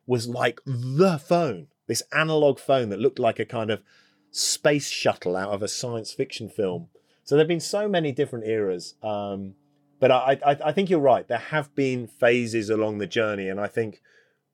was 0.06 0.28
like 0.28 0.60
the 0.64 1.18
phone, 1.18 1.68
this 1.86 2.02
analog 2.12 2.58
phone 2.58 2.88
that 2.90 3.00
looked 3.00 3.18
like 3.18 3.38
a 3.38 3.44
kind 3.44 3.70
of 3.70 3.82
space 4.30 4.88
shuttle 4.88 5.36
out 5.36 5.50
of 5.50 5.62
a 5.62 5.68
science 5.68 6.12
fiction 6.12 6.48
film. 6.48 6.88
So 7.24 7.34
there 7.34 7.42
have 7.42 7.48
been 7.48 7.60
so 7.60 7.88
many 7.88 8.12
different 8.12 8.46
eras. 8.46 8.94
Um, 9.02 9.54
but 9.98 10.10
I, 10.10 10.38
I, 10.46 10.56
I 10.66 10.72
think 10.72 10.90
you're 10.90 11.00
right. 11.00 11.26
There 11.26 11.38
have 11.38 11.74
been 11.74 12.06
phases 12.06 12.70
along 12.70 12.98
the 12.98 13.06
journey, 13.06 13.48
and 13.48 13.58
I 13.60 13.66
think 13.66 14.00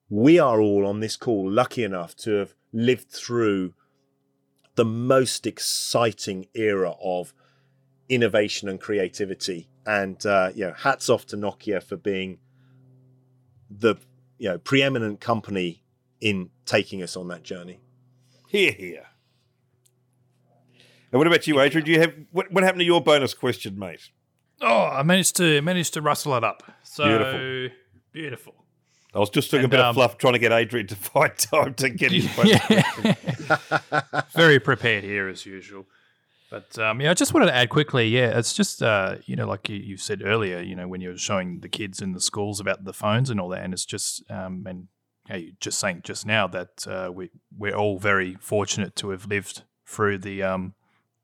we 0.09 0.39
are 0.39 0.61
all 0.61 0.87
on 0.87 1.01
this 1.01 1.17
call 1.17 1.51
lucky 1.51 1.85
enough 1.85 2.15
to 2.17 2.33
have 2.33 2.55
lived 2.73 3.11
through 3.11 3.75
the 4.75 4.85
most 4.85 5.47
exciting 5.47 6.47
era 6.55 6.95
of 7.03 7.35
innovation 8.09 8.69
and 8.69 8.81
creativity. 8.81 9.69
And 9.87 10.25
uh, 10.25 10.51
you 10.55 10.67
know, 10.67 10.73
hats 10.73 11.09
off 11.09 11.27
to 11.27 11.37
Nokia 11.37 11.83
for 11.83 11.97
being 11.97 12.39
the 13.71 13.97
you 14.39 14.49
know 14.49 14.59
preeminent 14.59 15.21
company 15.21 15.83
in 16.21 16.51
taking 16.65 17.03
us 17.03 17.17
on 17.17 17.29
that 17.29 17.43
journey. 17.43 17.81
Here, 18.49 18.73
here. 18.73 19.07
And 21.11 21.19
what 21.19 21.27
about 21.27 21.47
you, 21.47 21.61
Adrian? 21.61 21.85
Do 21.85 21.93
you 21.93 22.01
have 22.01 22.15
what, 22.31 22.51
what 22.53 22.65
happened 22.65 22.81
to 22.81 22.87
your 22.87 23.03
bonus 23.03 23.35
question, 23.35 23.79
mate? 23.79 24.11
Oh, 24.61 24.85
I 24.85 25.03
managed 25.03 25.37
to 25.37 25.61
managed 25.63 25.95
to 25.95 26.03
rustle 26.03 26.35
it 26.37 26.45
up. 26.45 26.63
So 26.85 27.05
beautiful. 27.05 27.77
beautiful. 28.13 28.55
I 29.15 29.19
was 29.19 29.29
just 29.29 29.51
doing 29.51 29.65
and, 29.65 29.73
a 29.73 29.77
bit 29.77 29.81
um, 29.81 29.91
of 29.91 29.95
fluff, 29.95 30.17
trying 30.17 30.33
to 30.33 30.39
get 30.39 30.53
Adrian 30.53 30.87
to 30.87 30.97
find 30.97 31.37
time 31.37 31.75
to 31.75 31.91
get 31.91 32.13
his 32.13 32.29
yeah. 32.45 34.13
Very 34.35 34.59
prepared 34.59 35.05
here 35.05 35.29
as 35.29 35.45
usual. 35.45 35.87
But 36.53 36.79
um, 36.79 37.01
yeah, 37.01 37.11
I 37.11 37.15
just 37.15 37.33
wanted 37.33 37.47
to 37.47 37.55
add 37.55 37.71
quickly. 37.71 38.09
Yeah, 38.09 38.39
it's 38.39 38.53
just 38.53 38.83
uh, 38.83 39.17
you 39.25 39.37
know, 39.37 39.47
like 39.47 39.71
you, 39.71 39.77
you, 39.77 39.97
said 39.97 40.21
earlier, 40.23 40.61
you 40.61 40.77
know, 40.77 40.87
when 40.87 41.01
you 41.01 41.09
were 41.09 41.17
showing 41.17 41.61
the 41.61 41.69
kids 41.69 42.03
in 42.03 42.13
the 42.13 42.21
schools 42.21 42.61
about 42.61 42.85
the 42.85 42.93
phones 42.93 43.31
and 43.31 43.41
all 43.41 43.49
that, 43.49 43.65
and 43.65 43.73
it's 43.73 43.87
just 43.87 44.23
um, 44.31 44.67
and 44.69 44.89
you 45.31 45.55
just 45.61 45.79
saying 45.79 46.03
just 46.05 46.27
now 46.27 46.47
that 46.47 46.87
uh, 46.87 47.11
we 47.11 47.31
we're 47.57 47.75
all 47.75 47.99
very 47.99 48.37
fortunate 48.39 48.95
to 48.97 49.09
have 49.09 49.25
lived 49.25 49.63
through 49.87 50.19
the 50.19 50.43
um, 50.43 50.75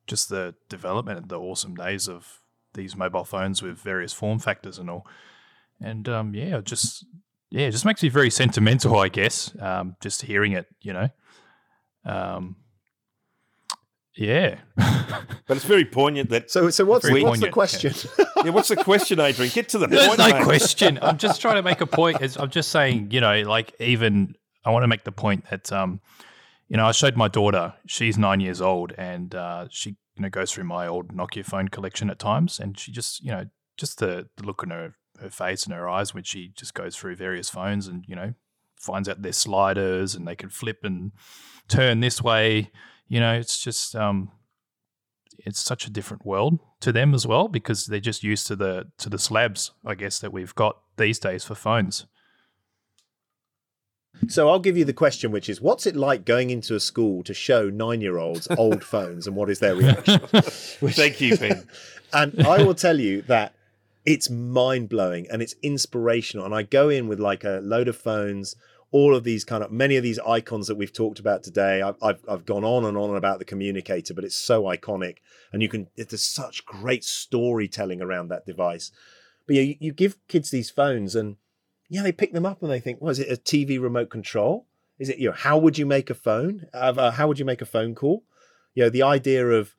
just 0.07 0.31
the 0.31 0.55
development 0.71 1.19
and 1.19 1.29
the 1.29 1.39
awesome 1.39 1.75
days 1.75 2.09
of 2.09 2.41
these 2.73 2.97
mobile 2.97 3.25
phones 3.25 3.61
with 3.61 3.79
various 3.79 4.15
form 4.15 4.39
factors 4.39 4.79
and 4.79 4.89
all. 4.89 5.07
And 5.79 6.09
um, 6.09 6.33
yeah, 6.33 6.63
just 6.63 7.05
yeah, 7.51 7.67
it 7.67 7.73
just 7.73 7.85
makes 7.85 8.03
me 8.03 8.09
very 8.09 8.31
sentimental, 8.31 8.99
I 8.99 9.11
guess. 9.11 9.55
Um, 9.61 9.97
just 10.01 10.23
hearing 10.23 10.53
it, 10.53 10.69
you 10.81 10.95
know. 10.95 11.11
Um, 12.07 12.57
yeah, 14.19 14.59
but 14.77 15.57
it's 15.57 15.65
very 15.65 15.85
poignant 15.85 16.31
that. 16.31 16.51
So, 16.51 16.70
so 16.70 16.85
what's, 16.85 17.09
what's 17.09 17.23
poignant, 17.23 17.40
the 17.40 17.51
question? 17.51 17.95
Yeah. 18.19 18.24
yeah. 18.47 18.51
what's 18.51 18.69
the 18.69 18.77
question, 18.77 19.20
Adrian? 19.20 19.53
Get 19.55 19.69
to 19.70 19.78
the 19.78 19.86
There's 19.86 20.09
point. 20.09 20.19
no 20.19 20.28
mate. 20.31 20.43
question. 20.43 20.99
I'm 21.01 21.19
just 21.19 21.40
trying 21.40 21.55
to 21.55 21.62
make 21.62 21.81
a 21.81 21.86
point. 21.86 22.19
I'm 22.36 22.51
just 22.51 22.70
saying, 22.70 23.12
you 23.12 23.20
know, 23.20 23.43
like 23.43 23.73
even 23.78 24.35
I 24.65 24.70
want 24.70 24.82
to 24.82 24.89
make 24.89 25.05
the 25.05 25.12
point 25.12 25.49
that, 25.51 25.70
um, 25.70 26.01
you 26.69 26.77
know, 26.77 26.86
I 26.86 26.93
showed 26.93 27.16
my 27.16 27.28
daughter. 27.28 27.74
She's 27.86 28.19
nine 28.19 28.40
years 28.40 28.61
old, 28.61 28.93
and 28.99 29.32
uh, 29.36 29.69
she, 29.70 29.90
you 30.16 30.23
know, 30.23 30.28
goes 30.31 30.53
through 30.53 30.65
my 30.65 30.89
old 30.89 31.12
Nokia 31.12 31.45
phone 31.45 31.69
collection 31.69 32.11
at 32.11 32.19
times, 32.19 32.59
and 32.59 32.77
she 32.77 32.90
just, 32.90 33.23
you 33.23 33.31
know, 33.31 33.47
just 33.77 34.01
the, 34.01 34.28
the 34.36 34.45
look 34.45 34.65
in 34.65 34.70
her 34.70 34.95
her 35.20 35.31
face 35.31 35.65
and 35.65 35.74
her 35.74 35.89
eyes 35.89 36.15
when 36.15 36.23
she 36.24 36.53
just 36.57 36.74
goes 36.74 36.97
through 36.97 37.16
various 37.16 37.49
phones 37.49 37.89
and 37.89 38.05
you 38.07 38.15
know 38.15 38.35
finds 38.77 39.09
out 39.09 39.23
their 39.23 39.32
sliders 39.32 40.15
and 40.15 40.27
they 40.27 40.36
can 40.36 40.49
flip 40.49 40.78
and 40.85 41.12
turn 41.69 42.01
this 42.01 42.23
way. 42.23 42.70
You 43.09 43.20
know, 43.20 43.32
it's 43.32 43.59
just 43.59 43.97
um, 43.97 44.30
it's 45.39 45.60
such 45.60 45.86
a 45.86 45.90
different 45.90 46.26
world 46.26 46.59
to 46.80 46.93
them 46.93 47.14
as 47.14 47.26
well 47.26 47.48
because 47.48 47.86
they're 47.86 48.01
just 48.01 48.22
used 48.22 48.47
to 48.48 48.56
the 48.56 48.89
to 48.98 49.09
the 49.09 49.18
slabs, 49.18 49.72
I 49.85 49.94
guess, 49.94 50.18
that 50.20 50.32
we've 50.32 50.55
got 50.55 50.78
these 50.97 51.18
days 51.18 51.44
for 51.44 51.55
phones. 51.55 52.06
So 54.26 54.48
I'll 54.48 54.59
give 54.59 54.76
you 54.76 54.85
the 54.85 54.93
question, 54.93 55.30
which 55.30 55.48
is, 55.48 55.60
what's 55.60 55.86
it 55.86 55.94
like 55.94 56.24
going 56.24 56.51
into 56.51 56.74
a 56.74 56.80
school 56.80 57.22
to 57.22 57.32
show 57.32 57.70
nine-year-olds 57.70 58.48
old 58.59 58.82
phones, 58.82 59.26
and 59.26 59.36
what 59.36 59.48
is 59.48 59.60
their 59.60 59.76
reaction? 59.76 60.18
Thank 60.32 61.20
you, 61.20 61.36
Ben. 61.36 61.68
and 62.12 62.44
I 62.44 62.62
will 62.64 62.74
tell 62.74 62.98
you 62.98 63.22
that 63.22 63.55
it's 64.05 64.28
mind-blowing 64.28 65.28
and 65.30 65.40
it's 65.40 65.55
inspirational. 65.62 66.44
And 66.44 66.55
I 66.55 66.62
go 66.62 66.89
in 66.89 67.06
with 67.06 67.20
like 67.20 67.44
a 67.44 67.60
load 67.62 67.86
of 67.86 67.97
phones, 67.97 68.56
all 68.90 69.15
of 69.15 69.24
these 69.24 69.44
kind 69.44 69.62
of 69.62 69.70
many 69.70 69.97
of 69.97 70.02
these 70.02 70.19
icons 70.20 70.66
that 70.66 70.77
we've 70.77 70.93
talked 70.93 71.19
about 71.19 71.43
today. 71.43 71.82
I've, 71.82 71.97
I've, 72.02 72.20
I've 72.28 72.47
gone 72.47 72.65
on 72.65 72.85
and 72.85 72.97
on 72.97 73.15
about 73.15 73.39
the 73.39 73.44
communicator, 73.44 74.15
but 74.15 74.24
it's 74.24 74.36
so 74.36 74.62
iconic, 74.65 75.16
and 75.52 75.62
you 75.62 75.69
can. 75.69 75.89
There's 75.97 76.24
such 76.24 76.65
great 76.65 77.05
storytelling 77.05 78.01
around 78.01 78.28
that 78.28 78.47
device. 78.47 78.90
But 79.47 79.56
yeah, 79.56 79.62
you, 79.62 79.77
you 79.81 79.93
give 79.93 80.16
kids 80.28 80.51
these 80.51 80.70
phones, 80.70 81.15
and 81.15 81.36
yeah, 81.89 82.02
they 82.02 82.12
pick 82.12 82.32
them 82.32 82.47
up 82.47 82.62
and 82.62 82.70
they 82.70 82.81
think, 82.81 83.01
"Was 83.01 83.19
well, 83.19 83.28
it 83.28 83.39
a 83.39 83.40
TV 83.40 83.81
remote 83.81 84.10
control? 84.10 84.66
Is 84.98 85.09
it 85.09 85.19
you 85.19 85.28
know 85.28 85.35
how 85.36 85.59
would 85.59 85.78
you 85.78 85.86
make 85.86 86.10
a 86.10 86.15
phone? 86.15 86.66
Uh, 86.73 87.10
how 87.10 87.28
would 87.28 87.39
you 87.39 87.44
make 87.44 87.62
a 87.62 87.66
phone 87.66 87.94
call? 87.94 88.24
You 88.74 88.85
know, 88.85 88.90
the 88.90 89.02
idea 89.02 89.47
of 89.47 89.74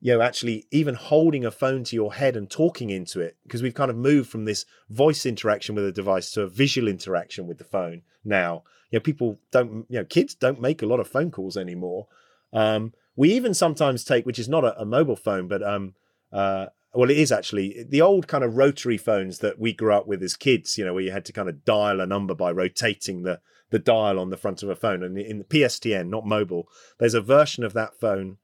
you 0.00 0.14
know 0.14 0.22
actually 0.22 0.66
even 0.70 0.94
holding 0.94 1.44
a 1.44 1.50
phone 1.50 1.84
to 1.84 1.94
your 1.94 2.14
head 2.14 2.36
and 2.36 2.50
talking 2.50 2.90
into 2.90 3.20
it 3.20 3.36
because 3.44 3.62
we've 3.62 3.74
kind 3.74 3.90
of 3.90 3.96
moved 3.96 4.30
from 4.30 4.44
this 4.44 4.64
voice 4.88 5.26
interaction 5.26 5.74
with 5.74 5.84
a 5.84 5.92
device 5.92 6.30
to 6.32 6.42
a 6.42 6.48
visual 6.48 6.88
interaction 6.88 7.46
with 7.46 7.58
the 7.58 7.64
phone 7.64 8.02
now. 8.24 8.62
You 8.90 8.98
know 8.98 9.02
people 9.02 9.38
don't 9.52 9.86
you 9.88 9.98
know 9.98 10.04
kids 10.04 10.34
don't 10.34 10.60
make 10.60 10.82
a 10.82 10.86
lot 10.86 11.00
of 11.00 11.08
phone 11.08 11.30
calls 11.30 11.56
anymore. 11.56 12.08
Um, 12.52 12.92
we 13.14 13.32
even 13.32 13.54
sometimes 13.54 14.04
take 14.04 14.26
which 14.26 14.38
is 14.38 14.48
not 14.48 14.64
a, 14.64 14.80
a 14.80 14.84
mobile 14.84 15.16
phone 15.16 15.46
but 15.46 15.62
um, 15.62 15.94
uh, 16.32 16.66
well 16.94 17.10
it 17.10 17.18
is 17.18 17.30
actually 17.30 17.84
the 17.88 18.00
old 18.00 18.26
kind 18.26 18.42
of 18.42 18.56
rotary 18.56 18.96
phones 18.96 19.38
that 19.38 19.60
we 19.60 19.72
grew 19.72 19.92
up 19.92 20.08
with 20.08 20.22
as 20.22 20.34
kids 20.34 20.76
you 20.76 20.84
know 20.84 20.94
where 20.94 21.02
you 21.02 21.12
had 21.12 21.24
to 21.26 21.32
kind 21.32 21.48
of 21.48 21.64
dial 21.64 22.00
a 22.00 22.06
number 22.06 22.34
by 22.34 22.50
rotating 22.50 23.22
the 23.22 23.40
the 23.68 23.78
dial 23.78 24.18
on 24.18 24.30
the 24.30 24.36
front 24.36 24.64
of 24.64 24.68
a 24.68 24.74
phone. 24.74 25.04
And 25.04 25.16
in 25.18 25.38
the 25.38 25.44
pstn 25.44 26.08
not 26.08 26.26
mobile 26.26 26.66
there's 26.98 27.14
a 27.14 27.20
version 27.20 27.62
of 27.64 27.74
that 27.74 28.00
phone 28.00 28.38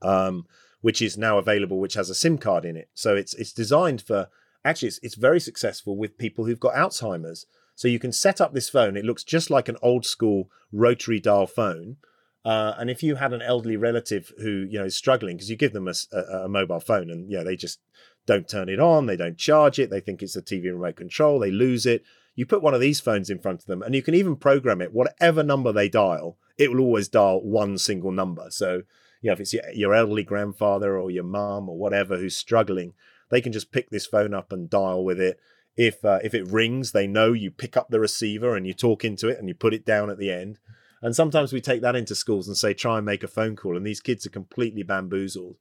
um, 0.00 0.46
which 0.80 1.02
is 1.02 1.18
now 1.18 1.38
available, 1.38 1.78
which 1.78 1.94
has 1.94 2.10
a 2.10 2.14
SIM 2.14 2.38
card 2.38 2.64
in 2.64 2.76
it. 2.76 2.88
So 2.94 3.16
it's 3.16 3.34
it's 3.34 3.52
designed 3.52 4.02
for 4.02 4.28
actually 4.64 4.88
it's, 4.88 5.00
it's 5.02 5.14
very 5.14 5.40
successful 5.40 5.96
with 5.96 6.18
people 6.18 6.44
who've 6.44 6.60
got 6.60 6.74
Alzheimer's. 6.74 7.46
So 7.74 7.88
you 7.88 7.98
can 7.98 8.12
set 8.12 8.40
up 8.40 8.54
this 8.54 8.68
phone. 8.68 8.96
It 8.96 9.04
looks 9.04 9.22
just 9.22 9.50
like 9.50 9.68
an 9.68 9.76
old 9.82 10.04
school 10.04 10.50
rotary 10.72 11.20
dial 11.20 11.46
phone. 11.46 11.96
Uh, 12.44 12.74
and 12.78 12.88
if 12.90 13.02
you 13.02 13.16
had 13.16 13.32
an 13.32 13.42
elderly 13.42 13.76
relative 13.76 14.32
who 14.38 14.66
you 14.68 14.78
know 14.78 14.86
is 14.86 14.96
struggling, 14.96 15.36
because 15.36 15.50
you 15.50 15.56
give 15.56 15.72
them 15.72 15.88
a, 15.88 15.94
a, 16.12 16.44
a, 16.44 16.48
mobile 16.48 16.80
phone 16.80 17.10
and 17.10 17.30
yeah, 17.30 17.42
they 17.42 17.56
just 17.56 17.80
don't 18.26 18.48
turn 18.48 18.68
it 18.68 18.80
on, 18.80 19.06
they 19.06 19.16
don't 19.16 19.38
charge 19.38 19.78
it, 19.78 19.90
they 19.90 20.00
think 20.00 20.22
it's 20.22 20.36
a 20.36 20.42
TV 20.42 20.64
remote 20.64 20.96
control, 20.96 21.38
they 21.38 21.50
lose 21.50 21.84
it. 21.84 22.04
You 22.36 22.46
put 22.46 22.62
one 22.62 22.74
of 22.74 22.80
these 22.80 23.00
phones 23.00 23.30
in 23.30 23.40
front 23.40 23.60
of 23.60 23.66
them, 23.66 23.82
and 23.82 23.94
you 23.94 24.02
can 24.02 24.14
even 24.14 24.36
program 24.36 24.80
it. 24.80 24.92
Whatever 24.92 25.42
number 25.42 25.72
they 25.72 25.88
dial, 25.88 26.38
it 26.56 26.70
will 26.70 26.80
always 26.80 27.08
dial 27.08 27.42
one 27.42 27.76
single 27.78 28.12
number. 28.12 28.46
So 28.50 28.82
you 29.20 29.28
know, 29.28 29.32
if 29.32 29.40
it's 29.40 29.54
your, 29.74 29.94
elderly 29.94 30.24
grandfather 30.24 30.98
or 30.98 31.10
your 31.10 31.24
mum 31.24 31.68
or 31.68 31.76
whatever 31.76 32.16
who's 32.16 32.36
struggling, 32.36 32.94
they 33.30 33.40
can 33.40 33.52
just 33.52 33.72
pick 33.72 33.90
this 33.90 34.06
phone 34.06 34.32
up 34.32 34.52
and 34.52 34.70
dial 34.70 35.04
with 35.04 35.20
it. 35.20 35.38
If 35.76 36.04
uh, 36.04 36.18
if 36.24 36.34
it 36.34 36.50
rings, 36.50 36.92
they 36.92 37.06
know 37.06 37.32
you 37.32 37.50
pick 37.50 37.76
up 37.76 37.88
the 37.88 38.00
receiver 38.00 38.56
and 38.56 38.66
you 38.66 38.74
talk 38.74 39.04
into 39.04 39.28
it 39.28 39.38
and 39.38 39.48
you 39.48 39.54
put 39.54 39.74
it 39.74 39.86
down 39.86 40.10
at 40.10 40.18
the 40.18 40.30
end. 40.30 40.58
And 41.00 41.14
sometimes 41.14 41.52
we 41.52 41.60
take 41.60 41.82
that 41.82 41.94
into 41.94 42.16
schools 42.16 42.48
and 42.48 42.56
say, 42.56 42.74
try 42.74 42.96
and 42.96 43.06
make 43.06 43.22
a 43.22 43.28
phone 43.28 43.54
call, 43.54 43.76
and 43.76 43.86
these 43.86 44.00
kids 44.00 44.26
are 44.26 44.30
completely 44.30 44.82
bamboozled. 44.82 45.56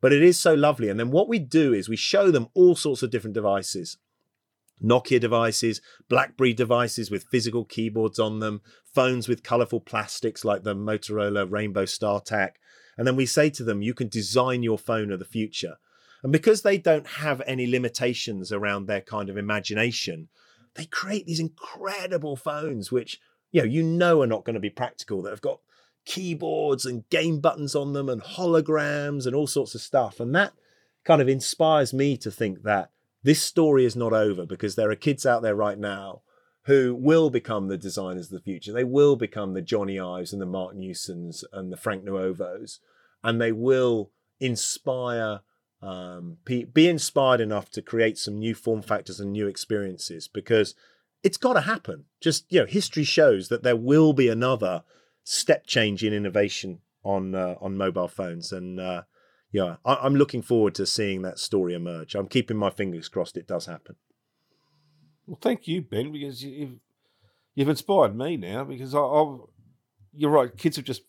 But 0.00 0.12
it 0.12 0.22
is 0.22 0.38
so 0.38 0.54
lovely. 0.54 0.88
And 0.88 1.00
then 1.00 1.10
what 1.10 1.28
we 1.28 1.40
do 1.40 1.72
is 1.72 1.88
we 1.88 1.96
show 1.96 2.30
them 2.30 2.48
all 2.54 2.76
sorts 2.76 3.02
of 3.02 3.10
different 3.10 3.34
devices. 3.34 3.98
Nokia 4.82 5.18
devices, 5.18 5.80
Blackberry 6.08 6.52
devices 6.52 7.10
with 7.10 7.26
physical 7.30 7.64
keyboards 7.64 8.18
on 8.18 8.40
them, 8.40 8.60
phones 8.94 9.26
with 9.26 9.42
colorful 9.42 9.80
plastics 9.80 10.44
like 10.44 10.62
the 10.62 10.74
Motorola 10.74 11.50
Rainbow 11.50 11.84
StarTAC, 11.84 12.50
and 12.96 13.06
then 13.06 13.16
we 13.16 13.26
say 13.26 13.50
to 13.50 13.64
them, 13.64 13.82
you 13.82 13.94
can 13.94 14.08
design 14.08 14.62
your 14.62 14.78
phone 14.78 15.10
of 15.10 15.18
the 15.18 15.24
future. 15.24 15.76
And 16.22 16.32
because 16.32 16.62
they 16.62 16.78
don't 16.78 17.06
have 17.06 17.42
any 17.46 17.66
limitations 17.66 18.50
around 18.50 18.86
their 18.86 19.00
kind 19.00 19.28
of 19.28 19.36
imagination, 19.36 20.28
they 20.74 20.86
create 20.86 21.26
these 21.26 21.40
incredible 21.40 22.36
phones, 22.36 22.90
which 22.90 23.20
you 23.52 23.62
know, 23.62 23.66
you 23.66 23.82
know 23.82 24.22
are 24.22 24.26
not 24.26 24.44
going 24.44 24.54
to 24.54 24.60
be 24.60 24.70
practical, 24.70 25.22
that 25.22 25.30
have 25.30 25.40
got 25.40 25.60
keyboards 26.04 26.86
and 26.86 27.08
game 27.10 27.40
buttons 27.40 27.74
on 27.74 27.92
them 27.92 28.08
and 28.08 28.22
holograms 28.22 29.26
and 29.26 29.34
all 29.34 29.46
sorts 29.46 29.74
of 29.74 29.80
stuff. 29.80 30.20
And 30.20 30.34
that 30.34 30.52
kind 31.04 31.20
of 31.20 31.28
inspires 31.28 31.92
me 31.92 32.16
to 32.18 32.30
think 32.30 32.62
that 32.62 32.90
this 33.22 33.42
story 33.42 33.84
is 33.84 33.96
not 33.96 34.12
over 34.12 34.46
because 34.46 34.76
there 34.76 34.90
are 34.90 34.96
kids 34.96 35.26
out 35.26 35.42
there 35.42 35.54
right 35.54 35.78
now 35.78 36.22
who 36.66 36.94
will 36.94 37.30
become 37.30 37.68
the 37.68 37.78
designers 37.78 38.26
of 38.26 38.32
the 38.32 38.40
future. 38.40 38.72
They 38.72 38.84
will 38.84 39.14
become 39.14 39.54
the 39.54 39.62
Jony 39.62 40.00
Ives 40.02 40.32
and 40.32 40.42
the 40.42 40.46
Mark 40.46 40.74
Newsons 40.74 41.44
and 41.52 41.72
the 41.72 41.76
Frank 41.76 42.04
Nuovos, 42.04 42.80
and 43.22 43.40
they 43.40 43.52
will 43.52 44.10
inspire, 44.40 45.40
um, 45.80 46.38
be 46.44 46.88
inspired 46.88 47.40
enough 47.40 47.70
to 47.70 47.82
create 47.82 48.18
some 48.18 48.38
new 48.38 48.52
form 48.54 48.82
factors 48.82 49.20
and 49.20 49.32
new 49.32 49.46
experiences 49.46 50.26
because 50.26 50.74
it's 51.22 51.36
got 51.36 51.52
to 51.52 51.60
happen. 51.62 52.06
Just 52.20 52.44
you 52.48 52.60
know, 52.60 52.66
history 52.66 53.04
shows 53.04 53.48
that 53.48 53.62
there 53.62 53.76
will 53.76 54.12
be 54.12 54.28
another 54.28 54.82
step 55.22 55.66
change 55.66 56.02
in 56.02 56.12
innovation 56.12 56.80
on 57.04 57.36
uh, 57.36 57.54
on 57.60 57.76
mobile 57.76 58.08
phones, 58.08 58.50
and 58.50 58.80
uh, 58.80 59.02
yeah, 59.52 59.76
I- 59.84 60.00
I'm 60.02 60.16
looking 60.16 60.42
forward 60.42 60.74
to 60.74 60.86
seeing 60.86 61.22
that 61.22 61.38
story 61.38 61.74
emerge. 61.74 62.16
I'm 62.16 62.26
keeping 62.28 62.56
my 62.56 62.70
fingers 62.70 63.08
crossed 63.08 63.36
it 63.36 63.46
does 63.46 63.66
happen. 63.66 63.94
Well, 65.26 65.38
thank 65.40 65.66
you, 65.66 65.82
Ben, 65.82 66.12
because 66.12 66.42
you've 66.42 66.78
you've 67.54 67.68
inspired 67.68 68.16
me 68.16 68.36
now. 68.36 68.64
Because 68.64 68.94
I, 68.94 69.00
I 69.00 69.36
you're 70.12 70.30
right. 70.30 70.56
Kids 70.56 70.76
have 70.76 70.84
just 70.84 71.02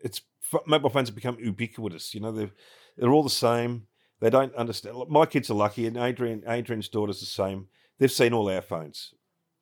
it's 0.00 0.20
mobile 0.66 0.90
phones 0.90 1.08
have 1.08 1.16
become 1.16 1.38
ubiquitous. 1.40 2.14
You 2.14 2.20
know, 2.20 2.32
they're 2.32 2.50
they're 2.96 3.12
all 3.12 3.22
the 3.22 3.30
same. 3.30 3.86
They 4.20 4.30
don't 4.30 4.54
understand. 4.54 4.96
My 5.08 5.26
kids 5.26 5.50
are 5.50 5.54
lucky, 5.54 5.86
and 5.86 5.96
Adrian 5.96 6.42
Adrian's 6.46 6.88
daughter's 6.88 7.20
the 7.20 7.26
same. 7.26 7.68
They've 7.98 8.12
seen 8.12 8.32
all 8.32 8.48
our 8.48 8.62
phones, 8.62 9.14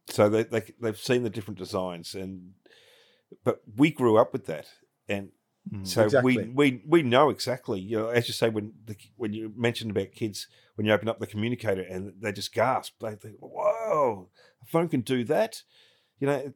so 0.09 0.29
they, 0.29 0.45
they 0.45 0.63
they've 0.81 0.99
seen 0.99 1.23
the 1.23 1.31
different 1.31 1.59
designs. 1.59 2.15
And 2.15 2.53
but 3.45 3.61
we 3.77 3.91
grew 3.91 4.17
up 4.19 4.33
with 4.33 4.47
that, 4.47 4.67
and 5.09 5.31
Mm. 5.73 5.87
So 5.87 6.05
exactly. 6.05 6.37
we, 6.37 6.45
we 6.45 6.83
we 6.87 7.03
know 7.03 7.31
exactly. 7.31 7.81
You 7.81 7.99
know, 7.99 8.09
as 8.09 8.29
you 8.29 8.35
say, 8.35 8.49
when 8.49 8.73
the, 8.85 8.97
when 9.17 9.33
you 9.33 9.53
mentioned 9.57 9.91
about 9.91 10.13
kids, 10.13 10.47
when 10.77 10.87
you 10.87 10.93
open 10.93 11.09
up 11.09 11.19
the 11.19 11.27
communicator 11.27 11.83
and 11.83 12.13
they 12.21 12.33
just 12.33 12.53
gasp, 12.53 12.95
they 13.01 13.15
think, 13.17 13.37
"Whoa, 13.41 14.29
a 14.63 14.67
phone 14.67 14.89
can 14.89 15.01
do 15.01 15.25
that." 15.25 15.63
You 16.21 16.27
know, 16.29 16.53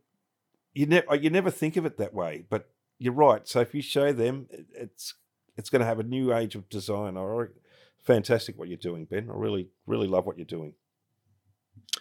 you 0.74 0.86
never 0.86 1.16
you 1.16 1.30
never 1.30 1.50
think 1.50 1.76
of 1.76 1.84
it 1.86 1.96
that 1.98 2.14
way, 2.14 2.44
but 2.48 2.70
you're 2.98 3.12
right. 3.12 3.46
So 3.48 3.60
if 3.60 3.74
you 3.74 3.82
show 3.82 4.12
them, 4.12 4.46
it's 4.72 5.14
it's 5.56 5.70
going 5.70 5.80
to 5.80 5.86
have 5.86 5.98
a 5.98 6.04
new 6.04 6.32
age 6.32 6.54
of 6.54 6.68
design. 6.68 7.16
I 7.16 7.46
fantastic 8.04 8.58
what 8.58 8.68
you're 8.68 8.76
doing, 8.76 9.06
Ben. 9.06 9.28
I 9.28 9.34
really 9.34 9.70
really 9.86 10.06
love 10.06 10.24
what 10.24 10.36
you're 10.38 10.44
doing. 10.44 10.74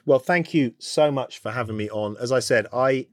Well, 0.05 0.19
thank 0.19 0.53
you 0.53 0.73
so 0.77 1.11
much 1.11 1.39
for 1.39 1.51
having 1.51 1.77
me 1.77 1.89
on. 1.89 2.17
As 2.19 2.31
I 2.31 2.39
said, 2.39 2.67
I 2.71 3.07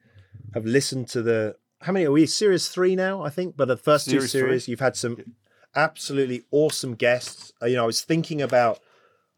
have 0.55 0.67
listened 0.67 1.09
to 1.09 1.23
the 1.23 1.57
how 1.83 1.93
many 1.93 2.07
are 2.07 2.13
we? 2.13 2.27
Series 2.27 2.69
three 2.69 2.97
now, 2.97 3.23
I 3.23 3.31
think. 3.31 3.57
But 3.57 3.69
the 3.69 3.77
first 3.77 4.07
series 4.07 4.33
two 4.33 4.39
series, 4.39 4.69
you 4.69 4.73
you've 4.73 4.81
had 4.81 4.97
some 4.97 5.35
absolutely 5.75 6.45
awesome 6.51 6.95
guests. 6.95 7.53
Uh, 7.63 7.67
you 7.67 7.77
know, 7.77 7.85
I 7.85 7.87
was 7.87 8.03
thinking 8.03 8.41
about 8.41 8.81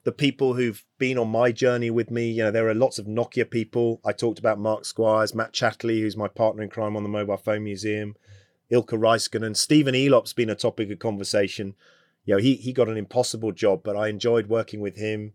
the 0.05 0.13
people 0.13 0.55
who've 0.55 0.85
been 0.99 1.19
on 1.19 1.29
my 1.29 1.53
journey 1.53 1.91
with 1.91 2.11
me. 2.11 2.31
You 2.31 2.45
know, 2.45 2.51
there 2.51 2.69
are 2.69 2.75
lots 2.75 2.99
of 2.99 3.07
Nokia 3.07 3.51
people. 3.51 4.01
I 4.05 4.13
talked 4.13 4.39
about 4.39 4.59
Mark 4.59 4.85
Squires, 4.85 5.35
Matt 5.35 5.53
Chatley, 5.53 6.01
who's 6.01 6.17
my 6.17 6.29
partner 6.29 6.63
in 6.63 6.71
crime 6.71 6.97
on 6.97 7.03
the 7.03 7.09
Mobile 7.09 7.37
Phone 7.37 7.65
Museum, 7.65 8.17
Ilkka 8.73 8.99
Raiskinen, 8.99 9.57
Stephen 9.57 9.95
Elop's 9.95 10.33
been 10.33 10.51
a 10.51 10.55
topic 10.55 10.91
of 10.91 10.99
conversation. 10.99 11.75
You 12.25 12.35
know, 12.35 12.41
he 12.41 12.55
he 12.55 12.73
got 12.73 12.89
an 12.89 12.97
impossible 12.97 13.53
job, 13.53 13.83
but 13.83 13.97
I 13.97 14.09
enjoyed 14.09 14.49
working 14.49 14.81
with 14.81 14.97
him. 14.97 15.33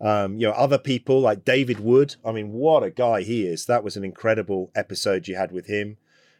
Um, 0.00 0.36
you 0.36 0.48
know, 0.48 0.52
other 0.54 0.78
people 0.78 1.20
like 1.20 1.44
David 1.44 1.78
Wood. 1.78 2.16
I 2.24 2.32
mean, 2.32 2.52
what 2.52 2.82
a 2.82 2.90
guy 2.90 3.22
he 3.22 3.46
is. 3.46 3.66
That 3.66 3.84
was 3.84 3.96
an 3.96 4.04
incredible 4.04 4.72
episode 4.74 5.28
you 5.28 5.36
had 5.36 5.52
with 5.52 5.66
him. 5.66 5.96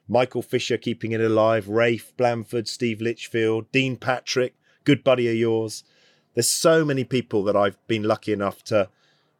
Michael 0.08 0.42
Fisher 0.42 0.76
keeping 0.76 1.12
it 1.12 1.20
alive, 1.20 1.68
Rafe 1.68 2.12
Blandford, 2.16 2.68
Steve 2.68 3.00
Litchfield, 3.00 3.70
Dean 3.72 3.96
Patrick, 3.96 4.54
good 4.84 5.04
buddy 5.04 5.28
of 5.28 5.36
yours. 5.36 5.84
There's 6.34 6.50
so 6.50 6.84
many 6.84 7.04
people 7.04 7.44
that 7.44 7.56
I've 7.56 7.76
been 7.86 8.02
lucky 8.02 8.32
enough 8.32 8.62
to 8.64 8.88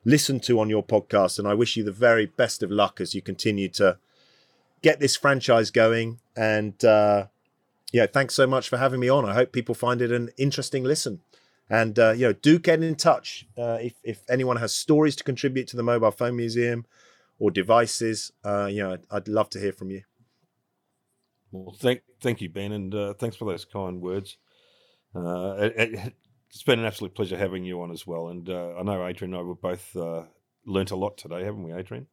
listen 0.04 0.40
to 0.40 0.60
on 0.60 0.70
your 0.70 0.84
podcast, 0.84 1.38
and 1.38 1.48
I 1.48 1.54
wish 1.54 1.76
you 1.76 1.84
the 1.84 1.92
very 1.92 2.26
best 2.26 2.62
of 2.62 2.70
luck 2.70 3.00
as 3.00 3.14
you 3.14 3.22
continue 3.22 3.68
to 3.70 3.98
get 4.82 5.00
this 5.00 5.16
franchise 5.16 5.70
going. 5.70 6.20
And 6.36 6.84
uh, 6.84 7.26
yeah, 7.92 8.06
thanks 8.06 8.34
so 8.34 8.46
much 8.46 8.68
for 8.68 8.76
having 8.78 9.00
me 9.00 9.08
on. 9.08 9.24
I 9.24 9.34
hope 9.34 9.52
people 9.52 9.74
find 9.74 10.00
it 10.00 10.12
an 10.12 10.30
interesting 10.36 10.84
listen. 10.84 11.20
And 11.70 11.98
uh, 11.98 12.12
you 12.12 12.26
know, 12.26 12.32
do 12.32 12.58
get 12.58 12.82
in 12.82 12.96
touch 12.96 13.46
uh, 13.56 13.78
if 13.80 13.94
if 14.04 14.22
anyone 14.28 14.58
has 14.58 14.74
stories 14.74 15.16
to 15.16 15.24
contribute 15.24 15.68
to 15.68 15.76
the 15.76 15.82
Mobile 15.82 16.10
Phone 16.10 16.36
Museum 16.36 16.84
or 17.38 17.50
devices. 17.50 18.32
Uh, 18.44 18.68
you 18.70 18.82
know, 18.82 18.92
I'd, 18.92 19.04
I'd 19.10 19.28
love 19.28 19.48
to 19.50 19.60
hear 19.60 19.72
from 19.72 19.90
you. 19.90 20.02
Well, 21.52 21.76
thank 21.78 22.00
thank 22.20 22.40
you, 22.40 22.48
Ben, 22.48 22.72
and 22.72 22.94
uh, 22.94 23.14
thanks 23.14 23.36
for 23.36 23.44
those 23.44 23.64
kind 23.64 24.00
words. 24.00 24.38
Uh, 25.14 25.54
it, 25.58 25.74
it, 25.76 26.14
it's 26.48 26.62
been 26.62 26.78
an 26.78 26.84
absolute 26.84 27.14
pleasure 27.14 27.36
having 27.36 27.64
you 27.64 27.80
on 27.82 27.90
as 27.90 28.06
well. 28.06 28.28
And 28.28 28.48
uh, 28.48 28.74
I 28.78 28.82
know 28.82 29.06
Adrian 29.06 29.34
and 29.34 29.40
I 29.40 29.44
were 29.44 29.54
both 29.54 29.94
uh, 29.96 30.22
learnt 30.66 30.90
a 30.90 30.96
lot 30.96 31.16
today, 31.16 31.44
haven't 31.44 31.62
we, 31.62 31.72
Adrian? 31.72 32.06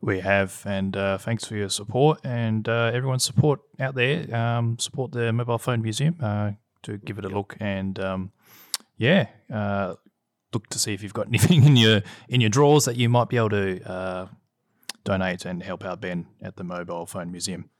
We 0.00 0.20
have, 0.20 0.62
and 0.66 0.96
uh, 0.96 1.18
thanks 1.18 1.46
for 1.46 1.56
your 1.56 1.70
support 1.70 2.20
and 2.22 2.68
uh, 2.68 2.90
everyone's 2.92 3.24
support 3.24 3.60
out 3.80 3.94
there. 3.94 4.34
Um, 4.34 4.78
support 4.78 5.12
the 5.12 5.32
Mobile 5.32 5.58
Phone 5.58 5.82
Museum 5.82 6.16
uh, 6.20 6.52
to 6.82 6.98
give 6.98 7.18
it 7.18 7.24
a 7.24 7.28
look, 7.28 7.56
and 7.60 7.98
um, 7.98 8.32
yeah, 8.98 9.28
uh, 9.52 9.94
look 10.52 10.68
to 10.68 10.78
see 10.78 10.92
if 10.92 11.02
you've 11.02 11.14
got 11.14 11.26
anything 11.28 11.64
in 11.64 11.76
your 11.76 12.02
in 12.28 12.40
your 12.40 12.50
drawers 12.50 12.84
that 12.84 12.96
you 12.96 13.08
might 13.08 13.28
be 13.28 13.36
able 13.36 13.50
to 13.50 13.90
uh, 13.90 14.26
donate 15.04 15.44
and 15.44 15.62
help 15.62 15.84
out 15.84 16.00
Ben 16.00 16.26
at 16.42 16.56
the 16.56 16.64
Mobile 16.64 17.06
Phone 17.06 17.30
Museum. 17.32 17.70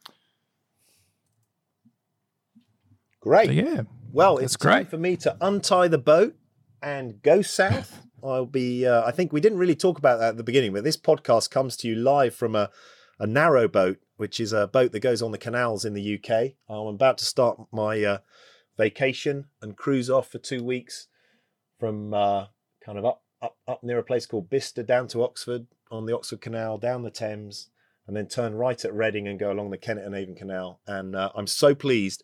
Great. 3.27 3.47
So, 3.47 3.53
yeah, 3.53 3.83
Well, 4.13 4.39
it's 4.39 4.57
time 4.57 4.73
great. 4.73 4.89
for 4.89 4.99
me 4.99 5.17
to 5.17 5.37
untie 5.41 5.89
the 5.89 5.99
boat 5.99 6.37
and 6.81 7.21
go 7.23 7.43
south. 7.43 8.03
I'll 8.23 8.47
be. 8.47 8.87
Uh, 8.87 9.05
I 9.05 9.11
think 9.11 9.33
we 9.33 9.41
didn't 9.41 9.59
really 9.59 9.75
talk 9.75 9.99
about 9.99 10.21
that 10.21 10.29
at 10.31 10.37
the 10.37 10.45
beginning, 10.45 10.73
but 10.73 10.85
this 10.85 10.97
podcast 10.97 11.51
comes 11.51 11.77
to 11.79 11.89
you 11.89 11.97
live 11.97 12.37
from 12.37 12.55
a, 12.55 12.71
a 13.19 13.27
narrow 13.27 13.67
boat, 13.67 13.99
which 14.17 14.39
is 14.39 14.53
a 14.53 14.69
boat 14.69 14.93
that 14.93 15.01
goes 15.01 15.23
on 15.23 15.33
the 15.33 15.39
canals 15.39 15.85
in 15.85 15.93
the 15.93 16.15
UK. 16.15 16.53
I'm 16.69 16.87
about 16.87 17.19
to 17.19 17.25
start 17.25 17.59
my 17.73 18.03
uh, 18.05 18.19
vacation 18.77 19.47
and 19.61 19.77
cruise 19.77 20.09
off 20.09 20.31
for 20.31 20.39
two 20.39 20.63
weeks 20.63 21.09
from 21.81 22.15
uh, 22.15 22.47
kind 22.85 22.97
of 22.99 23.05
up, 23.05 23.23
up 23.43 23.57
up 23.67 23.83
near 23.83 23.99
a 23.99 24.05
place 24.05 24.27
called 24.27 24.49
Bicester 24.49 24.85
down 24.85 25.09
to 25.09 25.25
Oxford 25.25 25.67
on 25.91 26.07
the 26.07 26.15
Oxford 26.15 26.41
Canal, 26.41 26.79
down 26.79 27.03
the 27.03 27.11
Thames, 27.11 27.71
and 28.07 28.17
then 28.17 28.29
turn 28.29 28.55
right 28.55 28.83
at 28.85 28.95
Reading 28.95 29.27
and 29.27 29.39
go 29.39 29.51
along 29.51 29.71
the 29.71 29.79
Kennet 29.79 30.05
and 30.05 30.15
Avon 30.15 30.37
Canal. 30.37 30.81
And 30.87 31.17
uh, 31.17 31.33
I'm 31.35 31.49
so 31.49 31.75
pleased 31.75 32.23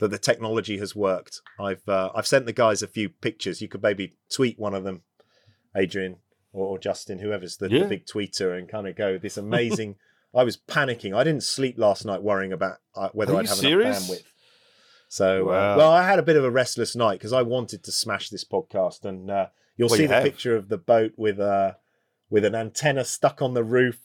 that 0.00 0.10
the 0.10 0.18
technology 0.18 0.78
has 0.78 0.96
worked. 0.96 1.40
I've 1.58 1.88
uh, 1.88 2.10
I've 2.14 2.26
sent 2.26 2.46
the 2.46 2.52
guys 2.52 2.82
a 2.82 2.86
few 2.88 3.08
pictures. 3.08 3.62
You 3.62 3.68
could 3.68 3.82
maybe 3.82 4.14
tweet 4.34 4.58
one 4.58 4.74
of 4.74 4.84
them, 4.84 5.02
Adrian 5.76 6.16
or, 6.52 6.78
Justin, 6.80 7.20
whoever's 7.20 7.58
the, 7.58 7.68
the 7.68 7.84
big 7.84 8.06
tweeter, 8.06 8.58
and 8.58 8.68
kind 8.68 8.88
of 8.88 8.96
go 8.96 9.18
this 9.18 9.36
amazing. 9.36 9.94
I 10.34 10.42
was 10.42 10.56
panicking. 10.56 11.14
I 11.14 11.22
didn't 11.22 11.44
sleep 11.44 11.76
last 11.78 12.04
night 12.04 12.22
worrying 12.22 12.52
about 12.52 12.78
uh, 12.96 13.08
whether 13.12 13.34
Are 13.34 13.38
I'd 13.40 13.46
have 13.46 13.56
serious? 13.56 14.08
enough 14.08 14.18
bandwidth. 14.18 14.24
So, 15.08 15.44
Wow. 15.46 15.74
uh, 15.74 15.76
well, 15.76 15.90
I 15.92 16.06
had 16.08 16.18
a 16.18 16.22
bit 16.22 16.36
of 16.36 16.44
a 16.44 16.50
restless 16.50 16.94
night 16.96 17.18
because 17.18 17.32
I 17.32 17.42
wanted 17.42 17.82
to 17.84 17.92
smash 17.92 18.30
this 18.30 18.44
podcast, 18.44 19.04
and 19.04 19.30
uh, 19.30 19.46
you'll 19.76 19.88
Well, 19.88 19.96
see 19.96 20.02
you 20.02 20.08
the 20.08 20.14
have. 20.14 20.22
picture 20.24 20.54
of 20.56 20.68
the 20.68 20.78
boat 20.78 21.12
with 21.16 21.38
uh, 21.40 21.72
with 22.30 22.44
an 22.44 22.54
antenna 22.54 23.04
stuck 23.04 23.42
on 23.42 23.54
the 23.54 23.64
roof. 23.64 23.98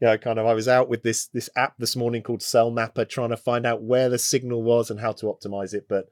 Yeah, 0.00 0.16
kind 0.16 0.38
of. 0.38 0.46
I 0.46 0.54
was 0.54 0.68
out 0.68 0.88
with 0.88 1.02
this 1.02 1.26
this 1.26 1.50
app 1.56 1.74
this 1.78 1.96
morning 1.96 2.22
called 2.22 2.42
Cell 2.42 2.70
Mapper, 2.70 3.04
trying 3.04 3.30
to 3.30 3.36
find 3.36 3.66
out 3.66 3.82
where 3.82 4.08
the 4.08 4.18
signal 4.18 4.62
was 4.62 4.90
and 4.90 5.00
how 5.00 5.12
to 5.12 5.26
optimize 5.26 5.74
it. 5.74 5.86
But 5.88 6.08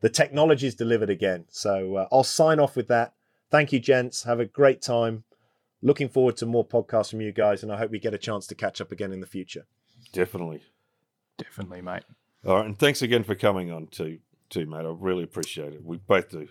the 0.00 0.08
technology's 0.08 0.74
delivered 0.74 1.10
again. 1.10 1.44
So 1.48 1.96
uh, 1.96 2.08
I'll 2.10 2.24
sign 2.24 2.58
off 2.58 2.76
with 2.76 2.88
that. 2.88 3.14
Thank 3.50 3.72
you, 3.72 3.80
gents. 3.80 4.24
Have 4.24 4.40
a 4.40 4.44
great 4.44 4.82
time. 4.82 5.24
Looking 5.80 6.08
forward 6.08 6.36
to 6.38 6.46
more 6.46 6.66
podcasts 6.66 7.10
from 7.10 7.20
you 7.20 7.32
guys, 7.32 7.62
and 7.62 7.72
I 7.72 7.78
hope 7.78 7.92
we 7.92 8.00
get 8.00 8.14
a 8.14 8.18
chance 8.18 8.46
to 8.48 8.54
catch 8.54 8.80
up 8.80 8.90
again 8.90 9.12
in 9.12 9.20
the 9.20 9.26
future. 9.26 9.66
Definitely. 10.12 10.62
definitely, 11.36 11.82
mate. 11.82 12.02
All 12.44 12.56
right, 12.56 12.66
and 12.66 12.78
thanks 12.78 13.02
again 13.02 13.22
for 13.22 13.36
coming 13.36 13.70
on 13.70 13.86
too, 13.86 14.18
too, 14.50 14.66
mate. 14.66 14.84
I 14.84 14.92
really 14.98 15.22
appreciate 15.22 15.72
it. 15.74 15.84
We 15.84 15.98
both 15.98 16.30
do. 16.30 16.48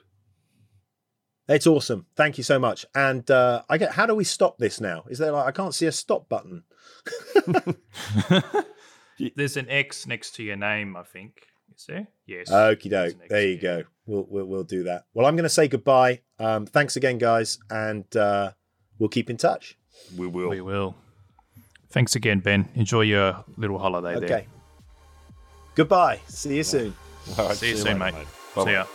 It's 1.47 1.65
awesome. 1.65 2.05
Thank 2.15 2.37
you 2.37 2.43
so 2.43 2.59
much. 2.59 2.85
And 2.93 3.29
uh, 3.31 3.63
I 3.69 3.77
get. 3.77 3.93
How 3.93 4.05
do 4.05 4.15
we 4.15 4.23
stop 4.23 4.57
this 4.57 4.81
now? 4.81 5.05
Is 5.09 5.17
there 5.17 5.31
like 5.31 5.47
I 5.47 5.51
can't 5.51 5.73
see 5.73 5.85
a 5.85 5.91
stop 5.91 6.27
button? 6.27 6.63
There's 9.35 9.57
an 9.57 9.69
X 9.69 10.05
next 10.05 10.35
to 10.35 10.43
your 10.43 10.57
name, 10.57 10.95
I 10.97 11.03
think. 11.03 11.43
Is 11.75 11.85
there? 11.85 12.07
Yes. 12.25 12.49
Okie 12.49 12.89
doke. 12.89 13.15
There 13.29 13.47
you 13.47 13.55
yeah. 13.55 13.61
go. 13.61 13.83
We'll, 14.05 14.25
we'll 14.29 14.45
we'll 14.45 14.63
do 14.63 14.83
that. 14.83 15.05
Well, 15.13 15.25
I'm 15.25 15.35
going 15.35 15.43
to 15.43 15.49
say 15.49 15.67
goodbye. 15.67 16.21
Um, 16.39 16.65
thanks 16.65 16.95
again, 16.95 17.17
guys, 17.17 17.59
and 17.69 18.13
uh, 18.15 18.51
we'll 18.99 19.09
keep 19.09 19.29
in 19.29 19.37
touch. 19.37 19.77
We 20.17 20.27
will. 20.27 20.49
We 20.49 20.61
will. 20.61 20.95
Thanks 21.89 22.15
again, 22.15 22.39
Ben. 22.39 22.67
Enjoy 22.75 23.01
your 23.01 23.43
little 23.55 23.79
holiday 23.79 24.19
there. 24.19 24.23
Okay. 24.23 24.47
Goodbye. 25.75 26.19
See 26.27 26.57
you 26.57 26.63
soon. 26.63 26.95
All 27.37 27.47
right, 27.47 27.55
See 27.55 27.69
you 27.69 27.77
soon, 27.77 27.99
later, 27.99 28.17
mate. 28.17 28.27
Bye-bye. 28.55 28.65
See 28.65 28.71
ya. 28.71 28.85